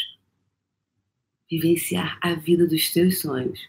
vivenciar 1.49 2.17
a 2.21 2.35
vida 2.35 2.67
dos 2.67 2.91
teus 2.91 3.21
sonhos. 3.21 3.59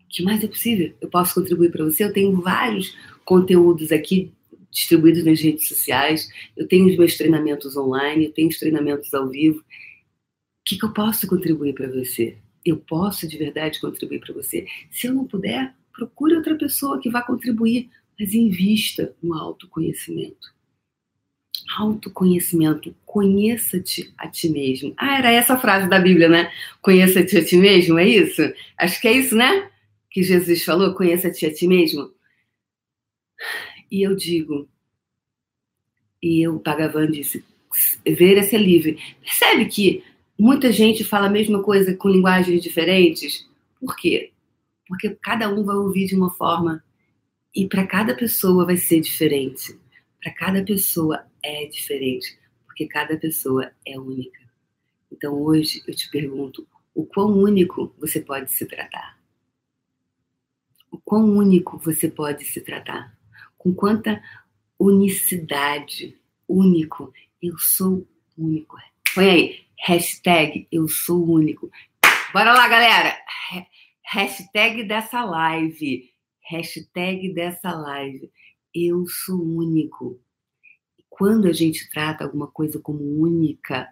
O 0.00 0.08
que 0.08 0.22
mais 0.22 0.42
é 0.42 0.48
possível? 0.48 0.94
Eu 1.00 1.10
posso 1.10 1.34
contribuir 1.34 1.70
para 1.70 1.84
você? 1.84 2.04
Eu 2.04 2.12
tenho 2.12 2.40
vários 2.40 2.96
conteúdos 3.24 3.92
aqui 3.92 4.32
distribuídos 4.70 5.24
nas 5.24 5.40
redes 5.40 5.68
sociais, 5.68 6.28
eu 6.54 6.68
tenho 6.68 6.86
os 6.86 6.96
meus 6.98 7.16
treinamentos 7.16 7.76
online, 7.76 8.26
eu 8.26 8.32
tenho 8.32 8.48
os 8.48 8.58
treinamentos 8.58 9.12
ao 9.14 9.28
vivo. 9.28 9.60
O 9.60 9.64
que, 10.64 10.76
que 10.76 10.84
eu 10.84 10.92
posso 10.92 11.26
contribuir 11.26 11.72
para 11.72 11.88
você? 11.88 12.36
Eu 12.66 12.76
posso 12.78 13.28
de 13.28 13.38
verdade 13.38 13.80
contribuir 13.80 14.18
para 14.18 14.34
você. 14.34 14.66
Se 14.90 15.06
eu 15.06 15.14
não 15.14 15.24
puder, 15.24 15.72
procure 15.92 16.34
outra 16.34 16.56
pessoa 16.56 17.00
que 17.00 17.08
vá 17.08 17.22
contribuir, 17.22 17.88
mas 18.18 18.34
invista 18.34 19.14
no 19.22 19.34
autoconhecimento. 19.34 20.52
Autoconhecimento, 21.78 22.94
conheça-te 23.04 24.12
a 24.18 24.26
ti 24.26 24.48
mesmo. 24.48 24.92
Ah, 24.96 25.16
era 25.18 25.30
essa 25.30 25.54
a 25.54 25.58
frase 25.58 25.88
da 25.88 26.00
Bíblia, 26.00 26.28
né? 26.28 26.52
Conheça-te 26.82 27.38
a 27.38 27.44
ti 27.44 27.56
mesmo, 27.56 27.98
é 28.00 28.08
isso? 28.08 28.42
Acho 28.76 29.00
que 29.00 29.06
é 29.06 29.12
isso, 29.12 29.36
né? 29.36 29.70
Que 30.10 30.24
Jesus 30.24 30.64
falou, 30.64 30.92
conheça-te 30.92 31.46
a 31.46 31.54
ti 31.54 31.68
mesmo. 31.68 32.12
E 33.90 34.02
eu 34.02 34.16
digo, 34.16 34.68
e 36.20 36.48
o 36.48 36.58
Bhagavan 36.58 37.10
disse, 37.10 37.44
ver 38.04 38.38
esse 38.38 38.58
livre. 38.58 38.98
Percebe 39.22 39.66
que 39.66 40.02
muita 40.38 40.72
gente 40.72 41.04
fala 41.04 41.26
a 41.26 41.30
mesma 41.30 41.62
coisa 41.62 41.94
com 41.96 42.08
linguagens 42.08 42.62
diferentes? 42.62 43.48
Por 43.80 43.96
quê? 43.96 44.32
Porque 44.86 45.10
cada 45.10 45.48
um 45.48 45.64
vai 45.64 45.76
ouvir 45.76 46.06
de 46.06 46.14
uma 46.14 46.30
forma 46.30 46.82
e 47.54 47.66
para 47.66 47.86
cada 47.86 48.14
pessoa 48.14 48.64
vai 48.64 48.76
ser 48.76 49.00
diferente. 49.00 49.78
Para 50.22 50.32
cada 50.32 50.62
pessoa 50.62 51.26
é 51.42 51.66
diferente, 51.66 52.38
porque 52.66 52.86
cada 52.86 53.16
pessoa 53.16 53.70
é 53.86 53.98
única. 53.98 54.40
Então 55.12 55.40
hoje 55.40 55.82
eu 55.86 55.94
te 55.94 56.10
pergunto, 56.10 56.66
o 56.94 57.04
quão 57.04 57.32
único 57.32 57.94
você 57.98 58.20
pode 58.20 58.50
se 58.50 58.66
tratar? 58.66 59.18
O 60.90 60.98
quão 60.98 61.24
único 61.36 61.78
você 61.78 62.08
pode 62.08 62.44
se 62.44 62.60
tratar? 62.60 63.16
com 63.66 63.74
quanta 63.74 64.22
unicidade, 64.78 66.16
único. 66.48 67.12
Eu 67.42 67.58
sou 67.58 68.06
único. 68.38 68.76
Põe 69.12 69.30
aí, 69.30 69.65
hashtag 69.78 70.66
eu 70.70 70.88
sou 70.88 71.24
único. 71.28 71.70
Bora 72.32 72.52
lá, 72.52 72.68
galera. 72.68 73.16
Hashtag 74.04 74.84
dessa 74.84 75.24
live. 75.24 76.10
Hashtag 76.48 77.32
dessa 77.32 77.72
live. 77.72 78.30
Eu 78.74 79.06
sou 79.06 79.42
único. 79.42 80.20
Quando 81.08 81.48
a 81.48 81.52
gente 81.52 81.88
trata 81.90 82.24
alguma 82.24 82.46
coisa 82.46 82.78
como 82.78 83.00
única, 83.00 83.88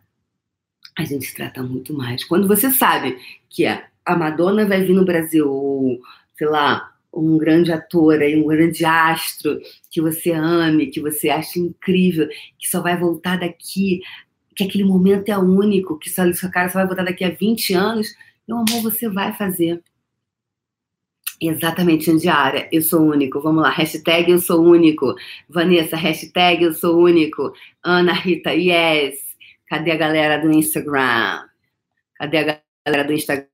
a 0.97 1.05
gente 1.05 1.35
trata 1.35 1.63
muito 1.63 1.95
mais. 1.95 2.23
Quando 2.25 2.47
você 2.47 2.71
sabe 2.71 3.19
que 3.49 3.65
a 3.67 4.17
Madonna 4.17 4.67
vai 4.67 4.83
vir 4.83 4.95
no 4.95 5.05
Brasil, 5.05 5.51
ou, 5.51 6.01
sei 6.37 6.47
lá, 6.47 6.93
um 7.13 7.39
grande 7.39 7.73
ator, 7.73 8.21
aí, 8.21 8.37
um 8.37 8.47
grande 8.47 8.85
astro 8.85 9.61
que 9.91 10.01
você 10.01 10.33
ame, 10.33 10.89
que 10.89 11.01
você 11.01 11.31
acha 11.31 11.59
incrível, 11.59 12.29
que 12.59 12.69
só 12.69 12.83
vai 12.83 12.97
voltar 12.97 13.39
daqui, 13.39 14.01
que 14.55 14.65
aquele 14.65 14.85
momento 14.85 15.29
é 15.29 15.39
único, 15.39 15.99
que 15.99 16.11
só, 16.11 16.31
sua 16.33 16.51
cara 16.51 16.69
só 16.69 16.79
vai 16.79 16.87
voltar 16.87 17.05
daqui 17.05 17.25
a 17.25 17.31
20 17.31 17.75
anos, 17.75 18.15
meu 18.47 18.59
amor, 18.59 18.83
você 18.83 19.09
vai 19.09 19.33
fazer. 19.33 19.83
Exatamente, 21.41 22.11
Andiara, 22.11 22.69
eu 22.73 22.81
sou 22.81 23.03
único. 23.03 23.41
Vamos 23.41 23.63
lá, 23.63 23.71
hashtag 23.71 24.31
eu 24.31 24.39
sou 24.39 24.63
único. 24.63 25.15
Vanessa, 25.49 25.97
hashtag 25.97 26.65
eu 26.65 26.73
sou 26.73 26.99
único. 26.99 27.53
Ana 27.83 28.13
Rita, 28.13 28.53
yes. 28.55 29.35
Cadê 29.69 29.91
a 29.91 29.97
galera 29.97 30.39
do 30.39 30.51
Instagram? 30.53 31.47
Cadê 32.17 32.39
a 32.39 32.63
galera 32.87 33.07
do 33.07 33.13
Instagram? 33.13 33.49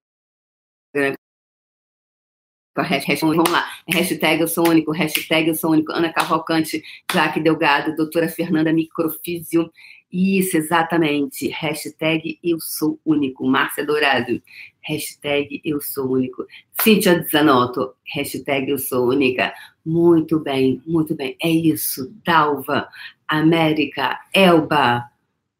vamos 3.20 3.50
lá, 3.50 3.68
hashtag 3.88 4.40
eu 4.40 4.48
sou 4.48 4.68
único, 4.68 4.92
hashtag 4.92 5.48
eu 5.48 5.54
sou 5.54 5.72
único, 5.72 5.92
Ana 5.92 6.12
Cavalcante, 6.12 6.82
Jaque 7.12 7.40
Delgado, 7.40 7.96
doutora 7.96 8.28
Fernanda 8.28 8.72
Microfísio, 8.72 9.70
isso, 10.12 10.56
exatamente, 10.56 11.48
hashtag 11.48 12.38
eu 12.42 12.58
sou 12.60 12.98
único, 13.04 13.46
Márcia 13.46 13.84
Dourado, 13.84 14.42
hashtag 14.82 15.60
eu 15.64 15.80
sou 15.80 16.12
único, 16.12 16.44
Cíntia 16.80 17.24
Zanotto, 17.30 17.94
hashtag 18.12 18.70
eu 18.70 18.78
sou 18.78 19.08
única, 19.08 19.52
muito 19.84 20.40
bem, 20.40 20.82
muito 20.86 21.14
bem, 21.14 21.36
é 21.42 21.48
isso, 21.48 22.12
Dalva, 22.24 22.88
América, 23.28 24.18
Elba, 24.34 25.04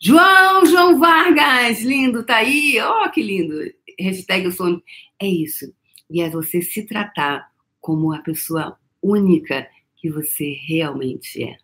João, 0.00 0.66
João 0.66 0.98
Vargas, 0.98 1.80
lindo, 1.82 2.24
tá 2.24 2.36
aí, 2.36 2.78
ó, 2.80 3.04
oh, 3.04 3.10
que 3.10 3.22
lindo, 3.22 3.54
hashtag 3.98 4.46
eu 4.46 4.52
sou 4.52 4.66
único, 4.66 4.84
é 5.20 5.26
isso, 5.26 5.72
e 6.10 6.20
é 6.20 6.28
você 6.28 6.60
se 6.60 6.84
tratar 6.86 7.50
como 7.80 8.12
a 8.12 8.18
pessoa 8.18 8.76
única 9.02 9.68
que 9.96 10.10
você 10.10 10.56
realmente 10.66 11.42
é. 11.42 11.56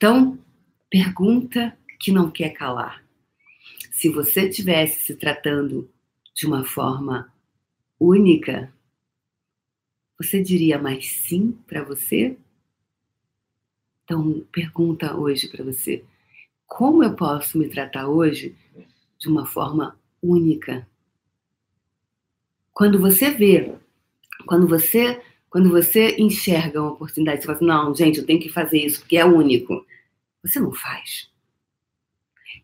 Então, 0.00 0.38
pergunta 0.88 1.76
que 2.00 2.10
não 2.10 2.30
quer 2.30 2.54
calar. 2.54 3.04
Se 3.92 4.08
você 4.08 4.48
estivesse 4.48 5.04
se 5.04 5.14
tratando 5.14 5.90
de 6.34 6.46
uma 6.46 6.64
forma 6.64 7.30
única, 8.00 8.72
você 10.16 10.42
diria 10.42 10.78
mais 10.78 11.06
sim 11.06 11.52
para 11.66 11.84
você? 11.84 12.38
Então, 14.02 14.40
pergunta 14.50 15.14
hoje 15.14 15.48
para 15.48 15.62
você: 15.62 16.02
como 16.66 17.04
eu 17.04 17.14
posso 17.14 17.58
me 17.58 17.68
tratar 17.68 18.08
hoje 18.08 18.56
de 19.18 19.28
uma 19.28 19.44
forma 19.44 20.00
única? 20.22 20.88
Quando 22.72 22.98
você 22.98 23.30
vê, 23.32 23.74
quando 24.46 24.66
você, 24.66 25.22
quando 25.50 25.68
você 25.68 26.14
enxerga 26.16 26.80
uma 26.80 26.92
oportunidade, 26.92 27.40
você 27.40 27.46
fala 27.46 27.56
assim, 27.56 27.66
não, 27.66 27.94
gente, 27.94 28.20
eu 28.20 28.26
tenho 28.26 28.40
que 28.40 28.48
fazer 28.48 28.78
isso 28.78 29.00
porque 29.00 29.16
é 29.16 29.24
único. 29.24 29.84
Você 30.44 30.60
não 30.60 30.72
faz. 30.72 31.28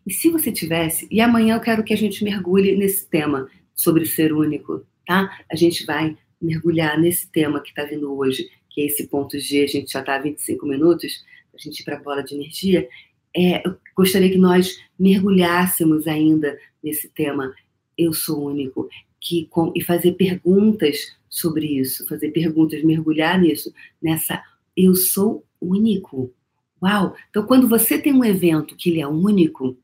E 0.05 0.13
se 0.13 0.29
você 0.29 0.53
tivesse, 0.53 1.05
e 1.11 1.19
amanhã 1.19 1.55
eu 1.55 1.61
quero 1.61 1.83
que 1.83 1.93
a 1.93 1.97
gente 1.97 2.23
mergulhe 2.23 2.77
nesse 2.77 3.05
tema 3.05 3.49
sobre 3.75 4.05
ser 4.05 4.31
único, 4.31 4.85
tá? 5.05 5.37
A 5.51 5.55
gente 5.55 5.85
vai 5.85 6.17
mergulhar 6.41 6.97
nesse 6.97 7.29
tema 7.29 7.59
que 7.59 7.69
está 7.69 7.83
vindo 7.83 8.15
hoje, 8.17 8.49
que 8.69 8.81
é 8.81 8.85
esse 8.85 9.07
ponto 9.07 9.37
G, 9.37 9.63
a 9.63 9.67
gente 9.67 9.91
já 9.91 9.99
está 9.99 10.15
há 10.15 10.19
25 10.19 10.65
minutos, 10.65 11.25
a 11.53 11.57
gente 11.57 11.81
ir 11.81 11.83
para 11.83 11.97
a 11.97 12.01
bola 12.01 12.23
de 12.23 12.35
energia. 12.35 12.87
É, 13.35 13.67
eu 13.67 13.75
gostaria 13.95 14.29
que 14.29 14.37
nós 14.37 14.79
mergulhássemos 14.97 16.07
ainda 16.07 16.57
nesse 16.81 17.09
tema. 17.09 17.53
Eu 17.97 18.13
sou 18.13 18.45
único 18.45 18.87
que, 19.19 19.45
com, 19.47 19.73
e 19.75 19.83
fazer 19.83 20.13
perguntas 20.13 21.17
sobre 21.39 21.79
isso, 21.79 22.07
fazer 22.07 22.31
perguntas, 22.31 22.83
mergulhar 22.83 23.39
nisso, 23.39 23.73
nessa 24.01 24.41
eu 24.75 24.95
sou 24.95 25.45
único. 25.59 26.33
Uau! 26.81 27.15
Então, 27.29 27.45
quando 27.45 27.67
você 27.67 27.97
tem 27.97 28.13
um 28.13 28.23
evento 28.23 28.75
que 28.75 28.89
ele 28.89 29.01
é 29.01 29.07
único, 29.07 29.77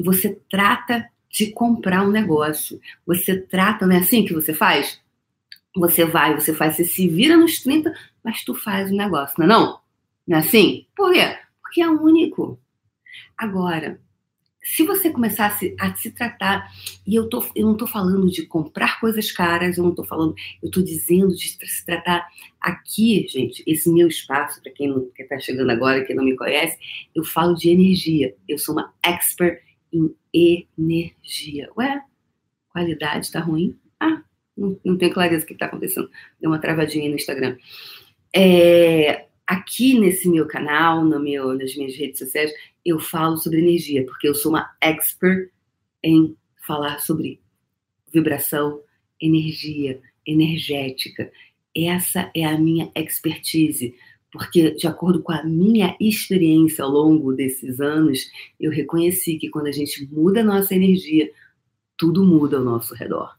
você 0.00 0.38
trata 0.50 1.08
de 1.30 1.50
comprar 1.50 2.06
um 2.06 2.10
negócio. 2.10 2.80
Você 3.06 3.36
trata, 3.36 3.86
não 3.86 3.94
é 3.94 3.98
assim 3.98 4.24
que 4.24 4.34
você 4.34 4.52
faz? 4.52 5.00
Você 5.76 6.04
vai, 6.04 6.38
você 6.38 6.54
faz, 6.54 6.76
você 6.76 6.84
se 6.84 7.08
vira 7.08 7.36
nos 7.36 7.60
30, 7.60 7.92
mas 8.22 8.44
tu 8.44 8.54
faz 8.54 8.90
o 8.90 8.96
negócio, 8.96 9.34
não 9.38 9.46
é 9.46 9.48
não? 9.48 9.80
Não 10.26 10.36
é 10.36 10.40
assim? 10.40 10.86
Por 10.96 11.12
quê? 11.12 11.36
Porque 11.60 11.82
é 11.82 11.88
único. 11.88 12.58
Agora, 13.36 14.00
se 14.64 14.82
você 14.82 15.10
começasse 15.10 15.76
a 15.78 15.94
se 15.94 16.10
tratar, 16.10 16.72
e 17.06 17.14
eu, 17.14 17.28
tô, 17.28 17.44
eu 17.54 17.66
não 17.66 17.74
estou 17.74 17.86
falando 17.86 18.30
de 18.30 18.46
comprar 18.46 18.98
coisas 18.98 19.30
caras, 19.30 19.76
eu 19.76 19.84
não 19.84 19.90
estou 19.90 20.06
falando, 20.06 20.34
eu 20.62 20.68
estou 20.68 20.82
dizendo 20.82 21.36
de 21.36 21.48
se 21.48 21.84
tratar 21.84 22.26
aqui, 22.58 23.26
gente, 23.28 23.62
esse 23.66 23.92
meu 23.92 24.08
espaço, 24.08 24.62
para 24.62 24.72
quem 24.72 24.90
está 25.18 25.38
chegando 25.38 25.70
agora, 25.70 26.02
quem 26.04 26.16
não 26.16 26.24
me 26.24 26.34
conhece, 26.34 26.78
eu 27.14 27.22
falo 27.22 27.54
de 27.54 27.68
energia. 27.68 28.34
Eu 28.48 28.56
sou 28.56 28.74
uma 28.74 28.90
expert 29.04 29.60
em 29.92 30.14
energia. 30.32 31.68
Ué, 31.76 32.02
qualidade 32.70 33.26
está 33.26 33.40
ruim? 33.40 33.78
Ah, 34.00 34.22
não, 34.56 34.80
não 34.82 34.96
tenho 34.96 35.12
clareza 35.12 35.44
o 35.44 35.46
que 35.46 35.52
está 35.52 35.66
acontecendo. 35.66 36.10
Deu 36.40 36.50
uma 36.50 36.58
travadinha 36.58 37.08
no 37.10 37.16
Instagram. 37.16 37.58
É, 38.34 39.26
aqui 39.46 39.98
nesse 39.98 40.26
meu 40.26 40.46
canal, 40.46 41.04
no 41.04 41.20
meu, 41.20 41.52
nas 41.52 41.76
minhas 41.76 41.94
redes 41.94 42.18
sociais, 42.18 42.50
eu 42.84 42.98
falo 42.98 43.36
sobre 43.36 43.60
energia, 43.60 44.04
porque 44.04 44.28
eu 44.28 44.34
sou 44.34 44.52
uma 44.52 44.70
expert 44.80 45.50
em 46.02 46.36
falar 46.66 46.98
sobre 47.00 47.40
vibração, 48.12 48.80
energia, 49.20 50.00
energética. 50.26 51.30
Essa 51.74 52.30
é 52.34 52.44
a 52.44 52.58
minha 52.58 52.90
expertise, 52.94 53.94
Porque, 54.34 54.72
de 54.72 54.88
acordo 54.88 55.22
com 55.22 55.30
a 55.30 55.44
minha 55.44 55.96
experiência 56.00 56.82
ao 56.82 56.90
longo 56.90 57.32
desses 57.32 57.80
anos, 57.80 58.28
eu 58.58 58.72
reconheci 58.72 59.38
que 59.38 59.48
quando 59.48 59.68
a 59.68 59.72
gente 59.72 60.04
muda 60.12 60.40
a 60.40 60.44
nossa 60.44 60.74
energia, 60.74 61.30
tudo 61.96 62.24
muda 62.24 62.56
ao 62.56 62.64
nosso 62.64 62.96
redor. 62.96 63.38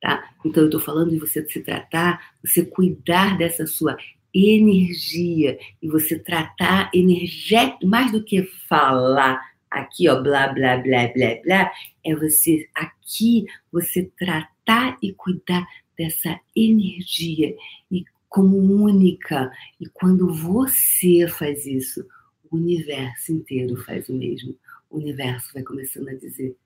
Tá? 0.00 0.28
Então, 0.44 0.64
eu 0.64 0.66
estou 0.66 0.80
falando 0.80 1.10
de 1.10 1.18
você 1.20 1.48
se 1.48 1.62
tratar, 1.62 2.32
você 2.44 2.64
cuidar 2.64 3.38
dessa 3.38 3.68
sua 3.68 3.96
energia 4.36 5.58
e 5.80 5.88
você 5.88 6.18
tratar 6.18 6.90
energético, 6.92 7.86
mais 7.86 8.12
do 8.12 8.22
que 8.22 8.42
falar 8.68 9.40
aqui, 9.70 10.08
ó, 10.08 10.20
blá, 10.20 10.48
blá, 10.48 10.76
blá, 10.76 11.08
blá, 11.08 11.40
blá, 11.42 11.72
é 12.04 12.14
você 12.14 12.68
aqui, 12.74 13.46
você 13.72 14.10
tratar 14.18 14.96
e 15.02 15.12
cuidar 15.12 15.66
dessa 15.96 16.38
energia 16.54 17.54
e 17.90 18.04
como 18.28 18.58
única. 18.58 19.50
E 19.80 19.86
quando 19.86 20.32
você 20.32 21.26
faz 21.28 21.66
isso, 21.66 22.06
o 22.50 22.56
universo 22.56 23.32
inteiro 23.32 23.76
faz 23.84 24.08
o 24.08 24.14
mesmo. 24.14 24.56
O 24.90 24.98
universo 24.98 25.52
vai 25.54 25.62
começando 25.62 26.08
a 26.08 26.14
dizer 26.14 26.56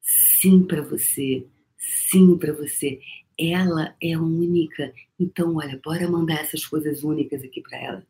sim 0.00 0.64
para 0.64 0.82
você, 0.82 1.46
sim 1.78 2.36
para 2.36 2.52
você. 2.52 3.00
Ela 3.38 3.94
é 4.02 4.16
única. 4.16 4.92
Então, 5.18 5.56
olha, 5.56 5.80
bora 5.82 6.10
mandar 6.10 6.40
essas 6.40 6.66
coisas 6.66 7.02
únicas 7.02 7.42
aqui 7.42 7.60
para 7.60 7.78
ela. 7.78 8.06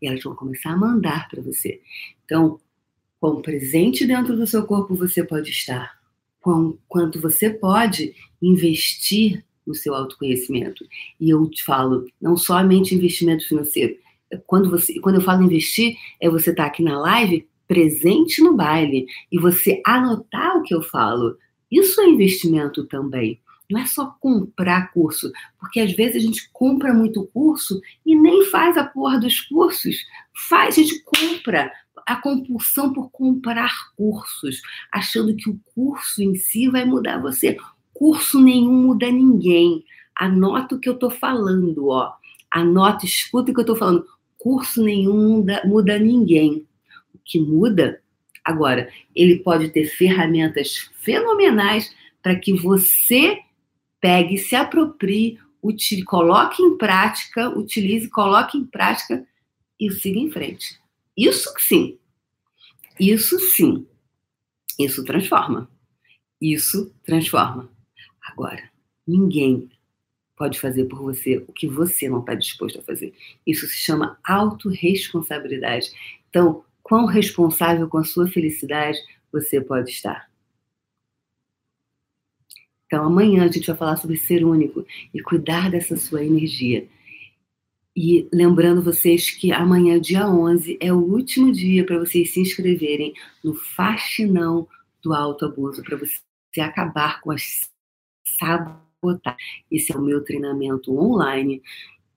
E 0.00 0.06
elas 0.06 0.22
vão 0.22 0.34
começar 0.34 0.70
a 0.70 0.76
mandar 0.76 1.28
para 1.28 1.42
você. 1.42 1.80
Então, 2.24 2.60
quão 3.20 3.40
presente 3.42 4.06
dentro 4.06 4.36
do 4.36 4.46
seu 4.46 4.64
corpo 4.66 4.94
você 4.94 5.24
pode 5.24 5.50
estar, 5.50 5.98
quão, 6.40 6.78
quanto 6.86 7.20
você 7.20 7.50
pode 7.50 8.14
investir 8.40 9.44
no 9.66 9.74
seu 9.74 9.94
autoconhecimento. 9.94 10.84
E 11.18 11.30
eu 11.30 11.48
te 11.48 11.64
falo, 11.64 12.06
não 12.20 12.36
somente 12.36 12.94
investimento 12.94 13.46
financeiro. 13.48 13.96
Quando, 14.46 14.70
você, 14.70 15.00
quando 15.00 15.16
eu 15.16 15.20
falo 15.22 15.42
investir, 15.42 15.96
é 16.20 16.28
você 16.28 16.50
estar 16.50 16.64
tá 16.64 16.68
aqui 16.68 16.82
na 16.82 16.98
live 16.98 17.46
presente 17.66 18.42
no 18.42 18.54
baile 18.54 19.06
e 19.32 19.38
você 19.38 19.80
anotar 19.86 20.58
o 20.58 20.62
que 20.62 20.74
eu 20.74 20.82
falo. 20.82 21.36
Isso 21.70 22.00
é 22.00 22.06
investimento 22.06 22.84
também. 22.86 23.40
Não 23.70 23.80
é 23.80 23.86
só 23.86 24.14
comprar 24.20 24.92
curso, 24.92 25.32
porque 25.58 25.80
às 25.80 25.92
vezes 25.92 26.16
a 26.16 26.26
gente 26.26 26.50
compra 26.52 26.92
muito 26.92 27.26
curso 27.32 27.80
e 28.04 28.14
nem 28.14 28.44
faz 28.46 28.76
a 28.76 28.84
porra 28.84 29.18
dos 29.18 29.40
cursos. 29.40 29.96
Faz, 30.48 30.78
a 30.78 30.82
gente 30.82 31.02
compra 31.02 31.72
a 32.06 32.16
compulsão 32.16 32.92
por 32.92 33.10
comprar 33.10 33.72
cursos, 33.96 34.60
achando 34.92 35.34
que 35.34 35.48
o 35.48 35.58
curso 35.74 36.22
em 36.22 36.34
si 36.34 36.68
vai 36.68 36.84
mudar 36.84 37.20
você. 37.20 37.56
Curso 37.92 38.40
nenhum 38.40 38.72
muda 38.72 39.10
ninguém. 39.10 39.84
Anota 40.14 40.74
o 40.74 40.78
que 40.78 40.88
eu 40.88 40.94
estou 40.94 41.10
falando, 41.10 41.88
ó. 41.88 42.12
Anota, 42.50 43.06
escuta 43.06 43.50
o 43.50 43.54
que 43.54 43.60
eu 43.60 43.62
estou 43.62 43.76
falando. 43.76 44.06
Curso 44.36 44.82
nenhum 44.84 45.36
muda, 45.36 45.62
muda 45.64 45.98
ninguém. 45.98 46.66
O 47.14 47.18
que 47.24 47.40
muda, 47.40 48.00
agora, 48.44 48.90
ele 49.14 49.38
pode 49.38 49.70
ter 49.70 49.86
ferramentas 49.86 50.90
fenomenais 51.00 51.94
para 52.22 52.36
que 52.36 52.52
você 52.52 53.38
pegue, 54.04 54.36
se 54.36 54.54
aproprie, 54.54 55.38
utilize, 55.62 56.04
coloque 56.04 56.62
em 56.62 56.76
prática, 56.76 57.48
utilize, 57.48 58.06
coloque 58.10 58.58
em 58.58 58.66
prática 58.66 59.26
e 59.80 59.90
siga 59.90 60.18
em 60.18 60.30
frente. 60.30 60.78
Isso 61.16 61.50
sim. 61.58 61.98
Isso 63.00 63.38
sim. 63.38 63.86
Isso 64.78 65.02
transforma. 65.06 65.70
Isso 66.38 66.94
transforma. 67.02 67.70
Agora, 68.20 68.70
ninguém 69.06 69.70
pode 70.36 70.60
fazer 70.60 70.84
por 70.84 71.00
você 71.00 71.38
o 71.38 71.50
que 71.54 71.66
você 71.66 72.06
não 72.06 72.20
está 72.20 72.34
disposto 72.34 72.80
a 72.80 72.82
fazer. 72.82 73.14
Isso 73.46 73.66
se 73.66 73.76
chama 73.76 74.18
autorresponsabilidade. 74.22 75.90
Então, 76.28 76.62
quão 76.82 77.06
responsável 77.06 77.88
com 77.88 77.96
a 77.96 78.04
sua 78.04 78.28
felicidade 78.28 78.98
você 79.32 79.62
pode 79.62 79.88
estar? 79.88 80.28
Então, 82.94 83.06
amanhã 83.06 83.42
a 83.42 83.48
gente 83.48 83.66
vai 83.66 83.76
falar 83.76 83.96
sobre 83.96 84.16
ser 84.16 84.44
único 84.44 84.86
e 85.12 85.20
cuidar 85.20 85.68
dessa 85.68 85.96
sua 85.96 86.24
energia. 86.24 86.86
E 87.96 88.28
lembrando 88.32 88.84
vocês 88.84 89.32
que 89.32 89.50
amanhã, 89.50 90.00
dia 90.00 90.28
11, 90.28 90.78
é 90.80 90.92
o 90.92 90.98
último 90.98 91.50
dia 91.50 91.84
para 91.84 91.98
vocês 91.98 92.32
se 92.32 92.38
inscreverem 92.38 93.12
no 93.42 93.52
Faxinão 93.52 94.68
do 95.02 95.12
Autoabuso, 95.12 95.82
para 95.82 95.96
você 95.96 96.60
acabar 96.60 97.20
com 97.20 97.32
as 97.32 97.68
sabotar. 98.38 99.36
Esse 99.68 99.92
é 99.92 99.96
o 99.96 100.00
meu 100.00 100.22
treinamento 100.22 100.96
online. 100.96 101.62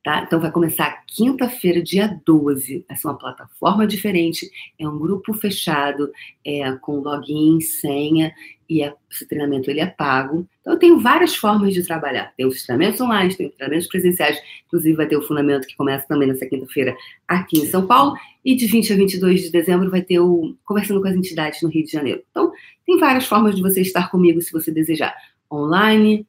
Tá? 0.08 0.24
Então 0.26 0.40
vai 0.40 0.50
começar 0.50 1.04
quinta-feira, 1.06 1.84
dia 1.84 2.18
12. 2.26 2.86
Vai 2.88 2.96
ser 2.96 3.08
uma 3.10 3.18
plataforma 3.18 3.86
diferente, 3.86 4.50
é 4.80 4.88
um 4.88 4.98
grupo 4.98 5.34
fechado, 5.34 6.10
é, 6.46 6.72
com 6.78 7.00
login, 7.02 7.60
senha, 7.60 8.34
e 8.70 8.82
é, 8.82 8.94
esse 9.12 9.28
treinamento 9.28 9.70
ele 9.70 9.82
é 9.82 9.86
pago. 9.86 10.48
Então 10.62 10.72
eu 10.72 10.80
tenho 10.80 10.98
várias 10.98 11.36
formas 11.36 11.74
de 11.74 11.84
trabalhar. 11.84 12.34
Tem 12.38 12.46
os 12.46 12.64
treinamentos 12.64 13.02
online, 13.02 13.36
tem 13.36 13.48
os 13.48 13.56
treinamentos 13.56 13.90
presenciais, 13.90 14.40
inclusive 14.68 14.96
vai 14.96 15.08
ter 15.08 15.18
o 15.18 15.22
fundamento 15.22 15.68
que 15.68 15.76
começa 15.76 16.08
também 16.08 16.30
nessa 16.30 16.46
quinta-feira 16.46 16.96
aqui 17.28 17.60
em 17.60 17.66
São 17.66 17.86
Paulo, 17.86 18.16
e 18.46 18.56
de 18.56 18.66
20 18.66 18.94
a 18.94 18.96
22 18.96 19.42
de 19.42 19.52
dezembro 19.52 19.92
vai 19.92 20.02
ter 20.02 20.22
o 20.22 20.56
Conversando 20.64 21.02
com 21.02 21.10
as 21.10 21.16
Entidades 21.16 21.62
no 21.62 21.68
Rio 21.68 21.84
de 21.84 21.92
Janeiro. 21.92 22.24
Então 22.32 22.54
tem 22.86 22.98
várias 22.98 23.26
formas 23.26 23.58
de 23.58 23.62
você 23.62 23.82
estar 23.82 24.10
comigo 24.10 24.42
se 24.42 24.54
você 24.54 24.72
desejar. 24.72 25.14
Online, 25.52 26.26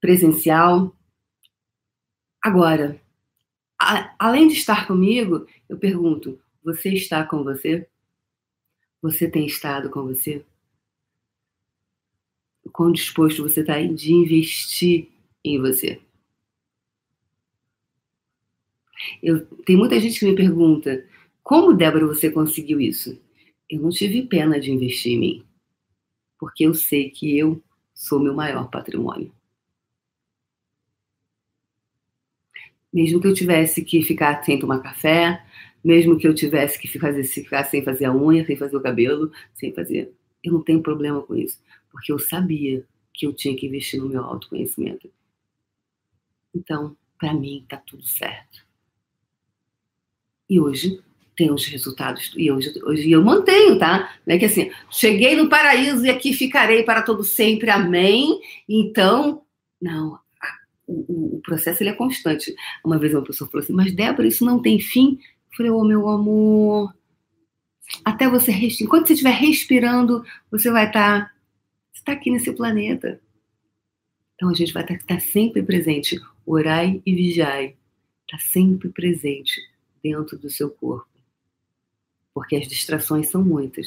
presencial. 0.00 0.97
Agora, 2.48 2.98
a, 3.78 4.14
além 4.18 4.48
de 4.48 4.54
estar 4.54 4.86
comigo, 4.86 5.46
eu 5.68 5.76
pergunto: 5.76 6.40
você 6.64 6.88
está 6.94 7.22
com 7.22 7.44
você? 7.44 7.86
Você 9.02 9.30
tem 9.30 9.44
estado 9.44 9.90
com 9.90 10.02
você? 10.04 10.42
O 12.64 12.70
quão 12.70 12.90
disposto 12.90 13.42
você 13.42 13.60
está 13.60 13.78
de 13.82 14.14
investir 14.14 15.10
em 15.44 15.60
você? 15.60 16.00
Eu, 19.22 19.44
tem 19.66 19.76
muita 19.76 20.00
gente 20.00 20.18
que 20.18 20.24
me 20.24 20.34
pergunta: 20.34 21.06
como, 21.42 21.74
Débora, 21.74 22.06
você 22.06 22.30
conseguiu 22.30 22.80
isso? 22.80 23.20
Eu 23.68 23.82
não 23.82 23.90
tive 23.90 24.22
pena 24.22 24.58
de 24.58 24.70
investir 24.72 25.12
em 25.12 25.20
mim, 25.20 25.46
porque 26.38 26.64
eu 26.64 26.72
sei 26.72 27.10
que 27.10 27.36
eu 27.36 27.62
sou 27.92 28.18
meu 28.18 28.32
maior 28.32 28.70
patrimônio. 28.70 29.37
Mesmo 32.92 33.20
que 33.20 33.26
eu 33.26 33.34
tivesse 33.34 33.84
que 33.84 34.02
ficar 34.02 34.42
sem 34.44 34.58
tomar 34.58 34.80
café, 34.80 35.42
mesmo 35.84 36.18
que 36.18 36.26
eu 36.26 36.34
tivesse 36.34 36.78
que 36.78 36.98
fazer, 36.98 37.24
ficar 37.24 37.64
sem 37.64 37.82
fazer 37.82 38.06
a 38.06 38.14
unha, 38.14 38.44
sem 38.44 38.56
fazer 38.56 38.76
o 38.76 38.82
cabelo, 38.82 39.30
sem 39.54 39.72
fazer. 39.72 40.12
Eu 40.42 40.52
não 40.52 40.62
tenho 40.62 40.82
problema 40.82 41.22
com 41.22 41.34
isso, 41.34 41.60
porque 41.90 42.12
eu 42.12 42.18
sabia 42.18 42.84
que 43.14 43.26
eu 43.26 43.32
tinha 43.32 43.56
que 43.56 43.66
investir 43.66 44.00
no 44.00 44.08
meu 44.08 44.22
autoconhecimento. 44.22 45.10
Então, 46.54 46.96
para 47.18 47.34
mim, 47.34 47.64
tá 47.68 47.76
tudo 47.76 48.06
certo. 48.06 48.66
E 50.48 50.60
hoje 50.60 51.02
tem 51.36 51.52
os 51.52 51.66
resultados, 51.66 52.32
e 52.36 52.50
hoje, 52.50 52.72
hoje 52.82 53.10
eu 53.10 53.22
mantenho, 53.22 53.78
tá? 53.78 54.18
Não 54.26 54.34
é 54.34 54.38
que 54.38 54.46
assim, 54.46 54.72
cheguei 54.90 55.36
no 55.36 55.48
paraíso 55.48 56.04
e 56.04 56.10
aqui 56.10 56.32
ficarei 56.32 56.82
para 56.82 57.02
todo 57.02 57.22
sempre, 57.22 57.70
amém. 57.70 58.40
Então, 58.68 59.42
não, 59.80 60.18
o, 60.88 61.36
o, 61.36 61.40
processo 61.40 61.82
ele 61.82 61.90
é 61.90 61.94
constante. 61.94 62.54
Uma 62.84 62.98
vez 62.98 63.12
uma 63.12 63.22
pessoa 63.22 63.48
falou 63.50 63.62
assim, 63.62 63.74
mas 63.74 63.94
Débora, 63.94 64.26
isso 64.26 64.44
não 64.44 64.60
tem 64.60 64.80
fim? 64.80 65.18
Eu 65.50 65.56
falei, 65.56 65.70
ô 65.70 65.78
oh, 65.78 65.84
meu 65.84 66.08
amor, 66.08 66.94
até 68.04 68.28
você 68.28 68.50
respirar, 68.50 68.86
enquanto 68.86 69.06
você 69.06 69.12
estiver 69.12 69.34
respirando, 69.34 70.24
você 70.50 70.70
vai 70.70 70.86
estar, 70.86 71.26
tá, 71.26 71.32
você 71.92 72.00
está 72.00 72.12
aqui 72.12 72.30
nesse 72.30 72.52
planeta. 72.52 73.20
Então 74.34 74.48
a 74.48 74.54
gente 74.54 74.72
vai 74.72 74.82
estar, 74.82 74.94
tá, 74.94 75.00
estar 75.00 75.20
sempre 75.20 75.62
presente, 75.62 76.18
orai 76.46 77.02
e 77.04 77.14
vigiai, 77.14 77.76
está 78.26 78.38
sempre 78.38 78.88
presente 78.88 79.60
dentro 80.02 80.38
do 80.38 80.48
seu 80.48 80.70
corpo, 80.70 81.08
porque 82.32 82.56
as 82.56 82.66
distrações 82.66 83.28
são 83.28 83.44
muitas. 83.44 83.86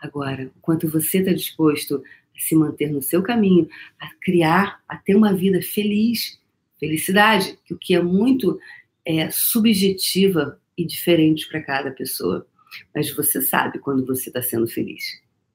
Agora, 0.00 0.50
quanto 0.62 0.88
você 0.88 1.18
está 1.18 1.32
disposto 1.32 2.02
se 2.38 2.54
manter 2.54 2.90
no 2.90 3.02
seu 3.02 3.22
caminho, 3.22 3.68
a 3.98 4.08
criar, 4.20 4.80
a 4.88 4.96
ter 4.96 5.16
uma 5.16 5.34
vida 5.34 5.60
feliz, 5.60 6.37
felicidade, 6.78 7.58
o 7.70 7.76
que 7.76 7.94
é 7.94 8.02
muito 8.02 8.58
é, 9.04 9.30
subjetiva 9.30 10.60
e 10.76 10.84
diferente 10.84 11.48
para 11.48 11.62
cada 11.62 11.90
pessoa. 11.90 12.46
Mas 12.94 13.14
você 13.14 13.40
sabe 13.42 13.78
quando 13.78 14.06
você 14.06 14.28
está 14.28 14.42
sendo 14.42 14.66
feliz. 14.66 15.04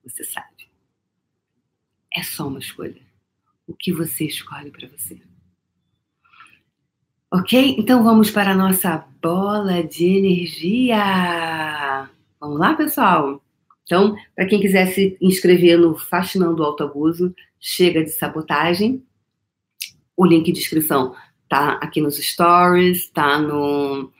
Você 0.03 0.23
sabe. 0.23 0.47
É 2.13 2.21
só 2.21 2.47
uma 2.47 2.59
escolha. 2.59 3.01
O 3.67 3.73
que 3.73 3.93
você 3.93 4.25
escolhe 4.25 4.71
para 4.71 4.87
você. 4.87 5.21
Ok? 7.31 7.75
Então 7.79 8.03
vamos 8.03 8.29
para 8.29 8.51
a 8.51 8.55
nossa 8.55 8.97
bola 9.21 9.83
de 9.83 10.05
energia. 10.05 12.09
Vamos 12.39 12.59
lá, 12.59 12.75
pessoal? 12.75 13.43
Então, 13.83 14.15
para 14.35 14.45
quem 14.45 14.59
quiser 14.59 14.87
se 14.87 15.17
inscrever 15.21 15.77
no 15.77 15.97
Fascinando 15.97 16.63
Alto 16.63 16.83
Abuso, 16.83 17.33
chega 17.59 18.03
de 18.03 18.11
sabotagem. 18.11 19.03
O 20.15 20.25
link 20.25 20.51
de 20.51 20.59
inscrição 20.59 21.15
tá 21.49 21.79
aqui 21.81 22.01
nos 22.01 22.17
stories, 22.17 23.09
tá 23.09 23.39
no 23.39 24.11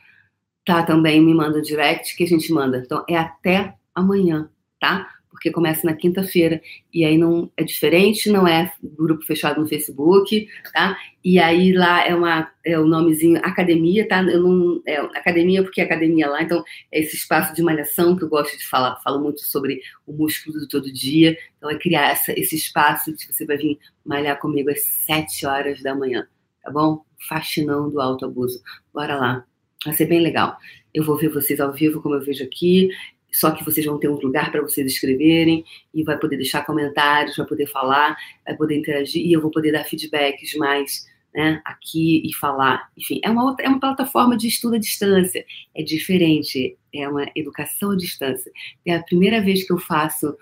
tá 0.66 0.84
também, 0.84 1.22
me 1.22 1.34
manda 1.34 1.62
direct 1.62 2.16
que 2.16 2.24
a 2.24 2.28
gente 2.28 2.52
manda. 2.54 2.78
Então, 2.78 3.04
é 3.08 3.18
até 3.18 3.76
amanhã, 3.94 4.50
tá? 4.80 5.13
Porque 5.44 5.52
começa 5.52 5.86
na 5.86 5.94
quinta-feira. 5.94 6.62
E 6.94 7.04
aí 7.04 7.18
não 7.18 7.52
é 7.58 7.66
diferente, 7.66 8.30
não 8.30 8.48
é 8.48 8.72
grupo 8.82 9.26
fechado 9.26 9.60
no 9.60 9.68
Facebook, 9.68 10.48
tá? 10.72 10.98
E 11.22 11.38
aí 11.38 11.74
lá 11.74 12.08
é 12.08 12.16
uma 12.16 12.50
é 12.66 12.80
o 12.80 12.86
nomezinho 12.86 13.42
academia, 13.44 14.08
tá? 14.08 14.24
Eu 14.24 14.42
não 14.42 14.82
é 14.88 14.96
academia 15.00 15.62
porque 15.62 15.82
é 15.82 15.84
academia 15.84 16.30
lá, 16.30 16.42
então 16.42 16.64
é 16.90 17.02
esse 17.02 17.18
espaço 17.18 17.54
de 17.54 17.62
malhação 17.62 18.16
que 18.16 18.24
eu 18.24 18.30
gosto 18.30 18.58
de 18.58 18.66
falar, 18.66 19.02
falo 19.04 19.22
muito 19.22 19.42
sobre 19.42 19.82
o 20.08 20.14
músculo 20.14 20.62
do 20.62 20.68
todo 20.68 20.94
dia. 20.94 21.38
Então 21.58 21.70
é 21.70 21.78
criar 21.78 22.10
essa, 22.12 22.32
esse 22.40 22.56
espaço 22.56 23.14
que 23.14 23.34
você 23.34 23.46
vai 23.46 23.58
vir 23.58 23.78
malhar 24.06 24.40
comigo 24.40 24.70
às 24.70 24.82
sete 24.82 25.46
horas 25.46 25.84
da 25.84 25.94
manhã, 25.94 26.26
tá 26.64 26.72
bom? 26.72 27.04
Faxinão 27.28 27.90
do 27.90 28.00
alto 28.00 28.24
abuso. 28.24 28.62
Bora 28.94 29.18
lá. 29.18 29.46
Vai 29.84 29.94
ser 29.94 30.06
bem 30.06 30.22
legal. 30.22 30.58
Eu 30.94 31.04
vou 31.04 31.18
ver 31.18 31.28
vocês 31.28 31.60
ao 31.60 31.74
vivo, 31.74 32.02
como 32.02 32.16
eu 32.16 32.22
vejo 32.22 32.44
aqui. 32.44 32.90
Só 33.34 33.52
que 33.52 33.66
vocês 33.66 33.86
vão 33.86 34.00
ter 34.00 34.08
um 34.08 34.16
lugar 34.16 34.52
para 34.52 34.62
vocês 34.62 34.86
escreverem 34.86 35.66
e 35.94 36.04
vai 36.04 36.18
poder 36.18 36.38
deixar 36.38 36.66
comentários, 36.66 37.36
vai 37.36 37.48
poder 37.48 37.66
falar, 37.68 38.16
vai 38.46 38.56
poder 38.56 38.78
interagir 38.78 39.26
e 39.26 39.34
eu 39.34 39.42
vou 39.42 39.50
poder 39.50 39.72
dar 39.72 39.84
feedbacks 39.84 40.54
mais 40.56 41.06
né, 41.34 41.62
aqui 41.66 42.22
e 42.24 42.34
falar. 42.36 42.90
Enfim, 42.96 43.20
é 43.24 43.30
uma, 43.30 43.44
outra, 43.44 43.66
é 43.66 43.70
uma 43.70 43.80
plataforma 43.80 44.38
de 44.38 44.48
estudo 44.48 44.76
à 44.76 44.80
distância. 44.80 45.44
É 45.76 45.82
diferente, 45.82 46.78
é 46.94 47.10
uma 47.10 47.26
educação 47.36 47.92
à 47.92 47.98
distância. 47.98 48.52
É 48.86 48.96
a 48.96 49.04
primeira 49.04 49.42
vez 49.42 49.66
que 49.66 49.74
eu 49.74 49.80
faço, 49.80 50.38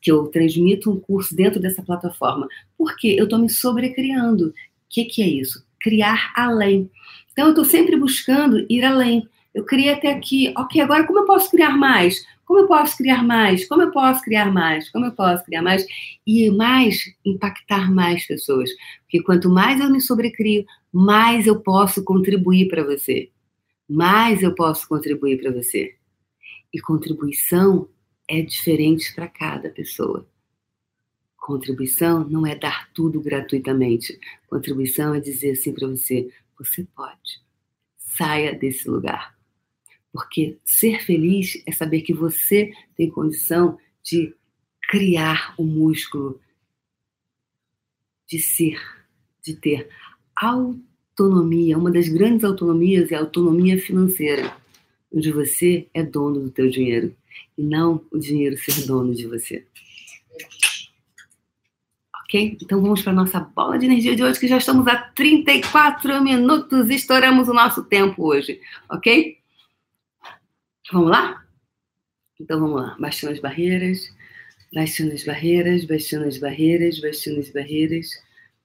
que 0.00 0.10
eu 0.10 0.26
transmito 0.26 0.90
um 0.90 0.98
curso 0.98 1.34
dentro 1.34 1.60
dessa 1.60 1.82
plataforma. 1.82 2.48
Porque 2.76 3.08
eu 3.08 3.24
estou 3.24 3.38
me 3.38 3.48
sobrecriando. 3.48 4.48
O 4.48 4.54
que, 4.90 5.04
que 5.04 5.22
é 5.22 5.28
isso? 5.28 5.64
Criar 5.80 6.32
além. 6.34 6.90
Então, 7.32 7.46
eu 7.46 7.50
estou 7.50 7.64
sempre 7.64 7.96
buscando 7.96 8.66
ir 8.68 8.84
além. 8.84 9.28
Eu 9.56 9.64
criei 9.64 9.90
até 9.90 10.12
aqui, 10.12 10.52
ok, 10.54 10.82
agora 10.82 11.06
como 11.06 11.20
eu 11.20 11.24
posso 11.24 11.50
criar 11.50 11.74
mais? 11.74 12.26
Como 12.44 12.60
eu 12.60 12.66
posso 12.66 12.94
criar 12.94 13.24
mais? 13.24 13.66
Como 13.66 13.80
eu 13.80 13.90
posso 13.90 14.20
criar 14.20 14.52
mais? 14.52 14.90
Como 14.90 15.06
eu 15.06 15.12
posso 15.12 15.42
criar 15.46 15.62
mais? 15.62 15.86
E 16.26 16.50
mais, 16.50 17.10
impactar 17.24 17.90
mais 17.90 18.26
pessoas. 18.26 18.68
Porque 19.00 19.22
quanto 19.22 19.48
mais 19.48 19.80
eu 19.80 19.88
me 19.88 19.98
sobrecrio, 19.98 20.66
mais 20.92 21.46
eu 21.46 21.58
posso 21.62 22.04
contribuir 22.04 22.68
para 22.68 22.84
você. 22.84 23.30
Mais 23.88 24.42
eu 24.42 24.54
posso 24.54 24.86
contribuir 24.86 25.40
para 25.40 25.50
você. 25.50 25.94
E 26.70 26.78
contribuição 26.78 27.88
é 28.28 28.42
diferente 28.42 29.14
para 29.14 29.26
cada 29.26 29.70
pessoa. 29.70 30.28
Contribuição 31.38 32.28
não 32.28 32.46
é 32.46 32.54
dar 32.54 32.90
tudo 32.92 33.22
gratuitamente. 33.22 34.20
Contribuição 34.50 35.14
é 35.14 35.20
dizer 35.20 35.52
assim 35.52 35.72
para 35.72 35.88
você: 35.88 36.28
você 36.58 36.86
pode. 36.94 37.40
Saia 37.96 38.54
desse 38.54 38.86
lugar. 38.86 39.35
Porque 40.16 40.56
ser 40.64 41.04
feliz 41.04 41.62
é 41.66 41.72
saber 41.72 42.00
que 42.00 42.14
você 42.14 42.72
tem 42.96 43.10
condição 43.10 43.76
de 44.02 44.34
criar 44.88 45.52
o 45.58 45.62
músculo 45.62 46.40
de 48.26 48.38
ser, 48.38 48.80
de 49.42 49.54
ter 49.54 49.90
autonomia. 50.34 51.76
Uma 51.76 51.90
das 51.90 52.08
grandes 52.08 52.44
autonomias 52.44 53.12
é 53.12 53.16
a 53.16 53.20
autonomia 53.20 53.78
financeira, 53.78 54.56
onde 55.12 55.30
você 55.30 55.86
é 55.92 56.02
dono 56.02 56.40
do 56.40 56.50
teu 56.50 56.70
dinheiro 56.70 57.14
e 57.58 57.62
não 57.62 58.02
o 58.10 58.18
dinheiro 58.18 58.56
ser 58.56 58.86
dono 58.86 59.14
de 59.14 59.26
você. 59.26 59.66
Ok? 62.24 62.56
Então 62.62 62.80
vamos 62.80 63.02
para 63.02 63.12
a 63.12 63.16
nossa 63.16 63.38
bola 63.38 63.78
de 63.78 63.84
energia 63.84 64.16
de 64.16 64.22
hoje, 64.22 64.40
que 64.40 64.48
já 64.48 64.56
estamos 64.56 64.86
a 64.86 64.96
34 64.96 66.24
minutos, 66.24 66.88
estouramos 66.88 67.48
o 67.48 67.52
nosso 67.52 67.84
tempo 67.84 68.26
hoje, 68.26 68.62
ok? 68.90 69.36
Vamos 70.92 71.10
lá? 71.10 71.44
Então 72.40 72.60
vamos 72.60 72.80
lá. 72.80 72.96
Baixando 72.98 73.32
as 73.32 73.40
barreiras, 73.40 74.14
baixando 74.72 75.12
as 75.12 75.24
barreiras, 75.24 75.84
baixando 75.84 76.26
as 76.26 76.38
barreiras, 76.38 77.00
baixando 77.00 77.40
as 77.40 77.50
barreiras. 77.50 78.10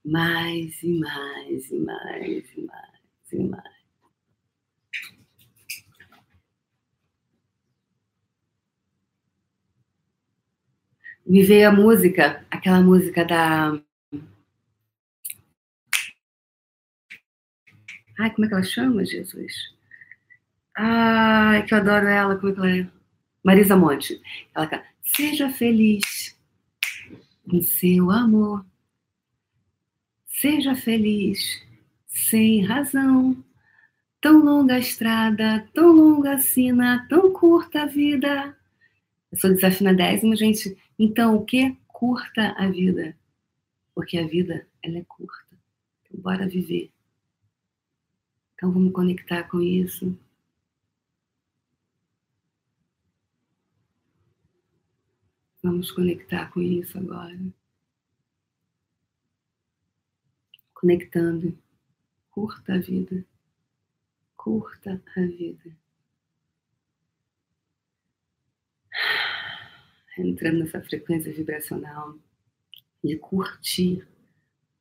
Mais 0.03 0.82
e 0.83 1.00
mais 1.00 1.72
e 1.72 1.80
mais 1.80 2.58
e 2.58 2.61
mais 2.61 3.33
e 3.33 3.43
mais. 3.43 3.82
Me 11.25 11.43
veio 11.43 11.69
a 11.69 11.72
música, 11.72 12.45
aquela 12.51 12.82
música 12.82 13.24
da. 13.24 13.82
Ai, 18.19 18.30
como 18.33 18.45
é 18.45 18.48
que 18.48 18.53
ela 18.53 18.64
chama, 18.64 19.06
Jesus? 19.06 19.81
Ai, 20.84 21.64
que 21.64 21.76
eu 21.76 21.77
adoro 21.77 22.08
ela. 22.08 22.35
Como 22.35 22.51
é 22.51 22.53
que 22.56 22.60
ela 22.60 22.77
é? 22.77 22.88
Marisa 23.43 23.77
Monte. 23.77 24.19
Ela 24.56 24.66
canta, 24.66 24.84
seja 25.03 25.48
feliz 25.51 26.35
em 27.45 27.61
seu 27.61 28.10
amor. 28.10 28.66
Seja 30.26 30.74
feliz 30.74 31.61
sem 32.08 32.66
razão. 32.66 33.38
Tão 34.19 34.43
longa 34.43 34.74
a 34.74 34.80
estrada, 34.80 35.69
tão 35.72 35.92
longa 35.92 36.34
a 36.34 36.40
sina, 36.40 37.06
tão 37.08 37.32
curta 37.32 37.84
a 37.84 37.85
vida. 37.85 38.58
Eu 39.32 39.38
sou 39.38 39.53
desafinadésima, 39.53 40.35
gente. 40.35 40.76
Então, 40.98 41.35
o 41.35 41.45
que? 41.45 41.77
Curta 41.88 42.56
a 42.58 42.68
vida. 42.68 43.16
Porque 43.93 44.18
a 44.18 44.26
vida, 44.26 44.66
ela 44.82 44.98
é 44.98 45.03
curta. 45.08 45.56
Então, 46.01 46.19
bora 46.22 46.48
viver. 46.48 46.90
Então, 48.56 48.72
vamos 48.72 48.92
conectar 48.93 49.43
com 49.43 49.61
isso. 49.61 50.18
Vamos 55.64 55.91
conectar 55.91 56.51
com 56.51 56.61
isso 56.61 56.98
agora. 56.98 57.38
Conectando. 60.73 61.57
Curta 62.31 62.73
a 62.73 62.80
vida. 62.80 63.23
Curta 64.35 65.01
a 65.15 65.22
vida. 65.22 65.77
Entrando 70.17 70.59
nessa 70.59 70.81
frequência 70.81 71.31
vibracional 71.31 72.17
de 73.03 73.17
curtir 73.17 74.07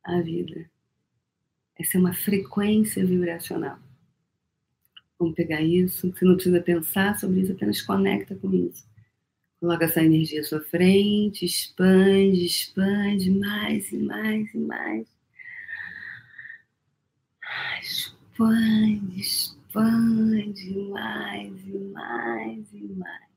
a 0.03 0.19
vida. 0.21 0.69
Essa 1.79 1.97
é 1.97 1.99
uma 1.99 2.13
frequência 2.13 3.05
vibracional. 3.05 3.79
Vamos 5.17 5.35
pegar 5.35 5.61
isso. 5.61 6.11
Você 6.11 6.25
não 6.25 6.35
precisa 6.35 6.61
pensar 6.61 7.19
sobre 7.19 7.41
isso, 7.41 7.51
apenas 7.51 7.81
conecta 7.81 8.35
com 8.35 8.51
isso. 8.53 8.90
Coloca 9.61 9.85
essa 9.85 10.01
energia 10.03 10.41
à 10.41 10.43
sua 10.43 10.59
frente, 10.59 11.45
expande, 11.45 12.45
expande 12.45 13.29
mais 13.29 13.91
e 13.91 13.97
mais 13.97 14.53
e 14.55 14.57
mais. 14.57 15.07
Expande, 17.79 19.19
expande 19.19 20.73
mais 20.89 21.53
e 21.67 21.77
mais 21.93 22.73
e 22.73 22.87
mais. 22.97 23.31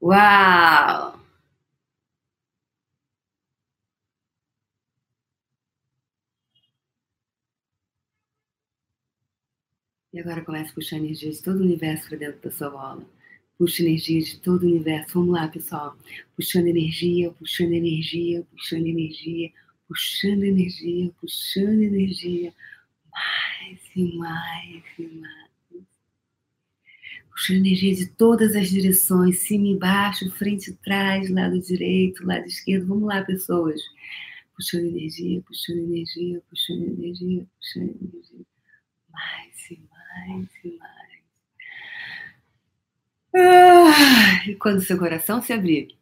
Uau! 0.00 1.20
E 10.12 10.18
agora 10.20 10.42
começa 10.44 10.70
a 10.70 10.74
puxar 10.74 10.96
energia 10.96 11.30
de 11.30 11.42
todo 11.42 11.58
o 11.58 11.62
universo 11.62 12.08
para 12.08 12.16
dentro 12.18 12.40
da 12.40 12.50
sua 12.50 12.70
bola. 12.70 13.11
Puxa 13.62 13.80
energia 13.84 14.20
de 14.20 14.40
todo 14.40 14.64
o 14.64 14.66
universo. 14.66 15.20
Vamos 15.20 15.34
lá, 15.34 15.46
pessoal. 15.46 15.96
Puxando 16.34 16.66
energia, 16.66 17.30
puxando 17.30 17.72
energia, 17.72 18.44
puxando 18.50 18.88
energia, 18.88 19.52
puxando 19.86 20.42
energia, 20.42 21.12
puxando 21.20 21.80
energia. 21.80 22.52
Mais 23.12 23.80
e 23.94 24.16
mais 24.18 24.82
e 24.98 25.06
mais. 25.06 25.48
Puxando 27.30 27.58
energia 27.58 27.94
de 27.94 28.06
todas 28.06 28.56
as 28.56 28.68
direções, 28.68 29.38
cima 29.38 29.68
e 29.68 29.78
baixo, 29.78 30.28
frente 30.32 30.70
e 30.70 30.74
trás, 30.78 31.30
lado 31.30 31.60
direito, 31.60 32.26
lado 32.26 32.44
esquerdo. 32.44 32.88
Vamos 32.88 33.06
lá, 33.06 33.22
pessoas. 33.22 33.80
Puxando 34.56 34.86
energia, 34.86 35.40
puxando 35.42 35.78
energia, 35.78 36.42
puxando 36.50 36.82
energia, 36.82 37.46
puxando 37.60 37.96
energia. 38.02 38.46
Mais 39.08 39.70
e 39.70 39.80
mais 39.88 40.48
e 40.64 40.78
mais. 40.78 40.81
Ah, 43.34 44.44
e 44.46 44.54
quando 44.56 44.82
seu 44.82 44.98
coração 44.98 45.40
se 45.40 45.52
abrir, 45.52 45.96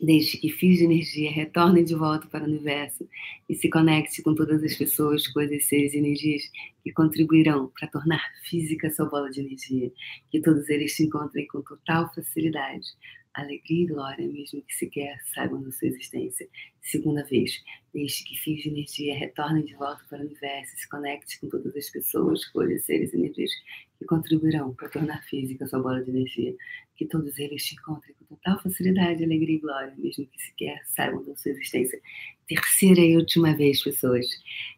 deixe 0.00 0.38
que 0.38 0.48
fios 0.48 0.78
de 0.78 0.84
energia 0.84 1.30
retornem 1.30 1.84
de 1.84 1.94
volta 1.94 2.26
para 2.28 2.44
o 2.44 2.46
universo 2.46 3.06
e 3.48 3.54
se 3.54 3.68
conecte 3.68 4.22
com 4.22 4.34
todas 4.34 4.62
as 4.62 4.74
pessoas, 4.74 5.26
coisas, 5.28 5.64
seres 5.66 5.92
e 5.92 5.98
energias 5.98 6.42
que 6.82 6.92
contribuirão 6.92 7.70
para 7.78 7.88
tornar 7.88 8.22
física 8.48 8.90
sua 8.90 9.06
bola 9.06 9.30
de 9.30 9.40
energia. 9.40 9.92
Que 10.30 10.40
todos 10.40 10.68
eles 10.68 10.94
se 10.94 11.04
encontrem 11.04 11.46
com 11.48 11.62
total 11.62 12.12
facilidade, 12.14 12.86
alegria 13.34 13.84
e 13.84 13.86
glória, 13.86 14.28
mesmo 14.28 14.62
que 14.62 14.74
sequer 14.74 15.18
saibam 15.32 15.62
da 15.62 15.70
sua 15.70 15.88
existência. 15.88 16.48
Segunda 16.82 17.24
vez, 17.24 17.62
deixe 17.92 18.24
que 18.24 18.36
fios 18.36 18.62
de 18.62 18.68
energia 18.68 19.16
retornem 19.16 19.64
de 19.64 19.74
volta 19.74 20.02
para 20.08 20.18
o 20.18 20.26
universo, 20.26 20.76
se 20.76 20.88
conecte 20.88 21.40
com 21.40 21.48
todas 21.48 21.74
as 21.76 21.90
pessoas, 21.90 22.44
coisas, 22.46 22.84
seres 22.84 23.12
e 23.12 23.16
energias 23.16 23.50
que 23.98 24.04
contribuirão 24.04 24.74
para 24.74 24.88
tornar 24.88 25.22
física 25.24 25.64
a 25.64 25.68
sua 25.68 25.80
bola 25.80 26.02
de 26.02 26.10
energia. 26.10 26.54
Que 27.00 27.06
todos 27.06 27.38
eles 27.38 27.64
te 27.64 27.76
encontrem 27.76 28.14
com 28.18 28.36
total 28.36 28.60
facilidade, 28.60 29.24
alegria 29.24 29.56
e 29.56 29.58
glória, 29.58 29.94
mesmo 29.96 30.26
que 30.26 30.42
sequer 30.42 30.82
saibam 30.84 31.24
da 31.24 31.34
sua 31.34 31.52
existência. 31.52 31.98
Terceira 32.46 33.00
e 33.00 33.16
última 33.16 33.56
vez, 33.56 33.82
pessoas. 33.82 34.26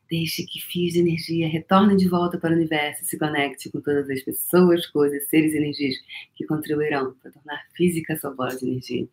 Deixe 0.09 0.47
que 0.47 0.61
fios 0.61 0.93
de 0.93 1.01
energia 1.01 1.49
retornem 1.49 1.97
de 1.97 2.09
volta 2.09 2.39
para 2.39 2.53
o 2.53 2.57
universo, 2.57 3.05
se 3.05 3.19
conecte 3.19 3.71
com 3.73 3.81
todas 3.81 4.09
as 4.09 4.23
pessoas, 4.23 4.87
coisas, 4.87 5.27
seres 5.27 5.53
e 5.53 5.57
energias 5.57 5.97
que 6.37 6.47
contribuirão 6.47 7.13
para 7.15 7.33
tornar 7.33 7.67
física 7.75 8.13
a 8.13 8.17
sua 8.17 8.31
bola 8.31 8.55
de 8.55 8.69
energia 8.69 9.09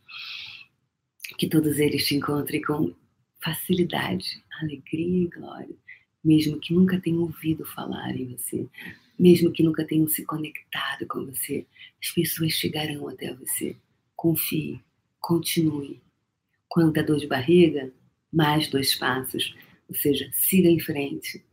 que 1.37 1.47
todos 1.47 1.79
eles 1.79 2.05
te 2.05 2.15
encontrem 2.15 2.61
com 2.61 2.93
facilidade, 3.41 4.43
alegria 4.61 5.23
e 5.23 5.27
glória, 5.27 5.75
mesmo 6.23 6.59
que 6.59 6.73
nunca 6.73 6.99
tenham 6.99 7.21
ouvido 7.21 7.65
falar 7.65 8.15
em 8.15 8.35
você, 8.35 8.67
mesmo 9.19 9.51
que 9.51 9.61
nunca 9.61 9.85
tenham 9.85 10.07
se 10.07 10.23
conectado 10.25 11.05
com 11.07 11.25
você, 11.25 11.65
as 12.01 12.09
pessoas 12.11 12.53
chegarão 12.53 13.07
até 13.09 13.33
você. 13.33 13.75
Confie, 14.15 14.81
continue. 15.19 16.01
Quando 16.67 16.93
der 16.93 17.05
dor 17.05 17.19
de 17.19 17.27
barriga, 17.27 17.91
mais 18.31 18.69
dois 18.69 18.95
passos, 18.95 19.55
ou 19.87 19.95
seja, 19.95 20.29
siga 20.33 20.69
em 20.69 20.79
frente. 20.79 21.43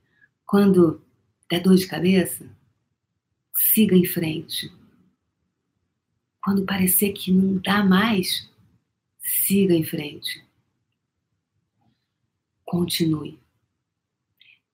Quando 0.46 1.02
der 1.50 1.60
dor 1.60 1.74
de 1.74 1.86
cabeça, 1.86 2.48
siga 3.54 3.96
em 3.96 4.04
frente. 4.04 4.70
Quando 6.42 6.64
parecer 6.64 7.12
que 7.12 7.32
não 7.32 7.58
dá 7.58 7.82
mais, 7.82 8.48
Siga 9.26 9.74
em 9.74 9.82
frente. 9.82 10.46
Continue. 12.64 13.40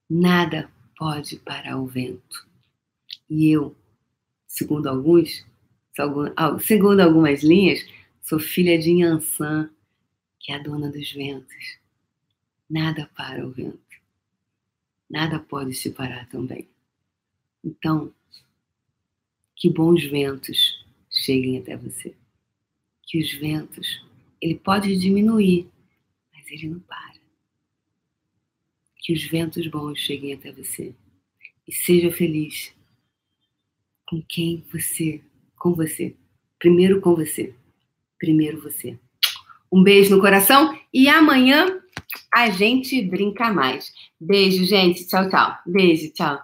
Nada 0.07 0.71
pode 0.95 1.37
parar 1.37 1.79
o 1.79 1.87
vento. 1.87 2.47
E 3.33 3.49
eu, 3.49 3.75
segundo 4.45 4.87
alguns, 4.87 5.43
segundo 6.61 6.99
algumas 6.99 7.41
linhas, 7.41 7.83
sou 8.21 8.37
filha 8.39 8.77
de 8.77 8.91
Yansan, 8.91 9.71
que 10.39 10.51
é 10.51 10.55
a 10.55 10.59
dona 10.59 10.91
dos 10.91 11.11
ventos. 11.11 11.79
Nada 12.69 13.09
para 13.17 13.43
o 13.43 13.49
vento. 13.49 13.79
Nada 15.09 15.39
pode 15.39 15.73
se 15.73 15.89
parar 15.89 16.29
também. 16.29 16.69
Então, 17.63 18.13
que 19.55 19.67
bons 19.67 20.03
ventos 20.05 20.85
cheguem 21.09 21.57
até 21.57 21.75
você. 21.75 22.15
Que 23.01 23.19
os 23.19 23.33
ventos 23.33 24.05
ele 24.39 24.59
pode 24.59 24.95
diminuir, 24.95 25.67
mas 26.31 26.45
ele 26.51 26.69
não 26.69 26.79
para. 26.81 27.15
Que 28.97 29.11
os 29.11 29.23
ventos 29.23 29.65
bons 29.65 29.97
cheguem 29.97 30.33
até 30.33 30.51
você 30.51 30.93
e 31.67 31.71
seja 31.71 32.11
feliz 32.11 32.71
com 34.07 34.21
quem 34.27 34.63
você, 34.71 35.21
com 35.57 35.73
você. 35.73 36.15
Primeiro 36.59 37.01
com 37.01 37.15
você. 37.15 37.53
Primeiro 38.17 38.61
você. 38.61 38.97
Um 39.71 39.83
beijo 39.83 40.15
no 40.15 40.21
coração 40.21 40.77
e 40.93 41.09
amanhã 41.09 41.81
a 42.33 42.49
gente 42.49 43.01
brinca 43.01 43.51
mais. 43.51 43.91
Beijo, 44.19 44.63
gente. 44.65 45.07
Tchau, 45.07 45.29
tchau. 45.29 45.57
Beijo, 45.65 46.11
tchau. 46.13 46.39